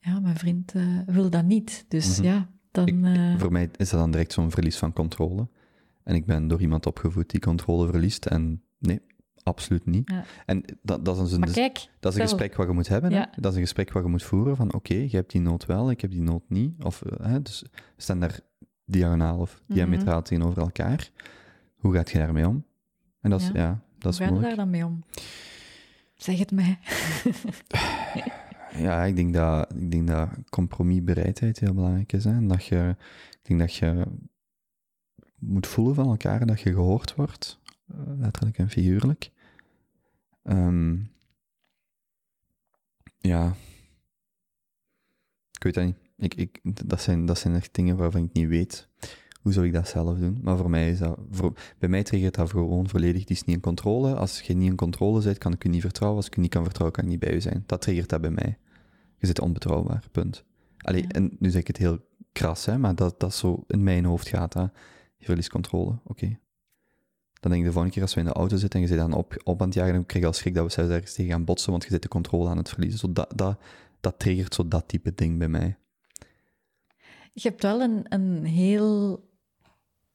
ja, 0.00 0.20
mijn 0.20 0.36
vriend 0.36 0.72
wil 1.06 1.30
dat 1.30 1.44
niet. 1.44 1.84
Dus 1.88 2.16
Mhm. 2.18 2.26
ja, 2.26 2.48
dan... 2.70 2.86
Ik- 2.86 3.40
Voor 3.40 3.52
mij 3.52 3.68
is 3.76 3.90
dat 3.90 4.00
dan 4.00 4.10
direct 4.10 4.32
zo'n 4.32 4.50
verlies 4.50 4.76
van 4.76 4.92
controle. 4.92 5.48
En 6.04 6.14
ik 6.14 6.26
ben 6.26 6.48
door 6.48 6.60
iemand 6.60 6.86
opgevoed 6.86 7.30
die 7.30 7.40
controle 7.40 7.86
verliest. 7.90 8.26
En 8.26 8.62
nee, 8.78 9.00
absoluut 9.46 9.86
niet. 9.86 10.10
Ja. 10.10 10.24
En 10.46 10.64
dat, 10.82 11.04
dat 11.04 11.20
is 11.26 11.32
een, 11.32 11.40
kijk, 11.52 11.88
dat 12.00 12.12
is 12.12 12.18
een 12.18 12.28
gesprek 12.28 12.54
wat 12.56 12.66
je 12.66 12.72
moet 12.72 12.88
hebben. 12.88 13.10
Ja. 13.10 13.30
Dat 13.36 13.50
is 13.50 13.56
een 13.56 13.62
gesprek 13.64 13.92
wat 13.92 14.02
je 14.02 14.08
moet 14.08 14.22
voeren 14.22 14.56
van 14.56 14.74
oké, 14.74 14.94
je 14.94 15.16
hebt 15.16 15.30
die 15.30 15.40
nood 15.40 15.66
wel, 15.66 15.90
ik 15.90 16.00
heb 16.00 16.10
die 16.10 16.22
nood 16.22 16.42
niet. 16.48 16.84
Of, 16.84 17.02
eh, 17.02 17.26
hè, 17.26 17.42
dus 17.42 17.64
staan 17.96 18.20
daar 18.20 18.40
diagonaal 18.84 19.38
of 19.38 19.60
Mhm. 19.66 19.74
diametraal 19.74 20.22
tegenover 20.22 20.62
elkaar. 20.62 21.10
Hoe 21.76 21.94
gaat 21.94 22.10
je 22.10 22.18
daarmee 22.18 22.48
om? 22.48 22.64
En 23.20 23.30
dat 23.30 23.40
is, 23.40 23.46
Ja. 23.46 23.52
ja, 23.54 23.80
dat 23.98 24.12
is 24.12 24.18
hoe 24.18 24.28
ga 24.28 24.34
je 24.34 24.40
daar 24.40 24.56
dan 24.56 24.70
mee 24.70 24.84
om? 24.84 25.04
Zeg 26.14 26.38
het 26.38 26.50
mij. 26.52 26.78
Ja, 28.76 29.04
ik 29.04 29.16
denk 29.16 29.34
dat, 29.34 29.74
ik 29.74 29.90
denk 29.90 30.06
dat 30.08 30.28
compromisbereidheid 30.50 31.58
heel 31.58 31.74
belangrijk 31.74 32.12
is. 32.12 32.24
Hè? 32.24 32.30
En 32.30 32.48
dat 32.48 32.64
je, 32.64 32.96
ik 33.30 33.38
denk 33.42 33.60
dat 33.60 33.74
je 33.74 34.06
moet 35.38 35.66
voelen 35.66 35.94
van 35.94 36.06
elkaar 36.08 36.46
dat 36.46 36.60
je 36.60 36.72
gehoord 36.72 37.14
wordt, 37.14 37.58
eh, 37.88 37.96
letterlijk 38.18 38.58
en 38.58 38.70
figuurlijk. 38.70 39.30
Ehm, 40.46 40.96
ja. 43.18 43.54
Ik 45.52 45.62
weet 45.62 45.74
dat 45.74 45.84
niet. 45.84 45.96
Ik, 46.16 46.34
ik, 46.34 46.60
dat, 46.88 47.00
zijn, 47.00 47.26
dat 47.26 47.38
zijn 47.38 47.54
echt 47.54 47.74
dingen 47.74 47.96
waarvan 47.96 48.24
ik 48.24 48.32
niet 48.32 48.48
weet. 48.48 48.88
Hoe 49.42 49.52
zou 49.52 49.66
ik 49.66 49.72
dat 49.72 49.88
zelf 49.88 50.18
doen? 50.18 50.38
Maar 50.42 50.56
voor 50.56 50.70
mij 50.70 50.90
is 50.90 50.98
dat... 50.98 51.18
Voor, 51.30 51.52
bij 51.78 51.88
mij 51.88 52.02
triggert 52.02 52.34
dat 52.34 52.50
gewoon 52.50 52.88
volledig. 52.88 53.24
Die 53.24 53.36
is 53.36 53.44
niet 53.44 53.56
in 53.56 53.62
controle. 53.62 54.14
Als 54.14 54.40
je 54.40 54.54
niet 54.54 54.70
in 54.70 54.76
controle 54.76 55.22
bent, 55.22 55.38
kan 55.38 55.52
ik 55.52 55.62
je 55.62 55.68
niet 55.68 55.80
vertrouwen. 55.80 56.18
Als 56.18 56.26
ik 56.26 56.34
je 56.34 56.40
niet 56.40 56.50
kan 56.50 56.64
vertrouwen, 56.64 56.96
kan 56.96 57.04
ik 57.04 57.10
niet 57.10 57.20
bij 57.20 57.34
u 57.34 57.40
zijn. 57.40 57.62
Dat 57.66 57.80
triggert 57.80 58.08
dat 58.08 58.20
bij 58.20 58.30
mij. 58.30 58.58
Je 59.18 59.26
zit 59.26 59.40
onbetrouwbaar, 59.40 60.04
punt. 60.12 60.44
Allee, 60.78 61.02
Ja. 61.02 61.08
en 61.08 61.36
nu 61.38 61.50
zeg 61.50 61.60
ik 61.60 61.66
het 61.66 61.76
heel 61.76 61.98
kras, 62.32 62.64
hè, 62.64 62.78
maar 62.78 62.94
dat, 62.94 63.20
dat 63.20 63.34
zo 63.34 63.64
in 63.66 63.82
mijn 63.82 64.04
hoofd 64.04 64.28
gaat. 64.28 64.54
Hè. 64.54 64.60
Je 65.16 65.24
verliest 65.24 65.48
controle, 65.50 65.98
oké. 66.04 66.38
Dan 67.46 67.54
denk 67.54 67.66
ik 67.66 67.72
de 67.72 67.80
volgende 67.80 68.00
keer 68.00 68.06
als 68.06 68.14
we 68.14 68.28
in 68.28 68.32
de 68.34 68.40
auto 68.40 68.56
zitten 68.56 68.80
en 68.80 68.86
je 68.86 68.92
zit 68.92 69.02
dan 69.02 69.12
op, 69.12 69.40
op 69.44 69.60
aan 69.60 69.66
het 69.66 69.76
jagen, 69.76 69.92
dan 69.92 70.06
krijg 70.06 70.24
je 70.24 70.30
al 70.30 70.36
schrik 70.36 70.54
dat 70.54 70.64
we 70.64 70.70
zelfs 70.70 70.90
ergens 70.90 71.14
tegen 71.14 71.30
gaan 71.30 71.44
botsen, 71.44 71.70
want 71.70 71.84
je 71.84 71.90
zit 71.90 72.02
de 72.02 72.08
controle 72.08 72.48
aan 72.48 72.56
het 72.56 72.68
verliezen. 72.68 72.98
Zo 72.98 73.12
dat, 73.12 73.32
dat, 73.34 73.60
dat 74.00 74.18
triggert 74.18 74.54
zo 74.54 74.68
dat 74.68 74.88
type 74.88 75.14
ding 75.14 75.38
bij 75.38 75.48
mij. 75.48 75.76
Je 77.32 77.48
hebt 77.48 77.62
wel 77.62 77.80
een, 77.80 78.04
een 78.08 78.44
heel 78.44 79.24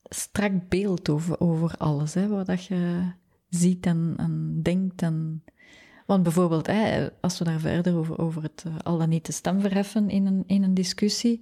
strak 0.03 0.69
beeld 0.69 1.09
over, 1.09 1.39
over 1.39 1.75
alles, 1.77 2.13
hè, 2.13 2.27
wat 2.27 2.65
je 2.65 3.11
ziet 3.49 3.85
en, 3.85 4.13
en 4.17 4.59
denkt. 4.61 5.01
En... 5.01 5.43
Want 6.05 6.23
bijvoorbeeld, 6.23 6.67
hè, 6.67 7.09
als 7.21 7.37
we 7.37 7.43
daar 7.43 7.59
verder 7.59 7.95
over, 7.95 8.17
over 8.17 8.43
het 8.43 8.63
eh, 8.67 8.75
al 8.83 8.97
dan 8.97 9.09
niet 9.09 9.25
de 9.25 9.31
stem 9.31 9.61
verheffen 9.61 10.09
in 10.09 10.25
een, 10.25 10.43
in 10.47 10.63
een 10.63 10.73
discussie, 10.73 11.41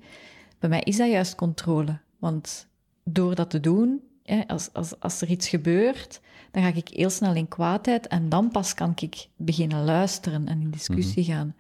bij 0.59 0.69
mij 0.69 0.81
is 0.81 0.97
dat 0.97 1.09
juist 1.09 1.35
controle. 1.35 1.99
Want 2.17 2.67
door 3.03 3.35
dat 3.35 3.49
te 3.49 3.59
doen, 3.59 4.01
hè, 4.29 4.47
als, 4.47 4.69
als, 4.73 4.99
als 4.99 5.21
er 5.21 5.29
iets 5.29 5.49
gebeurt, 5.49 6.21
dan 6.51 6.63
ga 6.63 6.71
ik 6.73 6.87
heel 6.87 7.09
snel 7.09 7.35
in 7.35 7.47
kwaadheid 7.47 8.07
en 8.07 8.29
dan 8.29 8.51
pas 8.51 8.73
kan 8.73 8.91
ik 8.95 9.27
beginnen 9.35 9.83
luisteren 9.83 10.47
en 10.47 10.61
in 10.61 10.71
discussie 10.71 11.23
gaan. 11.23 11.55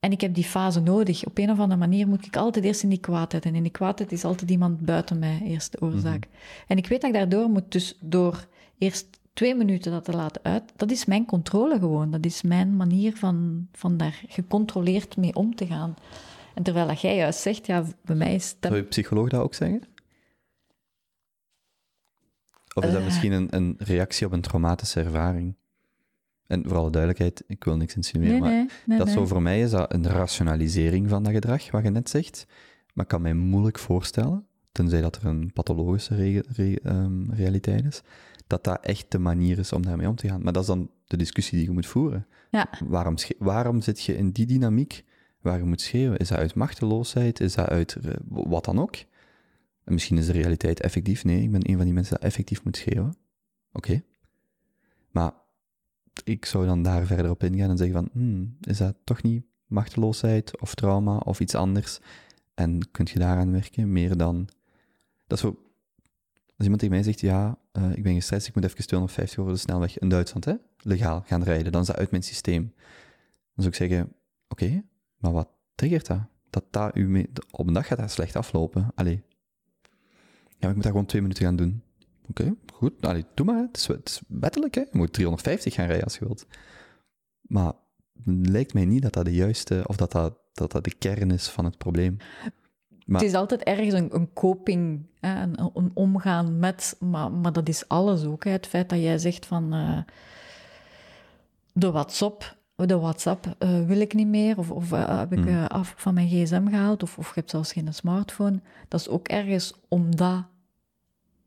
En 0.00 0.12
ik 0.12 0.20
heb 0.20 0.34
die 0.34 0.44
fase 0.44 0.80
nodig. 0.80 1.26
Op 1.26 1.38
een 1.38 1.50
of 1.50 1.58
andere 1.58 1.80
manier 1.80 2.08
moet 2.08 2.26
ik 2.26 2.36
altijd 2.36 2.64
eerst 2.64 2.82
in 2.82 2.88
die 2.88 3.00
kwaadheid. 3.00 3.44
En 3.44 3.54
in 3.54 3.62
die 3.62 3.72
kwaadheid 3.72 4.12
is 4.12 4.24
altijd 4.24 4.50
iemand 4.50 4.80
buiten 4.80 5.18
mij 5.18 5.42
eerst 5.44 5.72
de 5.72 5.80
oorzaak. 5.80 6.26
En 6.66 6.76
ik 6.76 6.86
weet 6.86 7.00
dat 7.00 7.10
ik 7.10 7.16
daardoor 7.16 7.48
moet, 7.48 7.72
dus 7.72 7.96
door 8.00 8.46
eerst 8.78 9.06
twee 9.32 9.54
minuten 9.54 9.92
dat 9.92 10.04
te 10.04 10.12
laten 10.12 10.42
uit, 10.44 10.62
dat 10.76 10.90
is 10.90 11.04
mijn 11.04 11.24
controle 11.24 11.78
gewoon. 11.78 12.10
Dat 12.10 12.24
is 12.24 12.42
mijn 12.42 12.76
manier 12.76 13.16
van, 13.16 13.66
van 13.72 13.96
daar 13.96 14.22
gecontroleerd 14.28 15.16
mee 15.16 15.34
om 15.34 15.54
te 15.54 15.66
gaan. 15.66 15.94
En 16.54 16.62
terwijl 16.62 16.86
dat 16.86 17.00
jij 17.00 17.16
juist 17.16 17.40
zegt, 17.40 17.66
ja, 17.66 17.84
bij 18.04 18.16
mij 18.16 18.34
is 18.34 18.54
Zou 18.60 18.74
je 18.74 18.80
dat... 18.80 18.88
psycholoog 18.88 19.28
dat 19.28 19.40
ook 19.40 19.54
zeggen? 19.54 19.82
Of 22.78 22.84
is 22.84 22.90
dat 22.90 22.98
Eh. 23.00 23.04
misschien 23.06 23.32
een, 23.32 23.46
een 23.56 23.74
reactie 23.78 24.26
op 24.26 24.32
een 24.32 24.40
traumatische 24.40 25.00
ervaring? 25.00 25.54
En 26.46 26.62
voor 26.68 26.76
alle 26.76 26.90
duidelijkheid, 26.90 27.44
ik 27.46 27.64
wil 27.64 27.76
niks 27.76 27.94
insinueren, 27.96 28.40
Nee, 28.40 28.64
maar 28.64 28.66
nee, 28.86 28.98
dat 28.98 29.08
zo 29.08 29.26
voor 29.26 29.42
mij 29.42 29.60
is 29.60 29.70
dat 29.70 29.92
een 29.94 30.06
rationalisering 30.06 31.08
van 31.08 31.22
dat 31.22 31.32
gedrag, 31.32 31.70
wat 31.70 31.82
je 31.82 31.90
net 31.90 32.08
zegt. 32.10 32.46
Maar 32.94 33.04
ik 33.04 33.10
kan 33.10 33.22
mij 33.22 33.34
moeilijk 33.34 33.78
voorstellen, 33.78 34.46
tenzij 34.72 35.00
dat 35.00 35.16
er 35.16 35.24
een 35.26 35.50
pathologische 35.52 36.14
re- 36.14 36.42
re- 36.56 36.78
ehm, 36.82 37.30
realiteit 37.30 37.84
is, 37.84 38.02
dat 38.46 38.64
dat 38.64 38.78
echt 38.84 39.06
de 39.10 39.18
manier 39.18 39.58
is 39.58 39.72
om 39.72 39.82
daarmee 39.82 40.08
om 40.08 40.16
te 40.16 40.28
gaan. 40.28 40.42
Maar 40.42 40.52
dat 40.52 40.62
is 40.62 40.68
dan 40.68 40.90
de 41.06 41.16
discussie 41.16 41.58
die 41.58 41.66
je 41.66 41.72
moet 41.72 41.86
voeren. 41.86 42.26
Ja, 42.50 42.68
Waarom, 42.84 43.14
waarom 43.38 43.80
zit 43.80 44.02
je 44.02 44.16
in 44.16 44.30
die 44.30 44.46
dynamiek 44.46 45.04
waar 45.40 45.58
je 45.58 45.64
moet 45.64 45.80
schreeuwen? 45.80 46.18
Is 46.18 46.28
dat 46.28 46.38
uit 46.38 46.54
machteloosheid? 46.54 47.40
Is 47.40 47.54
dat 47.54 47.68
uit 47.68 47.94
eh, 47.96 48.12
wat 48.28 48.64
dan 48.64 48.78
ook? 48.80 48.94
En 49.88 49.94
misschien 49.94 50.18
is 50.18 50.26
de 50.26 50.32
realiteit 50.32 50.80
effectief. 50.80 51.24
Nee, 51.24 51.42
ik 51.42 51.50
ben 51.50 51.68
een 51.68 51.76
van 51.76 51.84
die 51.84 51.94
mensen 51.94 52.14
dat 52.14 52.24
effectief 52.24 52.64
moet 52.64 52.76
schreeuwen. 52.76 53.14
Oké. 53.72 54.02
Maar 55.10 55.32
ik 56.24 56.44
zou 56.44 56.66
dan 56.66 56.82
daar 56.82 57.06
verder 57.06 57.30
op 57.30 57.42
ingaan 57.42 57.70
en 57.70 57.76
zeggen 57.76 57.96
van, 57.96 58.08
hmm, 58.12 58.56
is 58.60 58.78
dat 58.78 58.96
toch 59.04 59.22
niet 59.22 59.44
machteloosheid 59.66 60.60
of 60.60 60.74
trauma 60.74 61.16
of 61.16 61.40
iets 61.40 61.54
anders? 61.54 62.00
En 62.54 62.90
kunt 62.90 63.10
je 63.10 63.18
daaraan 63.18 63.52
werken 63.52 63.92
meer 63.92 64.16
dan... 64.16 64.48
Dat 65.26 65.38
zo... 65.38 65.46
Als 66.46 66.66
iemand 66.66 66.78
tegen 66.78 66.94
mij 66.94 67.04
zegt, 67.04 67.20
ja, 67.20 67.58
eh, 67.72 67.90
ik 67.96 68.02
ben 68.02 68.14
gestrest, 68.14 68.46
ik 68.46 68.54
moet 68.54 68.64
even 68.64 68.76
250 68.76 69.38
over 69.38 69.52
de 69.52 69.58
snelweg 69.58 69.98
in 69.98 70.08
Duitsland, 70.08 70.44
hè, 70.44 70.54
legaal 70.78 71.22
gaan 71.26 71.42
rijden, 71.42 71.72
dan 71.72 71.80
is 71.80 71.86
dat 71.86 71.96
uit 71.96 72.10
mijn 72.10 72.22
systeem. 72.22 72.62
Dan 73.54 73.64
zou 73.64 73.68
ik 73.68 73.74
zeggen, 73.74 74.12
oké, 74.48 74.84
maar 75.16 75.32
wat 75.32 75.48
triggert 75.74 76.06
dat? 76.06 76.20
Dat 76.50 76.64
dat 76.70 76.96
u 76.96 77.08
mee, 77.08 77.30
op 77.50 77.66
een 77.66 77.72
dag 77.72 77.86
gaat 77.86 77.98
dat 77.98 78.10
slecht 78.10 78.36
aflopen. 78.36 78.90
Allee. 78.94 79.22
Ja, 80.58 80.68
ik 80.68 80.74
moet 80.74 80.82
dat 80.82 80.92
gewoon 80.92 81.06
twee 81.06 81.22
minuten 81.22 81.44
gaan 81.44 81.56
doen. 81.56 81.82
Oké, 82.28 82.54
goed. 82.72 82.92
Allee, 83.00 83.24
doe 83.34 83.46
maar. 83.46 83.62
Het 83.62 83.76
is, 83.76 83.86
het 83.86 84.22
wettelijk, 84.28 84.74
hè. 84.74 84.80
Je 84.80 84.98
moet 84.98 85.12
350 85.12 85.74
gaan 85.74 85.86
rijden 85.86 86.04
als 86.04 86.18
je 86.18 86.24
wilt. 86.24 86.46
Maar 87.40 87.72
het 88.24 88.48
lijkt 88.48 88.74
mij 88.74 88.84
niet 88.84 89.02
dat 89.02 89.12
dat 89.12 89.24
de 89.24 89.34
juiste, 89.34 89.84
of 89.86 89.96
dat 89.96 90.12
dat, 90.12 90.38
dat, 90.52 90.72
dat 90.72 90.84
de 90.84 90.94
kern 90.94 91.30
is 91.30 91.48
van 91.48 91.64
het 91.64 91.78
probleem. 91.78 92.16
Maar, 93.06 93.20
Het 93.20 93.28
is 93.28 93.36
altijd 93.36 93.62
ergens 93.62 93.94
een, 93.94 94.14
een 94.14 94.32
coping, 94.32 95.06
hè, 95.20 95.42
een, 95.42 95.70
een 95.74 95.90
omgaan 95.94 96.58
met, 96.58 96.96
maar, 97.00 97.32
maar 97.32 97.52
dat 97.52 97.68
is 97.68 97.88
alles 97.88 98.24
ook. 98.24 98.44
Hè. 98.44 98.50
Het 98.50 98.66
feit 98.66 98.88
dat 98.88 98.98
jij 98.98 99.18
zegt 99.18 99.46
van 99.46 99.72
eh, 99.72 99.98
de 101.72 101.90
WhatsApp, 101.90 102.56
de 102.86 102.98
WhatsApp 102.98 103.54
eh, 103.58 103.84
wil 103.86 104.00
ik 104.00 104.14
niet 104.14 104.26
meer, 104.28 104.58
of, 104.58 104.70
of 104.70 104.92
eh, 104.92 105.18
heb 105.18 105.32
ik 105.32 105.38
Hmm. 105.38 105.48
eh, 105.48 105.66
af 105.66 105.94
van 105.96 106.14
mijn 106.14 106.28
gsm 106.28 106.66
gehaald, 106.68 107.02
of, 107.02 107.18
of 107.18 107.26
je 107.26 107.32
hebt 107.34 107.50
zelfs 107.50 107.72
geen 107.72 107.94
smartphone. 107.94 108.60
Dat 108.88 109.00
is 109.00 109.08
ook 109.08 109.28
ergens 109.28 109.74
omdat 109.88 110.44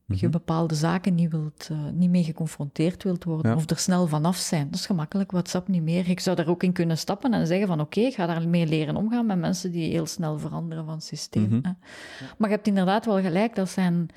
je 0.05 0.15
Mhm. 0.27 0.29
bepaalde 0.31 0.75
zaken 0.75 1.15
niet, 1.15 1.31
wilt, 1.31 1.69
niet 1.93 2.09
mee 2.09 2.23
geconfronteerd 2.23 3.03
wilt 3.03 3.23
worden, 3.23 3.51
Ja. 3.51 3.57
of 3.57 3.69
er 3.69 3.77
snel 3.77 4.07
vanaf 4.07 4.35
zijn. 4.37 4.65
Dat 4.69 4.79
is 4.79 4.85
gemakkelijk, 4.85 5.31
WhatsApp 5.31 5.67
niet 5.67 5.81
meer. 5.81 6.09
Ik 6.09 6.19
zou 6.19 6.35
daar 6.35 6.47
ook 6.47 6.63
in 6.63 6.71
kunnen 6.71 6.97
stappen 6.97 7.33
en 7.33 7.47
zeggen 7.47 7.67
van 7.67 7.79
oké, 7.79 7.99
ik 7.99 8.13
ga 8.13 8.25
daarmee 8.25 8.67
leren 8.67 8.95
omgaan 8.95 9.25
met 9.25 9.37
mensen 9.39 9.71
die 9.71 9.89
heel 9.91 10.05
snel 10.05 10.39
veranderen 10.39 10.85
van 10.85 11.01
systeem. 11.01 11.43
Mhm. 11.43 11.53
hè. 11.61 11.71
Maar 12.37 12.49
je 12.49 12.55
hebt 12.55 12.67
inderdaad 12.67 13.05
wel 13.05 13.21
gelijk, 13.21 13.55
dat 13.55 13.69
zijn, 13.69 14.07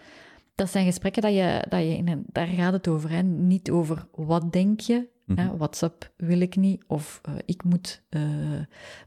dat 0.55 0.71
zijn 0.71 0.85
gesprekken 0.87 1.23
dat 1.23 1.33
je, 1.35 1.65
dat 1.69 1.81
je 1.81 1.97
in 1.97 2.09
een, 2.09 2.25
daar 2.33 2.47
gaat 2.47 2.73
het 2.73 2.89
over. 2.89 3.11
Hè? 3.11 3.23
Niet 3.23 3.71
over 3.71 4.07
wat 4.15 4.53
denk 4.53 4.81
je, 4.81 5.09
Mhm. 5.27 5.57
WhatsApp 5.57 6.13
wil 6.17 6.41
ik 6.41 6.57
niet, 6.57 6.85
of 6.87 7.21
eh, 7.23 7.33
ik 7.45 7.65
moet 7.65 8.03
eh, 8.09 8.23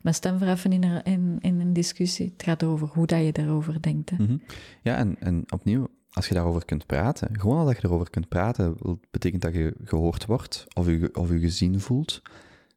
mijn 0.01 0.15
stem 0.15 0.37
verheffen 0.37 0.71
in, 0.71 0.83
een- 0.83 1.03
in, 1.03 1.37
in 1.39 1.59
een 1.59 1.73
discussie. 1.73 2.29
Het 2.33 2.43
gaat 2.43 2.63
over 2.63 2.87
hoe 2.87 3.05
dat 3.05 3.25
je 3.25 3.31
daarover 3.31 3.81
denkt. 3.81 4.09
Hè? 4.09 4.15
Mhm. 4.23 4.37
Ja, 4.81 4.95
en, 4.95 5.19
en 5.19 5.43
opnieuw, 5.51 5.87
als 6.11 6.27
je 6.27 6.33
daarover 6.33 6.65
kunt 6.65 6.85
praten, 6.85 7.39
gewoon 7.39 7.57
al 7.57 7.65
dat 7.65 7.75
je 7.77 7.85
erover 7.87 8.09
kunt 8.09 8.27
praten, 8.27 8.75
betekent 9.11 9.41
dat 9.41 9.53
je 9.53 9.75
gehoord 9.83 10.25
wordt 10.25 10.65
of 10.73 10.87
je, 10.87 11.09
of 11.15 11.29
je 11.29 11.39
gezien 11.39 11.79
voelt. 11.79 12.21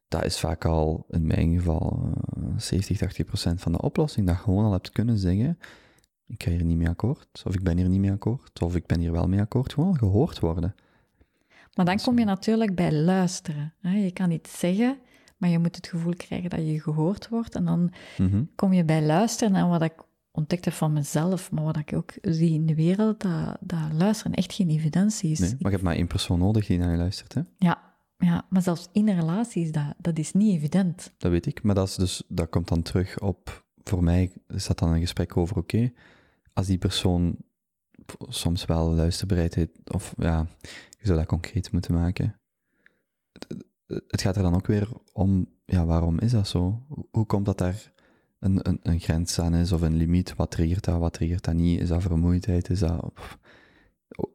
Dat 0.07 0.25
is 0.25 0.39
vaak 0.39 0.65
al, 0.65 1.05
in 1.09 1.27
mijn 1.27 1.53
geval, 1.55 2.09
eh, 2.37 2.43
70, 2.57 2.97
80 2.97 3.25
procent 3.25 3.61
van 3.61 3.71
de 3.71 3.81
oplossing. 3.81 4.27
Dat 4.27 4.35
je 4.35 4.41
gewoon 4.41 4.65
al 4.65 4.71
hebt 4.71 4.91
kunnen 4.91 5.17
zeggen, 5.17 5.57
ik 6.27 6.43
ga 6.43 6.51
hier 6.51 6.63
niet 6.63 6.77
mee 6.77 6.89
akkoord, 6.89 7.41
of 7.45 7.53
ik 7.53 7.63
ben 7.63 7.77
hier 7.77 7.89
niet 7.89 7.99
mee 7.99 8.11
akkoord, 8.11 8.61
of 8.61 8.75
ik 8.75 8.85
ben 8.85 8.99
hier 8.99 9.11
wel 9.11 9.27
mee 9.27 9.39
akkoord. 9.39 9.73
Gewoon 9.73 9.89
al 9.89 9.95
gehoord 9.95 10.39
worden. 10.39 10.75
Maar 11.75 11.85
dan 11.85 11.99
kom 12.01 12.19
je 12.19 12.25
natuurlijk 12.25 12.75
bij 12.75 12.91
luisteren. 12.93 13.73
Je 13.81 14.11
kan 14.13 14.31
iets 14.31 14.59
zeggen, 14.59 14.97
maar 15.37 15.49
je 15.49 15.59
moet 15.59 15.75
het 15.75 15.87
gevoel 15.87 16.13
krijgen 16.17 16.49
dat 16.49 16.59
je 16.67 16.81
gehoord 16.81 17.29
wordt. 17.29 17.55
En 17.55 17.65
dan 17.65 17.91
Mhm. 18.17 18.43
kom 18.55 18.73
je 18.73 18.83
bij 18.85 19.01
luisteren 19.01 19.55
en 19.55 19.69
wat 19.69 19.81
ik 19.81 19.93
ontdekt 20.31 20.65
heb 20.65 20.73
van 20.73 20.93
mezelf, 20.93 21.51
maar 21.51 21.63
wat 21.63 21.77
ik 21.77 21.93
ook 21.93 22.13
zie 22.21 22.53
in 22.53 22.65
de 22.65 22.75
wereld, 22.75 23.21
dat, 23.21 23.57
dat 23.59 23.79
luisteren 23.93 24.33
echt 24.33 24.53
geen 24.53 24.69
evidentie 24.69 25.31
is. 25.31 25.39
Nee, 25.39 25.49
maar 25.49 25.57
je 25.61 25.69
hebt 25.69 25.81
maar 25.83 25.95
één 25.95 26.07
persoon 26.07 26.39
nodig 26.39 26.65
die 26.67 26.77
naar 26.77 26.91
je 26.91 26.97
luistert, 26.97 27.33
hè? 27.33 27.41
Ja, 27.57 27.81
ja, 28.17 28.45
maar 28.49 28.61
zelfs 28.61 28.89
in 28.91 29.09
een 29.09 29.19
relatie 29.19 29.63
is 29.63 29.71
dat, 29.71 29.93
dat 29.97 30.17
is 30.19 30.31
niet 30.33 30.55
evident. 30.55 31.13
Dat 31.17 31.31
weet 31.31 31.45
ik, 31.45 31.63
maar 31.63 31.75
dat, 31.75 31.87
is 31.87 31.95
dus, 31.95 32.23
dat 32.27 32.49
komt 32.49 32.67
dan 32.67 32.81
terug 32.81 33.19
op, 33.19 33.65
voor 33.83 34.03
mij 34.03 34.31
is 34.47 34.67
dat 34.67 34.79
dan 34.79 34.93
een 34.93 34.99
gesprek 34.99 35.37
over, 35.37 35.57
oké, 35.57 35.91
als 36.53 36.67
die 36.67 36.77
persoon 36.77 37.35
soms 38.27 38.65
wel 38.65 38.91
luisterbereidheid, 38.93 39.69
of 39.87 40.13
ja, 40.17 40.47
je 40.99 41.05
zou 41.05 41.17
dat 41.17 41.27
concreet 41.27 41.71
moeten 41.71 41.93
maken. 41.93 42.35
Het, 43.87 44.21
gaat 44.21 44.35
er 44.35 44.41
dan 44.41 44.55
ook 44.55 44.67
weer 44.67 44.89
om, 45.13 45.47
ja, 45.65 45.85
waarom 45.85 46.19
is 46.19 46.31
dat 46.31 46.47
zo? 46.47 46.83
Hoe- 47.11 47.25
komt 47.25 47.45
dat 47.45 47.57
daar 47.57 47.91
een, 48.39 48.69
een, 48.69 48.79
een 48.83 48.99
grens 48.99 49.39
aan 49.39 49.55
is, 49.55 49.71
of 49.71 49.81
een 49.81 49.95
limiet? 49.95 50.35
Wat 50.35 50.51
triggert 50.51 50.83
dat, 50.83 50.99
wat 50.99 51.13
triggert 51.13 51.43
dat 51.43 51.53
niet? 51.53 51.81
Is 51.81 51.87
dat 51.87 52.01
vermoeidheid? 52.01 52.69
Is 52.69 52.79
dat... 52.79 53.11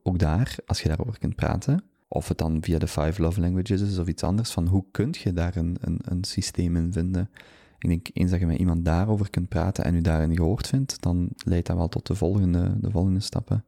Ook 0.02 0.18
daar, 0.18 0.56
als 0.66 0.82
je 0.82 0.88
daarover 0.88 1.18
kunt 1.18 1.34
praten, 1.34 1.84
of 2.08 2.28
het 2.28 2.38
dan 2.38 2.62
via 2.62 2.78
de 2.78 2.88
five 2.88 3.22
love 3.22 3.40
languages 3.40 3.80
is 3.80 3.98
of 3.98 4.06
iets 4.06 4.22
anders, 4.22 4.50
van 4.50 4.66
hoe 4.66 4.84
kun 4.90 5.14
je 5.22 5.32
daar 5.32 5.56
een, 5.56 5.76
een, 5.80 5.98
een 6.02 6.24
systeem 6.24 6.76
in 6.76 6.92
vinden? 6.92 7.30
Ik 7.78 7.88
denk, 7.88 8.08
eens 8.12 8.30
dat 8.30 8.40
je 8.40 8.46
met 8.46 8.58
iemand 8.58 8.84
daarover 8.84 9.30
kunt 9.30 9.48
praten 9.48 9.84
en 9.84 9.94
u 9.94 10.00
daarin 10.00 10.36
gehoord 10.36 10.66
vindt, 10.66 11.02
dan 11.02 11.28
leidt 11.44 11.66
dat 11.66 11.76
wel 11.76 11.88
tot 11.88 12.06
de 12.06 12.14
volgende, 12.14 12.80
de 12.80 12.90
volgende 12.90 13.20
stappen. 13.20 13.64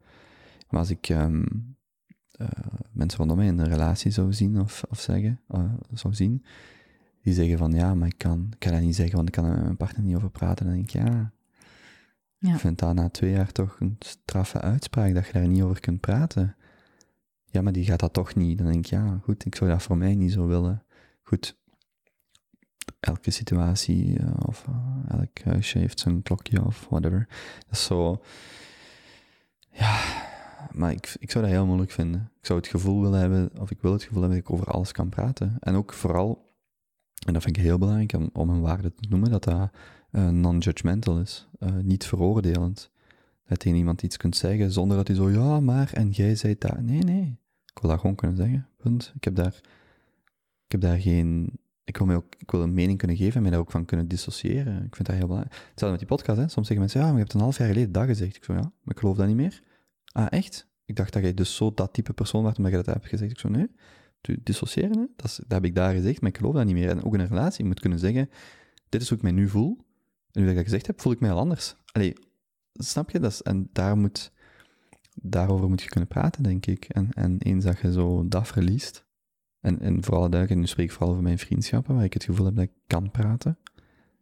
Maar 0.71 0.81
als 0.81 0.91
ik 0.91 1.09
ehm, 1.09 1.45
eh, 2.31 2.49
mensen 2.93 3.19
rondom 3.19 3.37
mij 3.37 3.47
in 3.47 3.59
een 3.59 3.69
relatie 3.69 4.11
zou 4.11 4.33
zien 4.33 4.61
of, 4.61 4.85
of 4.91 5.01
zeggen, 5.01 5.41
eh, 5.49 5.73
zou 5.93 6.15
zien, 6.15 6.45
die 7.23 7.35
zeggen 7.35 7.59
van, 7.59 7.73
ja, 7.73 7.95
maar 7.95 8.09
ik 8.09 8.19
kan, 8.19 8.47
ik 8.51 8.59
kan 8.59 8.73
dat 8.73 8.81
niet 8.81 8.97
zeggen, 8.97 9.17
want 9.17 9.29
ik 9.29 9.35
kan 9.35 9.45
er 9.45 9.55
met 9.55 9.63
mijn 9.63 9.77
partner 9.77 10.03
niet 10.03 10.17
over 10.17 10.31
praten. 10.31 10.67
Dan 10.67 10.75
denk 10.75 10.87
ik, 10.87 10.93
ja, 10.93 11.33
Ja. 12.39 12.53
ik 12.55 12.61
vind 12.61 12.79
dat 12.79 12.95
na 12.95 13.09
twee 13.09 13.31
jaar 13.31 13.53
toch 13.53 13.77
een 13.81 13.97
straffe 13.99 14.61
uitspraak, 14.61 15.15
dat 15.15 15.27
je 15.27 15.33
daar 15.33 15.49
niet 15.49 15.63
over 15.63 15.81
kunt 15.81 16.01
praten. 16.01 16.57
Ja, 17.45 17.63
maar 17.63 17.73
die 17.73 17.85
gaat 17.85 18.01
dat 18.01 18.13
toch 18.13 18.35
niet. 18.35 18.59
Dan 18.59 18.67
denk 18.67 18.85
ik, 18.85 18.91
ja, 18.91 19.19
goed, 19.23 19.45
ik 19.45 19.55
zou 19.55 19.71
dat 19.71 19.83
voor 19.83 19.97
mij 19.97 20.15
niet 20.15 20.33
zo 20.33 20.47
willen. 20.47 20.83
goed, 21.23 21.58
elke 23.01 23.31
situatie 23.31 24.21
uh, 24.21 24.31
of 24.47 24.67
uh, 24.69 25.19
elk 25.19 25.39
huisje 25.45 25.79
heeft 25.79 26.01
zijn 26.01 26.23
klokje 26.23 26.65
of 26.65 26.87
whatever. 26.91 27.27
Dat 27.59 27.79
is 27.79 27.85
zo, 27.85 28.23
ja, 29.71 30.01
maar 30.73 30.93
ik, 30.93 31.17
ik 31.19 31.31
zou 31.31 31.45
dat 31.45 31.53
heel 31.53 31.67
moeilijk 31.67 31.91
vinden. 31.91 32.31
Ik 32.41 32.47
zou 32.47 32.59
het 32.59 32.69
gevoel 32.69 33.03
willen 33.03 33.21
hebben, 33.21 33.51
of 33.61 33.71
ik 33.71 33.81
wil 33.81 33.93
het 33.93 34.03
gevoel 34.03 34.21
hebben 34.21 34.39
dat 34.39 34.49
ik 34.49 34.55
over 34.55 34.73
alles 34.73 34.93
kan 34.93 35.09
praten. 35.09 35.57
En 35.61 35.75
ook 35.75 35.93
vooral, 35.93 36.53
en 37.27 37.33
dat 37.33 37.43
vind 37.43 37.57
ik 37.57 37.63
heel 37.63 37.79
belangrijk 37.79 38.13
om, 38.13 38.31
om 38.33 38.51
een 38.51 38.61
waarde 38.61 38.95
te 38.95 39.09
noemen, 39.09 39.31
dat 39.31 39.45
dat 39.45 39.71
uh, 40.13 40.29
non-judgmental 40.29 41.21
is, 41.21 41.49
niet 41.83 42.07
veroordelend. 42.07 42.91
Dat 43.47 43.65
je 43.65 43.75
iemand 43.75 44.03
iets 44.03 44.17
kunt 44.17 44.37
zeggen 44.37 44.73
zonder 44.73 44.97
dat 44.97 45.07
hij 45.07 45.17
zo, 45.17 45.31
ja, 45.31 45.61
maar, 45.61 45.93
en 45.93 46.11
jij 46.11 46.35
zei 46.35 46.57
dat. 46.59 46.81
Nee, 46.81 47.03
nee. 47.03 47.39
Ik 47.75 47.79
wil 47.81 47.91
dat 47.91 48.01
gewoon 48.01 48.17
kunnen 48.17 48.37
zeggen. 48.37 48.69
Punt. 48.77 49.13
Ik 49.15 49.25
heb 49.25 49.35
daar, 49.35 49.61
ik 50.65 50.73
heb 50.73 50.81
daar 50.81 50.99
geen, 50.99 51.59
ik 51.89 51.97
wil, 51.97 52.11
ook, 52.11 52.35
ik 52.39 52.51
wil 52.51 52.63
een 52.63 52.75
mening 52.75 52.99
kunnen 52.99 53.17
geven 53.17 53.35
en 53.35 53.43
mij 53.43 53.51
daar 53.51 53.61
ook 53.61 53.71
van 53.71 53.85
kunnen 53.85 54.09
dissociëren. 54.09 54.85
Ik 54.85 54.97
vind 54.97 55.09
dat 55.09 55.17
heel 55.17 55.27
belangrijk. 55.27 55.55
Hetzelfde 55.55 55.91
met 55.91 55.99
die 55.99 56.09
podcast, 56.09 56.39
hè. 56.39 56.49
Soms 56.49 56.67
zeggen 56.67 56.79
mensen, 56.79 57.01
ja, 57.01 57.11
je 57.11 57.19
hebt 57.19 57.33
een 57.33 57.41
half 57.41 57.59
jaar 57.59 57.69
geleden 57.69 57.93
dat 57.93 58.07
gezegd. 58.07 58.37
Ik 58.37 58.45
zo, 58.45 58.53
ja, 58.53 58.61
maar 58.61 58.95
ik 58.95 58.99
geloof 58.99 59.17
dat 59.17 59.27
niet 59.27 59.37
meer. 59.37 59.63
Ah, 60.13 60.27
echt? 60.31 60.67
Ik 60.85 60.97
dacht 60.97 61.13
dat 61.13 61.23
jij 61.23 61.35
dus 61.35 61.57
zo 61.57 61.73
dat 61.75 61.93
type 61.93 62.13
persoon 62.13 62.43
was 62.43 62.57
omdat 62.57 62.73
je 62.73 62.77
dat 62.77 62.87
hebt 62.87 63.07
gezegd. 63.07 63.31
Ik 63.31 63.39
zo, 63.39 63.49
nee. 63.49 63.71
Dissociëren, 64.21 64.99
hè? 64.99 65.07
Dat, 65.17 65.39
dat 65.41 65.53
heb 65.53 65.65
ik 65.65 65.75
daar 65.75 65.95
gezegd, 65.95 66.21
maar 66.21 66.31
ik 66.31 66.37
geloof 66.37 66.55
dat 66.55 66.65
niet 66.65 66.75
meer. 66.75 66.89
En 66.89 67.05
ook 67.05 67.15
in 67.15 67.21
een 67.21 67.27
relatie, 67.27 67.65
moet 67.65 67.81
kunnen 67.81 67.99
zeggen, 67.99 68.31
dit 68.89 69.03
is 69.03 69.09
hoe 69.09 69.17
ik 69.17 69.23
mij 69.23 69.33
nu 69.33 69.49
voel. 69.49 69.77
En 70.33 70.41
nu 70.41 70.43
dat 70.43 70.51
ik 70.51 70.57
dat 70.57 70.65
gezegd 70.65 70.87
heb, 70.87 71.01
voel 71.01 71.13
ik 71.13 71.21
mij 71.21 71.31
al 71.31 71.39
anders. 71.39 71.77
Allee, 71.93 72.13
snap 72.73 73.11
je? 73.11 73.21
Dat 73.21 73.41
en 73.41 73.69
daar 73.73 73.97
moet, 73.97 74.33
daarover 75.15 75.69
moet 75.69 75.83
je 75.83 75.89
kunnen 75.89 76.09
praten, 76.09 76.43
denk 76.43 76.67
ik. 76.67 76.85
En, 76.85 77.13
en 77.13 77.39
eens 77.39 77.65
dat 77.65 77.81
je 77.81 77.93
zo 77.93 78.29
dat 78.29 78.47
verliest, 78.47 79.05
en, 79.81 80.05
vooral 80.05 80.21
duidelijk, 80.21 80.51
en 80.51 80.59
nu 80.59 80.67
spreek 80.67 80.87
ik 80.87 80.93
vooral 80.93 81.11
over 81.11 81.23
mijn 81.23 81.39
vriendschappen, 81.39 81.95
waar 81.95 82.05
ik 82.05 82.13
het 82.13 82.25
gevoel 82.25 82.47
heb 82.47 82.55
dat 82.55 82.65
ik 82.65 82.73
kan 82.87 83.11
praten. 83.11 83.59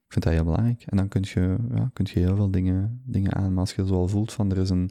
Ik 0.07 0.12
vind 0.12 0.24
dat 0.24 0.32
heel 0.32 0.44
belangrijk. 0.44 0.82
En 0.86 0.97
dan 0.97 1.09
kun 1.09 1.24
je, 1.24 1.57
ja, 1.74 1.90
kun 1.92 2.07
je 2.12 2.18
heel 2.18 2.36
veel 2.36 2.51
dingen, 2.51 3.03
dingen 3.05 3.34
aan. 3.34 3.51
Maar 3.51 3.61
als 3.61 3.74
je 3.74 3.86
zo 3.86 3.94
al 3.94 4.09
voelt 4.09 4.32
van 4.32 4.51
er 4.51 4.59
is 4.59 4.70
een, 4.70 4.90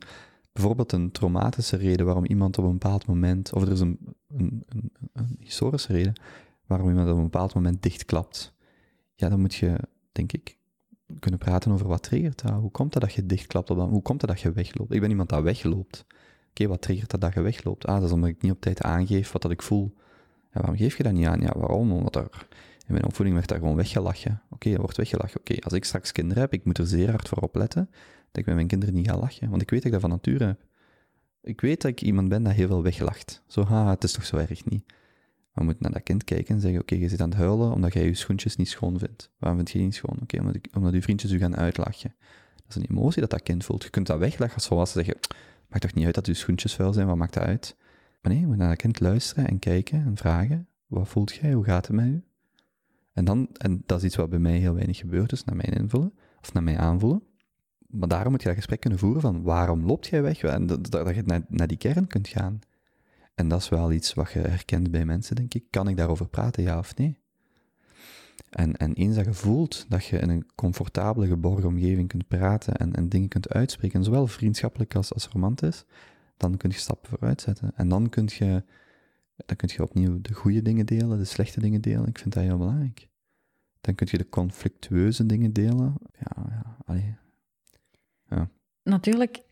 bijvoorbeeld 0.51 0.91
een 0.91 1.12
traumatische 1.12 1.78
reden 1.78 2.06
waarom 2.06 2.26
iemand 2.26 2.58
op 2.58 2.64
een 2.66 2.72
bepaald 2.72 3.06
moment, 3.06 3.53
of 3.53 3.62
er 3.62 3.72
is 3.72 3.80
een, 3.80 3.99
een, 4.28 4.64
een, 5.14 5.38
historische 5.39 5.93
reden 5.93 6.14
waarom 6.66 6.89
iemand 6.89 7.10
op 7.10 7.18
een 7.18 7.24
bepaald 7.24 7.53
moment 7.53 7.84
dichtklapt, 7.84 8.53
ja, 9.16 9.30
dan 9.30 9.39
moet 9.39 9.56
je, 9.56 9.78
denk 10.12 10.34
ik, 10.34 10.58
kunnen 11.20 11.39
praten 11.39 11.72
over 11.72 11.88
wat 11.88 12.03
triggert. 12.03 12.41
Hoe 12.41 12.72
komt 12.72 12.93
dat 12.93 13.01
dat 13.01 13.14
je 13.14 13.26
dichtklapt 13.26 13.70
op 13.70 13.78
dat? 13.78 13.89
Hoe 13.89 14.01
komt 14.01 14.20
dat 14.20 14.30
dat 14.30 14.41
je 14.41 14.51
wegloopt? 14.51 14.93
Ik 14.93 14.99
ben 14.99 15.10
iemand 15.10 15.30
dat 15.30 15.43
wegloopt. 15.43 16.06
Oké, 16.49 16.68
wat 16.68 16.82
triggert 16.82 17.12
dat 17.12 17.22
dat 17.22 17.34
je 17.34 17.41
wegloopt? 17.41 17.86
Ah, 17.86 17.95
dat 17.95 18.03
is 18.03 18.12
omdat 18.12 18.30
ik 18.30 18.41
niet 18.41 18.51
op 18.51 18.62
tijd 18.62 18.82
aangeef 18.82 19.32
wat 19.32 19.41
dat 19.41 19.51
ik 19.51 19.62
voel. 19.62 19.95
Waarom 20.56 20.78
geef 20.78 20.97
je 20.97 21.03
dat 21.03 21.14
niet 21.14 21.26
aan? 21.26 21.41
Ja, 21.41 21.53
waarom? 21.56 21.91
Omdat 21.91 22.16
er 22.16 22.47
in 22.88 22.93
mijn 22.93 23.06
opvoeding 23.06 23.36
werd 23.36 23.49
daar 23.49 23.60
gewoon 23.60 23.76
weggelachen. 23.76 24.41
Oké, 24.49 24.70
er 24.72 24.82
wordt 24.82 24.97
weggelachen. 24.97 25.39
Oké, 25.39 25.60
als 25.60 25.74
ik 25.74 25.86
straks 25.86 26.12
kinderen 26.12 26.43
heb, 26.43 26.53
ik 26.53 26.66
moet 26.66 26.78
er 26.78 26.88
zeer 26.88 27.10
hard 27.10 27.28
voor 27.28 27.38
opletten 27.38 27.89
dat 28.32 28.38
ik 28.38 28.45
met 28.45 28.56
mijn 28.56 28.68
kinderen 28.68 28.95
niet 28.95 29.10
ga 29.10 29.18
lachen. 29.18 29.49
Want 29.49 29.62
ik 29.62 29.70
weet 29.70 29.84
dat 29.84 29.93
ik 29.93 30.01
dat 30.01 30.10
van 30.10 30.10
nature 30.10 30.45
heb. 30.45 30.62
Ik 31.41 31.62
weet 31.62 31.82
dat 31.82 31.91
ik 31.91 32.01
iemand 32.01 32.30
ben 32.30 32.43
dat 32.43 32.53
heel 32.53 32.68
veel 32.68 32.84
weglacht. 32.84 33.43
Zo, 33.47 33.64
ha, 33.64 33.89
het 33.89 34.03
is 34.03 34.12
toch 34.12 34.26
zo 34.26 34.38
erg 34.38 34.66
niet. 34.66 34.84
We 35.53 35.64
moeten 35.64 35.84
naar 35.84 35.91
dat 35.91 36.03
kind 36.03 36.24
kijken 36.24 36.56
en 36.56 36.62
zeggen, 36.62 36.82
oké, 36.82 36.95
je 36.95 37.10
zit 37.10 37.22
aan 37.22 37.30
het 37.30 37.38
huilen 37.38 37.72
omdat 37.72 37.93
jij 37.93 38.06
je 38.06 38.14
schoentjes 38.14 38.56
niet 38.56 38.70
schoon 38.70 38.99
vindt. 38.99 39.32
Waarom 39.38 39.58
vind 39.58 39.72
je 39.72 39.78
die 39.78 39.88
niet 39.88 39.95
schoon? 39.95 40.18
Oké, 40.22 40.39
omdat, 40.39 40.58
omdat 40.74 40.93
je 40.93 41.01
vriendjes 41.01 41.32
u 41.32 41.38
gaan 41.38 41.56
uitlachen. 41.56 42.16
Dat 42.56 42.66
is 42.70 42.76
een 42.76 42.95
emotie 42.95 43.22
dat 43.22 43.30
dat 43.30 43.43
kind 43.43 43.66
voelt. 43.66 43.84
Je 43.84 43.89
kunt 43.89 44.08
dat 44.08 44.20
wegleggen 44.20 44.62
zoals 44.62 44.91
ze 44.91 45.03
zeggen, 45.03 45.20
maakt 45.68 45.82
toch 45.82 45.93
niet 45.93 46.06
uit 46.06 46.16
dat 46.16 46.26
je 46.26 46.34
schoentjes 46.34 46.76
vuil 46.76 46.93
zijn, 46.93 47.08
wat 47.08 47.16
maakt 47.16 47.34
dat 47.34 47.43
uit? 47.43 47.76
Maar 48.26 48.34
nee, 48.34 48.43
we 48.43 48.49
moeten 48.49 48.67
naar 48.67 48.76
dat 48.76 48.86
kind 48.86 48.99
luisteren 48.99 49.47
en 49.47 49.59
kijken 49.59 50.05
en 50.05 50.17
vragen, 50.17 50.67
wat 50.88 51.07
voelt 51.07 51.34
jij, 51.34 51.53
hoe 51.53 51.63
gaat 51.63 51.88
het 51.88 51.95
met 51.95 52.05
u? 52.05 52.23
En 53.13 53.26
dan, 53.26 53.49
en 53.53 53.84
dat 53.86 53.97
is 53.97 54.03
iets 54.03 54.15
wat 54.15 54.30
bij 54.30 54.39
mij 54.39 54.57
heel 54.57 54.73
weinig 54.73 54.97
gebeurt, 54.97 55.30
dus 55.30 55.43
naar 55.43 55.55
mijn 55.55 55.73
invullen, 55.73 56.13
of 56.41 56.53
naar 56.53 56.63
mij 56.63 56.78
aanvoelen. 56.78 57.23
Maar 57.88 58.07
daarom 58.07 58.32
moet 58.32 58.41
je 58.41 58.47
dat 58.47 58.57
gesprek 58.57 58.80
kunnen 58.80 58.99
voeren 58.99 59.21
van, 59.21 59.43
waarom 59.43 59.86
loopt 59.86 60.07
jij 60.07 60.21
weg? 60.21 60.43
En 60.43 60.67
dat, 60.67 60.91
dat 60.91 61.15
je 61.15 61.21
naar, 61.26 61.45
naar 61.47 61.67
die 61.67 61.78
kern 61.78 62.07
kunt 62.07 62.28
gaan. 62.28 62.59
En 63.36 63.47
dat 63.47 63.61
is 63.61 63.69
wel 63.69 63.91
iets 63.91 64.13
wat 64.13 64.32
je 64.32 64.39
herkent 64.39 64.91
bij 64.91 65.05
mensen, 65.05 65.36
denk 65.36 65.53
ik. 65.53 65.63
Kan 65.69 65.88
ik 65.88 65.97
daarover 65.97 66.28
praten, 66.28 66.63
ja 66.63 66.78
of 66.78 66.95
nee? 66.95 67.17
En, 68.49 68.78
en 68.78 68.93
eens 68.93 69.15
dat 69.15 69.26
je 69.26 69.34
voelt 69.34 69.86
dat 69.89 70.05
je 70.05 70.17
in 70.17 70.30
een 70.30 70.45
comfortabele, 70.55 71.28
geborgen 71.28 71.67
omgeving 71.67 72.07
kunt 72.07 72.28
praten 72.28 72.76
en, 72.76 72.95
en 72.95 73.09
dingen 73.09 73.28
kunt 73.28 73.49
uitspreken, 73.49 74.03
zowel 74.03 74.28
vriendschappelijk 74.28 74.95
als, 74.95 75.13
als 75.13 75.28
romantisch, 75.28 75.86
dan 76.38 76.57
kun 76.57 76.69
je 76.69 76.75
stappen 76.75 77.09
vooruit 77.09 77.41
zetten. 77.41 77.71
En 77.75 77.89
dan 77.89 78.09
kun 78.09 78.29
je, 78.38 78.63
dan 79.45 79.55
kun 79.55 79.69
je 79.73 79.81
opnieuw 79.81 80.21
de 80.21 80.33
goede 80.33 80.61
dingen 80.61 80.86
delen, 80.86 81.17
de 81.17 81.25
slechte 81.25 81.59
dingen 81.59 81.81
delen. 81.81 82.07
Ik 82.07 82.17
vind 82.17 82.33
dat 82.33 82.43
heel 82.43 82.57
belangrijk. 82.57 83.07
Dan 83.81 83.95
kun 83.95 84.07
je 84.11 84.17
de 84.17 84.29
conflictueuze 84.29 85.25
dingen 85.25 85.53
delen. 85.53 85.95
Ja, 86.19 86.45
ja, 86.49 86.77
allee. 86.86 87.15
ja. 88.29 88.49
Natuurlijk 88.83 89.45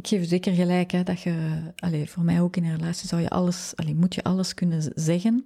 ik 0.00 0.06
geef 0.06 0.28
zeker 0.28 0.52
gelijk, 0.52 0.90
hè, 0.90 1.02
dat 1.02 1.20
je, 1.20 1.60
allez, 1.76 2.10
voor 2.10 2.24
mij 2.24 2.40
ook 2.40 2.56
in 2.56 2.64
een 2.64 2.76
relatie 2.76 3.08
zou 3.08 3.22
je 3.22 3.28
alles, 3.28 3.72
allez, 3.76 3.94
moet 3.94 4.14
je 4.14 4.22
alles 4.22 4.54
kunnen 4.54 4.92
zeggen. 4.94 5.44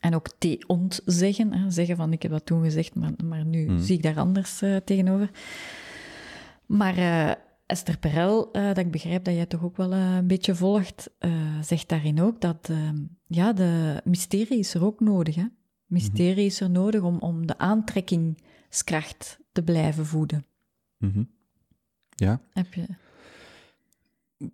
En 0.00 0.14
ook 0.14 0.28
te 0.38 0.64
ontzeggen, 0.66 1.52
hè, 1.52 1.70
zeggen 1.70 1.96
van 1.96 2.12
ik 2.12 2.22
heb 2.22 2.30
dat 2.30 2.46
toen 2.46 2.62
gezegd, 2.62 2.94
maar, 2.94 3.12
maar 3.24 3.44
nu 3.44 3.66
hmm. 3.66 3.80
zie 3.80 3.96
ik 3.96 4.02
daar 4.02 4.18
anders 4.18 4.62
uh, 4.62 4.76
tegenover. 4.76 5.30
Maar 6.66 6.98
uh, 6.98 7.32
Esther 7.70 7.98
Perel, 7.98 8.56
uh, 8.56 8.66
dat 8.66 8.78
ik 8.78 8.90
begrijp 8.90 9.24
dat 9.24 9.34
jij 9.34 9.46
toch 9.46 9.64
ook 9.64 9.76
wel 9.76 9.92
een 9.92 10.26
beetje 10.26 10.54
volgt, 10.54 11.10
zegt 11.60 11.88
daarin 11.88 12.20
ook 12.20 12.40
dat 12.40 12.68
ehm, 12.68 12.96
ja, 13.26 13.52
de 13.52 14.00
mysterie 14.04 14.58
is 14.58 14.74
er 14.74 14.84
ook 14.84 15.00
nodig. 15.00 15.34
Hè? 15.34 15.44
Mysterie 15.86 16.46
is 16.46 16.60
er 16.60 16.70
nodig 16.70 17.02
om, 17.02 17.18
om 17.18 17.46
de 17.46 17.58
aantrekkingskracht 17.58 19.38
te 19.52 19.62
blijven 19.62 20.06
voeden. 20.06 20.44
Mm 20.98 21.30
Ja. 22.14 22.40
Heb 22.52 22.74
je... 22.74 22.86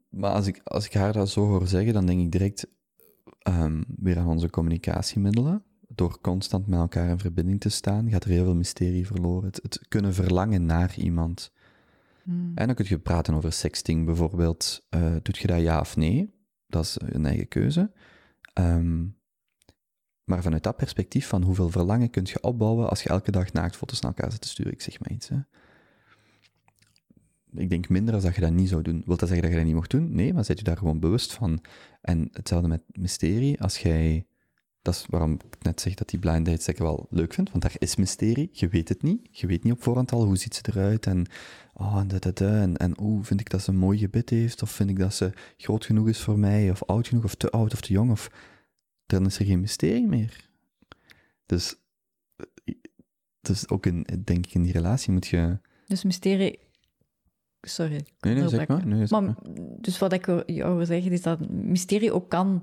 Maar 0.09 0.31
als 0.31 0.47
ik, 0.47 0.61
als 0.65 0.87
ik 0.87 0.93
haar 0.93 1.13
dat 1.13 1.31
zo 1.31 1.47
hoor 1.47 1.67
zeggen, 1.67 1.93
dan 1.93 2.07
denk 2.07 2.21
ik 2.21 2.33
direct 2.33 2.67
um, 3.49 3.85
weer 3.97 4.19
aan 4.19 4.29
onze 4.29 4.51
communicatiemiddelen. 4.51 5.63
Door 5.89 6.21
constant 6.21 6.67
met 6.67 6.79
elkaar 6.79 7.09
in 7.09 7.19
verbinding 7.19 7.61
te 7.61 7.69
staan, 7.69 8.11
gaat 8.11 8.25
er 8.25 8.31
heel 8.31 8.45
veel 8.45 8.55
mysterie 8.55 9.07
verloren. 9.07 9.45
Het, 9.45 9.63
het 9.63 9.89
kunnen 9.89 10.15
verlangen 10.15 10.67
naar 10.67 10.99
iemand. 10.99 11.53
Hmm. 12.27 12.53
En 12.55 12.67
dan 12.67 12.75
kun 12.75 12.85
je 12.89 12.99
praten 12.99 13.35
over 13.35 13.53
sexting 13.53 14.05
bijvoorbeeld. 14.07 14.87
Uh, 14.91 15.17
doet 15.23 15.39
je 15.39 15.47
dat 15.47 15.61
ja 15.61 15.81
of 15.81 15.97
nee? 15.97 16.35
Dat 16.67 16.85
is 16.85 16.97
een 17.01 17.27
eigen 17.27 17.49
keuze. 17.49 17.93
Um, 18.55 19.17
maar 20.25 20.43
vanuit 20.43 20.63
dat 20.63 20.77
perspectief 20.77 21.27
van 21.29 21.43
hoeveel 21.43 21.69
verlangen 21.69 22.11
kun 22.11 22.23
je 22.27 22.43
opbouwen 22.43 22.89
als 22.89 23.03
je 23.03 23.09
elke 23.09 23.31
dag 23.31 23.53
naaktfoto's 23.53 24.01
naar 24.01 24.13
elkaar 24.15 24.31
zit 24.31 24.41
te 24.41 24.49
sturen, 24.49 24.73
ik 24.73 24.83
zeg 24.83 25.01
maar 25.01 25.11
iets. 25.11 25.29
Hè 25.29 25.39
ik 27.59 27.71
denk 27.71 27.89
minder 27.89 28.15
als 28.15 28.23
dat 28.23 28.35
je 28.35 28.41
dat 28.41 28.53
niet 28.53 28.69
zou 28.69 28.83
doen. 28.83 29.03
Wilt 29.07 29.21
dat 29.21 29.29
zeggen 29.29 29.47
dat 29.47 29.51
je 29.51 29.57
dat 29.57 29.67
niet 29.67 29.77
mocht 29.77 29.91
doen? 29.91 30.15
Nee, 30.15 30.35
maar 30.35 30.45
zet 30.45 30.59
je 30.59 30.65
daar 30.65 30.77
gewoon 30.77 31.01
bewust 31.01 31.33
van. 31.33 31.61
En 32.01 32.29
hetzelfde 32.33 32.69
met 32.69 32.83
mysterie, 32.93 33.61
als 33.63 33.79
jij... 33.79 34.27
Dat 34.87 34.95
is 34.95 35.07
waarom 35.09 35.33
ik 35.33 35.63
net 35.63 35.81
zeg 35.81 35.95
dat 35.95 36.09
die 36.09 36.19
blind 36.19 36.47
date 36.47 36.63
zeker 36.63 36.83
wel 36.83 37.07
leuk 37.11 37.35
vindt, 37.35 37.51
want 37.51 37.63
daar 37.63 37.75
is 37.79 37.97
mysterie. 37.97 38.49
Je 38.53 38.69
weet 38.69 38.89
het 38.89 39.03
niet. 39.03 39.29
Je 39.31 39.47
weet 39.47 39.63
niet 39.63 39.73
op 39.73 39.83
voorhand 39.83 40.13
al 40.13 40.25
hoe 40.25 40.37
ziet 40.37 40.55
ze 40.55 40.63
eruit 40.69 41.07
en 41.07 41.27
oh, 41.75 41.99
en, 41.99 42.09
dat, 42.09 42.41
en, 42.41 42.77
en 42.77 42.99
oh, 42.99 43.25
vind 43.25 43.41
ik 43.41 43.51
dat 43.51 43.63
ze 43.63 43.71
een 43.71 43.77
mooi 43.77 43.99
gebit 43.99 44.31
heeft, 44.31 44.63
of 44.63 44.71
vind 44.71 44.91
ik 44.91 44.99
dat 44.99 45.15
ze 45.15 45.33
groot 45.57 45.85
genoeg 45.85 46.09
is 46.09 46.21
voor 46.21 46.39
mij, 46.39 46.71
of 46.71 46.83
oud 46.83 47.09
genoeg, 47.09 47.25
of 47.25 47.35
te 47.35 47.51
oud, 47.51 47.73
of 47.73 47.81
te 47.81 47.93
jong, 47.93 48.11
of... 48.11 48.31
Dan 49.07 49.27
is 49.27 49.39
er 49.39 49.45
geen 49.45 49.61
mysterie 49.61 50.07
meer. 50.07 50.49
Dus, 51.47 51.77
dus 53.41 53.69
ook 53.69 53.87
in, 53.87 54.07
denk 54.25 54.47
ik, 54.47 54.55
in 54.55 54.63
die 54.63 54.73
relatie 54.73 55.13
moet 55.13 55.27
je... 55.27 55.59
Dus 55.87 56.05
mysterie 56.05 56.59
Sorry. 57.61 58.07
Nee, 58.21 58.35
nee, 58.35 58.49
zeg 58.49 58.69
maar. 58.69 58.87
Nee, 58.87 59.07
maar, 59.09 59.35
Dus 59.81 59.99
wat 59.99 60.13
ik 60.13 60.27
jou 60.47 60.77
wil 60.77 60.87
zeggen 60.87 61.13
is 61.13 61.23
dat 61.23 61.49
mysterie 61.51 62.13
ook 62.13 62.29
kan 62.29 62.63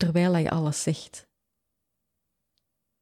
terwijl 0.00 0.36
je 0.36 0.50
alles 0.50 0.82
zegt. 0.82 1.28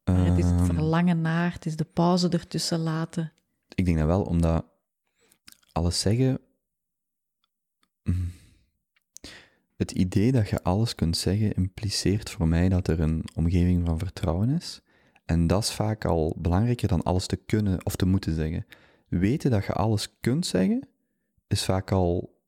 het 0.05 0.39
is 0.39 0.45
het 0.45 0.55
ehm. 0.55 0.65
verlangen 0.65 1.21
naar, 1.21 1.53
het 1.53 1.67
is 1.67 1.77
de 1.77 1.85
pauze 1.85 2.29
ertussen 2.29 2.79
laten. 2.79 3.33
Ik 3.75 3.85
denk 3.85 3.99
dat 3.99 4.07
wel, 4.07 4.23
omdat 4.23 4.65
alles 5.73 6.01
zeggen. 6.01 6.41
Mm, 8.03 8.33
het 9.77 9.91
idee 9.91 10.33
dat 10.33 10.49
je 10.49 10.63
alles 10.63 10.95
kunt 10.95 11.17
zeggen 11.17 11.53
impliceert 11.53 12.31
voor 12.31 12.49
mij 12.49 12.69
dat 12.69 12.89
er 12.89 13.01
een 13.01 13.25
omgeving 13.35 13.87
van 13.87 13.99
vertrouwen 13.99 14.49
is. 14.49 14.81
En 15.25 15.47
dat 15.47 15.63
is 15.63 15.71
vaak 15.71 16.05
al 16.05 16.37
belangrijker 16.39 16.89
dan 16.89 17.03
alles 17.03 17.27
te 17.27 17.37
kunnen 17.37 17.87
of 17.87 17.97
te 17.97 18.07
moeten 18.07 18.35
zeggen 18.35 18.67
weten 19.09 19.51
dat 19.51 19.65
je 19.65 19.73
alles 19.73 20.21
kunt 20.21 20.47
zeggen, 20.47 20.89
is 21.47 21.65
vaak 21.65 21.93
al, 21.93 22.41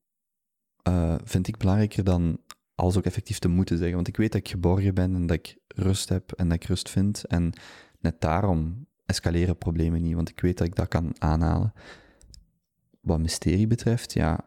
uh, 0.89 1.14
vind 1.24 1.48
ik 1.48 1.56
belangrijker 1.56 2.05
dan 2.05 2.40
alles 2.81 2.97
ook 2.97 3.05
effectief 3.05 3.39
te 3.39 3.48
moeten 3.48 3.77
zeggen. 3.77 3.94
Want 3.94 4.09
ik 4.09 4.16
weet 4.16 4.32
dat 4.32 4.40
ik 4.40 4.48
geborgen 4.48 4.94
ben 4.94 5.15
en 5.15 5.27
dat 5.27 5.36
ik 5.36 5.57
rust 5.66 6.09
heb 6.09 6.32
en 6.32 6.48
dat 6.48 6.62
ik 6.62 6.65
rust 6.65 6.90
vind. 6.90 7.24
En 7.24 7.52
net 8.01 8.20
daarom 8.20 8.86
escaleren 9.07 9.59
problemen 9.59 10.02
niet, 10.02 10.15
want 10.15 10.28
ik 10.28 10.40
weet 10.40 10.59
dat 10.59 10.66
ik 10.66 10.74
dat 10.74 10.89
kan 10.89 11.15
aanhalen. 11.19 11.73
Wat 13.01 13.19
mysterie 13.19 13.66
betreft, 13.66 14.12
ja, 14.12 14.40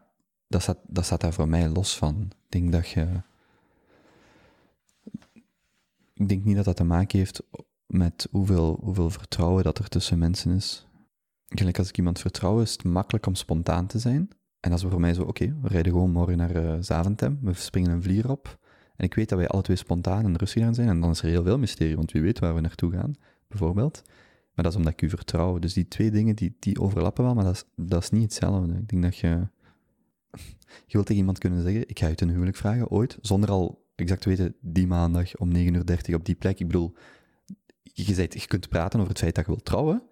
dat 0.48 0.62
staat, 0.62 0.78
dat 0.86 1.04
staat 1.04 1.20
daar 1.20 1.32
voor 1.32 1.48
mij 1.48 1.68
los 1.68 1.96
van. 1.96 2.22
Ik 2.30 2.50
denk 2.60 2.72
dat 2.72 2.88
je 2.88 3.06
ik 6.14 6.28
denk 6.28 6.44
niet 6.44 6.56
dat 6.56 6.64
dat 6.64 6.76
te 6.76 6.84
maken 6.84 7.18
heeft 7.18 7.42
met 7.86 8.28
hoeveel, 8.30 8.78
hoeveel 8.80 9.10
vertrouwen 9.10 9.64
dat 9.64 9.78
er 9.78 9.88
tussen 9.88 10.18
mensen 10.18 10.56
is. 10.56 10.86
Gelijk 11.48 11.78
als 11.78 11.88
ik 11.88 11.96
iemand 11.96 12.20
vertrouw, 12.20 12.60
is 12.60 12.72
het 12.72 12.84
makkelijk 12.84 13.26
om 13.26 13.34
spontaan 13.34 13.86
te 13.86 13.98
zijn. 13.98 14.28
En 14.64 14.70
dat 14.70 14.78
is 14.78 14.90
voor 14.90 15.00
mij 15.00 15.14
zo, 15.14 15.22
oké, 15.22 15.56
we 15.62 15.68
rijden 15.68 15.92
gewoon 15.92 16.10
morgen 16.10 16.36
naar 16.36 16.56
uh, 16.56 16.74
Zaventem, 16.80 17.38
we 17.42 17.52
springen 17.52 17.90
een 17.90 18.02
vlier 18.02 18.30
op. 18.30 18.58
En 18.96 19.04
ik 19.04 19.14
weet 19.14 19.28
dat 19.28 19.38
wij 19.38 19.48
alle 19.48 19.62
twee 19.62 19.76
spontaan 19.76 20.24
en 20.24 20.36
rustig 20.36 20.62
gaan 20.62 20.74
zijn. 20.74 20.88
En 20.88 21.00
dan 21.00 21.10
is 21.10 21.22
er 21.22 21.28
heel 21.28 21.42
veel 21.42 21.58
mysterie, 21.58 21.96
want 21.96 22.12
wie 22.12 22.22
weet 22.22 22.38
waar 22.38 22.54
we 22.54 22.60
naartoe 22.60 22.92
gaan, 22.92 23.14
bijvoorbeeld. 23.48 24.02
Maar 24.54 24.64
dat 24.64 24.72
is 24.72 24.76
omdat 24.78 24.92
ik 24.92 25.02
u 25.02 25.08
vertrouw. 25.08 25.58
Dus 25.58 25.72
die 25.72 25.88
twee 25.88 26.10
dingen, 26.10 26.36
die, 26.36 26.56
die 26.58 26.80
overlappen 26.80 27.24
wel, 27.24 27.34
maar 27.34 27.44
dat 27.44 27.54
is, 27.54 27.64
dat 27.76 28.02
is 28.02 28.10
niet 28.10 28.22
hetzelfde. 28.22 28.74
Ik 28.74 28.88
denk 28.88 29.02
dat 29.02 29.16
je... 29.16 29.28
Je 30.86 30.92
wilt 30.92 31.06
tegen 31.06 31.20
iemand 31.20 31.38
kunnen 31.38 31.62
zeggen, 31.62 31.88
ik 31.88 31.98
ga 31.98 32.06
je 32.06 32.14
ten 32.14 32.28
huwelijk 32.28 32.56
vragen, 32.56 32.90
ooit, 32.90 33.18
zonder 33.20 33.50
al 33.50 33.84
exact 33.94 34.20
te 34.20 34.28
weten, 34.28 34.54
die 34.60 34.86
maandag 34.86 35.36
om 35.36 35.54
9.30 35.56 35.60
uur 36.06 36.14
op 36.14 36.24
die 36.24 36.34
plek. 36.34 36.60
Ik 36.60 36.66
bedoel, 36.66 36.94
je, 37.82 38.16
je 38.16 38.46
kunt 38.46 38.68
praten 38.68 38.98
over 38.98 39.10
het 39.10 39.20
feit 39.20 39.34
dat 39.34 39.44
je 39.44 39.50
wilt 39.50 39.64
trouwen, 39.64 40.02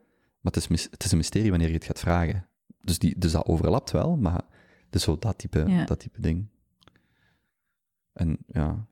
maar 0.40 0.52
het 0.52 0.56
is, 0.56 0.82
het 0.90 1.04
is 1.04 1.10
een 1.10 1.16
mysterie 1.16 1.50
wanneer 1.50 1.68
je 1.68 1.74
het 1.74 1.84
gaat 1.84 1.98
vragen. 1.98 2.46
Dus, 2.82 2.98
die, 2.98 3.18
dus 3.18 3.32
dat 3.32 3.46
overlapt 3.46 3.90
wel, 3.90 4.16
maar 4.16 4.42
het 4.84 4.94
is 4.94 5.02
zo 5.02 5.18
dat 5.18 5.38
type, 5.38 5.84
dat 5.86 6.00
type 6.00 6.20
ding. 6.20 6.46
En 8.12 8.38
ja. 8.46 8.86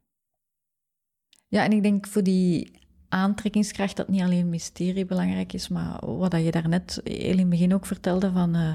Ja, 1.47 1.65
en 1.65 1.73
ik 1.73 1.83
denk 1.83 2.07
voor 2.07 2.23
die 2.23 2.79
aantrekkingskracht 3.09 3.97
dat 3.97 4.09
niet 4.09 4.23
alleen 4.23 4.49
mysterie 4.49 5.05
belangrijk 5.05 5.53
is, 5.53 5.69
maar 5.69 6.07
wat 6.07 6.33
je 6.33 6.51
daarnet 6.51 7.01
heel 7.05 7.33
in 7.33 7.39
het 7.39 7.49
begin 7.49 7.75
ook 7.75 7.87
vertelde 7.87 8.33
van 8.33 8.57
uh, 8.57 8.73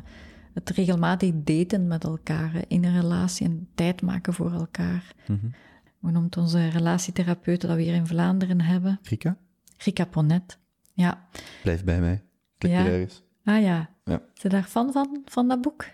het 0.54 0.70
regelmatig 0.70 1.32
daten 1.34 1.88
met 1.88 2.04
elkaar 2.04 2.64
in 2.68 2.84
een 2.84 3.02
relatie 3.02 3.46
en 3.46 3.68
tijd 3.76 4.02
maken 4.02 4.34
voor 4.34 4.52
elkaar. 4.52 5.14
Mm 5.28 5.40
-hmm. 5.42 5.54
Hoe 6.00 6.12
noemt 6.12 6.38
onze 6.38 6.68
relatietherapeuten 6.68 7.68
dat 7.68 7.78
we 7.78 7.84
hier 7.84 7.94
in 7.94 8.08
Vlaanderen 8.08 8.62
hebben? 8.62 9.00
Rika? 9.04 9.38
Rika 9.78 10.06
Ponet, 10.06 10.60
ja. 10.94 11.28
Blijf 11.62 11.84
bij 11.84 12.00
mij. 12.00 12.24
Klik 12.58 12.72
ja. 12.72 12.86
ergens. 12.86 13.24
Ah 13.44 13.62
ja. 13.62 13.95
Ja. 14.06 14.22
Is 14.36 14.41
je 14.41 14.49
daar 14.49 14.64
fan 14.64 14.91
van, 14.91 15.22
van 15.26 15.48
dat 15.48 15.61
boek? 15.61 15.86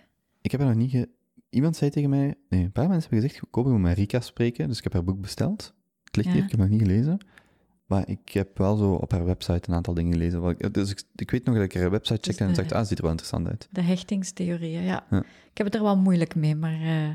Ik 0.41 0.51
heb 0.51 0.59
er 0.59 0.67
nog 0.67 0.75
niet 0.75 0.91
ge... 0.91 1.09
Iemand 1.49 1.75
zei 1.75 1.91
tegen 1.91 2.09
mij... 2.09 2.35
Nee, 2.49 2.63
een 2.63 2.71
paar 2.71 2.87
mensen 2.87 3.09
hebben 3.09 3.29
gezegd, 3.29 3.49
kom, 3.49 3.63
we 3.63 3.79
met 3.79 3.97
Rika 3.97 4.19
spreken. 4.19 4.67
Dus 4.67 4.77
ik 4.77 4.83
heb 4.83 4.93
haar 4.93 5.03
boek 5.03 5.21
besteld. 5.21 5.73
Het 6.03 6.15
ligt 6.15 6.27
hier, 6.27 6.43
ik 6.43 6.51
heb 6.51 6.59
het 6.59 6.69
nog 6.69 6.79
niet 6.79 6.87
gelezen. 6.87 7.17
Maar 7.85 8.09
ik 8.09 8.29
heb 8.29 8.57
wel 8.57 8.75
zo 8.75 8.93
op 8.93 9.11
haar 9.11 9.25
website 9.25 9.69
een 9.69 9.75
aantal 9.75 9.93
dingen 9.93 10.11
gelezen. 10.11 10.71
Dus 10.71 10.91
ik, 10.91 11.03
ik 11.15 11.31
weet 11.31 11.45
nog 11.45 11.55
dat 11.55 11.63
ik 11.63 11.73
haar 11.73 11.91
website 11.91 12.19
checkte 12.21 12.45
dus 12.45 12.57
en 12.57 12.63
dacht, 12.63 12.71
ah, 12.71 12.77
het 12.77 12.87
ziet 12.87 12.97
er 12.97 13.03
wel 13.03 13.11
interessant 13.11 13.47
uit. 13.47 13.67
De 13.71 13.81
hechtingstheorieën, 13.81 14.83
ja. 14.83 15.05
ja. 15.09 15.19
Ik 15.51 15.57
heb 15.57 15.65
het 15.65 15.75
er 15.75 15.81
wel 15.81 15.97
moeilijk 15.97 16.35
mee, 16.35 16.55
maar 16.55 16.81
uh, 16.81 17.09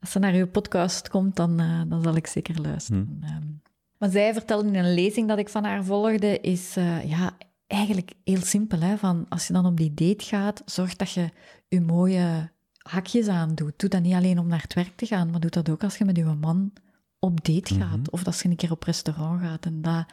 als 0.00 0.10
ze 0.10 0.18
naar 0.18 0.34
uw 0.34 0.46
podcast 0.46 1.08
komt, 1.08 1.36
dan, 1.36 1.60
uh, 1.60 1.82
dan 1.88 2.02
zal 2.02 2.16
ik 2.16 2.26
zeker 2.26 2.60
luisteren. 2.60 3.18
Hm. 3.20 3.36
Um, 3.36 3.60
wat 3.98 4.12
zij 4.12 4.32
vertelde 4.32 4.68
in 4.68 4.74
een 4.74 4.94
lezing 4.94 5.28
dat 5.28 5.38
ik 5.38 5.48
van 5.48 5.64
haar 5.64 5.84
volgde, 5.84 6.40
is 6.40 6.76
uh, 6.76 7.10
ja, 7.10 7.36
eigenlijk 7.68 8.12
heel 8.24 8.42
simpel. 8.42 8.80
Hè? 8.80 8.96
Van 8.96 9.26
als 9.28 9.46
je 9.46 9.52
dan 9.52 9.66
op 9.66 9.76
die 9.76 9.94
date 9.94 10.24
gaat, 10.24 10.62
zorg 10.64 10.96
dat 10.96 11.10
je 11.10 11.30
je 11.68 11.80
mooie 11.80 12.50
hakjes 12.78 13.28
aandoet. 13.28 13.78
Doe 13.78 13.88
dat 13.88 14.02
niet 14.02 14.14
alleen 14.14 14.38
om 14.38 14.46
naar 14.46 14.62
het 14.62 14.74
werk 14.74 14.96
te 14.96 15.06
gaan, 15.06 15.30
maar 15.30 15.40
doe 15.40 15.50
dat 15.50 15.68
ook 15.68 15.82
als 15.82 15.98
je 15.98 16.04
met 16.04 16.16
je 16.16 16.24
man 16.24 16.72
op 17.18 17.44
date 17.44 17.74
gaat. 17.74 17.96
Mhm. 17.96 18.10
Of 18.10 18.26
als 18.26 18.42
je 18.42 18.48
een 18.48 18.56
keer 18.56 18.70
op 18.70 18.82
restaurant 18.82 19.40
gaat. 19.40 19.66
En 19.66 19.82
dat, 19.82 20.06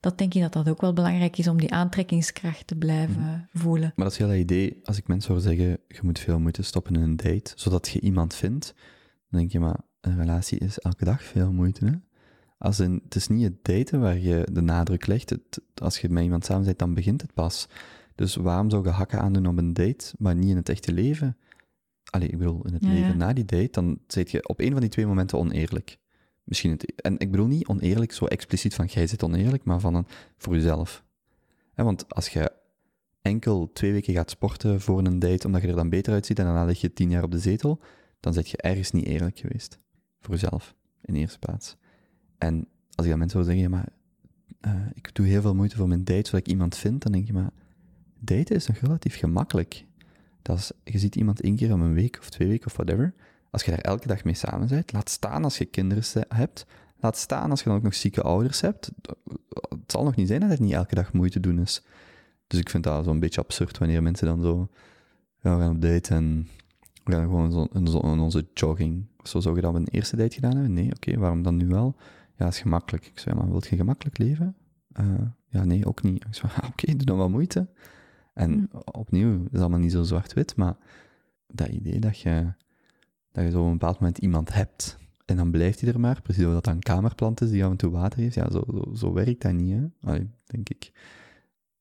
dat 0.00 0.18
denk 0.18 0.34
ik 0.34 0.42
dat 0.42 0.52
dat 0.52 0.68
ook 0.68 0.80
wel 0.80 0.92
belangrijk 0.92 1.38
is 1.38 1.48
om 1.48 1.60
die 1.60 1.72
aantrekkingskracht 1.72 2.66
te 2.66 2.76
blijven 2.76 3.22
mhm. 3.22 3.40
voelen. 3.52 3.92
Maar 3.96 4.04
dat 4.04 4.12
is 4.12 4.18
heel 4.18 4.28
dat 4.28 4.36
idee, 4.36 4.80
als 4.84 4.96
ik 4.96 5.08
mensen 5.08 5.32
hoor 5.32 5.42
zeggen, 5.42 5.78
je 5.88 6.00
moet 6.02 6.18
veel 6.18 6.38
moeite 6.38 6.62
stoppen 6.62 6.94
in 6.94 7.00
een 7.00 7.16
date, 7.16 7.52
zodat 7.54 7.88
je 7.88 8.00
iemand 8.00 8.34
vindt, 8.34 8.74
dan 9.30 9.40
denk 9.40 9.52
je, 9.52 9.60
maar 9.60 9.80
een 10.00 10.16
relatie 10.16 10.58
is 10.58 10.78
elke 10.78 11.04
dag 11.04 11.22
veel 11.22 11.52
moeite, 11.52 11.84
hè? 11.84 11.92
Als 12.60 12.78
een, 12.78 13.00
het 13.04 13.14
is 13.14 13.28
niet 13.28 13.42
het 13.42 13.64
daten 13.64 14.00
waar 14.00 14.18
je 14.18 14.48
de 14.52 14.60
nadruk 14.60 15.06
legt. 15.06 15.30
Het, 15.30 15.60
als 15.74 15.98
je 15.98 16.08
met 16.08 16.22
iemand 16.22 16.44
samen 16.44 16.64
bent, 16.64 16.78
dan 16.78 16.94
begint 16.94 17.20
het 17.20 17.34
pas. 17.34 17.68
Dus 18.14 18.34
waarom 18.34 18.70
zou 18.70 18.84
je 18.84 18.90
hakken 18.90 19.20
aandoen 19.20 19.46
op 19.46 19.58
een 19.58 19.72
date, 19.72 20.14
maar 20.18 20.34
niet 20.34 20.50
in 20.50 20.56
het 20.56 20.68
echte 20.68 20.92
leven? 20.92 21.36
Allee, 22.10 22.28
ik 22.28 22.38
bedoel, 22.38 22.66
in 22.66 22.72
het 22.72 22.82
leven 22.82 23.16
na 23.16 23.32
die 23.32 23.44
date, 23.44 23.68
dan 23.70 23.98
zit 24.06 24.30
je 24.30 24.48
op 24.48 24.60
een 24.60 24.72
van 24.72 24.80
die 24.80 24.90
twee 24.90 25.06
momenten 25.06 25.38
oneerlijk. 25.38 25.98
Misschien 26.44 26.70
het, 26.70 26.94
en 27.02 27.18
ik 27.18 27.30
bedoel 27.30 27.46
niet 27.46 27.66
oneerlijk, 27.66 28.12
zo 28.12 28.24
expliciet 28.24 28.74
van 28.74 28.86
jij 28.86 29.06
zit 29.06 29.22
oneerlijk, 29.22 29.64
maar 29.64 29.80
van 29.80 29.94
een, 29.94 30.06
voor 30.36 30.54
jezelf. 30.54 31.04
want 31.74 32.14
als 32.14 32.28
je 32.28 32.52
enkel 33.22 33.70
twee 33.72 33.92
weken 33.92 34.14
gaat 34.14 34.30
sporten 34.30 34.80
voor 34.80 34.98
een 34.98 35.18
date, 35.18 35.46
omdat 35.46 35.62
je 35.62 35.68
er 35.68 35.76
dan 35.76 35.88
beter 35.88 36.12
uitziet 36.12 36.38
en 36.38 36.44
daarna 36.44 36.64
lig 36.64 36.80
je 36.80 36.92
tien 36.92 37.10
jaar 37.10 37.22
op 37.22 37.30
de 37.30 37.38
zetel, 37.38 37.80
dan 38.20 38.32
zit 38.32 38.48
je 38.48 38.56
ergens 38.56 38.90
niet 38.90 39.06
eerlijk 39.06 39.38
geweest. 39.38 39.78
Voor 40.20 40.34
jezelf, 40.34 40.74
in 41.02 41.14
eerste 41.14 41.38
plaats. 41.38 41.76
En 42.40 42.66
als 42.94 43.06
ik 43.06 43.12
aan 43.12 43.18
mensen 43.18 43.44
zou 43.44 43.54
zeggen, 43.54 43.70
maar 43.70 43.88
uh, 44.66 44.86
ik 44.94 45.14
doe 45.14 45.26
heel 45.26 45.40
veel 45.40 45.54
moeite 45.54 45.76
voor 45.76 45.88
mijn 45.88 46.04
date, 46.04 46.28
zodat 46.28 46.40
ik 46.40 46.48
iemand 46.48 46.76
vind, 46.76 47.02
dan 47.02 47.12
denk 47.12 47.26
je, 47.26 47.32
maar 47.32 47.50
daten 48.18 48.56
is 48.56 48.66
nog 48.66 48.76
relatief 48.76 49.18
gemakkelijk. 49.18 49.84
Dat 50.42 50.58
is, 50.58 50.72
je 50.84 50.98
ziet 50.98 51.16
iemand 51.16 51.40
één 51.40 51.56
keer 51.56 51.72
om 51.72 51.82
een 51.82 51.94
week 51.94 52.18
of 52.20 52.30
twee 52.30 52.48
weken 52.48 52.66
of 52.66 52.72
whatever. 52.72 53.14
Als 53.50 53.62
je 53.62 53.70
daar 53.70 53.80
elke 53.80 54.06
dag 54.06 54.24
mee 54.24 54.34
samen 54.34 54.68
bent, 54.68 54.92
laat 54.92 55.10
staan 55.10 55.44
als 55.44 55.58
je 55.58 55.64
kinderen 55.64 56.26
hebt, 56.28 56.66
laat 56.96 57.16
staan 57.16 57.50
als 57.50 57.58
je 57.62 57.68
dan 57.68 57.76
ook 57.76 57.82
nog 57.82 57.94
zieke 57.94 58.22
ouders 58.22 58.60
hebt. 58.60 58.90
Het 59.68 59.92
zal 59.92 60.04
nog 60.04 60.16
niet 60.16 60.28
zijn 60.28 60.40
dat 60.40 60.50
het 60.50 60.60
niet 60.60 60.72
elke 60.72 60.94
dag 60.94 61.12
moeite 61.12 61.40
doen 61.40 61.58
is. 61.58 61.82
Dus 62.46 62.58
ik 62.58 62.70
vind 62.70 62.84
dat 62.84 63.04
zo'n 63.04 63.20
beetje 63.20 63.40
absurd 63.40 63.78
wanneer 63.78 64.02
mensen 64.02 64.26
dan 64.26 64.42
zo 64.42 64.68
ja, 65.42 65.56
we 65.56 65.62
gaan 65.62 65.74
op 65.74 65.82
date 65.82 66.14
en 66.14 66.48
we 67.04 67.12
gaan 67.12 67.22
gewoon 67.24 67.68
in, 67.72 68.20
onze 68.20 68.46
jogging. 68.54 69.06
Zo 69.22 69.40
zou 69.40 69.54
je 69.54 69.60
dat 69.60 69.70
op 69.70 69.76
een 69.76 69.88
eerste 69.88 70.16
date 70.16 70.34
gedaan 70.34 70.52
hebben? 70.52 70.72
Nee, 70.72 70.90
oké, 70.94 71.18
waarom 71.18 71.42
dan 71.42 71.56
nu 71.56 71.66
wel? 71.66 71.96
Ja, 72.40 72.46
is 72.46 72.60
gemakkelijk. 72.60 73.06
Ik 73.06 73.18
zei, 73.18 73.36
maar 73.36 73.50
wilt 73.50 73.66
je 73.66 73.76
gemakkelijk 73.76 74.18
leven? 74.18 74.56
Uh, 75.00 75.06
ja, 75.48 75.64
nee, 75.64 75.86
ook 75.86 76.02
niet. 76.02 76.24
Ik 76.24 76.34
zei, 76.34 76.52
oké, 76.70 76.96
doe 76.96 77.06
dan 77.06 77.16
wel 77.16 77.30
moeite. 77.30 77.68
En 78.34 78.68
hm. 78.70 78.76
opnieuw, 78.84 79.42
het 79.44 79.52
is 79.52 79.60
allemaal 79.60 79.78
niet 79.78 79.92
zo 79.92 80.02
zwart-wit, 80.02 80.56
maar 80.56 80.76
dat 81.46 81.68
idee 81.68 81.98
dat 81.98 82.18
je, 82.18 82.52
dat 83.32 83.44
je 83.44 83.50
zo 83.50 83.60
op 83.60 83.66
een 83.66 83.72
bepaald 83.72 83.98
moment 83.98 84.18
iemand 84.18 84.54
hebt, 84.54 84.98
en 85.24 85.36
dan 85.36 85.50
blijft 85.50 85.80
hij 85.80 85.92
er 85.92 86.00
maar, 86.00 86.22
precies 86.22 86.44
omdat 86.44 86.64
dat 86.64 86.74
een 86.74 86.80
kamerplant 86.80 87.40
is 87.40 87.50
die 87.50 87.64
af 87.64 87.70
en 87.70 87.76
toe 87.76 87.90
water 87.90 88.18
heeft, 88.18 88.34
ja, 88.34 88.50
zo, 88.50 88.64
zo, 88.70 88.94
zo 88.94 89.12
werkt 89.12 89.42
dat 89.42 89.52
niet, 89.52 89.76
hè? 89.76 90.08
Allee, 90.10 90.30
denk 90.44 90.68
ik. 90.68 90.92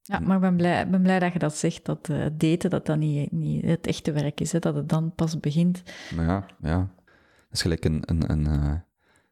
Ja, 0.01 0.19
maar 0.19 0.35
ik 0.35 0.41
ben 0.41 0.55
blij, 0.55 0.89
ben 0.89 1.01
blij 1.01 1.19
dat 1.19 1.33
je 1.33 1.39
dat 1.39 1.55
zegt, 1.55 1.85
dat 1.85 2.09
uh, 2.09 2.25
daten 2.37 2.69
dat 2.69 2.85
dat 2.85 2.97
niet, 2.97 3.31
niet 3.31 3.65
het 3.65 3.87
echte 3.87 4.11
werk 4.11 4.41
is, 4.41 4.51
hè, 4.51 4.59
dat 4.59 4.75
het 4.75 4.89
dan 4.89 5.15
pas 5.15 5.39
begint. 5.39 5.83
Maar 6.15 6.25
ja, 6.25 6.45
ja. 6.61 6.77
Dat 6.77 7.57
is 7.57 7.61
gelijk 7.61 7.85
een, 7.85 8.01
een, 8.05 8.31
een, 8.31 8.45
uh, 8.45 8.73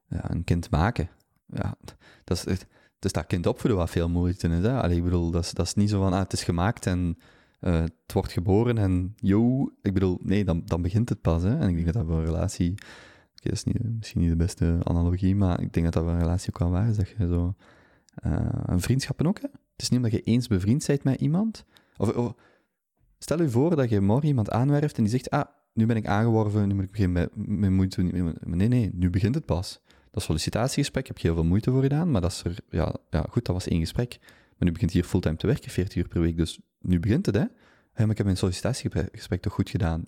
ja, 0.08 0.32
een 0.32 0.44
kind 0.44 0.70
maken 0.70 1.10
ja, 1.48 1.76
dat 2.24 2.46
is, 2.48 2.66
dus 3.00 3.12
dat 3.12 3.28
kind 3.28 3.46
opvoeden 3.46 3.80
wat 3.80 3.90
veel 3.90 4.10
moeite 4.10 4.48
is. 4.48 4.64
Hè? 4.64 4.82
Allee, 4.82 4.98
ik 4.98 5.04
bedoel, 5.04 5.32
dat 5.32 5.44
is, 5.44 5.52
dat 5.52 5.66
is 5.66 5.74
niet 5.74 5.90
zo 5.90 6.02
van, 6.02 6.14
ah, 6.14 6.20
het 6.20 6.34
is 6.34 6.44
gemaakt 6.44 6.86
en 6.86 7.18
uh, 7.62 7.80
het 7.80 8.14
wordt 8.14 8.32
geboren 8.32 8.78
en 8.78 9.16
yo, 9.16 9.72
ik 9.82 9.94
bedoel, 9.94 10.20
nee, 10.24 10.46
dan, 10.46 10.62
dan 10.66 10.82
begint 10.82 11.10
het 11.10 11.22
pas. 11.22 11.44
Hè? 11.44 11.58
En 11.60 11.70
ik 11.70 11.74
denk 11.76 11.86
dat 11.86 11.96
dat 11.96 12.06
voor 12.06 12.18
een 12.18 12.26
relatie, 12.26 12.74
dat 13.34 13.54
is 13.54 13.64
niet, 13.64 13.80
misschien 13.98 14.22
niet 14.22 14.30
de 14.30 14.36
beste 14.36 14.78
analogie, 14.84 15.36
maar 15.36 15.62
ik 15.62 15.74
denk 15.74 15.86
dat 15.86 15.94
dat 15.94 16.04
voor 16.04 16.12
een 16.12 16.20
relatie 16.20 16.50
ook 16.50 16.60
wel 16.60 16.70
waar 16.70 16.90
is, 16.90 16.96
dat 16.96 17.10
je 17.10 17.28
zo, 17.28 17.56
uh, 18.26 18.50
een 18.66 18.82
vriendschappen 18.82 19.28
ook, 19.28 19.42
hè? 19.42 19.48
Het 19.48 19.86
is 19.86 19.90
niet 19.90 20.00
omdat 20.04 20.20
je 20.20 20.32
eens 20.32 20.48
bevriend 20.48 20.86
bent 20.88 21.04
met 21.04 21.22
iemand, 21.22 21.66
of, 21.98 22.34
stel 23.20 23.42
je 23.42 23.50
voor 23.50 23.76
dat 23.76 23.90
je 23.90 24.02
morgen 24.02 24.28
iemand 24.28 24.50
aanwerft 24.50 24.98
en 24.98 25.04
die 25.04 25.12
zegt, 25.12 25.30
ah, 25.30 25.46
nu 25.74 25.86
ben 25.86 25.96
ik 25.96 26.08
aangeworven, 26.08 26.68
nu 26.68 26.74
moet 26.74 26.84
ik 26.84 26.92
beginnen 26.92 27.30
met, 27.36 27.48
met 27.48 27.70
moeite. 27.70 28.02
Nee, 28.44 28.68
nee, 28.68 28.90
nu 28.94 29.10
begint 29.10 29.36
het 29.36 29.46
pas. 29.46 29.82
Dat 30.18 30.26
sollicitatiegesprek 30.26 31.08
heb 31.08 31.18
je 31.18 31.28
heel 31.28 31.36
veel 31.36 31.46
moeite 31.46 31.72
voor 31.72 31.82
gedaan, 31.82 32.12
maar 32.12 32.22
dat 32.22 32.32
is 32.32 32.44
er, 32.44 32.56
ja, 32.70 32.96
ja 33.10 33.26
goed, 33.30 33.46
dat 33.46 33.56
was 33.56 33.68
één 33.68 33.80
gesprek. 33.80 34.18
Maar 34.20 34.68
nu 34.68 34.72
begint 34.72 34.92
hier 34.92 35.04
fulltime 35.04 35.36
te 35.36 35.48
werken, 35.48 35.72
40 35.72 35.98
uur 35.98 36.08
per 36.08 36.22
week, 36.22 36.38
dus 36.38 36.60
nu 36.82 37.00
begint 37.00 37.26
het, 37.26 37.36
hè? 37.36 37.42
Ja, 37.42 37.50
maar 37.96 38.10
ik 38.10 38.18
heb 38.18 38.26
mijn 38.26 38.38
sollicitatiegesprek 38.38 39.42
toch 39.42 39.54
goed 39.54 39.70
gedaan? 39.70 40.06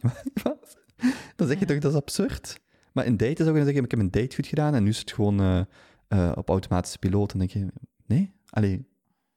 dan 1.36 1.48
zeg 1.48 1.60
je 1.60 1.66
toch, 1.66 1.78
dat 1.78 1.92
is 1.92 1.98
absurd. 1.98 2.60
Maar 2.94 3.06
in 3.06 3.18
daten 3.18 3.46
zou 3.46 3.50
je 3.50 3.56
dan 3.56 3.66
zeggen, 3.66 3.84
ik 3.84 3.92
heb 3.92 4.00
een 4.00 4.12
date 4.12 4.36
goed 4.36 4.48
gedaan 4.48 4.74
en 4.76 4.84
nu 4.84 4.90
is 4.90 5.00
het 5.00 5.12
gewoon 5.12 5.42
uh, 5.42 5.62
uh, 6.10 6.32
op 6.36 6.50
automatische 6.50 7.00
piloot. 7.00 7.34
En 7.34 7.40
dan 7.40 7.48
denk 7.48 7.66
je, 7.66 7.82
nee, 8.06 8.32
allee, 8.50 8.86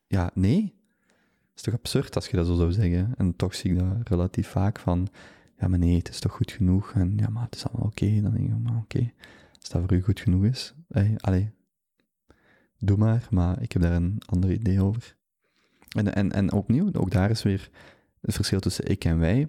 ja, 0.07 0.31
nee. 0.35 0.63
Dat 0.63 1.57
is 1.57 1.63
toch 1.63 1.75
absurd 1.75 2.15
als 2.15 2.29
je 2.29 2.37
dat 2.37 2.47
zo 2.47 2.55
zou 2.55 2.73
zeggen. 2.73 3.15
En 3.17 3.37
toch 3.37 3.55
zie 3.55 3.73
ik 3.73 3.79
dat 3.79 4.09
relatief 4.09 4.49
vaak 4.49 4.79
van, 4.79 5.09
ja, 5.59 5.69
maar 5.69 5.79
nee, 5.79 5.97
het 5.97 6.09
is 6.09 6.21
toch 6.21 6.33
goed 6.33 6.51
genoeg. 6.51 6.93
En 6.93 7.13
ja, 7.17 7.29
maar 7.29 7.45
het 7.45 7.55
is 7.55 7.67
allemaal 7.67 7.87
oké. 7.87 8.21
Dan 8.21 8.33
denk 8.33 8.47
je, 8.47 8.55
maar 8.55 8.77
oké. 8.77 9.13
Als 9.63 9.71
dat 9.71 9.81
voor 9.81 9.93
u 9.93 10.03
goed 10.03 10.21
genoeg 10.21 10.45
is, 10.45 10.75
allee, 11.17 11.51
doe 12.79 12.97
maar, 12.97 13.27
maar 13.31 13.63
ik 13.63 13.73
heb 13.73 13.83
daar 13.83 13.93
een 13.93 14.23
ander 14.27 14.53
idee 14.53 14.83
over. 14.83 15.17
En, 15.89 16.15
en, 16.15 16.33
en 16.33 16.53
opnieuw, 16.53 16.93
ook 16.93 17.11
daar 17.11 17.31
is 17.31 17.43
weer 17.43 17.71
het 18.21 18.35
verschil 18.35 18.61
tussen 18.61 18.91
ik 18.91 19.05
en 19.05 19.19
wij. 19.19 19.49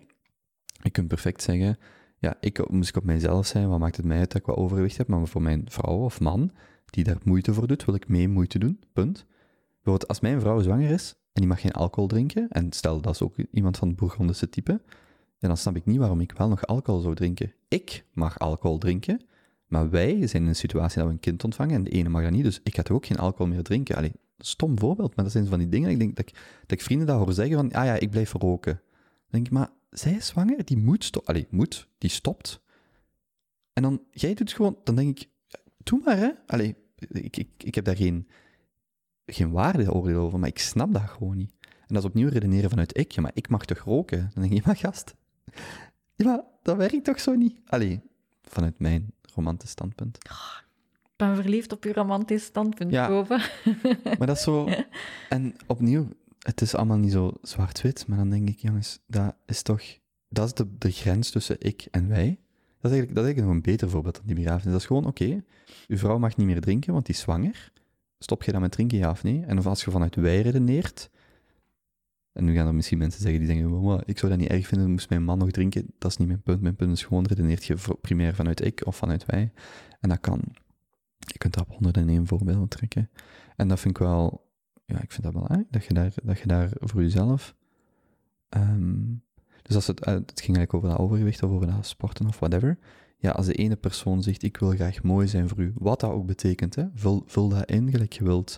Je 0.83 0.89
kunt 0.89 1.07
perfect 1.07 1.41
zeggen, 1.41 1.77
ja, 2.17 2.37
ik 2.39 2.69
moest 2.69 2.89
ik 2.89 2.95
op 2.95 3.03
mijzelf 3.03 3.45
zijn, 3.47 3.69
wat 3.69 3.79
maakt 3.79 3.97
het 3.97 4.05
mij 4.05 4.17
uit 4.17 4.31
dat 4.31 4.41
ik 4.41 4.47
wat 4.47 4.55
overgewicht 4.55 4.97
heb, 4.97 5.07
maar 5.07 5.27
voor 5.27 5.41
mijn 5.41 5.63
vrouw 5.65 5.97
of 5.97 6.19
man, 6.19 6.51
die 6.85 7.03
daar 7.03 7.17
moeite 7.23 7.53
voor 7.53 7.67
doet, 7.67 7.85
wil 7.85 7.95
ik 7.95 8.07
mee 8.07 8.27
moeite 8.27 8.59
doen, 8.59 8.79
punt. 8.93 9.25
Bijvoorbeeld, 9.73 10.07
als 10.07 10.19
mijn 10.19 10.39
vrouw 10.39 10.59
zwanger 10.59 10.89
is, 10.89 11.09
en 11.09 11.41
die 11.41 11.47
mag 11.47 11.61
geen 11.61 11.71
alcohol 11.71 12.07
drinken, 12.07 12.47
en 12.49 12.71
stel 12.71 13.01
dat 13.01 13.13
is 13.13 13.21
ook 13.21 13.35
iemand 13.51 13.77
van 13.77 13.87
het 13.87 13.97
Bourgondische 13.97 14.49
type, 14.49 14.81
dan 15.39 15.57
snap 15.57 15.75
ik 15.75 15.85
niet 15.85 15.97
waarom 15.97 16.19
ik 16.21 16.31
wel 16.31 16.49
nog 16.49 16.65
alcohol 16.65 17.01
zou 17.01 17.15
drinken. 17.15 17.53
Ik 17.67 18.05
mag 18.13 18.39
alcohol 18.39 18.77
drinken, 18.77 19.21
Maar 19.73 19.89
wij 19.89 20.27
zijn 20.27 20.43
in 20.43 20.49
een 20.49 20.55
situatie 20.55 20.97
dat 20.97 21.07
we 21.07 21.13
een 21.13 21.19
kind 21.19 21.43
ontvangen 21.43 21.75
en 21.75 21.83
de 21.83 21.89
ene 21.89 22.09
mag 22.09 22.23
dat 22.23 22.31
niet, 22.31 22.43
dus 22.43 22.59
ik 22.63 22.75
ga 22.75 22.81
toch 22.81 22.95
ook 22.95 23.05
geen 23.05 23.17
alcohol 23.17 23.47
meer 23.47 23.63
drinken. 23.63 23.95
Allee, 23.95 24.11
stom 24.37 24.79
voorbeeld, 24.79 25.15
maar 25.15 25.25
dat 25.25 25.33
zijn 25.33 25.47
van 25.47 25.59
die 25.59 25.69
dingen. 25.69 25.89
Ik 25.89 25.99
denk 25.99 26.15
dat 26.15 26.27
ik, 26.27 26.33
dat 26.61 26.71
ik 26.71 26.81
vrienden 26.81 27.07
dat 27.07 27.17
hoor 27.17 27.33
zeggen 27.33 27.55
van, 27.55 27.71
ah 27.71 27.85
ja, 27.85 27.93
ik 27.93 28.09
blijf 28.09 28.31
roken. 28.33 28.81
Dan 29.01 29.29
denk 29.29 29.45
ik, 29.45 29.51
maar 29.51 29.69
zij 29.89 30.13
is 30.13 30.27
zwanger, 30.27 30.65
die 30.65 30.77
moet 30.77 31.03
stoppen. 31.03 31.33
Allee, 31.33 31.47
moet, 31.49 31.87
die 31.97 32.09
stopt. 32.09 32.61
En 33.73 33.83
dan, 33.83 34.01
jij 34.11 34.33
doet 34.33 34.53
gewoon, 34.53 34.77
dan 34.83 34.95
denk 34.95 35.19
ik, 35.19 35.29
doe 35.77 36.01
maar 36.05 36.17
hè. 36.17 36.31
Allee, 36.45 36.75
ik, 36.95 37.37
ik, 37.37 37.49
ik 37.57 37.75
heb 37.75 37.85
daar 37.85 37.97
geen, 37.97 38.27
geen 39.25 39.51
waardeoordeel 39.51 40.19
over, 40.19 40.39
maar 40.39 40.49
ik 40.49 40.59
snap 40.59 40.93
dat 40.93 41.09
gewoon 41.09 41.37
niet. 41.37 41.53
En 41.61 41.93
dat 41.93 41.97
is 41.97 42.09
opnieuw 42.09 42.29
redeneren 42.29 42.69
vanuit 42.69 42.97
ik. 42.97 43.11
Ja, 43.11 43.21
maar 43.21 43.31
ik 43.33 43.49
mag 43.49 43.65
toch 43.65 43.79
roken? 43.79 44.31
Dan 44.33 44.43
denk 44.43 44.53
je, 44.53 44.61
maar 44.65 44.75
gast, 44.75 45.15
ja, 46.15 46.45
dat 46.61 46.77
werkt 46.77 47.03
toch 47.03 47.19
zo 47.19 47.33
niet? 47.33 47.59
Allee, 47.65 48.01
vanuit 48.41 48.79
mijn 48.79 49.13
romantisch 49.35 49.69
standpunt. 49.69 50.17
Ik 51.03 51.19
ben 51.29 51.35
verliefd 51.35 51.71
op 51.71 51.83
je 51.83 51.93
romantisch 51.93 52.43
standpunt, 52.43 52.91
Ja. 52.91 53.07
Kobe. 53.07 53.49
Maar 54.17 54.27
dat 54.27 54.37
is 54.37 54.43
zo... 54.43 54.67
En 55.29 55.55
opnieuw, 55.67 56.07
het 56.39 56.61
is 56.61 56.75
allemaal 56.75 56.97
niet 56.97 57.11
zo 57.11 57.33
zwart-wit, 57.41 58.07
maar 58.07 58.17
dan 58.17 58.29
denk 58.29 58.49
ik, 58.49 58.59
jongens, 58.59 58.99
dat 59.07 59.35
is 59.45 59.61
toch... 59.61 59.81
Dat 60.29 60.45
is 60.45 60.53
de, 60.53 60.77
de 60.77 60.91
grens 60.91 61.29
tussen 61.29 61.55
ik 61.59 61.87
en 61.91 62.07
wij. 62.07 62.39
Dat 62.81 62.91
is 62.91 62.97
eigenlijk, 62.97 63.15
dat 63.15 63.17
is 63.17 63.23
eigenlijk 63.23 63.47
nog 63.47 63.55
een 63.55 63.71
beter 63.71 63.89
voorbeeld 63.89 64.15
dan 64.15 64.25
die 64.25 64.35
begrafenis. 64.35 64.71
Dat 64.71 64.81
is 64.81 64.87
gewoon, 64.87 65.05
oké, 65.05 65.43
uw 65.87 65.97
vrouw 65.97 66.17
mag 66.17 66.37
niet 66.37 66.47
meer 66.47 66.61
drinken, 66.61 66.93
want 66.93 67.05
die 67.05 67.15
is 67.15 67.21
zwanger. 67.21 67.71
Stop 68.19 68.43
je 68.43 68.51
dan 68.51 68.61
met 68.61 68.71
drinken, 68.71 68.97
ja 68.97 69.09
of 69.09 69.23
nee? 69.23 69.43
En 69.45 69.57
of 69.57 69.65
als 69.65 69.83
je 69.83 69.91
vanuit 69.91 70.15
wij 70.15 70.41
redeneert... 70.41 71.09
En 72.33 72.45
nu 72.45 72.55
gaan 72.55 72.67
er 72.67 72.75
misschien 72.75 72.97
mensen 72.97 73.21
zeggen 73.21 73.39
die 73.39 73.49
zeggen, 73.49 73.69
"Wow, 73.69 74.01
ik 74.05 74.17
zou 74.17 74.31
dat 74.31 74.41
niet 74.41 74.49
erg 74.49 74.67
vinden, 74.67 74.91
moest 74.91 75.09
mijn 75.09 75.23
man 75.23 75.37
nog 75.37 75.51
drinken. 75.51 75.85
Dat 75.97 76.11
is 76.11 76.17
niet 76.17 76.27
mijn 76.27 76.41
punt. 76.41 76.61
Mijn 76.61 76.75
punt 76.75 76.91
is 76.91 77.03
gewoon, 77.03 77.25
redeneert 77.25 77.65
je 77.65 77.75
primair 78.01 78.35
vanuit 78.35 78.65
ik 78.65 78.85
of 78.85 78.95
vanuit 78.95 79.25
wij. 79.25 79.51
En 79.99 80.09
dat 80.09 80.19
kan. 80.19 80.41
Je 81.17 81.37
kunt 81.37 81.53
dat 81.53 81.63
op 81.63 81.71
honderden 81.71 82.03
en 82.03 82.09
één 82.09 82.27
voorbeelden 82.27 82.67
trekken. 82.67 83.09
En 83.55 83.67
dat 83.67 83.79
vind 83.79 83.97
ik 83.97 84.03
wel, 84.03 84.49
ja, 84.85 85.01
ik 85.01 85.11
vind 85.11 85.23
dat 85.23 85.31
belangrijk, 85.33 85.67
dat 85.71 85.85
je 85.85 85.93
daar, 85.93 86.13
dat 86.23 86.39
je 86.39 86.47
daar 86.47 86.69
voor 86.79 87.01
jezelf... 87.01 87.55
ehm, 88.49 89.01
dus 89.61 89.75
als 89.75 89.87
het, 89.87 89.99
eh, 89.99 90.13
het 90.13 90.41
ging 90.41 90.57
eigenlijk 90.57 90.73
over 90.73 90.89
dat 90.89 90.97
overgewicht 90.97 91.43
of 91.43 91.51
over 91.51 91.67
dat 91.67 91.85
sporten 91.85 92.27
of 92.27 92.39
whatever. 92.39 92.77
Ja, 93.17 93.31
als 93.31 93.45
de 93.45 93.53
ene 93.53 93.75
persoon 93.75 94.23
zegt, 94.23 94.43
ik 94.43 94.57
wil 94.57 94.69
graag 94.69 95.03
mooi 95.03 95.27
zijn 95.27 95.47
voor 95.49 95.59
u, 95.59 95.73
wat 95.75 95.99
dat 95.99 96.11
ook 96.11 96.25
betekent, 96.25 96.75
hè, 96.75 96.85
vul, 96.95 97.23
vul 97.25 97.49
dat 97.49 97.69
in 97.69 97.91
gelijk 97.91 98.13
je 98.13 98.23
wilt, 98.23 98.57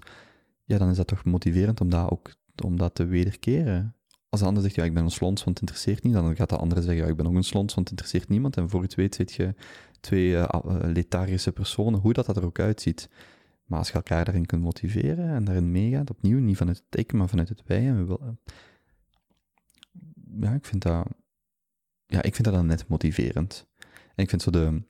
ja, 0.64 0.78
dan 0.78 0.90
is 0.90 0.98
dat 0.98 1.08
toch 1.08 1.24
motiverend 1.24 1.82
om 1.82 1.90
dat 1.90 2.12
ook 2.12 2.32
om 2.64 2.78
dat 2.78 2.96
te 2.96 3.06
wederkeren. 3.06 3.96
Als 4.30 4.42
de 4.42 4.48
ander 4.48 4.64
zegt, 4.64 4.76
ja, 4.76 4.84
ik 4.84 4.94
ben 4.94 5.04
een 5.04 5.12
slons, 5.12 5.44
want 5.44 5.60
het 5.60 5.70
interesseert 5.70 6.04
niet, 6.04 6.14
dan 6.14 6.36
gaat 6.36 6.50
de 6.50 6.58
andere 6.58 6.82
zeggen, 6.82 7.04
ja, 7.04 7.10
ik 7.10 7.16
ben 7.16 7.28
ook 7.28 7.36
een 7.36 7.44
slons, 7.44 7.74
want 7.74 7.90
het 7.90 8.00
interesseert 8.00 8.30
niemand. 8.30 8.58
En 8.58 8.70
voor 8.70 8.82
het 8.82 8.96
weet 8.96 9.16
zit 9.16 9.34
je 9.34 9.56
twee 10.00 10.38
eh, 10.38 10.60
lethargische 10.82 11.52
personen, 11.52 12.00
hoe 12.00 12.14
dat, 12.14 12.26
dat 12.26 12.38
er 12.38 12.46
ook 12.46 12.60
uitziet. 12.60 13.10
Maar 13.66 13.80
als 13.80 13.88
je 13.88 13.94
elkaar 13.94 14.26
daarin 14.26 14.46
kunt 14.46 14.62
motiveren 14.62 15.30
en 15.30 15.44
daarin 15.44 15.72
meegaat, 15.72 16.10
opnieuw, 16.10 16.40
niet 16.40 16.58
vanuit 16.58 16.84
het 16.90 17.00
ik, 17.00 17.14
maar 17.14 17.30
vanuit 17.30 17.50
het 17.50 17.62
wij. 17.66 17.88
En 17.88 17.98
we 17.98 18.06
wil, 18.06 18.20
eh, 18.20 18.58
ja, 20.40 20.54
ik 20.54 20.66
vind 20.66 20.82
dat, 20.82 21.08
ja, 22.06 22.22
ik 22.22 22.34
vind 22.34 22.44
dat 22.44 22.54
dan 22.54 22.66
net 22.66 22.88
motiverend. 22.88 23.68
En 24.16 24.24
ik 24.24 24.30
vind 24.30 24.42
zo 24.42 24.52
de, 24.52 24.82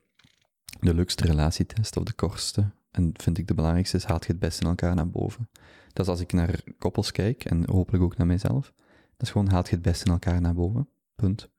de 0.80 0.94
leukste 0.94 1.26
relatietest 1.26 1.98
of 1.98 2.04
de 2.04 2.14
kortste, 2.14 2.72
en 2.92 3.12
vind 3.14 3.38
ik 3.38 3.48
de 3.48 3.54
belangrijkste, 3.54 3.98
is 3.98 4.04
haalt 4.04 4.26
je 4.26 4.32
het 4.32 4.40
beste 4.42 4.62
in 4.64 4.70
elkaar 4.70 4.96
naar 4.96 5.10
boven. 5.10 5.50
Dat 5.96 6.06
is 6.06 6.12
als 6.12 6.20
ik 6.22 6.34
naar 6.34 6.62
koppels 6.78 7.12
kijk, 7.12 7.46
en 7.46 7.70
hopelijk 7.70 8.04
ook 8.04 8.18
naar 8.18 8.28
mijzelf, 8.28 8.74
dat 9.18 9.22
is 9.28 9.30
gewoon 9.32 9.50
haalt 9.50 9.68
je 9.70 9.74
het 9.76 9.84
beste 9.84 10.06
in 10.06 10.12
elkaar 10.12 10.42
naar 10.42 10.54
boven. 10.54 10.88
Punt. 11.16 11.50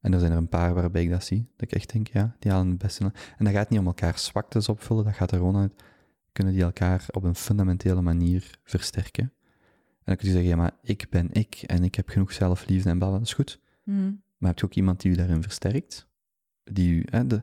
En 0.00 0.12
er 0.12 0.18
zijn 0.18 0.32
er 0.32 0.38
een 0.38 0.48
paar 0.48 0.74
waarbij 0.74 1.02
ik 1.02 1.10
dat 1.10 1.24
zie, 1.24 1.48
dat 1.56 1.70
ik 1.70 1.72
echt 1.76 1.92
denk, 1.92 2.06
ja, 2.08 2.36
die 2.38 2.50
halen 2.50 2.68
het 2.68 2.78
beste. 2.78 3.04
in- 3.04 3.12
En 3.36 3.44
dat 3.44 3.54
gaat 3.54 3.70
niet 3.70 3.78
om 3.78 3.86
elkaar 3.86 4.18
zwaktes 4.18 4.68
opvullen, 4.68 5.04
dat 5.04 5.14
gaat 5.14 5.30
er 5.30 5.36
gewoon 5.38 5.56
uit, 5.56 5.72
kunnen 6.32 6.52
die 6.52 6.62
elkaar 6.62 7.06
op 7.10 7.22
een 7.24 7.34
fundamentele 7.34 8.02
manier 8.02 8.58
versterken. 8.64 9.22
En 9.24 10.04
dan 10.04 10.16
kun 10.16 10.26
je 10.26 10.32
zeggen, 10.32 10.50
ja, 10.50 10.56
maar 10.56 10.72
ik 10.82 11.06
ben 11.10 11.28
ik, 11.32 11.54
en 11.66 11.84
ik 11.84 11.94
heb 11.94 12.08
genoeg 12.08 12.32
zelfliefde 12.32 12.90
en 12.90 12.98
blablabla, 12.98 13.18
dat 13.18 13.28
is 13.28 13.34
goed. 13.34 13.60
Hmm. 13.82 14.22
Maar 14.36 14.50
heb 14.50 14.58
je 14.58 14.64
ook 14.64 14.74
iemand 14.74 15.00
die 15.00 15.12
u 15.12 15.14
daarin 15.14 15.42
versterkt? 15.42 16.06
Die 16.64 16.92
u, 16.94 17.02
hè, 17.10 17.26
de, 17.26 17.42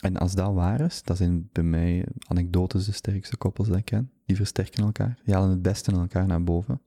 en 0.00 0.16
als 0.16 0.34
dat 0.34 0.54
waar 0.54 0.80
is, 0.80 1.02
dat 1.02 1.16
zijn 1.16 1.48
bij 1.52 1.64
mij 1.64 2.06
anekdotes 2.26 2.84
de 2.84 2.92
sterkste 2.92 3.36
koppels 3.36 3.68
dat 3.68 3.76
ik 3.76 3.84
ken. 3.84 4.10
Die 4.30 4.38
versterken 4.38 4.84
elkaar. 4.84 5.18
Die 5.24 5.34
halen 5.34 5.50
het 5.50 5.62
beste 5.62 5.90
in 5.90 5.98
elkaar 5.98 6.26
naar 6.26 6.44
boven. 6.44 6.80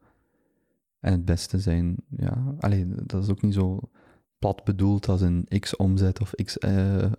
En 0.99 1.11
het 1.11 1.25
beste 1.25 1.59
zijn, 1.59 1.95
ja, 2.09 2.55
alleen 2.59 2.95
dat 3.05 3.23
is 3.23 3.29
ook 3.29 3.41
niet 3.41 3.53
zo 3.53 3.79
plat 4.39 4.63
bedoeld 4.63 5.07
als 5.07 5.21
een 5.21 5.47
x 5.59 5.75
omzet 5.75 6.21
of 6.21 6.33
x 6.43 6.57
eh, 6.57 7.03
eh, 7.03 7.11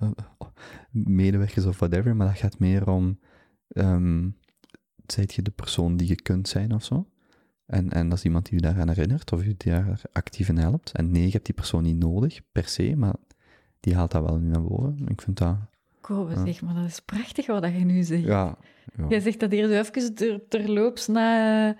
medewerkers 0.90 1.64
of 1.64 1.78
whatever, 1.78 2.16
maar 2.16 2.26
dat 2.26 2.36
gaat 2.36 2.58
meer 2.58 2.90
om, 2.90 3.18
zijt 5.06 5.34
je 5.34 5.42
de 5.42 5.50
persoon 5.50 5.96
die 5.96 6.08
je 6.08 6.22
kunt 6.22 6.48
zijn 6.48 6.74
of 6.74 6.84
zo? 6.84 7.08
En, 7.66 7.90
en 7.90 8.08
dat 8.08 8.18
is 8.18 8.24
iemand 8.24 8.44
die 8.44 8.54
je 8.54 8.60
daaraan 8.60 8.88
herinnert 8.88 9.32
of 9.32 9.44
je 9.44 9.54
daar 9.56 10.00
actief 10.12 10.48
in 10.48 10.58
helpt. 10.58 10.92
En 10.92 11.10
nee, 11.10 11.26
je 11.26 11.30
hebt 11.32 11.46
die 11.46 11.54
persoon 11.54 11.82
niet 11.82 11.98
nodig, 11.98 12.40
per 12.52 12.68
se, 12.68 12.96
maar 12.96 13.14
die 13.80 13.94
haalt 13.94 14.10
dat 14.10 14.22
wel 14.22 14.38
nu 14.38 14.48
naar 14.48 14.62
boven. 14.62 15.08
Ik 15.08 15.20
vind 15.20 15.38
dat, 15.38 15.56
Kobe, 16.06 16.34
Ja. 16.34 16.44
zeg 16.44 16.62
maar, 16.62 16.74
dat 16.74 16.84
is 16.84 17.00
prachtig 17.00 17.46
wat 17.46 17.64
je 17.64 17.84
nu 17.84 18.02
zegt. 18.02 18.22
ja... 18.24 18.56
ja. 18.96 19.06
Jij 19.08 19.20
zegt 19.20 19.40
dat 19.40 19.50
hier 19.50 19.66
zo 19.68 19.72
even 19.72 20.14
ter, 20.14 20.40
terloops 20.48 21.06
na, 21.06 21.76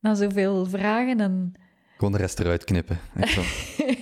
na 0.00 0.14
zoveel 0.14 0.66
vragen 0.66 1.20
en 1.20 1.52
Gewoon 1.96 2.12
de 2.12 2.18
rest 2.18 2.40
eruit 2.40 2.64
knippen. 2.64 2.98
Echt 3.14 3.32
zo. 3.32 3.42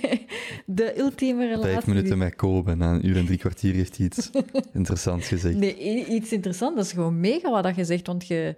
de 0.80 0.98
ultieme 0.98 1.46
relatie. 1.46 1.70
Vijf 1.70 1.86
minuten 1.86 2.18
met 2.18 2.34
Kobe, 2.34 2.74
na 2.74 2.92
een 2.92 3.06
uur 3.06 3.16
en 3.16 3.26
drie 3.26 3.38
kwartier 3.38 3.74
heeft 3.74 3.96
hij 3.96 4.06
iets 4.06 4.30
interessants 4.72 5.28
gezegd. 5.28 5.56
Nee, 5.56 6.06
iets 6.06 6.32
interessants. 6.32 6.76
Dat 6.76 6.84
is 6.84 6.92
gewoon 6.92 7.20
mega 7.20 7.50
wat 7.50 7.62
dat 7.62 7.76
je 7.76 7.84
zegt, 7.84 8.06
want 8.06 8.26
je, 8.26 8.56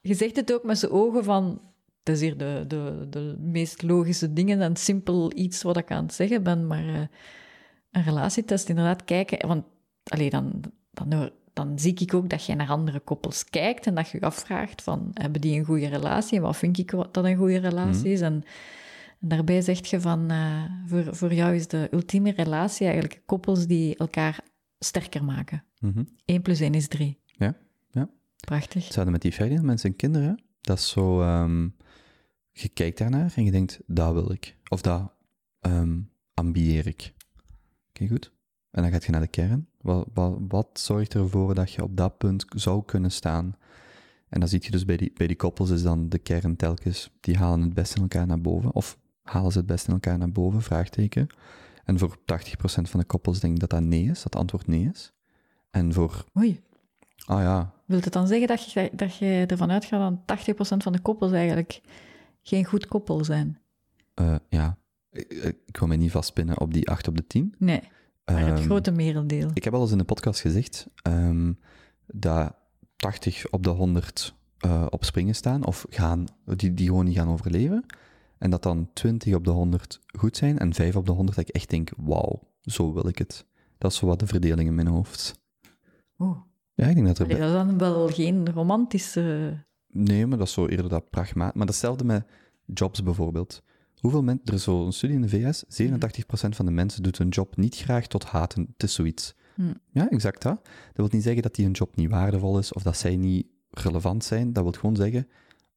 je 0.00 0.14
zegt 0.14 0.36
het 0.36 0.52
ook 0.52 0.64
met 0.64 0.78
z'n 0.78 0.86
ogen 0.90 1.24
van... 1.24 1.60
Het 2.04 2.16
is 2.16 2.22
hier 2.22 2.36
de, 2.36 2.64
de, 2.68 3.06
de 3.10 3.36
meest 3.38 3.82
logische 3.82 4.32
dingen 4.32 4.60
en 4.60 4.76
simpel 4.76 5.32
iets 5.34 5.62
wat 5.62 5.76
ik 5.76 5.90
aan 5.90 6.04
het 6.04 6.14
zeggen 6.14 6.42
ben, 6.42 6.66
maar 6.66 6.88
eh, 6.88 7.00
een 7.98 8.04
relatietest 8.04 8.68
inderdaad 8.68 9.04
kijken... 9.04 9.46
Want 9.46 9.64
allee, 10.02 10.30
dan, 10.30 10.60
dan, 10.90 11.30
dan 11.52 11.78
zie 11.78 11.94
ik 11.94 12.14
ook 12.14 12.30
dat 12.30 12.44
je 12.44 12.54
naar 12.54 12.68
andere 12.68 13.00
koppels 13.00 13.44
kijkt 13.44 13.86
en 13.86 13.94
dat 13.94 14.08
je 14.08 14.18
je 14.20 14.26
afvraagt 14.26 14.82
van, 14.82 15.10
hebben 15.14 15.40
die 15.40 15.58
een 15.58 15.64
goede 15.64 15.88
relatie? 15.88 16.36
En 16.36 16.42
wat 16.42 16.56
vind 16.56 16.78
ik 16.78 16.90
dat 16.90 17.24
een 17.24 17.36
goede 17.36 17.58
relatie 17.58 18.12
is? 18.12 18.20
En, 18.20 18.44
en 19.20 19.28
daarbij 19.28 19.60
zeg 19.60 19.86
je 19.86 20.00
van, 20.00 20.30
eh, 20.30 20.64
voor, 20.86 21.16
voor 21.16 21.34
jou 21.34 21.54
is 21.54 21.68
de 21.68 21.88
ultieme 21.90 22.30
relatie 22.30 22.86
eigenlijk 22.86 23.22
koppels 23.26 23.66
die 23.66 23.96
elkaar 23.96 24.40
sterker 24.78 25.24
maken. 25.24 25.64
Mhm. 25.80 26.04
1 26.24 26.42
plus 26.42 26.60
1 26.60 26.74
is 26.74 26.88
3. 26.88 27.18
Ja, 27.26 27.56
ja. 27.90 28.08
Prachtig. 28.36 28.84
Hetzelfde 28.84 29.12
met 29.12 29.22
die 29.22 29.32
Ferdinand, 29.32 29.66
mensen 29.66 29.90
en 29.90 29.96
kinderen. 29.96 30.42
Dat 30.60 30.78
is 30.78 30.88
zo, 30.88 31.22
ehm, 31.22 31.68
je 32.52 32.68
kijkt 32.68 32.98
daarnaar 32.98 33.32
en 33.36 33.44
je 33.44 33.50
denkt, 33.50 33.80
dat 33.86 34.12
wil 34.12 34.30
ik. 34.32 34.56
Of 34.68 34.80
dat 34.80 35.12
ehm, 35.60 36.00
ambieer 36.34 36.86
ik. 36.86 37.14
Oké, 37.98 38.08
goed. 38.08 38.32
En 38.70 38.82
dan 38.82 38.90
gaat 38.90 39.04
je 39.04 39.10
naar 39.10 39.20
de 39.20 39.26
kern. 39.26 39.68
Wat, 39.80 40.06
wat, 40.12 40.38
wat 40.48 40.68
zorgt 40.72 41.14
ervoor 41.14 41.54
dat 41.54 41.72
je 41.72 41.82
op 41.82 41.96
dat 41.96 42.18
punt 42.18 42.44
zou 42.48 42.84
kunnen 42.84 43.10
staan? 43.10 43.56
En 44.28 44.40
dan 44.40 44.48
zie 44.48 44.58
je 44.62 44.70
dus 44.70 44.84
bij 44.84 44.96
die, 44.96 45.12
bij 45.14 45.26
die 45.26 45.36
koppels 45.36 45.70
is 45.70 45.82
dan 45.82 46.08
de 46.08 46.18
kern 46.18 46.56
telkens, 46.56 47.10
die 47.20 47.36
halen 47.36 47.60
het 47.60 47.74
beste 47.74 47.96
in 47.96 48.02
elkaar 48.02 48.26
naar 48.26 48.40
boven. 48.40 48.74
Of 48.74 48.98
halen 49.22 49.52
ze 49.52 49.58
het 49.58 49.66
beste 49.66 49.88
in 49.88 49.94
elkaar 49.94 50.18
naar 50.18 50.32
boven? 50.32 50.62
Vraagteken. 50.62 51.26
En 51.84 51.98
voor 51.98 52.16
80% 52.18 52.22
van 52.62 53.00
de 53.00 53.06
koppels 53.06 53.40
denk 53.40 53.54
ik 53.54 53.60
dat 53.60 53.70
dat 53.70 53.82
nee 53.82 54.04
is, 54.04 54.22
dat 54.22 54.36
antwoord 54.36 54.66
nee 54.66 54.90
is. 54.92 55.12
En 55.70 55.92
voor, 55.92 56.24
Oei. 56.36 56.60
ah 57.24 57.42
ja, 57.42 57.72
Wilt 57.84 58.04
het 58.04 58.12
dan 58.12 58.26
zeggen 58.26 58.48
dat 58.48 58.72
je, 58.72 58.90
dat 58.92 59.16
je 59.16 59.44
ervan 59.46 59.70
uitgaat 59.70 60.16
dat 60.26 60.38
80% 60.38 60.52
van 60.82 60.92
de 60.92 61.00
koppels 61.00 61.32
eigenlijk 61.32 61.80
geen 62.42 62.64
goed 62.64 62.86
koppel 62.86 63.24
zijn? 63.24 63.58
Eh, 64.14 64.34
ja, 64.48 64.78
ik, 65.10 65.56
ik 65.66 65.76
wil 65.76 65.88
mij 65.88 65.96
niet 65.96 66.10
vastpinnen 66.10 66.60
op 66.60 66.72
die 66.74 66.88
8 66.90 67.08
op 67.08 67.16
de 67.16 67.26
10. 67.26 67.54
Nee, 67.58 67.80
maar 68.24 68.46
het 68.46 68.58
Ehm, 68.58 68.64
grote 68.66 68.90
merendeel. 68.90 69.50
Ik 69.54 69.64
heb 69.64 69.74
al 69.74 69.80
eens 69.80 69.90
in 69.92 69.98
de 69.98 70.04
podcast 70.04 70.40
gezegd 70.40 70.86
ehm, 71.02 71.52
dat 72.06 72.54
80 72.96 73.50
op 73.50 73.62
de 73.62 73.70
100 73.70 74.34
eh, 74.58 74.86
op 74.90 75.04
springen 75.04 75.34
staan, 75.34 75.64
of 75.64 75.86
gaan, 75.90 76.24
die, 76.44 76.74
die 76.74 76.86
gewoon 76.86 77.04
niet 77.04 77.16
gaan 77.16 77.28
overleven. 77.28 77.84
En 78.38 78.50
dat 78.50 78.62
dan 78.62 78.90
20 78.92 79.34
op 79.34 79.44
de 79.44 79.50
100 79.50 80.00
goed 80.18 80.36
zijn 80.36 80.58
en 80.58 80.74
5 80.74 80.96
op 80.96 81.06
de 81.06 81.12
100 81.12 81.36
dat 81.36 81.48
ik 81.48 81.54
echt 81.54 81.70
denk, 81.70 81.90
wauw, 81.96 82.40
zo 82.62 82.92
wil 82.92 83.08
ik 83.08 83.18
het. 83.18 83.46
Dat 83.78 83.90
is 83.92 83.96
zo 83.96 84.06
wat 84.06 84.18
de 84.18 84.26
verdeling 84.26 84.68
in 84.68 84.74
mijn 84.74 84.86
hoofd. 84.86 85.40
Oeh. 86.18 86.38
Ja, 86.74 86.86
ik 86.86 86.94
denk 86.94 87.06
dat 87.06 87.18
er... 87.18 87.24
Allee, 87.24 87.38
dat 87.38 87.48
is 87.48 87.52
dan 87.52 87.78
wel 87.78 88.08
geen 88.08 88.50
romantische... 88.50 89.56
Nee, 89.86 90.26
maar 90.26 90.38
dat 90.38 90.46
is 90.46 90.52
zo 90.52 90.66
eerder 90.66 90.88
dat 90.88 91.10
pragma. 91.10 91.50
Maar 91.54 91.66
datzelfde 91.66 92.04
met 92.04 92.26
jobs 92.64 93.02
bijvoorbeeld. 93.02 93.62
Hoeveel 94.00 94.22
mensen... 94.22 94.46
Er 94.46 94.54
is 94.54 94.62
zo'n 94.62 94.92
studie 94.92 95.16
in 95.16 95.22
de 95.22 95.28
VS, 95.28 95.82
87% 95.82 96.28
van 96.30 96.66
de 96.66 96.72
mensen 96.72 97.02
doet 97.02 97.18
een 97.18 97.28
job 97.28 97.56
niet 97.56 97.76
graag 97.76 98.06
tot 98.06 98.24
haten. 98.24 98.66
Het 98.72 98.82
is 98.82 98.94
zoiets. 98.94 99.34
Hm. 99.54 99.74
Ja, 99.90 100.10
exact 100.10 100.42
dat. 100.42 100.64
Dat 100.64 100.96
wil 100.96 101.08
niet 101.10 101.22
zeggen 101.22 101.42
dat 101.42 101.54
die 101.54 101.66
een 101.66 101.72
job 101.72 101.96
niet 101.96 102.10
waardevol 102.10 102.58
is 102.58 102.72
of 102.72 102.82
dat 102.82 102.96
zij 102.96 103.16
niet 103.16 103.46
relevant 103.70 104.24
zijn. 104.24 104.52
Dat 104.52 104.62
wil 104.62 104.72
gewoon 104.72 104.96
zeggen, 104.96 105.28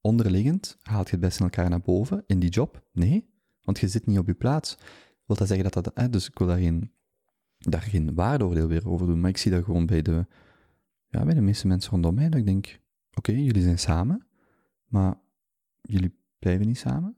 onderliggend 0.01 0.77
haalt 0.81 1.05
je 1.05 1.11
het 1.11 1.25
best 1.25 1.39
in 1.39 1.45
elkaar 1.45 1.69
naar 1.69 1.81
boven 1.81 2.23
in 2.27 2.39
die 2.39 2.49
job? 2.49 2.83
Nee, 2.91 3.29
want 3.61 3.79
je 3.79 3.87
zit 3.87 4.05
niet 4.05 4.17
op 4.17 4.27
je 4.27 4.33
plaats. 4.33 4.77
Wil 5.25 5.35
dat 5.35 5.47
zeggen 5.47 5.71
dat 5.71 5.83
dat... 5.83 5.91
Hè, 5.93 6.09
dus 6.09 6.27
ik 6.27 6.37
wil 6.37 6.47
daar 6.47 6.57
geen 6.59 6.91
daar 7.69 7.81
geen 7.81 8.13
waardeoordeel 8.13 8.67
weer 8.67 8.89
over 8.89 9.07
doen. 9.07 9.19
Maar 9.19 9.29
ik 9.29 9.37
zie 9.37 9.51
dat 9.51 9.63
gewoon 9.63 9.85
bij 9.85 10.01
de, 10.01 10.25
ja, 11.07 11.23
bij 11.25 11.33
de 11.33 11.41
meeste 11.41 11.67
mensen 11.67 11.91
rondom 11.91 12.15
mij, 12.15 12.29
dat 12.29 12.39
ik 12.39 12.45
denk, 12.45 12.79
oké, 13.13 13.31
jullie 13.31 13.61
zijn 13.61 13.79
samen, 13.79 14.27
maar 14.85 15.19
jullie 15.81 16.15
blijven 16.39 16.67
niet 16.67 16.77
samen. 16.77 17.15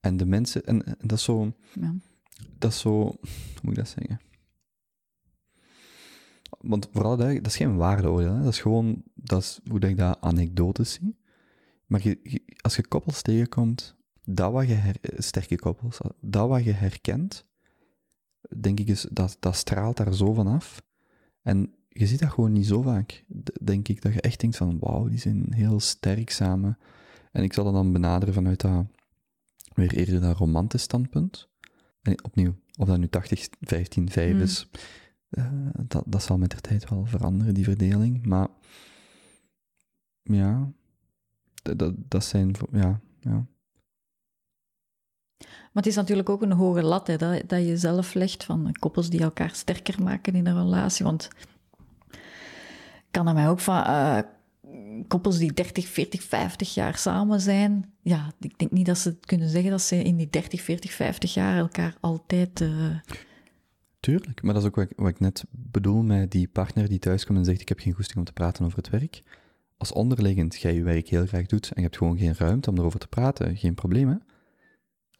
En 0.00 0.16
de 0.16 0.26
mensen, 0.26 0.64
en, 0.64 0.84
en 0.86 0.96
dat 1.00 1.18
is 1.18 1.24
zo, 1.24 1.52
Ja. 1.80 1.94
dat 2.58 2.70
is 2.72 2.78
zo, 2.80 2.90
hoe 2.90 3.18
moet 3.62 3.72
ik 3.72 3.78
dat 3.78 3.88
zeggen? 3.88 4.20
Want 6.60 6.88
vooral, 6.92 7.16
dat, 7.16 7.34
dat 7.34 7.46
is 7.46 7.56
geen 7.56 7.76
waardeoordeel, 7.76 8.32
hè? 8.34 8.42
dat 8.42 8.52
is 8.52 8.60
gewoon, 8.60 9.02
dat 9.14 9.42
is 9.42 9.60
hoe 9.70 9.80
dat 9.80 9.90
ik 9.90 9.96
dat 9.96 10.20
anekdotes 10.20 10.92
zie. 10.92 11.18
Maar 11.86 12.00
je, 12.02 12.20
je- 12.22 12.42
als 12.60 12.76
je 12.76 12.86
koppels 12.86 13.22
tegenkomt, 13.22 13.96
dat 14.24 14.52
wat 14.52 14.66
je, 14.68 14.74
her- 14.74 14.98
sterke 15.16 15.56
koppels, 15.58 15.98
dat 16.20 16.48
wat 16.48 16.64
je 16.64 16.72
herkent, 16.72 17.46
denk 18.60 18.80
ik, 18.80 18.88
is, 18.88 19.06
dat, 19.10 19.36
dat 19.40 19.56
straalt 19.56 19.96
daar 19.96 20.14
zo 20.14 20.32
van 20.32 20.46
af. 20.46 20.82
En 21.42 21.74
je 21.88 22.06
ziet 22.06 22.18
dat 22.20 22.30
gewoon 22.30 22.52
niet 22.52 22.66
zo 22.66 22.82
vaak, 22.82 23.24
denk 23.62 23.88
ik, 23.88 24.02
dat 24.02 24.12
je 24.12 24.20
echt 24.20 24.40
denkt 24.40 24.56
van, 24.56 24.78
wauw, 24.78 25.08
die 25.08 25.18
zijn 25.18 25.52
heel 25.52 25.80
sterk 25.80 26.30
samen. 26.30 26.78
En 27.32 27.42
ik 27.42 27.52
zal 27.52 27.64
dat 27.64 27.72
dan 27.72 27.92
benaderen 27.92 28.34
vanuit 28.34 28.60
dat, 28.60 28.86
weer 29.80 29.94
eerder 29.94 30.20
dat 30.20 30.36
romantisch 30.36 30.82
standpunt. 30.82 31.48
En 32.02 32.24
opnieuw, 32.24 32.54
of 32.78 32.86
dat 32.88 32.98
nu 32.98 33.08
80, 33.08 33.48
15, 33.60 34.10
5 34.10 34.30
Hmm. 34.32 34.40
is, 34.40 34.68
eh, 35.28 35.52
dat, 35.86 36.04
dat 36.06 36.22
zal 36.22 36.38
met 36.38 36.50
de 36.50 36.60
tijd 36.60 36.88
wel 36.88 37.04
veranderen, 37.06 37.54
die 37.54 37.64
verdeling. 37.64 38.26
Maar 38.26 38.48
ja, 40.22 40.72
dat, 41.76 41.94
dat, 41.96 42.24
zijn, 42.24 42.56
voor- 42.56 42.76
ja, 42.76 43.00
ja. 43.18 43.46
Maar 45.38 45.82
het 45.82 45.86
is 45.86 45.94
natuurlijk 45.96 46.28
ook 46.28 46.42
een 46.42 46.52
hoge 46.52 46.82
lat 46.82 47.06
hè, 47.06 47.16
dat, 47.16 47.48
dat 47.48 47.66
je 47.66 47.76
zelf 47.76 48.14
legt 48.14 48.44
van 48.44 48.72
koppels 48.78 49.10
die 49.10 49.20
elkaar 49.20 49.54
sterker 49.54 50.02
maken 50.02 50.34
in 50.34 50.46
een 50.46 50.62
relatie. 50.62 51.04
Want 51.04 51.28
ik 52.10 53.08
kan 53.10 53.28
er 53.28 53.34
mij 53.34 53.48
ook 53.48 53.60
van 53.60 53.82
eh, 53.84 54.18
koppels 55.08 55.38
die 55.38 55.52
30, 55.52 55.86
40, 55.88 56.22
50 56.22 56.74
jaar 56.74 56.96
samen 56.98 57.40
zijn. 57.40 57.92
Ja, 58.02 58.32
ik 58.40 58.58
denk 58.58 58.70
niet 58.70 58.86
dat 58.86 58.98
ze 58.98 59.16
kunnen 59.20 59.48
zeggen 59.48 59.70
dat 59.70 59.80
ze 59.82 60.02
in 60.02 60.16
die 60.16 60.30
30, 60.30 60.60
40, 60.60 60.92
50 60.92 61.34
jaar 61.34 61.58
elkaar 61.58 61.96
altijd. 62.00 62.60
eh, 62.60 62.68
Tuurlijk, 64.00 64.42
maar 64.42 64.54
dat 64.54 64.62
is 64.62 64.68
ook 64.68 64.74
wat 64.96 65.08
ik, 65.08 65.20
net 65.20 65.44
bedoel 65.50 66.02
met 66.02 66.30
die 66.30 66.48
partner 66.48 66.88
die 66.88 66.98
thuiskomt 66.98 67.38
en 67.38 67.44
zegt 67.44 67.60
ik 67.60 67.68
heb 67.68 67.78
geen 67.78 67.92
goesting 67.92 68.18
om 68.18 68.24
te 68.24 68.32
praten 68.32 68.64
over 68.64 68.76
het 68.78 68.88
werk. 68.90 69.22
Als 69.76 69.92
onderliggend 69.92 70.60
jij 70.60 70.74
je 70.74 70.82
werk 70.82 71.08
heel 71.08 71.26
graag 71.26 71.46
doet 71.46 71.66
en 71.66 71.72
je 71.74 71.82
hebt 71.82 71.96
gewoon 71.96 72.18
geen 72.18 72.34
ruimte 72.38 72.70
om 72.70 72.78
erover 72.78 72.98
te 73.00 73.08
praten, 73.08 73.56
geen 73.56 73.74
probleem. 73.74 74.22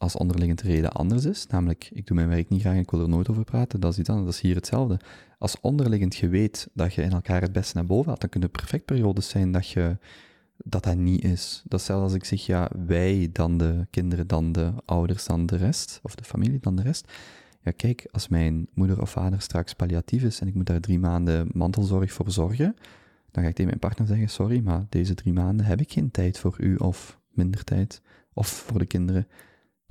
Als 0.01 0.15
onderliggend 0.15 0.61
de 0.61 0.67
reden 0.67 0.91
anders 0.91 1.25
is, 1.25 1.47
namelijk 1.47 1.89
ik 1.93 2.07
doe 2.07 2.15
mijn 2.15 2.29
werk 2.29 2.49
niet 2.49 2.61
graag 2.61 2.73
en 2.73 2.79
ik 2.79 2.91
wil 2.91 3.01
er 3.01 3.09
nooit 3.09 3.29
over 3.29 3.43
praten, 3.43 3.79
dat 3.79 3.91
is 3.91 3.99
iets 3.99 4.07
dat 4.07 4.27
is 4.27 4.39
hier 4.39 4.55
hetzelfde. 4.55 4.99
Als 5.37 5.55
onderliggend 5.61 6.15
je 6.15 6.27
weet 6.27 6.67
dat 6.73 6.93
je 6.93 7.01
in 7.01 7.11
elkaar 7.11 7.41
het 7.41 7.51
beste 7.51 7.75
naar 7.75 7.85
boven 7.85 8.07
haalt, 8.07 8.21
dan 8.21 8.29
kunnen 8.29 8.49
er 8.49 8.59
perfect 8.59 8.85
periodes 8.85 9.29
zijn 9.29 9.51
dat 9.51 9.69
je 9.69 9.97
dat 10.57 10.83
dat 10.83 10.97
niet 10.97 11.23
is. 11.23 11.63
Dat 11.67 11.81
zelfs 11.81 12.03
als 12.03 12.13
ik 12.13 12.25
zeg, 12.25 12.45
ja, 12.45 12.69
wij, 12.85 13.29
dan 13.31 13.57
de 13.57 13.87
kinderen, 13.89 14.27
dan 14.27 14.51
de 14.51 14.73
ouders, 14.85 15.25
dan 15.25 15.45
de 15.45 15.55
rest, 15.55 15.99
of 16.03 16.15
de 16.15 16.23
familie, 16.23 16.59
dan 16.59 16.75
de 16.75 16.81
rest. 16.81 17.11
Ja, 17.63 17.71
kijk, 17.71 18.07
als 18.11 18.27
mijn 18.27 18.67
moeder 18.73 19.01
of 19.01 19.09
vader 19.09 19.41
straks 19.41 19.73
palliatief 19.73 20.23
is 20.23 20.39
en 20.39 20.47
ik 20.47 20.53
moet 20.53 20.65
daar 20.65 20.79
drie 20.79 20.99
maanden 20.99 21.49
mantelzorg 21.53 22.13
voor 22.13 22.31
zorgen, 22.31 22.75
dan 23.31 23.43
ga 23.43 23.49
ik 23.49 23.55
tegen 23.55 23.65
mijn 23.65 23.79
partner 23.79 24.07
zeggen, 24.07 24.29
sorry, 24.29 24.61
maar 24.63 24.85
deze 24.89 25.13
drie 25.13 25.33
maanden 25.33 25.65
heb 25.65 25.79
ik 25.79 25.91
geen 25.91 26.11
tijd 26.11 26.39
voor 26.39 26.55
u 26.59 26.75
of 26.75 27.19
minder 27.29 27.63
tijd, 27.63 28.01
of 28.33 28.47
voor 28.47 28.79
de 28.79 28.85
kinderen. 28.85 29.27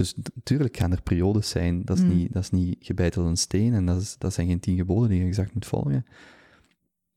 Dus 0.01 0.15
natuurlijk 0.35 0.77
gaan 0.77 0.93
er 0.93 1.03
periodes 1.03 1.49
zijn, 1.49 1.85
dat 1.85 1.97
is, 1.97 2.03
Mm. 2.03 2.17
niet, 2.17 2.33
dat 2.33 2.43
is 2.43 2.51
niet 2.51 2.77
gebeiteld 2.81 3.27
een 3.27 3.37
steen 3.37 3.75
en 3.75 3.87
dat, 3.87 4.01
is, 4.01 4.17
dat 4.19 4.33
zijn 4.33 4.47
geen 4.47 4.61
tien 4.61 4.77
geboden 4.77 5.09
die 5.09 5.19
je 5.21 5.27
exact 5.27 5.55
moet 5.55 5.67
volgen. 5.67 6.05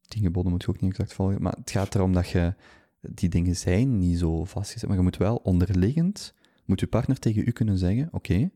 Tien 0.07 0.23
geboden 0.23 0.51
moet 0.51 0.61
je 0.61 0.67
ook 0.67 0.81
niet 0.81 0.89
exact 0.89 1.13
volgen, 1.13 1.41
maar 1.41 1.55
het 1.57 1.71
gaat 1.71 1.95
erom 1.95 2.13
dat 2.13 2.29
je, 2.29 2.53
die 2.99 3.29
dingen 3.29 3.55
zijn 3.55 3.97
niet 3.97 4.17
zo 4.17 4.45
vastgezet, 4.45 4.87
maar 4.87 4.97
je 4.97 5.03
moet 5.03 5.17
wel 5.17 5.35
onderliggend, 5.35 6.33
moet 6.65 6.79
je 6.79 6.87
partner 6.87 7.19
tegen 7.19 7.47
u 7.47 7.51
kunnen 7.51 7.77
zeggen, 7.77 8.07
oké, 8.11 8.49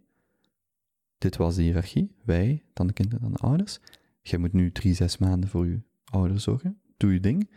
dit 1.17 1.37
was 1.37 1.55
de 1.55 1.61
hiërarchie, 1.61 2.15
wij, 2.23 2.63
dan 2.73 2.87
de 2.87 2.93
kinderen, 2.93 3.21
dan 3.21 3.31
de 3.31 3.39
ouders. 3.39 3.79
Jij 4.21 4.39
moet 4.39 4.53
nu 4.53 4.71
drie, 4.71 4.93
zes 4.93 5.17
maanden 5.17 5.49
voor 5.49 5.67
je 5.67 5.79
ouders 6.05 6.43
zorgen, 6.43 6.79
doe 6.97 7.13
je 7.13 7.19
ding, 7.19 7.49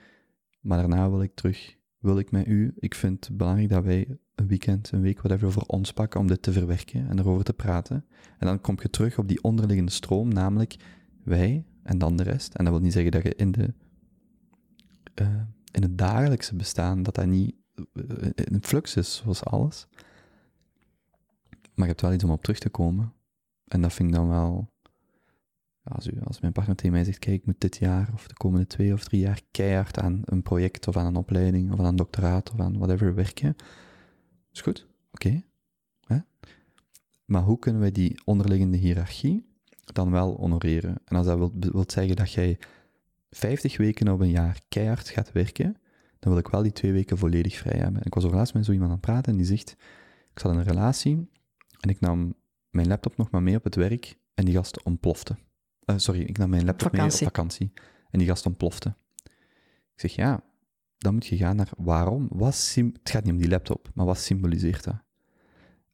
maar 0.61 0.79
daarna 0.79 1.11
wil 1.11 1.23
ik 1.23 1.35
terug, 1.35 1.77
wil 1.99 2.19
ik 2.19 2.31
met 2.31 2.47
u, 2.47 2.75
ik 2.79 2.95
vind 2.95 3.27
het 3.27 3.37
belangrijk 3.37 3.69
dat 3.69 3.85
wij 3.85 4.19
een 4.41 4.47
weekend, 4.47 4.91
een 4.93 5.01
week, 5.01 5.21
whatever, 5.21 5.53
voor 5.53 5.65
ons 5.67 5.93
pakken 5.93 6.21
om 6.21 6.27
dit 6.27 6.43
te 6.43 6.53
verwerken 6.53 7.09
en 7.09 7.19
erover 7.19 7.45
te 7.45 7.53
praten. 7.53 8.05
En 8.39 8.47
dan 8.47 8.61
kom 8.61 8.79
je 8.83 8.91
terug 8.91 9.19
op 9.19 9.29
die 9.29 9.43
onderliggende 9.43 9.93
stroom, 9.93 10.29
namelijk 10.29 10.77
wij 11.25 11.65
en 11.83 11.99
dan 11.99 12.17
de 12.17 12.23
rest. 12.23 12.55
En 12.55 12.65
dat 12.65 12.73
wil 12.73 12.83
niet 12.83 12.93
zeggen 12.93 13.11
dat 13.11 13.23
je 13.23 13.35
in, 13.35 13.53
de, 13.53 13.75
eh, 15.15 15.41
in 15.73 15.83
het 15.83 15.99
dagelijkse 15.99 16.57
bestaan, 16.57 17.03
dat 17.03 17.15
dat 17.15 17.27
niet 17.27 17.55
eh, 17.75 18.29
in 18.35 18.63
flux 18.63 18.97
is, 18.97 19.17
zoals 19.17 19.45
alles. 19.45 19.87
Maar 21.51 21.89
je 21.89 21.95
hebt 21.95 22.01
wel 22.01 22.13
iets 22.13 22.25
om 22.25 22.31
op 22.31 22.43
terug 22.43 22.59
te 22.59 22.69
komen. 22.69 23.13
En 23.65 23.81
dat 23.81 23.93
vind 23.93 24.09
ik 24.09 24.15
dan 24.15 24.29
wel... 24.29 24.69
Als, 25.83 26.07
u, 26.07 26.21
als 26.25 26.41
mijn 26.41 26.53
partner 26.53 26.77
tegen 26.77 26.93
mij 26.93 27.05
zegt, 27.05 27.19
kijk, 27.19 27.37
ik 27.37 27.47
moet 27.47 27.61
dit 27.61 27.77
jaar 27.77 28.11
of 28.15 28.27
de 28.27 28.35
komende 28.35 28.67
twee 28.67 28.93
of 28.93 29.05
drie 29.05 29.21
jaar 29.21 29.41
keihard 29.51 29.99
aan 29.99 30.21
een 30.25 30.43
project 30.43 30.89
of 30.89 30.97
aan 30.97 31.07
een 31.07 31.17
opleiding 31.17 31.73
of 31.73 31.79
aan 31.79 31.85
een 31.85 31.97
doctoraat 31.97 32.53
of 32.53 32.61
aan 32.61 32.79
whatever 32.79 33.15
werken, 33.15 33.57
is 34.53 34.61
goed, 34.61 34.87
oké. 35.13 35.43
Maar 37.31 37.43
hoe 37.43 37.59
kunnen 37.59 37.81
wij 37.81 37.93
die 37.93 38.21
onderliggende 38.25 38.77
hiërarchie 38.77 39.47
dan 39.85 40.11
wel 40.11 40.37
honoreren? 40.37 40.97
En 41.05 41.17
als 41.17 41.27
dat 41.27 41.39
wil, 41.39 41.53
wil 41.55 41.85
zeggen 41.87 42.17
dat 42.17 42.33
jij 42.33 42.59
50 43.31 43.77
weken 43.77 44.09
op 44.09 44.21
een 44.21 44.31
jaar 44.31 44.61
keihard 44.69 45.09
gaat 45.09 45.33
werken, 45.33 45.77
dan 46.19 46.33
wil 46.33 46.39
ik 46.39 46.49
wel 46.49 46.63
die 46.63 46.73
twee 46.73 46.93
weken 46.93 47.19
volledig 47.19 47.57
vrij 47.57 47.79
hebben. 47.79 48.03
Ik 48.05 48.15
was 48.15 48.25
over 48.25 48.37
laatst 48.37 48.55
met 48.55 48.65
zo 48.65 48.73
iemand 48.73 48.91
aan 48.91 48.97
het 48.97 49.07
praten 49.07 49.33
en 49.33 49.39
die 49.39 49.47
zegt, 49.47 49.77
ik 50.33 50.39
zat 50.39 50.53
in 50.53 50.59
een 50.59 50.65
relatie 50.65 51.31
en 51.81 51.89
ik 51.89 52.01
nam 52.01 52.35
mijn 52.71 52.89
laptop 52.89 53.17
nog 53.17 53.31
maar 53.31 53.43
mee 53.43 53.57
op 53.57 53.65
het 53.65 53.75
werk 53.75 54.19
en 54.35 54.45
die 54.45 54.55
gast 54.55 54.83
ontplofte. 54.83 55.37
Eh, 55.85 55.95
sorry, 55.99 56.21
ik 56.21 56.39
nam 56.39 56.51
mijn 56.51 56.65
laptop 56.65 56.93
mee 56.93 57.05
op 57.05 57.13
vakantie 57.13 57.73
en 58.11 58.19
die 58.19 58.29
gast 58.29 58.47
ontplofte. 58.47 58.95
Ik 59.95 60.01
zeg, 60.01 60.15
ja, 60.15 60.43
dan 61.01 61.15
moet 61.15 61.27
je 61.27 61.37
gaan 61.37 61.57
naar 61.57 61.71
waarom. 61.77 62.29
Wat 62.31 62.55
sym- 62.55 62.95
het 62.99 63.11
gaat 63.11 63.25
niet 63.25 63.33
om 63.33 63.39
die 63.39 63.49
laptop, 63.49 63.91
maar 63.95 64.07
wat 64.07 64.19
symboliseert 64.19 64.85
dat? 64.85 65.03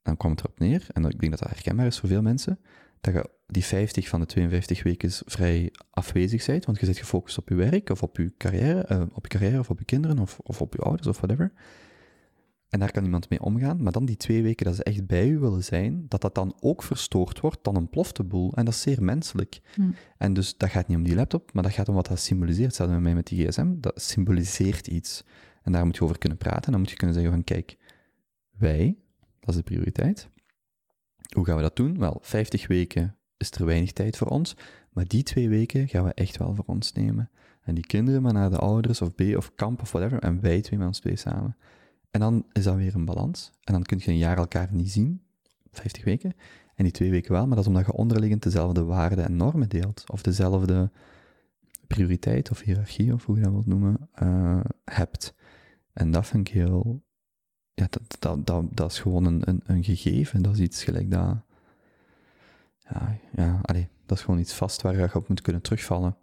Dan 0.02 0.16
kwam 0.16 0.30
het 0.30 0.40
erop 0.40 0.58
neer, 0.58 0.86
en 0.92 1.04
ik 1.04 1.20
denk 1.20 1.30
dat 1.32 1.40
dat 1.40 1.50
herkenbaar 1.50 1.86
is 1.86 1.98
voor 1.98 2.08
veel 2.08 2.22
mensen, 2.22 2.58
dat 3.00 3.14
je 3.14 3.30
die 3.46 3.64
50 3.64 4.08
van 4.08 4.20
de 4.20 4.26
52 4.26 4.82
weken 4.82 5.10
vrij 5.10 5.72
afwezig 5.90 6.46
bent, 6.46 6.64
want 6.64 6.80
je 6.80 6.86
zit 6.86 6.98
gefocust 6.98 7.38
op 7.38 7.48
je 7.48 7.54
werk, 7.54 7.90
of 7.90 8.02
op 8.02 8.16
je 8.16 8.32
carrière, 8.38 8.80
eh, 8.80 9.02
op 9.12 9.26
je 9.26 9.38
carrière, 9.38 9.58
of 9.58 9.70
op 9.70 9.78
je 9.78 9.84
kinderen, 9.84 10.18
of, 10.18 10.38
of 10.42 10.60
op 10.60 10.72
je 10.72 10.78
ouders, 10.78 11.06
of 11.06 11.16
whatever. 11.16 11.52
En 12.68 12.78
daar 12.78 12.90
kan 12.90 13.05
iemand 13.05 13.30
mee 13.30 13.40
omgaan, 13.40 13.82
maar 13.82 13.93
dan 13.93 14.05
die 14.05 14.16
twee 14.16 14.43
weken 14.43 14.66
dat 14.66 14.74
ze 14.74 14.84
echt 14.84 15.06
bij 15.06 15.28
u 15.28 15.38
willen 15.38 15.64
zijn, 15.64 16.05
dat 16.09 16.20
dat 16.20 16.34
dan 16.34 16.56
ook 16.60 16.82
verstoord 16.82 17.40
wordt, 17.40 17.64
dan 17.64 17.76
ontploft 17.76 18.16
de 18.16 18.24
boel. 18.24 18.52
En 18.55 18.64
dat 18.64 18.74
is 18.74 18.80
zeer 18.80 19.02
menselijk. 19.02 19.60
Hm. 19.74 19.90
En 20.18 20.32
dus 20.32 20.56
dat 20.56 20.70
gaat 20.70 20.88
niet 20.88 20.97
om 20.97 21.02
die 21.02 21.14
laptop, 21.14 21.52
maar 21.52 21.62
dat 21.62 21.72
gaat 21.72 21.88
om 21.88 21.94
wat 21.94 22.06
dat 22.06 22.18
symboliseert. 22.18 22.66
Hetzelfde 22.66 22.94
met 22.94 23.02
mij 23.02 23.14
met 23.14 23.26
die 23.26 23.47
gsm, 23.47 23.74
dat 23.76 24.02
symboliseert 24.02 24.86
iets. 24.86 25.24
En 25.62 25.72
daar 25.72 25.84
moet 25.84 25.97
je 25.97 26.02
over 26.02 26.18
kunnen 26.18 26.38
praten. 26.38 26.64
En 26.64 26.72
dan 26.72 26.80
moet 26.80 26.90
je 26.90 26.97
kunnen 26.97 27.14
zeggen 27.14 27.32
van, 27.32 27.44
kijk, 27.44 27.76
wij, 28.59 28.97
dat 29.40 29.48
is 29.48 29.56
de 29.56 29.62
prioriteit. 29.62 30.28
Hoe 31.34 31.44
gaan 31.44 31.56
we 31.56 31.62
dat 31.62 31.76
doen? 31.76 31.98
Wel, 31.98 32.18
50 32.20 32.66
weken 32.66 33.16
is 33.36 33.51
er 33.51 33.66
weinig 33.66 33.93
tijd 33.93 34.16
voor 34.16 34.26
ons, 34.26 34.56
maar 34.93 35.05
die 35.06 35.22
twee 35.22 35.48
weken 35.48 35.88
gaan 35.88 36.05
we 36.05 36.14
echt 36.14 36.36
wel 36.36 36.55
voor 36.55 36.64
ons 36.66 36.93
nemen. 36.93 37.30
En 37.62 37.74
die 37.74 37.86
kinderen 37.86 38.22
maar 38.22 38.32
naar 38.32 38.51
de 38.51 38.59
ouders 38.59 39.02
of 39.02 39.14
B 39.14 39.20
of 39.36 39.55
kamp 39.55 39.80
of 39.80 39.93
whatever, 39.93 40.18
en 40.18 40.40
wij 40.40 40.60
twee 40.60 40.78
met 40.78 40.88
ons 40.88 40.98
twee 40.98 41.16
samen. 41.16 41.56
En 42.16 42.22
dan 42.22 42.44
is 42.52 42.64
dat 42.64 42.76
weer 42.76 42.94
een 42.94 43.05
balans. 43.05 43.51
En 43.64 43.72
dan 43.72 43.82
kun 43.82 43.98
je 44.01 44.09
een 44.09 44.16
jaar 44.16 44.36
elkaar 44.36 44.68
niet 44.70 44.90
zien, 44.90 45.22
50 45.70 46.05
weken, 46.05 46.34
en 46.74 46.84
die 46.84 46.93
twee 46.93 47.10
weken 47.10 47.32
wel, 47.32 47.47
maar 47.47 47.56
dat 47.56 47.64
is 47.64 47.66
omdat 47.66 47.86
je 47.86 47.93
onderliggend 47.93 48.43
dezelfde 48.43 48.84
waarden 48.84 49.24
en 49.24 49.36
normen 49.36 49.68
deelt, 49.68 50.05
of 50.10 50.22
dezelfde 50.22 50.90
prioriteit 51.86 52.51
of 52.51 52.60
hiërarchie, 52.60 53.12
of 53.12 53.24
hoe 53.24 53.36
je 53.36 53.43
dat 53.43 53.52
wilt 53.52 53.66
noemen, 53.66 54.09
eh, 54.12 54.60
hebt. 54.84 55.34
En 55.93 56.10
dat 56.10 56.26
vind 56.26 56.48
ik 56.48 56.55
heel... 56.55 57.02
Ja, 57.74 57.86
dat, 57.90 58.16
dat, 58.18 58.47
dat, 58.47 58.76
dat 58.76 58.90
is 58.90 58.98
gewoon 58.98 59.24
een, 59.24 59.48
een, 59.48 59.60
een 59.64 59.84
gegeven, 59.84 60.43
dat 60.43 60.55
is 60.55 60.60
iets 60.60 60.84
gelijk 60.84 61.10
dat... 61.10 61.36
Ja, 62.78 63.18
ja 63.32 63.60
allee, 63.62 63.88
dat 64.06 64.18
is 64.18 64.24
gewoon 64.24 64.40
iets 64.40 64.55
vast 64.55 64.82
waar 64.82 64.97
je 64.97 65.14
op 65.14 65.28
moet 65.28 65.40
kunnen 65.40 65.62
terugvallen. 65.62 66.16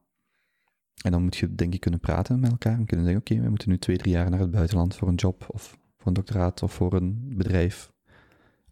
En 1.03 1.11
dan 1.11 1.23
moet 1.23 1.35
je, 1.35 1.55
denk 1.55 1.73
ik, 1.73 1.79
kunnen 1.79 1.99
praten 1.99 2.39
met 2.39 2.51
elkaar 2.51 2.77
en 2.77 2.85
kunnen 2.85 3.05
zeggen, 3.05 3.23
oké, 3.23 3.41
we 3.41 3.49
moeten 3.49 3.69
nu 3.69 3.77
twee, 3.77 3.97
drie 3.97 4.13
jaar 4.13 4.29
naar 4.29 4.39
het 4.39 4.51
buitenland 4.51 4.95
voor 4.95 5.07
een 5.07 5.15
job, 5.15 5.45
of 5.47 5.81
voor 6.03 6.11
een 6.11 6.23
doctoraat, 6.23 6.63
of 6.63 6.73
voor 6.73 6.93
een 6.93 7.33
bedrijf, 7.37 7.91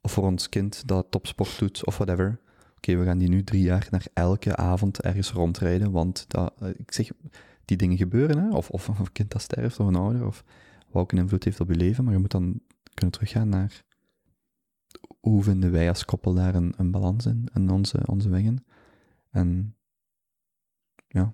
of 0.02 0.12
voor 0.12 0.24
ons 0.24 0.50
kind 0.50 0.88
dat 0.88 1.08
topsport 1.10 1.60
doet, 1.60 1.86
of 1.86 1.98
whatever. 1.98 2.40
Oké, 2.76 2.96
we 2.96 3.06
gaan 3.06 3.18
die 3.18 3.30
nu 3.30 3.44
drie 3.44 3.62
jaar 3.62 3.88
naar 3.92 4.06
elke 4.14 4.56
avond 4.56 5.02
ergens 5.02 5.32
rondrijden, 5.32 5.92
want 5.92 6.26
dat, 6.28 6.54
eh, 6.60 6.70
ik 6.78 6.92
zeg, 6.94 7.12
die 7.66 7.78
dingen 7.78 7.98
gebeuren, 7.98 8.38
hè? 8.38 8.50
Of, 8.50 8.70
of 8.70 8.88
een 8.88 9.12
kind 9.12 9.32
dat 9.32 9.42
sterft, 9.42 9.80
of 9.80 9.88
een 9.88 9.96
ouder, 9.96 10.26
of 10.26 10.44
een 10.92 11.18
invloed 11.18 11.44
heeft 11.44 11.60
op 11.60 11.68
je 11.68 11.76
leven, 11.76 12.04
maar 12.04 12.14
je 12.14 12.20
moet 12.20 12.32
dan 12.32 12.62
kunnen 12.94 13.16
teruggaan 13.16 13.50
naar 13.50 13.84
hoe 15.20 15.44
vinden 15.44 15.72
wij 15.72 15.90
als 15.90 16.06
koppel 16.06 16.34
daar 16.34 16.56
een, 16.56 16.74
een 16.78 16.92
balans 16.92 17.26
in, 17.26 17.50
in 17.54 17.70
onze, 17.70 18.00
onze 18.06 18.30
wegen. 18.30 18.66
En 19.30 19.76
ja. 21.08 21.34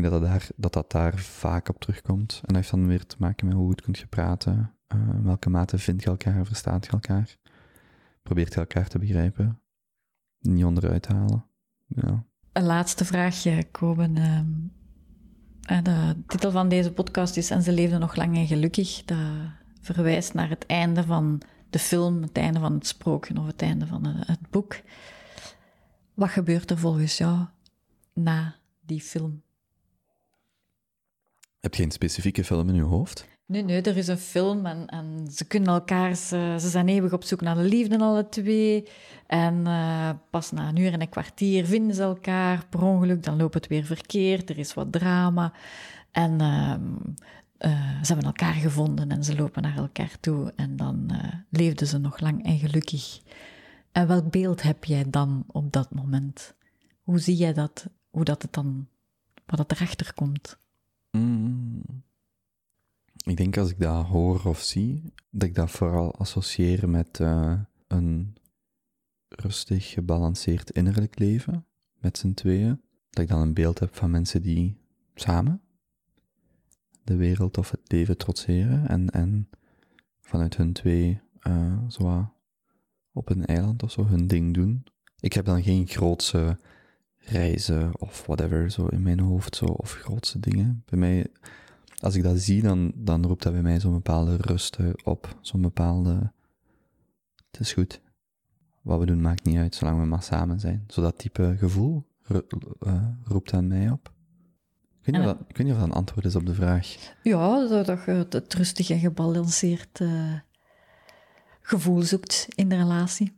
Denk 0.00 0.10
dat 0.10 0.20
dat, 0.20 0.30
daar, 0.30 0.48
dat 0.56 0.72
dat 0.72 0.90
daar 0.90 1.18
vaak 1.18 1.68
op 1.68 1.80
terugkomt. 1.80 2.32
En 2.34 2.46
dat 2.46 2.56
heeft 2.56 2.70
dan 2.70 2.86
weer 2.86 3.06
te 3.06 3.16
maken 3.18 3.46
met 3.46 3.56
hoe 3.56 3.66
goed 3.66 3.80
kun 3.80 3.94
je 3.98 4.06
praten, 4.06 4.74
uh, 4.94 5.00
in 5.14 5.24
welke 5.24 5.50
mate 5.50 5.78
vind 5.78 6.02
je 6.02 6.08
elkaar, 6.08 6.46
verstaat 6.46 6.84
je 6.84 6.90
elkaar, 6.90 7.36
probeert 8.22 8.54
je 8.54 8.60
elkaar 8.60 8.88
te 8.88 8.98
begrijpen, 8.98 9.60
niet 10.38 10.64
onderuit 10.64 11.06
halen. 11.06 11.44
Ja. 11.86 12.24
Een 12.52 12.62
laatste 12.62 13.04
vraagje, 13.04 13.64
Koben. 13.70 14.16
Uh, 14.16 15.82
de 15.82 16.16
titel 16.26 16.50
van 16.50 16.68
deze 16.68 16.92
podcast 16.92 17.36
is 17.36 17.50
En 17.50 17.62
ze 17.62 17.72
leefden 17.72 18.00
nog 18.00 18.16
lang 18.16 18.36
en 18.36 18.46
gelukkig. 18.46 19.04
Dat 19.04 19.18
verwijst 19.80 20.34
naar 20.34 20.48
het 20.48 20.66
einde 20.66 21.04
van 21.04 21.42
de 21.70 21.78
film, 21.78 22.22
het 22.22 22.36
einde 22.36 22.60
van 22.60 22.74
het 22.74 22.86
sprookje 22.86 23.38
of 23.38 23.46
het 23.46 23.62
einde 23.62 23.86
van 23.86 24.06
het 24.06 24.50
boek. 24.50 24.80
Wat 26.14 26.28
gebeurt 26.28 26.70
er 26.70 26.78
volgens 26.78 27.18
jou 27.18 27.46
na 28.12 28.54
die 28.80 29.00
film? 29.00 29.44
Heb 31.66 31.74
je 31.74 31.82
een 31.82 31.90
specifieke 31.90 32.44
film 32.44 32.68
in 32.68 32.74
je 32.74 32.82
hoofd? 32.82 33.26
Nee, 33.46 33.62
nee, 33.62 33.82
er 33.82 33.96
is 33.96 34.08
een 34.08 34.18
film 34.18 34.66
en, 34.66 34.86
en 34.86 35.28
ze 35.30 35.44
kunnen 35.44 35.68
elkaar, 35.68 36.14
ze, 36.14 36.56
ze, 36.60 36.68
zijn 36.68 36.88
eeuwig 36.88 37.12
op 37.12 37.24
zoek 37.24 37.40
naar 37.40 37.54
de 37.54 37.62
liefde, 37.62 37.98
alle 37.98 38.28
twee. 38.28 38.88
En 39.26 39.54
uh, 39.54 40.10
pas 40.30 40.50
na 40.50 40.68
een 40.68 40.76
uur 40.76 40.92
en 40.92 41.00
een 41.00 41.08
kwartier 41.08 41.66
vinden 41.66 41.96
ze 41.96 42.02
elkaar 42.02 42.66
per 42.70 42.82
ongeluk, 42.82 43.22
dan 43.22 43.36
loopt 43.36 43.54
het 43.54 43.66
weer 43.66 43.84
verkeerd, 43.84 44.50
er 44.50 44.58
is 44.58 44.74
wat 44.74 44.92
drama. 44.92 45.52
En 46.10 46.32
uh, 46.40 46.74
uh, 47.70 48.02
ze 48.02 48.06
hebben 48.06 48.26
elkaar 48.26 48.54
gevonden 48.54 49.10
en 49.10 49.24
ze 49.24 49.36
lopen 49.36 49.62
naar 49.62 49.76
elkaar 49.76 50.16
toe 50.20 50.52
en 50.56 50.76
dan 50.76 51.10
leefden 51.50 51.86
ze 51.86 51.98
nog 51.98 52.20
lang 52.20 52.44
en 52.44 52.58
gelukkig. 52.58 53.20
En 53.92 54.06
welk 54.06 54.30
beeld 54.30 54.62
heb 54.62 54.84
jij 54.84 55.04
dan 55.10 55.44
op 55.46 55.72
dat 55.72 55.94
moment? 55.94 56.54
Hoe 57.02 57.18
zie 57.18 57.36
jij 57.36 57.52
dat, 57.52 57.86
hoe 58.10 58.24
dat 58.24 58.42
het 58.42 58.52
dan, 58.52 58.88
wat 59.46 59.58
het 59.58 59.72
erachter 59.72 60.14
komt? 60.14 60.58
Ik 63.26 63.36
denk 63.36 63.56
als 63.56 63.70
ik 63.70 63.80
dat 63.80 64.06
hoor 64.06 64.44
of 64.44 64.62
zie, 64.62 65.12
dat 65.30 65.48
ik 65.48 65.54
dat 65.54 65.70
vooral 65.70 66.14
associeer 66.14 66.88
met 66.88 67.18
uh, 67.18 67.60
een 67.86 68.36
rustig, 69.28 69.90
gebalanceerd 69.90 70.70
innerlijk 70.70 71.18
leven 71.18 71.66
met 71.98 72.18
z'n 72.18 72.32
tweeën. 72.34 72.80
Dat 73.10 73.22
ik 73.22 73.28
dan 73.28 73.40
een 73.40 73.54
beeld 73.54 73.78
heb 73.78 73.94
van 73.94 74.10
mensen 74.10 74.42
die 74.42 74.76
samen 75.14 75.60
de 77.06 77.16
wereld 77.16 77.58
of 77.58 77.70
het 77.70 77.80
leven 77.86 78.16
trotseren 78.16 78.88
en, 78.88 79.10
en 79.10 79.48
vanuit 80.20 80.56
hun 80.56 80.72
twee 80.72 81.20
uh, 81.48 82.26
op 83.12 83.30
een 83.30 83.46
eiland 83.46 83.82
of 83.82 83.90
zo 83.90 84.06
hun 84.06 84.26
ding 84.26 84.54
doen. 84.54 84.84
Ik 85.20 85.32
heb 85.32 85.44
dan 85.44 85.62
geen 85.62 85.86
grootse 85.86 86.58
reizen 87.18 88.00
of 88.00 88.26
whatever 88.26 88.70
zo 88.70 88.86
in 88.86 89.02
mijn 89.02 89.20
hoofd, 89.20 89.56
zo, 89.56 89.64
of 89.64 89.92
grootste 89.92 90.40
dingen. 90.40 90.82
Bij 90.86 90.98
mij, 90.98 91.26
als 92.02 92.14
ik 92.14 92.22
dat 92.22 92.38
zie, 92.38 92.62
dan, 92.62 92.92
dan 92.94 93.26
roept 93.26 93.42
dat 93.42 93.52
bij 93.52 93.62
mij 93.62 93.80
zo'n 93.80 93.92
bepaalde 93.92 94.36
rust 94.36 94.78
op. 95.04 95.38
Zo'n 95.40 95.62
bepaalde, 95.62 96.32
het 97.50 97.60
is 97.60 97.72
goed. 97.72 98.00
Wat 98.82 98.98
we 98.98 99.06
doen 99.06 99.20
maakt 99.20 99.44
niet 99.44 99.56
uit, 99.56 99.74
zolang 99.74 100.00
we 100.00 100.06
maar 100.06 100.22
samen 100.22 100.60
zijn. 100.60 100.84
Zo 100.88 101.02
dat 101.02 101.18
type 101.18 101.54
gevoel 101.58 102.06
uh, 102.28 103.08
roept 103.24 103.52
aan 103.52 103.66
mij 103.66 103.90
op. 103.90 104.14
Ik 105.00 105.12
weet, 105.12 105.14
niet 105.14 105.30
of 105.30 105.38
dat, 105.38 105.48
ik 105.48 105.56
weet 105.56 105.66
niet 105.66 105.74
of 105.74 105.80
dat 105.80 105.88
een 105.88 105.94
antwoord 105.94 106.24
is 106.24 106.36
op 106.36 106.46
de 106.46 106.54
vraag. 106.54 107.14
Ja, 107.22 107.68
dat, 107.68 107.86
dat 107.86 108.04
je 108.04 108.26
het 108.30 108.54
rustig 108.54 108.90
en 108.90 108.98
gebalanceerd 108.98 110.00
uh, 110.00 110.38
gevoel 111.60 112.02
zoekt 112.02 112.48
in 112.54 112.68
de 112.68 112.76
relatie. 112.76 113.36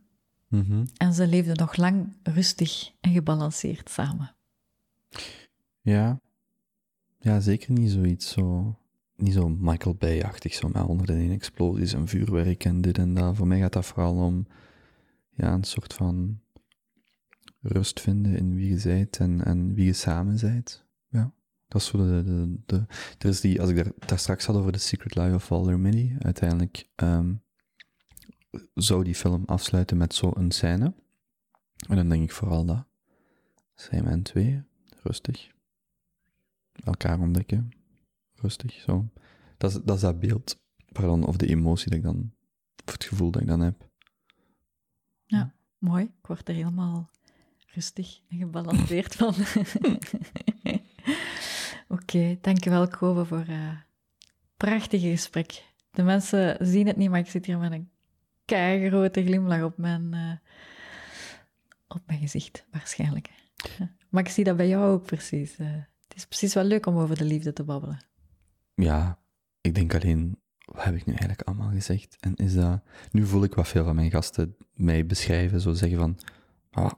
Mm 0.48 0.86
En 0.96 1.14
ze 1.14 1.26
leefden 1.26 1.56
nog 1.56 1.76
lang 1.76 2.16
rustig 2.22 2.92
en 3.00 3.12
gebalanceerd 3.12 3.90
samen. 3.90 4.34
Ja, 5.80 6.20
ja 7.18 7.40
zeker 7.40 7.72
niet 7.72 7.90
zoiets 7.90 8.28
zo. 8.28 8.76
Niet 9.16 9.32
zo 9.32 9.48
Michael 9.48 9.94
Bay-achtig, 9.94 10.54
zo 10.54 10.68
met 10.68 10.82
honderden 10.82 11.30
explosies 11.30 11.92
en 11.92 12.08
vuurwerk 12.08 12.64
en 12.64 12.80
dit 12.80 12.98
en 12.98 13.14
dat. 13.14 13.36
Voor 13.36 13.46
mij 13.46 13.58
gaat 13.58 13.72
dat 13.72 13.86
vooral 13.86 14.16
om 14.16 14.46
ja, 15.30 15.52
een 15.52 15.64
soort 15.64 15.94
van 15.94 16.40
rust 17.60 18.00
vinden 18.00 18.36
in 18.36 18.54
wie 18.54 18.68
je 18.68 18.78
zijt 18.78 19.16
en, 19.16 19.44
en 19.44 19.74
wie 19.74 19.84
je 19.84 19.92
samen 19.92 20.38
zijt. 20.38 20.84
Ja, 21.08 21.32
dat 21.68 21.80
is 21.80 21.86
zo 21.86 21.98
de, 21.98 22.22
de, 22.66 22.86
de, 23.18 23.28
is 23.28 23.40
die, 23.40 23.60
als 23.60 23.70
ik 23.70 23.76
daar, 23.76 23.92
daar 24.06 24.18
straks 24.18 24.46
had 24.46 24.56
over 24.56 24.72
The 24.72 24.78
Secret 24.78 25.14
Life 25.14 25.34
of 25.34 25.48
Walter 25.48 25.78
Mitty, 25.78 26.12
uiteindelijk 26.18 26.88
um, 26.96 27.42
zou 28.74 29.04
die 29.04 29.14
film 29.14 29.42
afsluiten 29.46 29.96
met 29.96 30.14
zo'n 30.14 30.50
scène. 30.50 30.94
En 31.88 31.96
dan 31.96 32.08
denk 32.08 32.22
ik 32.22 32.32
vooral 32.32 32.64
dat. 32.64 32.86
Zijn 33.74 34.22
twee, 34.22 34.62
rustig. 35.02 35.56
Elkaar 36.84 37.20
ontdekken, 37.20 37.70
rustig, 38.34 38.72
zo. 38.72 39.08
Dat 39.56 39.70
is 39.84 40.00
dat, 40.00 40.20
beeld, 40.20 40.60
pardon, 40.92 41.26
of 41.26 41.36
de 41.36 41.46
emotie 41.46 41.88
dat 41.88 41.98
ik 41.98 42.04
dan, 42.04 42.32
of 42.86 42.92
het 42.92 43.04
gevoel 43.04 43.30
dat 43.30 43.42
ik 43.42 43.48
dan 43.48 43.60
heb. 43.60 43.88
Ja, 45.24 45.54
mooi. 45.78 46.04
Ik 46.04 46.26
word 46.26 46.48
er 46.48 46.54
helemaal 46.54 47.10
rustig 47.66 48.20
en 48.28 48.38
gebalanceerd 48.38 49.14
van. 49.14 49.34
Oké, 51.88 52.02
okay, 52.02 52.38
dankjewel 52.40 52.88
Kobe 52.88 53.24
voor 53.24 53.44
uh, 53.48 53.68
eh, 53.68 53.76
prachtige 54.56 55.08
gesprek. 55.08 55.64
De 55.90 56.02
mensen 56.02 56.66
zien 56.66 56.86
het 56.86 56.96
niet, 56.96 57.10
maar 57.10 57.18
ik 57.18 57.30
zit 57.30 57.46
hier 57.46 57.58
met 57.58 57.72
een 57.72 57.90
grote 58.88 59.24
glimlach 59.24 59.62
op 59.62 59.78
mijn, 59.78 60.14
uh, 60.14 60.32
op 61.88 62.02
mijn 62.06 62.18
gezicht, 62.18 62.66
waarschijnlijk. 62.70 63.30
Maar 64.08 64.22
ik 64.22 64.28
zie 64.28 64.44
dat 64.44 64.56
bij 64.56 64.68
jou 64.68 64.92
ook 64.92 65.04
precies. 65.04 65.58
Uh, 65.58 65.66
het 65.72 65.86
is 66.18 66.26
precies 66.26 66.54
wel 66.54 66.64
leuk 66.64 66.86
om 66.86 66.96
over 66.96 67.16
de 67.16 67.24
liefde 67.24 67.52
te 67.52 67.64
babbelen. 67.64 67.98
Ja, 68.74 69.18
ik 69.60 69.74
denk 69.74 69.94
alleen, 69.94 70.38
wat 70.64 70.84
heb 70.84 70.94
ik 70.94 71.06
nu 71.06 71.12
eigenlijk 71.12 71.42
allemaal 71.42 71.70
gezegd? 71.70 72.16
En 72.20 72.36
is 72.36 72.54
dat... 72.54 72.80
Nu 73.10 73.26
voel 73.26 73.42
ik 73.42 73.54
wat 73.54 73.68
veel 73.68 73.84
van 73.84 73.94
mijn 73.94 74.10
gasten 74.10 74.56
mij 74.74 75.06
beschrijven, 75.06 75.60
zo 75.60 75.72
zeggen 75.72 75.98
van, 75.98 76.18
ah, 76.70 76.92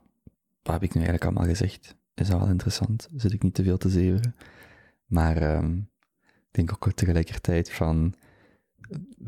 wat 0.62 0.72
heb 0.72 0.82
ik 0.82 0.94
nu 0.94 1.00
eigenlijk 1.00 1.24
allemaal 1.24 1.48
gezegd? 1.48 1.96
Is 2.14 2.28
dat 2.28 2.38
wel 2.38 2.48
interessant? 2.48 3.08
Zit 3.16 3.32
ik 3.32 3.42
niet 3.42 3.54
te 3.54 3.62
veel 3.62 3.78
te 3.78 3.88
zeveren? 3.88 4.34
Maar 5.06 5.56
um, 5.56 5.90
ik 6.22 6.48
denk 6.50 6.72
ook 6.72 6.92
tegelijkertijd 6.92 7.72
van 7.72 8.14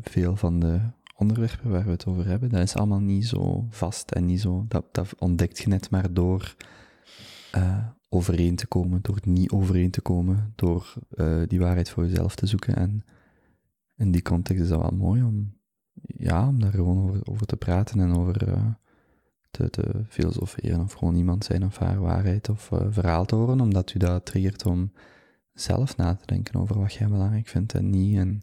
veel 0.01 0.35
van 0.35 0.59
de 0.59 0.79
onderwerpen 1.15 1.71
waar 1.71 1.85
we 1.85 1.91
het 1.91 2.05
over 2.05 2.25
hebben, 2.25 2.49
dat 2.49 2.61
is 2.61 2.75
allemaal 2.75 2.99
niet 2.99 3.27
zo 3.27 3.67
vast 3.69 4.11
en 4.11 4.25
niet 4.25 4.41
zo, 4.41 4.65
dat, 4.67 4.85
dat 4.91 5.15
ontdekt 5.17 5.59
je 5.59 5.67
net 5.67 5.89
maar 5.89 6.13
door 6.13 6.55
uh, 7.55 7.87
overeen 8.13 8.55
te 8.55 8.67
komen, 8.67 9.01
door 9.01 9.19
niet 9.23 9.51
overeen 9.51 9.91
te 9.91 10.01
komen, 10.01 10.53
door 10.55 10.93
uh, 11.15 11.41
die 11.47 11.59
waarheid 11.59 11.89
voor 11.89 12.05
jezelf 12.05 12.35
te 12.35 12.45
zoeken. 12.45 12.75
En 12.75 13.03
in 13.95 14.11
die 14.11 14.21
context 14.21 14.63
is 14.63 14.69
dat 14.69 14.81
wel 14.81 14.97
mooi 14.97 15.23
om, 15.23 15.53
ja, 15.93 16.47
om 16.47 16.59
daar 16.59 16.71
gewoon 16.71 17.03
over, 17.03 17.19
over 17.23 17.45
te 17.45 17.57
praten 17.57 17.99
en 17.99 18.15
over 18.15 18.47
uh, 18.47 18.65
te, 19.51 20.05
filosoferen 20.07 20.81
of 20.81 20.93
gewoon 20.93 21.15
iemand 21.15 21.45
zijn 21.45 21.65
of 21.65 21.77
haar 21.77 21.99
waarheid 21.99 22.49
of 22.49 22.69
verhaal 22.89 23.25
te 23.25 23.35
horen, 23.35 23.61
omdat 23.61 23.93
u 23.93 23.99
dat 23.99 24.25
triggert 24.25 24.65
om 24.65 24.91
zelf 25.53 25.97
na 25.97 26.15
te 26.15 26.25
denken 26.25 26.59
over 26.59 26.79
wat 26.79 26.93
jij 26.93 27.07
belangrijk 27.07 27.47
vindt 27.47 27.73
en 27.73 27.89
niet. 27.89 28.17
En, 28.17 28.41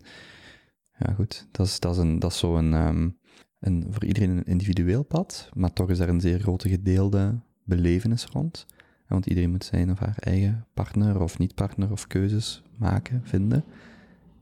ja, 0.98 1.12
goed. 1.12 1.48
Dat 1.50 1.66
is, 1.66 1.80
dat 1.80 1.94
is, 1.94 1.98
een, 2.02 2.18
dat 2.18 2.30
is 2.30 2.38
zo 2.38 2.56
een, 2.56 2.72
um, 2.72 3.18
een, 3.58 3.86
voor 3.90 4.04
iedereen 4.04 4.30
een 4.30 4.44
individueel 4.44 5.02
pad, 5.02 5.48
maar 5.54 5.72
toch 5.72 5.90
is 5.90 5.98
er 5.98 6.08
een 6.08 6.20
zeer 6.20 6.40
grote 6.40 6.68
gedeelde 6.68 7.40
belevenis 7.64 8.24
rond. 8.24 8.66
Want 9.10 9.26
iedereen 9.26 9.50
moet 9.50 9.64
zijn 9.64 9.90
of 9.90 9.98
haar 9.98 10.16
eigen 10.18 10.66
partner 10.74 11.20
of 11.20 11.38
niet-partner 11.38 11.90
of 11.90 12.06
keuzes 12.06 12.62
maken, 12.76 13.20
vinden. 13.24 13.64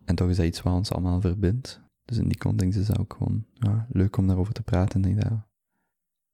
En 0.05 0.15
toch 0.15 0.28
is 0.28 0.36
dat 0.36 0.47
iets 0.47 0.62
wat 0.62 0.73
ons 0.73 0.93
allemaal 0.93 1.20
verbindt. 1.20 1.81
Dus 2.05 2.16
in 2.16 2.28
die 2.28 2.39
context 2.39 2.78
is 2.78 2.86
dat 2.86 2.99
ook 2.99 3.15
gewoon 3.19 3.45
ja, 3.53 3.86
leuk 3.90 4.16
om 4.16 4.27
daarover 4.27 4.53
te 4.53 4.62
praten. 4.62 5.03
En 5.03 5.11
ik 5.11 5.16
denk 5.16 5.28
dat 5.28 5.39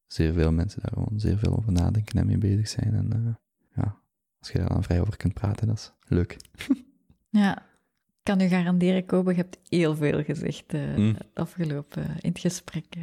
zeer 0.06 0.32
veel 0.32 0.52
mensen 0.52 0.80
daar 0.82 0.92
gewoon 0.92 1.20
zeer 1.20 1.38
veel 1.38 1.56
over 1.56 1.72
nadenken 1.72 2.18
en 2.18 2.26
mee 2.26 2.38
bezig 2.38 2.68
zijn. 2.68 2.94
En 2.94 3.10
uh, 3.16 3.34
ja, 3.74 3.96
als 4.38 4.50
je 4.50 4.58
daar 4.58 4.68
dan 4.68 4.82
vrij 4.82 5.00
over 5.00 5.16
kunt 5.16 5.34
praten, 5.34 5.66
dat 5.66 5.76
is 5.76 5.92
leuk. 6.08 6.36
Ja, 7.28 7.62
kan 8.22 8.40
u 8.40 8.46
garanderen, 8.46 9.06
Kobe, 9.06 9.30
je 9.30 9.36
hebt 9.36 9.58
heel 9.68 9.96
veel 9.96 10.24
gezegd 10.24 10.74
uh, 10.74 11.14
het 11.14 11.26
afgelopen 11.34 12.02
in 12.20 12.28
het 12.28 12.38
gesprek. 12.38 12.96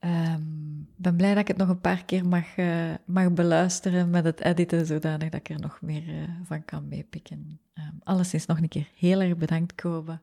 Ik 0.00 0.08
um, 0.08 0.88
ben 0.96 1.16
blij 1.16 1.30
dat 1.30 1.38
ik 1.38 1.48
het 1.48 1.56
nog 1.56 1.68
een 1.68 1.80
paar 1.80 2.04
keer 2.04 2.26
mag, 2.26 2.56
uh, 2.56 2.94
mag 3.04 3.32
beluisteren 3.32 4.10
met 4.10 4.24
het 4.24 4.40
editen, 4.40 4.86
zodanig 4.86 5.28
dat 5.28 5.40
ik 5.40 5.48
er 5.48 5.60
nog 5.60 5.78
meer 5.80 6.02
van 6.44 6.64
kan 6.64 6.88
meepikken. 6.88 7.60
Um, 7.74 8.00
alles 8.02 8.34
is 8.34 8.46
nog 8.46 8.58
een 8.58 8.68
keer 8.68 8.88
heel 8.94 9.20
erg 9.20 9.36
bedankt, 9.36 9.74
Kobe. 9.74 10.20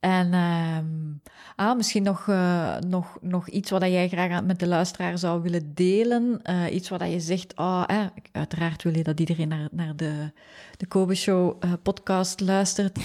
En 0.00 0.34
um, 0.34 1.22
ah, 1.56 1.76
misschien 1.76 2.02
nog, 2.02 2.26
uh, 2.26 2.76
nog, 2.78 3.18
nog 3.20 3.48
iets 3.48 3.70
wat 3.70 3.82
jij 3.82 4.08
graag 4.08 4.42
met 4.42 4.58
de 4.58 4.66
luisteraar 4.66 5.18
zou 5.18 5.42
willen 5.42 5.74
delen. 5.74 6.40
Iets 6.72 6.88
wat 6.88 7.10
je 7.10 7.20
zegt, 7.20 7.56
oh, 7.56 7.84
eh, 7.86 8.06
uiteraard 8.32 8.82
wil 8.82 8.96
je 8.96 9.02
dat 9.02 9.20
iedereen 9.20 9.48
naar, 9.48 9.68
naar 9.70 9.96
de, 9.96 10.32
de 10.76 10.86
Kobe 10.86 11.14
Show 11.14 11.62
podcast 11.82 12.40
luistert. 12.40 12.98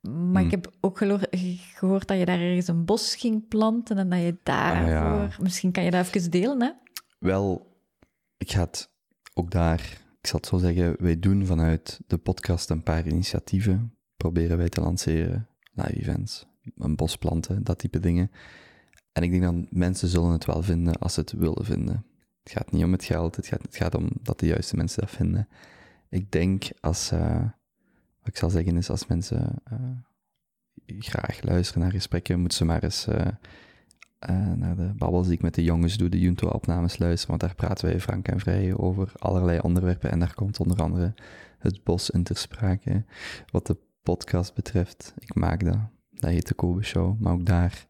Maar 0.00 0.42
ik 0.42 0.50
hmm. 0.50 0.62
heb 0.62 0.72
ook 0.80 0.98
gehoord 0.98 2.08
dat 2.08 2.18
je 2.18 2.24
daar 2.24 2.40
ergens 2.40 2.68
een 2.68 2.84
bos 2.84 3.14
ging 3.14 3.48
planten 3.48 3.98
en 3.98 4.10
dat 4.10 4.20
je 4.20 4.36
daarvoor... 4.42 4.84
Ah, 4.84 5.30
ja. 5.30 5.36
Misschien 5.40 5.72
kan 5.72 5.84
je 5.84 5.90
dat 5.90 6.06
even 6.06 6.30
delen, 6.30 6.62
hè? 6.62 6.70
Wel, 7.18 7.76
ik 8.36 8.50
ga 8.50 8.60
het 8.60 8.90
ook 9.34 9.50
daar 9.50 10.00
ik 10.20 10.26
zal 10.26 10.38
het 10.38 10.48
zo 10.48 10.58
zeggen, 10.58 10.94
wij 10.98 11.18
doen 11.18 11.46
vanuit 11.46 12.00
de 12.06 12.18
podcast 12.18 12.70
een 12.70 12.82
paar 12.82 13.06
initiatieven. 13.06 13.94
Proberen 14.16 14.56
wij 14.56 14.68
te 14.68 14.80
lanceren, 14.80 15.48
live 15.72 16.00
events, 16.00 16.46
een 16.76 16.96
bos 16.96 17.16
planten, 17.16 17.64
dat 17.64 17.78
type 17.78 18.00
dingen. 18.00 18.30
En 19.12 19.22
ik 19.22 19.30
denk 19.30 19.42
dat 19.42 19.54
mensen 19.70 20.08
zullen 20.08 20.30
het 20.30 20.44
wel 20.44 20.62
vinden 20.62 20.98
als 20.98 21.14
ze 21.14 21.20
het 21.20 21.32
willen 21.32 21.64
vinden. 21.64 22.04
Het 22.42 22.52
gaat 22.52 22.70
niet 22.70 22.84
om 22.84 22.92
het 22.92 23.04
geld, 23.04 23.36
het 23.36 23.46
gaat, 23.46 23.62
het 23.62 23.76
gaat 23.76 23.94
om 23.94 24.08
dat 24.22 24.40
de 24.40 24.46
juiste 24.46 24.76
mensen 24.76 25.00
dat 25.00 25.10
vinden. 25.10 25.48
Ik 26.08 26.32
denk 26.32 26.68
als, 26.80 27.12
uh, 27.12 27.42
wat 27.42 27.52
ik 28.30 28.36
zal 28.36 28.50
zeggen 28.50 28.76
is, 28.76 28.90
als 28.90 29.06
mensen 29.06 29.62
uh, 29.72 30.98
graag 30.98 31.42
luisteren 31.42 31.82
naar 31.82 31.90
gesprekken, 31.90 32.40
moeten 32.40 32.58
ze 32.58 32.64
maar 32.64 32.82
eens 32.82 33.06
uh, 33.08 33.16
naar 34.54 34.76
de 34.76 34.92
babbels 34.96 35.26
die 35.26 35.36
ik 35.36 35.42
met 35.42 35.54
de 35.54 35.62
jongens 35.62 35.96
doe, 35.96 36.08
de 36.08 36.20
Junto-opnames 36.20 36.98
luisteren, 36.98 37.28
want 37.28 37.40
daar 37.40 37.54
praten 37.54 37.88
wij 37.88 38.00
frank 38.00 38.28
en 38.28 38.40
vrij 38.40 38.74
over 38.74 39.12
allerlei 39.16 39.58
onderwerpen 39.58 40.10
en 40.10 40.18
daar 40.18 40.34
komt 40.34 40.60
onder 40.60 40.82
andere 40.82 41.14
het 41.58 41.84
bos 41.84 42.10
in 42.10 42.22
ter 42.22 42.36
sprake. 42.36 43.04
Wat 43.50 43.66
de 43.66 43.76
podcast 44.02 44.54
betreft, 44.54 45.14
ik 45.18 45.34
maak 45.34 45.64
dat. 45.64 45.78
Dat 46.10 46.30
heet 46.30 46.48
de 46.48 46.54
Kobe 46.54 46.82
Show, 46.82 47.20
maar 47.20 47.32
ook 47.32 47.46
daar, 47.46 47.86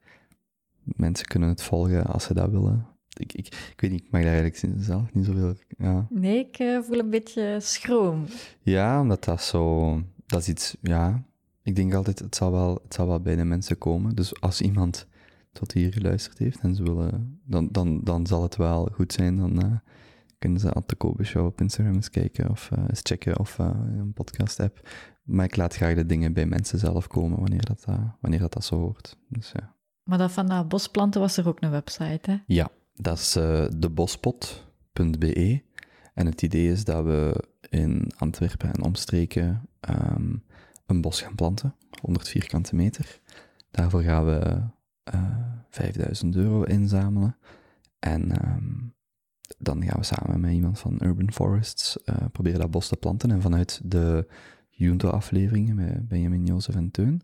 mensen 0.83 1.27
kunnen 1.27 1.49
het 1.49 1.63
volgen 1.63 2.05
als 2.05 2.25
ze 2.25 2.35
dat 2.35 2.51
willen. 2.51 2.87
Ik, 3.17 3.33
ik, 3.33 3.47
ik 3.47 3.81
weet 3.81 3.91
niet, 3.91 4.05
ik 4.05 4.11
mag 4.11 4.23
daar 4.23 4.33
eigenlijk 4.33 4.83
zelf 4.83 5.15
niet 5.15 5.25
zoveel... 5.25 5.55
Ja. 5.79 6.07
Nee, 6.11 6.39
ik 6.39 6.59
uh, 6.59 6.83
voel 6.83 6.99
een 6.99 7.11
beetje 7.11 7.57
schroom. 7.61 8.25
Ja, 8.63 9.01
omdat 9.01 9.25
dat 9.25 9.43
zo... 9.43 10.03
Dat 10.31 10.41
is 10.41 10.49
iets, 10.49 10.77
ja... 10.81 11.29
Ik 11.63 11.77
denk 11.77 11.95
altijd, 11.95 12.19
het 12.19 12.37
zal 12.37 12.53
wel, 12.53 12.81
het 12.83 12.95
zal 12.95 13.07
wel 13.07 13.21
bij 13.21 13.37
de 13.37 13.45
mensen 13.45 13.79
komen. 13.79 14.15
Dus 14.15 14.41
als 14.41 14.61
iemand 14.61 15.07
tot 15.53 15.73
hier 15.73 15.93
geluisterd 15.93 16.39
heeft 16.39 16.61
en 16.61 16.75
ze 16.75 16.83
willen... 16.83 17.41
Dan, 17.45 17.69
dan, 17.71 18.01
dan 18.05 18.27
zal 18.27 18.43
het 18.43 18.57
wel 18.57 18.89
goed 18.93 19.13
zijn, 19.13 19.37
dan... 19.37 19.65
Uh, 19.65 19.73
kunnen 20.39 20.61
ze 20.61 20.83
de 20.87 20.95
Kobe 20.95 21.25
Show 21.25 21.47
op 21.47 21.61
Instagram 21.61 21.95
eens 21.95 22.11
kijken 22.11 22.51
of 22.51 22.71
uh, 22.73 22.85
eens 22.89 23.01
checken 23.03 23.39
of 23.39 23.59
uh, 23.59 23.71
een 23.99 24.13
podcast 24.13 24.61
app. 24.61 24.89
Maar 25.23 25.45
ik 25.45 25.57
laat 25.57 25.75
graag 25.75 25.95
de 25.95 26.07
dingen 26.07 26.33
bij 26.33 26.47
mensen 26.47 26.79
zelf 26.79 27.07
komen 27.07 27.39
wanneer 27.39 27.65
dat, 27.65 27.85
wanneer 28.21 28.41
dat, 28.41 28.53
dat 28.53 28.65
zo 28.65 28.79
hoort. 28.79 29.17
Dus, 29.29 29.53
ja. 29.53 29.75
Maar 30.03 30.19
dat 30.19 30.33
van 30.33 30.47
dat 30.47 30.69
bosplanten 30.69 31.21
was 31.21 31.37
er 31.37 31.49
ook 31.49 31.61
een 31.63 31.71
website, 31.71 32.31
hè? 32.31 32.37
Ja, 32.47 32.69
dat 32.95 33.19
is 33.19 33.33
debospot.be. 33.79 35.63
En 36.15 36.27
het 36.27 36.43
idee 36.43 36.71
is 36.71 36.85
dat 36.85 37.05
we 37.05 37.45
in 37.71 38.11
Antwerpen 38.17 38.73
en 38.73 38.83
omstreken 38.83 39.69
um, 39.91 40.43
een 40.87 41.01
bos 41.01 41.21
gaan 41.23 41.35
planten, 41.35 41.75
100 42.01 42.29
vierkante 42.29 42.75
meter. 42.75 43.21
Daarvoor 43.71 44.03
gaan 44.03 44.25
we 44.25 44.63
5000 45.71 46.37
euro 46.37 46.63
inzamelen. 46.63 47.37
En 47.99 48.47
um, 48.47 48.95
dan 49.59 49.85
gaan 49.85 49.99
we 49.99 50.05
samen 50.05 50.41
met 50.41 50.53
iemand 50.53 50.79
van 50.79 50.99
Urban 51.03 51.33
Forests 51.33 51.99
uh, 52.05 52.17
proberen 52.33 52.61
dat 52.61 52.71
bos 52.71 52.89
te 52.89 52.97
planten. 52.97 53.31
En 53.31 53.41
vanuit 53.41 53.81
de 53.85 54.27
Junto-afleveringen 54.69 55.75
met 55.75 56.09
Benjamin, 56.09 56.47
Jozef 56.47 56.75
en 56.75 56.91
Teun 56.91 57.23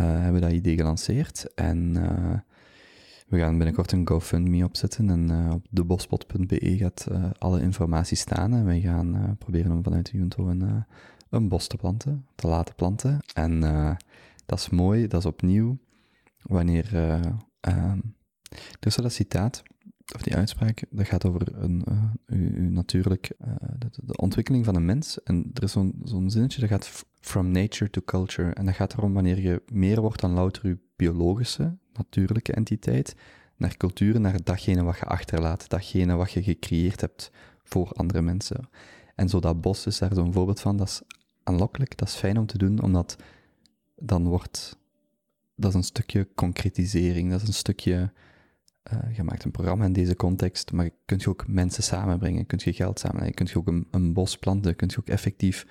uh, 0.00 0.06
hebben 0.06 0.34
we 0.34 0.40
dat 0.40 0.52
idee 0.52 0.76
gelanceerd. 0.76 1.54
En 1.54 1.96
we 3.32 3.38
gaan 3.38 3.56
binnenkort 3.56 3.92
een 3.92 4.08
GoFundMe 4.08 4.64
opzetten. 4.64 5.10
En 5.10 5.52
op 5.52 5.66
debospot.be 5.70 6.76
gaat 6.76 7.06
alle 7.38 7.60
informatie 7.60 8.16
staan. 8.16 8.52
En 8.52 8.64
wij 8.64 8.80
gaan 8.80 9.36
proberen 9.38 9.72
om 9.72 9.82
vanuit 9.82 10.10
de 10.10 10.18
Junto 10.18 10.48
een, 10.48 10.84
een 11.30 11.48
bos 11.48 11.66
te 11.66 11.76
planten, 11.76 12.26
te 12.34 12.46
laten 12.46 12.74
planten. 12.74 13.18
En 13.34 13.60
dat 14.46 14.58
is 14.58 14.68
mooi, 14.68 15.06
dat 15.06 15.20
is 15.20 15.26
opnieuw. 15.26 15.78
Wanneer... 16.42 16.94
er 17.60 18.86
is 18.86 18.96
dat 18.96 19.12
citaat 19.12 19.62
of 20.14 20.22
die 20.22 20.36
uitspraak, 20.36 20.84
dat 20.90 21.06
gaat 21.06 21.24
over 21.26 21.62
een, 21.62 21.84
uh, 21.88 22.38
u, 22.38 22.70
natuurlijk, 22.70 23.32
uh, 23.46 23.54
de, 23.78 23.88
de, 24.04 24.16
ontwikkeling 24.16 24.64
van 24.64 24.74
een 24.74 24.84
mens. 24.84 25.22
En 25.22 25.50
er 25.54 25.62
is 25.62 25.72
zo'n 25.72 26.00
zo'n 26.04 26.30
zinnetje 26.30 26.60
dat 26.60 26.68
gaat 26.68 27.06
from 27.20 27.50
nature 27.50 27.90
to 27.90 28.00
culture. 28.04 28.54
En 28.54 28.64
dat 28.64 28.74
gaat 28.74 28.92
erom 28.92 29.12
wanneer 29.12 29.40
je 29.40 29.62
meer 29.72 30.00
wordt 30.00 30.20
dan 30.20 30.32
louter 30.32 30.68
je 30.68 30.78
biologische, 30.96 31.76
natuurlijke 31.96 32.52
entiteit, 32.52 33.14
naar 33.56 33.76
cultuur, 33.76 34.20
naar 34.20 34.42
datgene 34.44 34.82
wat 34.82 34.98
je 34.98 35.04
achterlaat, 35.04 35.68
datgene 35.68 36.14
wat 36.14 36.32
je 36.32 36.42
gecreëerd 36.42 37.00
hebt 37.00 37.30
voor 37.62 37.92
andere 37.92 38.22
mensen. 38.22 38.68
En 39.14 39.28
zo 39.28 39.40
dat 39.40 39.60
bos 39.60 39.86
is 39.86 39.98
daar 39.98 40.14
zo'n 40.14 40.32
voorbeeld 40.32 40.60
van. 40.60 40.76
Dat 40.76 40.88
is 40.88 41.02
aanlokkelijk, 41.42 41.96
dat 41.96 42.08
is 42.08 42.14
fijn 42.14 42.38
om 42.38 42.46
te 42.46 42.58
doen, 42.58 42.82
omdat 42.82 43.16
dan 43.96 44.28
wordt, 44.28 44.78
dat 45.54 45.70
is 45.70 45.76
een 45.76 45.84
stukje 45.84 46.28
concretisering, 46.34 47.30
dat 47.30 47.42
is 47.42 47.48
een 47.48 47.54
stukje 47.54 48.12
uh, 48.92 49.16
je 49.16 49.22
maakt 49.22 49.44
een 49.44 49.50
programma 49.50 49.84
in 49.84 49.92
deze 49.92 50.16
context, 50.16 50.72
maar 50.72 50.90
kun 51.04 51.18
je 51.20 51.28
ook 51.28 51.48
mensen 51.48 51.82
samenbrengen, 51.82 52.46
kun 52.46 52.60
je 52.62 52.72
geld 52.72 52.98
samenbrengen, 52.98 53.34
kun 53.34 53.46
je 53.50 53.58
ook 53.58 53.66
een, 53.66 53.86
een 53.90 54.12
bos 54.12 54.38
planten, 54.38 54.76
kun 54.76 54.88
je 54.90 54.98
ook 54.98 55.08
effectief 55.08 55.66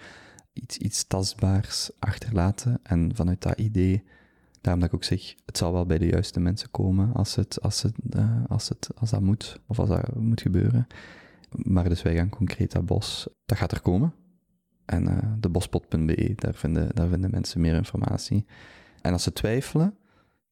iets, 0.54 0.78
iets 0.78 1.08
tastbaars 1.08 1.92
achterlaten. 2.00 2.80
En 2.84 3.16
vanuit 3.16 3.42
dat 3.42 3.60
idee, 3.60 4.04
daarom 4.62 4.82
dat 4.82 4.90
ik 4.90 4.96
ook 4.96 5.04
zeg, 5.04 5.36
het 5.46 5.58
zal 5.58 5.74
wel 5.74 5.86
bij 5.86 5.98
de 5.98 6.08
juiste 6.08 6.40
mensen 6.40 6.72
komen 6.72 7.14
als, 7.14 7.36
het, 7.36 7.62
als, 7.62 7.82
het, 7.82 7.94
uh, 8.16 8.44
als, 8.48 8.70
het, 8.70 8.90
als 8.96 9.10
dat 9.10 9.22
moet, 9.22 9.60
of 9.68 9.80
als 9.80 9.90
dat 9.90 10.16
moet 10.16 10.42
gebeuren. 10.42 10.88
Maar 11.50 11.90
dus 11.90 12.02
wij 12.02 12.16
gaan 12.16 12.30
concreet 12.30 12.72
dat 12.72 12.86
bos, 12.86 13.28
dat 13.46 13.58
gaat 13.58 13.72
er 13.72 13.82
komen. 13.82 14.14
En 14.86 15.08
uh, 15.08 15.18
de 15.40 15.50
bospot.be, 15.50 16.34
daar 16.36 16.54
vinden, 16.54 16.96
daar 16.96 17.08
vinden 17.08 17.32
mensen 17.32 17.62
meer 17.62 17.76
informatie. 17.76 18.46
En 19.02 19.14
als 19.14 19.24
ze 19.24 19.34
twijfelen, 19.34 19.98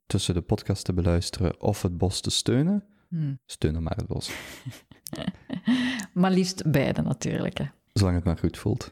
tussen 0.05 0.33
de 0.33 0.41
podcast 0.41 0.85
te 0.85 0.93
beluisteren 0.93 1.61
of 1.61 1.81
het 1.81 1.97
bos 1.97 2.21
te 2.21 2.29
steunen, 2.29 2.83
hmm. 3.07 3.39
steunen 3.45 3.83
maar 3.83 3.95
het 3.95 4.07
bos. 4.07 4.31
maar 6.13 6.31
liefst 6.31 6.71
beide 6.71 7.01
natuurlijk. 7.01 7.57
Hè. 7.57 7.65
Zolang 7.93 8.15
het 8.15 8.25
maar 8.25 8.37
goed 8.37 8.57
voelt. 8.57 8.91